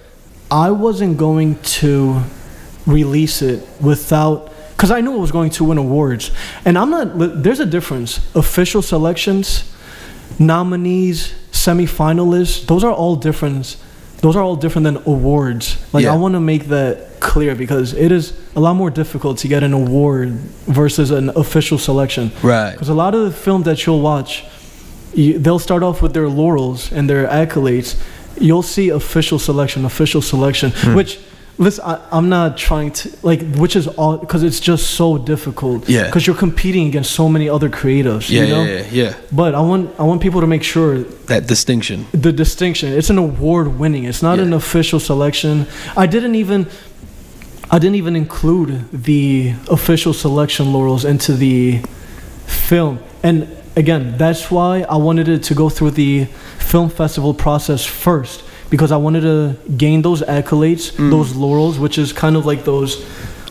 I 0.50 0.72
wasn't 0.72 1.18
going 1.18 1.60
to 1.80 2.24
release 2.88 3.44
it 3.44 3.68
without, 3.80 4.49
because 4.80 4.92
I 4.92 5.02
knew 5.02 5.14
it 5.14 5.20
was 5.20 5.34
going 5.34 5.50
to 5.52 5.66
win 5.66 5.78
awards, 5.78 6.32
and 6.64 6.78
I'm 6.78 6.90
not. 6.90 7.44
There's 7.44 7.60
a 7.60 7.66
difference. 7.66 8.22
Official 8.34 8.82
selections, 8.82 9.70
nominees, 10.40 11.34
semifinalists. 11.52 12.66
Those 12.66 12.86
are 12.86 12.94
all 12.94 13.18
different. 13.18 13.76
Those 14.22 14.36
are 14.38 14.44
all 14.44 14.56
different 14.56 14.84
than 14.86 14.98
awards. 15.06 15.78
Like 15.94 16.04
Yeah. 16.04 16.14
I 16.14 16.18
want 16.18 16.34
to 16.36 16.40
make 16.40 16.66
that 16.70 17.20
clear 17.20 17.56
because 17.56 17.94
it 17.94 18.12
is 18.12 18.34
a 18.56 18.60
lot 18.60 18.76
more 18.76 18.90
difficult 18.90 19.38
to 19.40 19.48
get 19.50 19.64
an 19.64 19.74
award 19.74 20.30
versus 20.68 21.12
an 21.12 21.30
official 21.36 21.78
selection. 21.78 22.32
Right. 22.42 22.72
Because 22.72 22.90
a 22.90 22.94
lot 22.94 23.16
of 23.16 23.22
the 23.26 23.32
films 23.32 23.66
that 23.66 23.86
you'll 23.86 24.02
watch, 24.02 24.44
you, 25.14 25.40
they'll 25.40 25.60
start 25.60 25.84
off 25.84 26.02
with 26.02 26.14
their 26.14 26.28
laurels 26.30 26.92
and 26.92 27.10
their 27.10 27.28
accolades. 27.28 27.96
You'll 28.40 28.62
see 28.64 28.90
official 28.90 29.40
selection, 29.40 29.86
official 29.86 30.22
selection, 30.22 30.72
Hmm. 30.72 30.96
which, 30.96 31.18
listen, 31.60 31.84
I, 31.86 32.00
I'm 32.12 32.30
not 32.30 32.58
trying 32.58 32.92
to, 33.00 33.10
like, 33.22 33.42
which 33.56 33.76
is 33.76 33.88
all, 33.88 34.18
because 34.18 34.42
it's 34.44 34.60
just 34.62 34.92
so 34.92 35.18
difficult. 35.18 35.88
Yeah. 35.88 36.06
Because 36.06 36.26
you're 36.26 36.36
competing 36.48 36.88
against 36.88 37.12
so 37.12 37.30
many 37.30 37.48
other 37.50 37.70
creatives, 37.70 38.30
Yeah, 38.30 38.44
you 38.44 38.48
know? 38.56 38.64
yeah, 38.64 38.78
yeah, 38.78 38.88
yeah. 39.04 39.14
But 39.32 39.54
I 39.54 39.62
want, 39.62 39.92
I 40.00 40.04
want 40.04 40.22
people 40.22 40.42
to 40.42 40.48
make 40.48 40.64
sure 40.64 41.00
That 41.28 41.46
distinction. 41.48 42.06
the 42.14 42.32
distinction. 42.32 42.94
It's 42.94 43.10
an 43.12 43.18
award 43.18 43.68
winning. 43.78 44.06
It's 44.06 44.24
not 44.24 44.38
Yeah. 44.38 44.46
an 44.46 44.54
official 44.54 45.00
selection. 45.00 45.68
I 45.96 46.08
didn't 46.08 46.36
even 46.36 46.68
I 47.72 47.78
didn't 47.78 47.98
even 47.98 48.16
include 48.16 48.90
the 48.92 49.54
official 49.70 50.12
selection 50.14 50.74
laurels 50.74 51.06
into 51.06 51.34
the 51.34 51.82
film. 52.48 52.98
And 53.22 53.48
again, 53.76 54.18
that's 54.18 54.50
why 54.50 54.82
I 54.90 54.96
wanted 54.98 55.28
it 55.28 55.44
to 55.50 55.54
go 55.54 55.70
through 55.70 55.92
the 55.92 56.26
film 56.58 56.90
festival 56.90 57.34
process 57.36 57.86
first 57.86 58.42
because 58.70 58.92
I 58.92 58.98
wanted 58.98 59.22
to 59.22 59.56
gain 59.78 60.02
those 60.02 60.22
accolades, 60.22 60.92
Mm. 60.96 61.10
those 61.12 61.36
laurels, 61.36 61.78
which 61.80 61.98
is 61.98 62.14
kind 62.14 62.36
of 62.36 62.46
like 62.46 62.64
those 62.66 63.04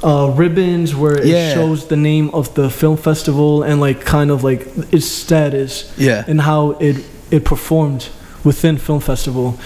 uh, 0.02 0.32
ribbons 0.36 0.94
where 0.94 1.16
it 1.18 1.26
Yeah. 1.26 1.54
shows 1.54 1.86
the 1.86 1.96
name 1.96 2.30
of 2.32 2.54
the 2.54 2.70
film 2.70 2.96
festival 2.96 3.64
and 3.64 3.80
like 3.80 4.04
kind 4.04 4.30
of 4.30 4.44
like 4.44 4.68
its 4.92 5.06
status 5.06 5.92
Yeah. 5.98 6.24
and 6.28 6.40
how 6.40 6.76
it 6.78 6.96
it 7.32 7.44
performed 7.44 8.06
within 8.44 8.78
film 8.78 9.00
festival 9.00 9.58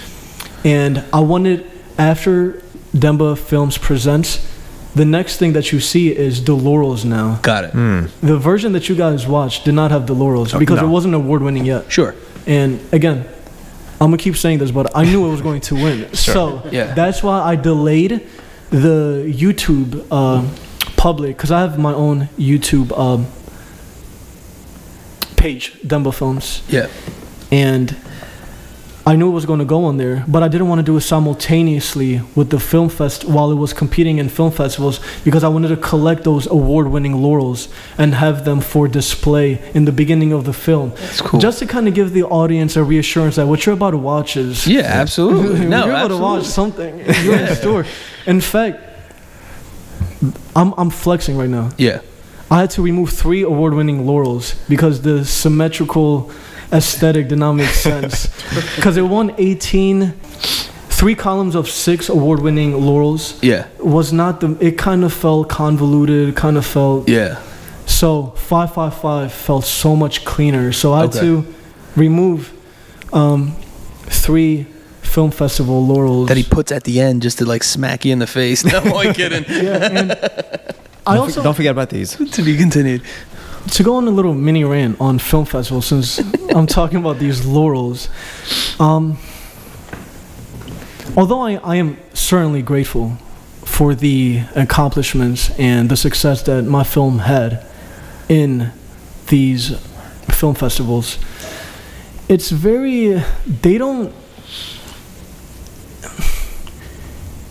and 0.65 1.03
i 1.13 1.19
wanted 1.19 1.63
after 1.97 2.61
demba 2.97 3.35
films 3.35 3.77
presents 3.77 4.39
the 4.95 5.05
next 5.05 5.37
thing 5.37 5.53
that 5.53 5.71
you 5.71 5.79
see 5.79 6.09
is 6.09 6.43
the 6.43 6.53
laurels 6.53 7.05
now 7.05 7.39
Got 7.41 7.63
it. 7.65 7.71
the 8.21 8.37
version 8.37 8.73
that 8.73 8.89
you 8.89 8.95
guys 8.95 9.27
watched 9.27 9.65
did 9.65 9.75
not 9.75 9.91
have 9.91 10.07
the 10.07 10.13
laurels 10.15 10.51
because 10.53 10.79
no. 10.81 10.87
it 10.87 10.89
wasn't 10.89 11.13
award 11.13 11.41
winning 11.43 11.65
yet 11.65 11.85
Sure. 11.89 12.15
and 12.47 12.79
again 12.91 13.23
i'm 14.03 14.09
gonna 14.11 14.17
keep 14.17 14.35
saying 14.35 14.59
this 14.59 14.71
but 14.71 14.95
i 14.95 15.03
knew 15.03 15.25
it 15.27 15.31
was 15.31 15.41
going 15.41 15.61
to 15.61 15.75
win 15.75 16.13
so 16.29 16.61
Yeah. 16.71 16.93
that's 16.93 17.23
why 17.23 17.41
i 17.41 17.55
delayed 17.55 18.21
the 18.69 19.23
youtube 19.43 20.05
uh, 20.11 20.43
public 20.97 21.37
because 21.37 21.51
i 21.51 21.59
have 21.61 21.77
my 21.79 21.93
own 21.93 22.27
youtube 22.37 22.91
um, 22.97 23.25
page 25.37 25.73
Demba 25.85 26.11
films 26.11 26.61
Yeah. 26.69 26.87
and 27.51 27.95
I 29.05 29.17
knew 29.17 29.27
it 29.29 29.33
was 29.33 29.45
going 29.45 29.59
to 29.59 29.65
go 29.65 29.83
on 29.83 29.97
there, 29.97 30.23
but 30.29 30.43
I 30.43 30.47
didn't 30.47 30.69
want 30.69 30.79
to 30.79 30.83
do 30.83 30.95
it 30.95 31.01
simultaneously 31.01 32.21
with 32.35 32.51
the 32.51 32.59
film 32.59 32.87
fest 32.87 33.25
while 33.25 33.51
it 33.51 33.55
was 33.55 33.73
competing 33.73 34.17
in 34.17 34.29
film 34.29 34.51
festivals 34.51 35.01
because 35.25 35.43
I 35.43 35.49
wanted 35.49 35.69
to 35.69 35.77
collect 35.77 36.23
those 36.23 36.47
award-winning 36.47 37.21
laurels 37.21 37.67
and 37.97 38.15
have 38.15 38.45
them 38.45 38.61
for 38.61 38.87
display 38.87 39.61
in 39.73 39.83
the 39.83 39.91
beginning 39.91 40.31
of 40.31 40.45
the 40.45 40.53
film. 40.53 40.91
That's 40.91 41.19
cool. 41.19 41.41
Just 41.41 41.59
to 41.59 41.65
kind 41.65 41.89
of 41.89 41.93
give 41.93 42.13
the 42.13 42.23
audience 42.23 42.77
a 42.77 42.83
reassurance 42.83 43.35
that 43.35 43.45
what 43.45 43.65
you're 43.65 43.75
about 43.75 43.91
to 43.91 43.97
watch 43.97 44.37
is 44.37 44.65
Yeah, 44.65 44.83
absolutely. 44.83 45.65
No, 45.73 45.85
you're 45.85 45.95
about 45.95 46.07
to 46.07 46.17
watch 46.17 46.45
something. 46.45 46.99
You're 47.23 47.39
in 47.39 47.55
store. 47.55 47.85
In 48.25 48.39
fact, 48.39 48.79
I'm 50.55 50.73
I'm 50.77 50.89
flexing 50.89 51.37
right 51.37 51.49
now. 51.49 51.71
Yeah. 51.77 51.99
I 52.49 52.61
had 52.61 52.69
to 52.71 52.81
remove 52.81 53.09
three 53.09 53.41
award-winning 53.41 54.05
laurels 54.05 54.55
because 54.69 55.01
the 55.01 55.25
symmetrical 55.25 56.31
aesthetic 56.73 57.27
did 57.29 57.37
not 57.39 57.53
make 57.53 57.69
sense. 57.69 58.27
Because 58.75 58.97
it 58.97 59.03
won 59.03 59.33
18, 59.37 60.11
three 60.89 61.15
columns 61.15 61.55
of 61.55 61.67
six 61.69 62.09
award-winning 62.09 62.73
laurels 62.85 63.39
Yeah. 63.41 63.65
was 63.79 64.11
not 64.11 64.39
the. 64.41 64.57
It 64.59 64.77
kind 64.77 65.03
of 65.03 65.13
felt 65.13 65.49
convoluted. 65.49 66.35
Kind 66.35 66.57
of 66.57 66.65
felt. 66.65 67.07
Yeah. 67.09 67.39
So 67.85 68.33
five 68.37 68.73
five 68.73 68.93
five 68.95 69.31
felt 69.31 69.65
so 69.65 69.95
much 69.95 70.23
cleaner. 70.25 70.71
So 70.73 70.93
I 70.93 71.01
had 71.01 71.09
Okay. 71.09 71.19
to 71.19 71.45
remove 71.95 72.51
um, 73.11 73.55
three 74.09 74.65
film 75.01 75.31
festival 75.31 75.85
laurels. 75.85 76.27
That 76.27 76.37
he 76.37 76.43
puts 76.43 76.71
at 76.71 76.83
the 76.83 76.99
end 77.01 77.21
just 77.23 77.37
to 77.39 77.45
like 77.45 77.63
smack 77.63 78.05
you 78.05 78.13
in 78.13 78.19
the 78.19 78.27
face. 78.27 78.63
No, 78.71 78.79
I'm 78.79 79.13
kidding. 79.13 79.45
yeah, 79.49 79.89
and 79.99 80.11
I 81.05 81.15
Don't, 81.15 81.23
also 81.25 81.39
for- 81.39 81.43
don't 81.43 81.55
forget 81.55 81.71
about 81.71 81.89
these. 81.89 82.15
to 82.15 82.41
be 82.43 82.55
continued. 82.57 83.01
To 83.71 83.83
go 83.83 83.95
on 83.95 84.07
a 84.07 84.11
little 84.11 84.33
mini 84.33 84.63
rant 84.63 84.99
on 84.99 85.19
film 85.19 85.45
festival 85.45 85.81
since 85.81 86.19
I'm 86.55 86.67
talking 86.67 86.97
about 86.97 87.19
these 87.19 87.45
laurels. 87.45 88.09
Um, 88.79 89.17
although 91.15 91.41
I, 91.41 91.55
I 91.55 91.75
am 91.77 91.97
certainly 92.13 92.61
grateful 92.61 93.17
for 93.65 93.95
the 93.95 94.43
accomplishments 94.55 95.49
and 95.57 95.89
the 95.89 95.97
success 95.97 96.43
that 96.43 96.63
my 96.63 96.83
film 96.83 97.19
had 97.19 97.65
in 98.29 98.71
these 99.27 99.77
film 100.29 100.55
festivals, 100.55 101.17
it's 102.29 102.49
very, 102.49 103.23
they 103.47 103.77
don't, 103.77 104.13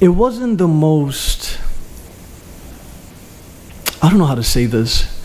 it 0.01 0.09
wasn't 0.09 0.59
the 0.59 0.69
most, 0.69 1.59
I 4.03 4.09
don't 4.11 4.19
know 4.19 4.27
how 4.27 4.35
to 4.35 4.43
say 4.43 4.67
this. 4.67 5.22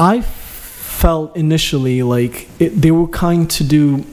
I 0.00 0.22
felt 0.22 1.36
initially 1.36 2.02
like 2.02 2.48
it, 2.58 2.70
they 2.80 2.90
were 2.90 3.06
kind 3.08 3.48
to 3.50 3.64
do 3.64 4.04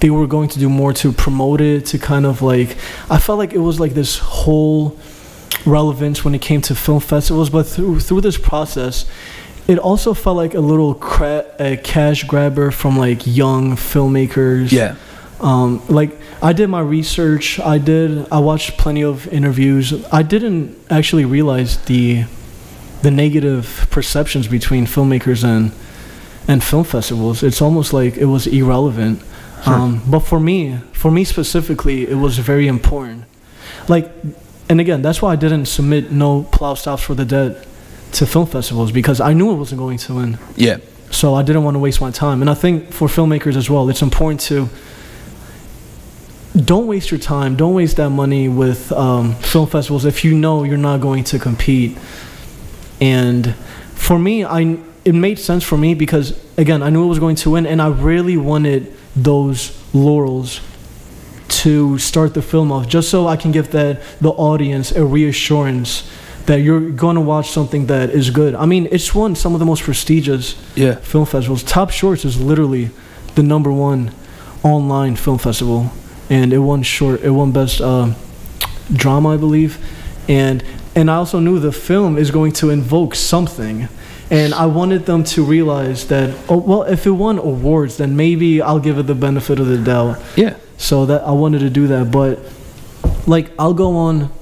they 0.00 0.10
were 0.10 0.28
going 0.28 0.48
to 0.50 0.58
do 0.60 0.68
more 0.68 0.92
to 0.92 1.12
promote 1.12 1.60
it 1.60 1.86
to 1.86 1.98
kind 1.98 2.24
of 2.24 2.40
like 2.42 2.76
I 3.10 3.18
felt 3.18 3.38
like 3.38 3.52
it 3.52 3.58
was 3.58 3.80
like 3.80 3.94
this 3.94 4.18
whole 4.18 4.96
relevance 5.66 6.24
when 6.24 6.34
it 6.34 6.42
came 6.42 6.60
to 6.62 6.74
film 6.74 7.00
festivals 7.00 7.50
but 7.50 7.66
through 7.66 8.00
through 8.00 8.20
this 8.20 8.38
process 8.38 9.06
it 9.66 9.78
also 9.78 10.14
felt 10.14 10.36
like 10.36 10.54
a 10.54 10.60
little 10.60 10.94
cra- 10.94 11.44
a 11.58 11.76
cash 11.76 12.24
grabber 12.24 12.70
from 12.70 12.96
like 12.96 13.26
young 13.26 13.76
filmmakers 13.76 14.70
Yeah. 14.72 14.94
um, 15.40 15.82
like 15.88 16.12
I 16.40 16.52
did 16.52 16.68
my 16.68 16.80
research. 16.80 17.58
I 17.58 17.78
did. 17.78 18.28
I 18.30 18.38
watched 18.38 18.78
plenty 18.78 19.02
of 19.02 19.26
interviews. 19.32 19.92
I 20.12 20.22
didn't 20.22 20.78
actually 20.88 21.24
realize 21.24 21.78
the 21.86 22.24
the 23.02 23.10
negative 23.10 23.86
perceptions 23.90 24.48
between 24.48 24.86
filmmakers 24.86 25.44
and 25.44 25.72
and 26.48 26.64
film 26.64 26.84
festivals. 26.84 27.42
It's 27.42 27.60
almost 27.60 27.92
like 27.92 28.16
it 28.16 28.24
was 28.24 28.46
irrelevant. 28.46 29.22
Um, 29.66 30.02
but 30.08 30.20
for 30.20 30.40
me, 30.40 30.78
for 30.92 31.10
me 31.10 31.24
specifically, 31.24 32.08
it 32.08 32.14
was 32.14 32.38
very 32.38 32.68
important. 32.68 33.24
Like, 33.86 34.10
and 34.68 34.80
again, 34.80 35.02
that's 35.02 35.20
why 35.20 35.32
I 35.32 35.36
didn't 35.36 35.66
submit 35.66 36.10
no 36.10 36.44
plow 36.44 36.74
stops 36.74 37.02
for 37.02 37.14
the 37.14 37.24
dead 37.24 37.66
to 38.12 38.26
film 38.26 38.46
festivals 38.46 38.92
because 38.92 39.20
I 39.20 39.32
knew 39.34 39.50
it 39.50 39.56
wasn't 39.56 39.80
going 39.80 39.98
to 39.98 40.14
win. 40.14 40.38
Yeah. 40.56 40.78
So 41.10 41.34
I 41.34 41.42
didn't 41.42 41.64
want 41.64 41.74
to 41.74 41.78
waste 41.78 42.00
my 42.00 42.10
time. 42.10 42.40
And 42.40 42.50
I 42.50 42.54
think 42.54 42.92
for 42.92 43.08
filmmakers 43.08 43.56
as 43.56 43.68
well, 43.68 43.88
it's 43.88 44.02
important 44.02 44.40
to 44.42 44.68
don't 46.64 46.86
waste 46.86 47.10
your 47.10 47.20
time, 47.20 47.56
don't 47.56 47.74
waste 47.74 47.96
that 47.96 48.10
money 48.10 48.48
with 48.48 48.90
um, 48.92 49.34
film 49.36 49.68
festivals 49.68 50.04
if 50.04 50.24
you 50.24 50.34
know 50.34 50.64
you're 50.64 50.76
not 50.76 51.00
going 51.00 51.24
to 51.24 51.38
compete. 51.38 51.96
And 53.00 53.54
for 53.94 54.18
me, 54.18 54.44
I 54.44 54.78
it 55.04 55.14
made 55.14 55.38
sense 55.38 55.64
for 55.64 55.76
me 55.78 55.94
because 55.94 56.38
again, 56.58 56.82
I 56.82 56.90
knew 56.90 57.04
it 57.04 57.08
was 57.08 57.18
going 57.18 57.36
to 57.36 57.50
win, 57.50 57.66
and 57.66 57.80
I 57.80 57.88
really 57.88 58.36
wanted 58.36 58.92
those 59.16 59.72
laurels 59.94 60.60
to 61.48 61.98
start 61.98 62.34
the 62.34 62.42
film 62.42 62.70
off, 62.70 62.86
just 62.88 63.08
so 63.08 63.26
I 63.26 63.36
can 63.36 63.52
give 63.52 63.70
that 63.72 64.02
the 64.20 64.30
audience 64.30 64.92
a 64.92 65.04
reassurance 65.04 66.08
that 66.46 66.60
you're 66.60 66.90
going 66.90 67.14
to 67.16 67.20
watch 67.20 67.50
something 67.50 67.86
that 67.86 68.10
is 68.10 68.30
good. 68.30 68.54
I 68.54 68.66
mean, 68.66 68.88
it's 68.90 69.14
won 69.14 69.34
some 69.34 69.54
of 69.54 69.58
the 69.58 69.66
most 69.66 69.82
prestigious 69.82 70.56
Yeah. 70.74 70.94
film 70.96 71.26
festivals. 71.26 71.62
Top 71.62 71.90
Shorts 71.90 72.24
is 72.24 72.40
literally 72.40 72.90
the 73.34 73.42
number 73.42 73.70
one 73.72 74.10
online 74.62 75.16
film 75.16 75.38
festival, 75.38 75.90
and 76.30 76.52
it 76.52 76.58
won 76.58 76.82
short. 76.82 77.22
It 77.22 77.30
won 77.30 77.52
best 77.52 77.80
uh, 77.80 78.10
drama, 78.92 79.30
I 79.34 79.36
believe, 79.36 79.78
and 80.28 80.62
and 80.98 81.08
I 81.08 81.14
also 81.14 81.38
knew 81.38 81.60
the 81.60 81.70
film 81.70 82.18
is 82.18 82.32
going 82.32 82.50
to 82.54 82.70
invoke 82.70 83.14
something, 83.14 83.88
and 84.32 84.52
I 84.52 84.66
wanted 84.66 85.06
them 85.06 85.22
to 85.24 85.44
realize 85.44 86.08
that. 86.08 86.36
Oh 86.48 86.56
well, 86.56 86.82
if 86.82 87.06
it 87.06 87.12
won 87.12 87.38
awards, 87.38 87.98
then 87.98 88.16
maybe 88.16 88.60
I'll 88.60 88.80
give 88.80 88.98
it 88.98 89.04
the 89.04 89.14
benefit 89.14 89.60
of 89.60 89.68
the 89.68 89.78
doubt. 89.78 90.20
Yeah. 90.34 90.56
So 90.76 91.06
that 91.06 91.22
I 91.22 91.30
wanted 91.30 91.60
to 91.60 91.70
do 91.70 91.86
that, 91.86 92.10
but 92.10 92.40
like 93.28 93.52
I'll 93.60 93.74
go 93.74 93.96
on 93.96 94.32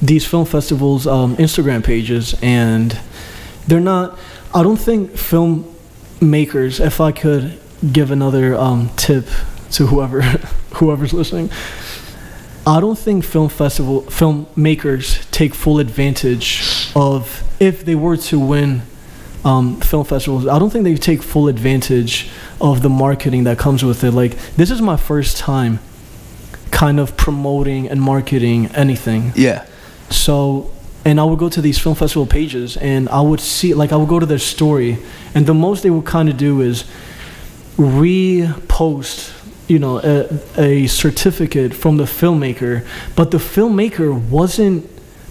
these 0.00 0.26
film 0.26 0.44
festivals 0.44 1.06
um, 1.06 1.36
Instagram 1.36 1.84
pages, 1.84 2.34
and 2.42 2.98
they're 3.68 3.78
not. 3.78 4.18
I 4.52 4.64
don't 4.64 4.76
think 4.76 5.12
filmmakers. 5.12 6.84
If 6.84 7.00
I 7.00 7.12
could 7.12 7.60
give 7.92 8.10
another 8.10 8.56
um, 8.56 8.90
tip 8.96 9.28
to 9.72 9.86
whoever 9.86 10.22
whoever's 10.74 11.12
listening, 11.12 11.48
I 12.66 12.80
don't 12.80 12.98
think 12.98 13.24
film 13.24 13.48
festival 13.48 14.02
filmmakers 14.02 15.28
take 15.30 15.54
full 15.54 15.78
advantage 15.80 16.90
of 16.94 17.42
if 17.58 17.84
they 17.84 17.94
were 17.94 18.16
to 18.16 18.38
win 18.38 18.82
um, 19.44 19.80
film 19.80 20.04
festivals. 20.04 20.46
I 20.46 20.58
don't 20.58 20.70
think 20.70 20.84
they 20.84 20.94
take 20.94 21.22
full 21.22 21.48
advantage 21.48 22.30
of 22.60 22.82
the 22.82 22.88
marketing 22.88 23.44
that 23.44 23.58
comes 23.58 23.84
with 23.84 24.04
it. 24.04 24.12
Like 24.12 24.36
this 24.56 24.70
is 24.70 24.80
my 24.80 24.96
first 24.96 25.38
time 25.38 25.80
kind 26.70 26.98
of 26.98 27.16
promoting 27.16 27.88
and 27.88 28.00
marketing 28.00 28.66
anything. 28.74 29.32
Yeah. 29.36 29.66
So, 30.10 30.70
and 31.04 31.20
I 31.20 31.24
would 31.24 31.38
go 31.38 31.48
to 31.48 31.60
these 31.60 31.78
film 31.78 31.94
festival 31.94 32.26
pages 32.26 32.76
and 32.76 33.08
I 33.08 33.20
would 33.20 33.40
see, 33.40 33.74
like, 33.74 33.92
I 33.92 33.96
would 33.96 34.08
go 34.08 34.18
to 34.18 34.26
their 34.26 34.38
story, 34.38 34.98
and 35.34 35.46
the 35.46 35.54
most 35.54 35.82
they 35.82 35.90
would 35.90 36.06
kind 36.06 36.28
of 36.28 36.36
do 36.36 36.60
is 36.60 36.84
repost, 37.76 39.30
you 39.72 39.78
know, 39.78 39.98
a, 40.04 40.28
a 40.60 40.86
certificate 40.86 41.72
from 41.72 41.96
the 41.96 42.04
filmmaker, 42.04 42.86
but 43.16 43.30
the 43.30 43.38
filmmaker 43.38 44.12
wasn't 44.28 44.86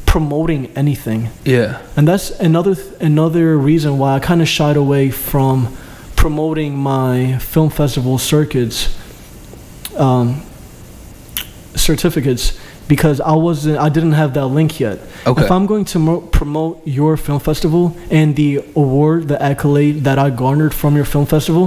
promoting 0.07 0.65
anything. 0.75 1.29
Yeah. 1.45 1.79
And 1.95 2.07
that's 2.07 2.31
another 2.39 2.73
th- 2.73 2.87
another 2.99 3.55
reason 3.55 3.99
why 3.99 4.15
I 4.15 4.19
kind 4.19 4.41
of 4.41 4.47
shied 4.47 4.77
away 4.77 5.11
from 5.11 5.77
promoting 6.15 6.75
my 6.75 7.37
film 7.37 7.69
festival 7.69 8.17
circuits 8.17 8.97
um, 9.95 10.41
certificates 11.75 12.57
because 12.93 13.17
I 13.33 13.35
wasn't 13.47 13.77
I 13.87 13.89
didn't 13.95 14.17
have 14.23 14.31
that 14.39 14.47
link 14.59 14.71
yet. 14.85 14.97
Okay. 15.29 15.41
If 15.43 15.49
I'm 15.55 15.65
going 15.71 15.85
to 15.93 15.97
mo- 16.07 16.21
promote 16.39 16.73
your 16.99 17.13
film 17.25 17.39
festival 17.49 17.83
and 18.19 18.27
the 18.41 18.49
award, 18.83 19.19
the 19.33 19.39
accolade 19.51 19.95
that 20.07 20.17
I 20.25 20.27
garnered 20.43 20.73
from 20.81 20.91
your 20.99 21.05
film 21.13 21.25
festival, 21.35 21.65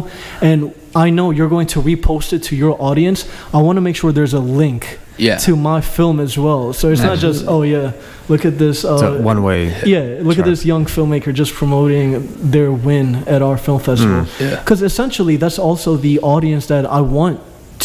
and 0.49 0.59
I 1.05 1.07
know 1.17 1.27
you're 1.37 1.53
going 1.57 1.69
to 1.75 1.79
repost 1.91 2.29
it 2.37 2.43
to 2.49 2.53
your 2.63 2.75
audience, 2.89 3.19
I 3.57 3.59
want 3.67 3.77
to 3.79 3.81
make 3.89 3.97
sure 4.01 4.09
there's 4.21 4.35
a 4.43 4.45
link 4.65 4.83
Yeah. 5.17 5.39
to 5.47 5.53
my 5.71 5.81
film 5.97 6.17
as 6.27 6.35
well. 6.47 6.73
So 6.79 6.85
it's 6.93 7.05
not 7.11 7.19
just 7.27 7.41
oh 7.55 7.63
yeah, 7.75 7.93
look 8.33 8.43
at 8.51 8.55
this. 8.59 8.85
Uh, 8.85 8.93
It's 8.95 9.03
a 9.03 9.23
one 9.33 9.41
way. 9.49 9.61
yeah, 9.95 10.03
look 10.27 10.39
at 10.43 10.45
this 10.53 10.63
young 10.73 10.85
filmmaker 10.95 11.31
just 11.43 11.53
promoting 11.61 12.09
their 12.55 12.71
win 12.89 13.07
at 13.35 13.41
our 13.47 13.57
film 13.67 13.81
festival. 13.81 14.23
Yeah. 14.41 14.61
Because 14.61 14.81
essentially, 14.91 15.37
that's 15.43 15.59
also 15.69 15.91
the 16.09 16.15
audience 16.35 16.65
that 16.73 16.85
I 16.99 17.01
want 17.19 17.37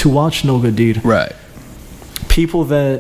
to 0.02 0.10
watch 0.20 0.36
No 0.50 0.56
Good 0.64 0.76
Deed. 0.76 0.96
Right. 1.06 1.34
People 2.28 2.64
that 2.76 3.00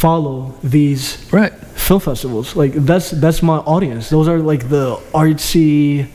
follow 0.00 0.54
these 0.62 1.18
Right. 1.32 1.52
film 1.74 2.00
festivals. 2.00 2.54
Like 2.56 2.72
that's 2.74 3.10
that's 3.10 3.42
my 3.42 3.58
audience. 3.74 4.08
Those 4.10 4.28
are 4.28 4.38
like 4.38 4.68
the 4.68 4.96
artsy, 5.12 6.06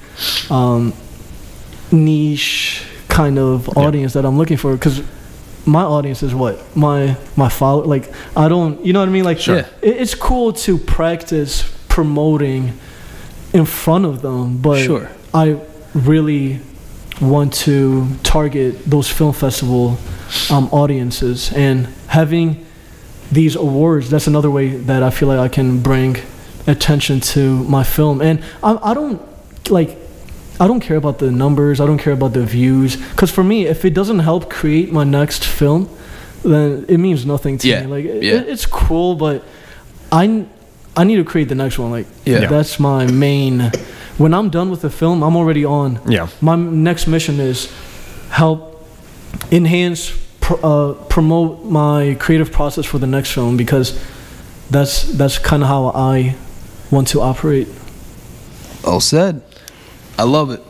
um, 0.49 0.93
niche 1.91 2.85
kind 3.09 3.37
of 3.37 3.69
audience 3.77 4.13
that 4.13 4.25
I'm 4.25 4.37
looking 4.37 4.57
for. 4.57 4.73
Because 4.73 5.01
my 5.65 5.81
audience 5.83 6.23
is 6.23 6.33
what 6.33 6.55
my 6.75 7.15
my 7.35 7.49
follow. 7.49 7.83
Like 7.83 8.11
I 8.35 8.47
don't, 8.47 8.83
you 8.85 8.93
know 8.93 8.99
what 9.01 9.09
I 9.09 9.11
mean? 9.11 9.23
Like 9.25 9.39
Sure. 9.39 9.57
it, 9.57 9.67
it's 9.81 10.15
cool 10.15 10.53
to 10.65 10.77
practice 10.77 11.63
promoting 11.89 12.73
in 13.53 13.65
front 13.65 14.05
of 14.05 14.21
them, 14.21 14.57
but 14.57 14.79
Sure. 14.83 15.09
I 15.33 15.59
really 15.93 16.59
want 17.21 17.53
to 17.53 18.07
target 18.23 18.83
those 18.85 19.07
film 19.07 19.33
festival 19.33 19.97
um, 20.49 20.67
audiences 20.71 21.51
and 21.53 21.87
having 22.07 22.65
these 23.31 23.55
awards 23.55 24.09
that's 24.09 24.27
another 24.27 24.51
way 24.51 24.69
that 24.69 25.01
i 25.03 25.09
feel 25.09 25.27
like 25.27 25.39
i 25.39 25.47
can 25.47 25.79
bring 25.81 26.17
attention 26.67 27.19
to 27.19 27.63
my 27.65 27.83
film. 27.83 28.21
And 28.21 28.41
i, 28.63 28.91
I 28.91 28.93
don't 28.93 29.21
like 29.69 29.97
i 30.59 30.67
don't 30.67 30.79
care 30.79 30.97
about 30.97 31.19
the 31.19 31.31
numbers 31.31 31.79
i 31.81 31.85
don't 31.85 31.97
care 31.97 32.13
about 32.13 32.33
the 32.33 32.45
views 32.45 32.95
because 32.95 33.31
for 33.31 33.43
me 33.43 33.65
if 33.65 33.83
it 33.85 33.93
doesn't 33.93 34.19
help 34.19 34.49
create 34.49 34.91
my 34.91 35.03
next 35.03 35.43
film 35.45 35.89
then 36.43 36.85
it 36.87 36.97
means 36.99 37.25
nothing 37.25 37.57
to 37.57 37.67
Yeah, 37.67 37.81
me 37.81 37.87
like 37.87 38.05
it, 38.05 38.23
it's 38.23 38.65
cool 38.65 39.15
but 39.15 39.43
i 40.11 40.45
i 40.95 41.03
need 41.03 41.15
to 41.15 41.23
create 41.23 41.49
the 41.49 41.55
next 41.55 41.79
one 41.79 41.91
like 41.91 42.07
Yeah. 42.25 42.47
that's 42.47 42.79
my 42.79 43.07
main 43.07 43.71
when 44.17 44.33
i'm 44.33 44.49
done 44.49 44.69
with 44.69 44.81
the 44.81 44.89
film 44.89 45.23
i'm 45.23 45.35
already 45.35 45.65
on. 45.65 45.99
Yeah. 46.07 46.27
my 46.39 46.55
next 46.55 47.07
mission 47.07 47.39
is 47.39 47.71
help 48.29 48.85
enhance 49.51 50.11
pr- 50.43 50.59
uh, 50.61 50.93
promote 51.09 51.63
my 51.63 52.15
creative 52.19 52.51
process 52.51 52.85
for 52.85 52.99
the 52.99 53.07
next 53.07 53.31
film 53.31 53.57
because 53.57 53.97
that's 54.69 55.03
that's 55.13 55.39
kind 55.39 55.63
of 55.63 55.69
how 55.69 55.87
I 55.87 56.35
want 56.91 57.07
to 57.09 57.21
operate. 57.21 57.67
All 58.85 58.99
said. 58.99 59.41
I 60.19 60.23
love 60.23 60.51
it. 60.51 60.61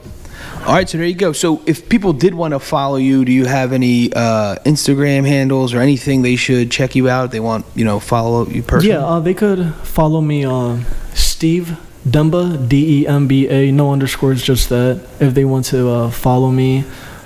All 0.66 0.74
right, 0.74 0.88
so 0.88 0.98
there 0.98 1.08
you 1.08 1.16
go. 1.16 1.34
So 1.34 1.62
if 1.66 1.90
people 1.90 2.14
did 2.14 2.34
want 2.34 2.54
to 2.54 2.60
follow 2.60 2.96
you, 2.96 3.26
do 3.26 3.34
you 3.34 3.46
have 3.46 3.74
any 3.74 4.14
uh, 4.14 4.56
Instagram 4.64 5.28
handles 5.28 5.74
or 5.74 5.82
anything 5.82 6.22
they 6.22 6.38
should 6.38 6.72
check 6.72 6.96
you 6.96 7.10
out? 7.10 7.32
They 7.32 7.42
want 7.42 7.66
you 7.76 7.84
know 7.84 8.00
follow 8.00 8.48
you 8.48 8.64
personally. 8.64 8.96
Yeah, 8.96 9.06
uh, 9.06 9.20
they 9.20 9.34
could 9.34 9.74
follow 9.84 10.22
me 10.22 10.46
on 10.46 10.86
Steve 11.14 11.78
Demba, 12.10 12.58
D 12.58 13.02
E 13.02 13.08
M 13.08 13.28
B 13.28 13.50
A, 13.50 13.72
no 13.72 13.92
underscores, 13.92 14.42
just 14.44 14.70
that. 14.70 15.06
If 15.20 15.34
they 15.34 15.44
want 15.44 15.66
to 15.66 15.90
uh, 15.90 16.12
follow 16.12 16.52
me, 16.52 16.86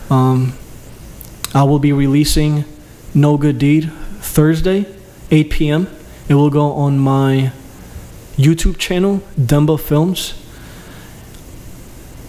um, 0.10 0.54
I 1.54 1.64
will 1.64 1.80
be 1.80 1.94
releasing 1.94 2.66
No 3.14 3.38
Good 3.38 3.58
Deed 3.58 3.92
Thursday, 4.20 4.86
8 5.32 5.50
p.m. 5.50 5.88
It 6.28 6.34
will 6.34 6.50
go 6.50 6.74
on 6.74 7.00
my 7.00 7.52
YouTube 8.36 8.78
channel, 8.78 9.24
Demba 9.44 9.78
Films, 9.78 10.34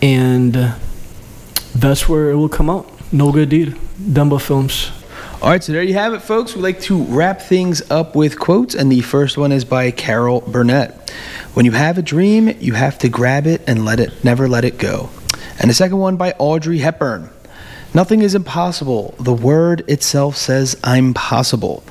and 0.00 0.74
that's 1.74 2.08
where 2.08 2.30
it 2.30 2.36
will 2.36 2.48
come 2.48 2.70
out. 2.70 2.88
No 3.12 3.32
Good 3.32 3.48
Deed, 3.48 3.76
Demba 4.12 4.38
Films. 4.38 4.92
All 5.42 5.50
right, 5.50 5.62
so 5.62 5.72
there 5.72 5.82
you 5.82 5.94
have 5.94 6.14
it, 6.14 6.20
folks. 6.20 6.54
We 6.54 6.62
like 6.62 6.80
to 6.82 7.02
wrap 7.04 7.40
things 7.40 7.88
up 7.90 8.16
with 8.16 8.38
quotes, 8.38 8.74
and 8.74 8.90
the 8.90 9.00
first 9.00 9.36
one 9.36 9.52
is 9.52 9.64
by 9.64 9.90
Carol 9.90 10.40
Burnett. 10.40 11.10
When 11.54 11.64
you 11.64 11.72
have 11.72 11.98
a 11.98 12.02
dream, 12.02 12.48
you 12.60 12.74
have 12.74 12.98
to 12.98 13.08
grab 13.08 13.46
it 13.46 13.62
and 13.66 13.84
let 13.84 14.00
it 14.00 14.24
never 14.24 14.48
let 14.48 14.64
it 14.64 14.78
go. 14.78 15.10
And 15.60 15.70
the 15.70 15.74
second 15.74 15.98
one 15.98 16.16
by 16.16 16.34
Audrey 16.38 16.78
Hepburn. 16.78 17.30
Nothing 17.94 18.20
is 18.20 18.34
impossible. 18.34 19.14
The 19.18 19.32
word 19.32 19.82
itself 19.88 20.36
says 20.36 20.76
I'm 20.84 21.14
possible. 21.14 21.82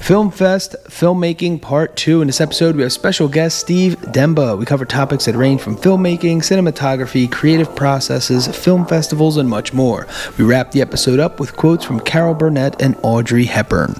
Film 0.00 0.32
Fest 0.32 0.74
Filmmaking 0.88 1.62
Part 1.62 1.96
2. 1.96 2.20
In 2.22 2.26
this 2.26 2.40
episode, 2.40 2.74
we 2.74 2.82
have 2.82 2.92
special 2.92 3.28
guest 3.28 3.60
Steve 3.60 3.96
Demba. 4.10 4.56
We 4.56 4.66
cover 4.66 4.84
topics 4.84 5.26
that 5.26 5.36
range 5.36 5.60
from 5.60 5.76
filmmaking, 5.76 6.38
cinematography, 6.38 7.30
creative 7.30 7.74
processes, 7.76 8.48
film 8.48 8.84
festivals, 8.84 9.36
and 9.36 9.48
much 9.48 9.72
more. 9.72 10.08
We 10.38 10.44
wrap 10.44 10.72
the 10.72 10.82
episode 10.82 11.20
up 11.20 11.38
with 11.38 11.56
quotes 11.56 11.84
from 11.84 12.00
Carol 12.00 12.34
Burnett 12.34 12.82
and 12.82 12.96
Audrey 13.02 13.44
Hepburn. 13.44 13.94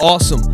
Awesome. 0.00 0.53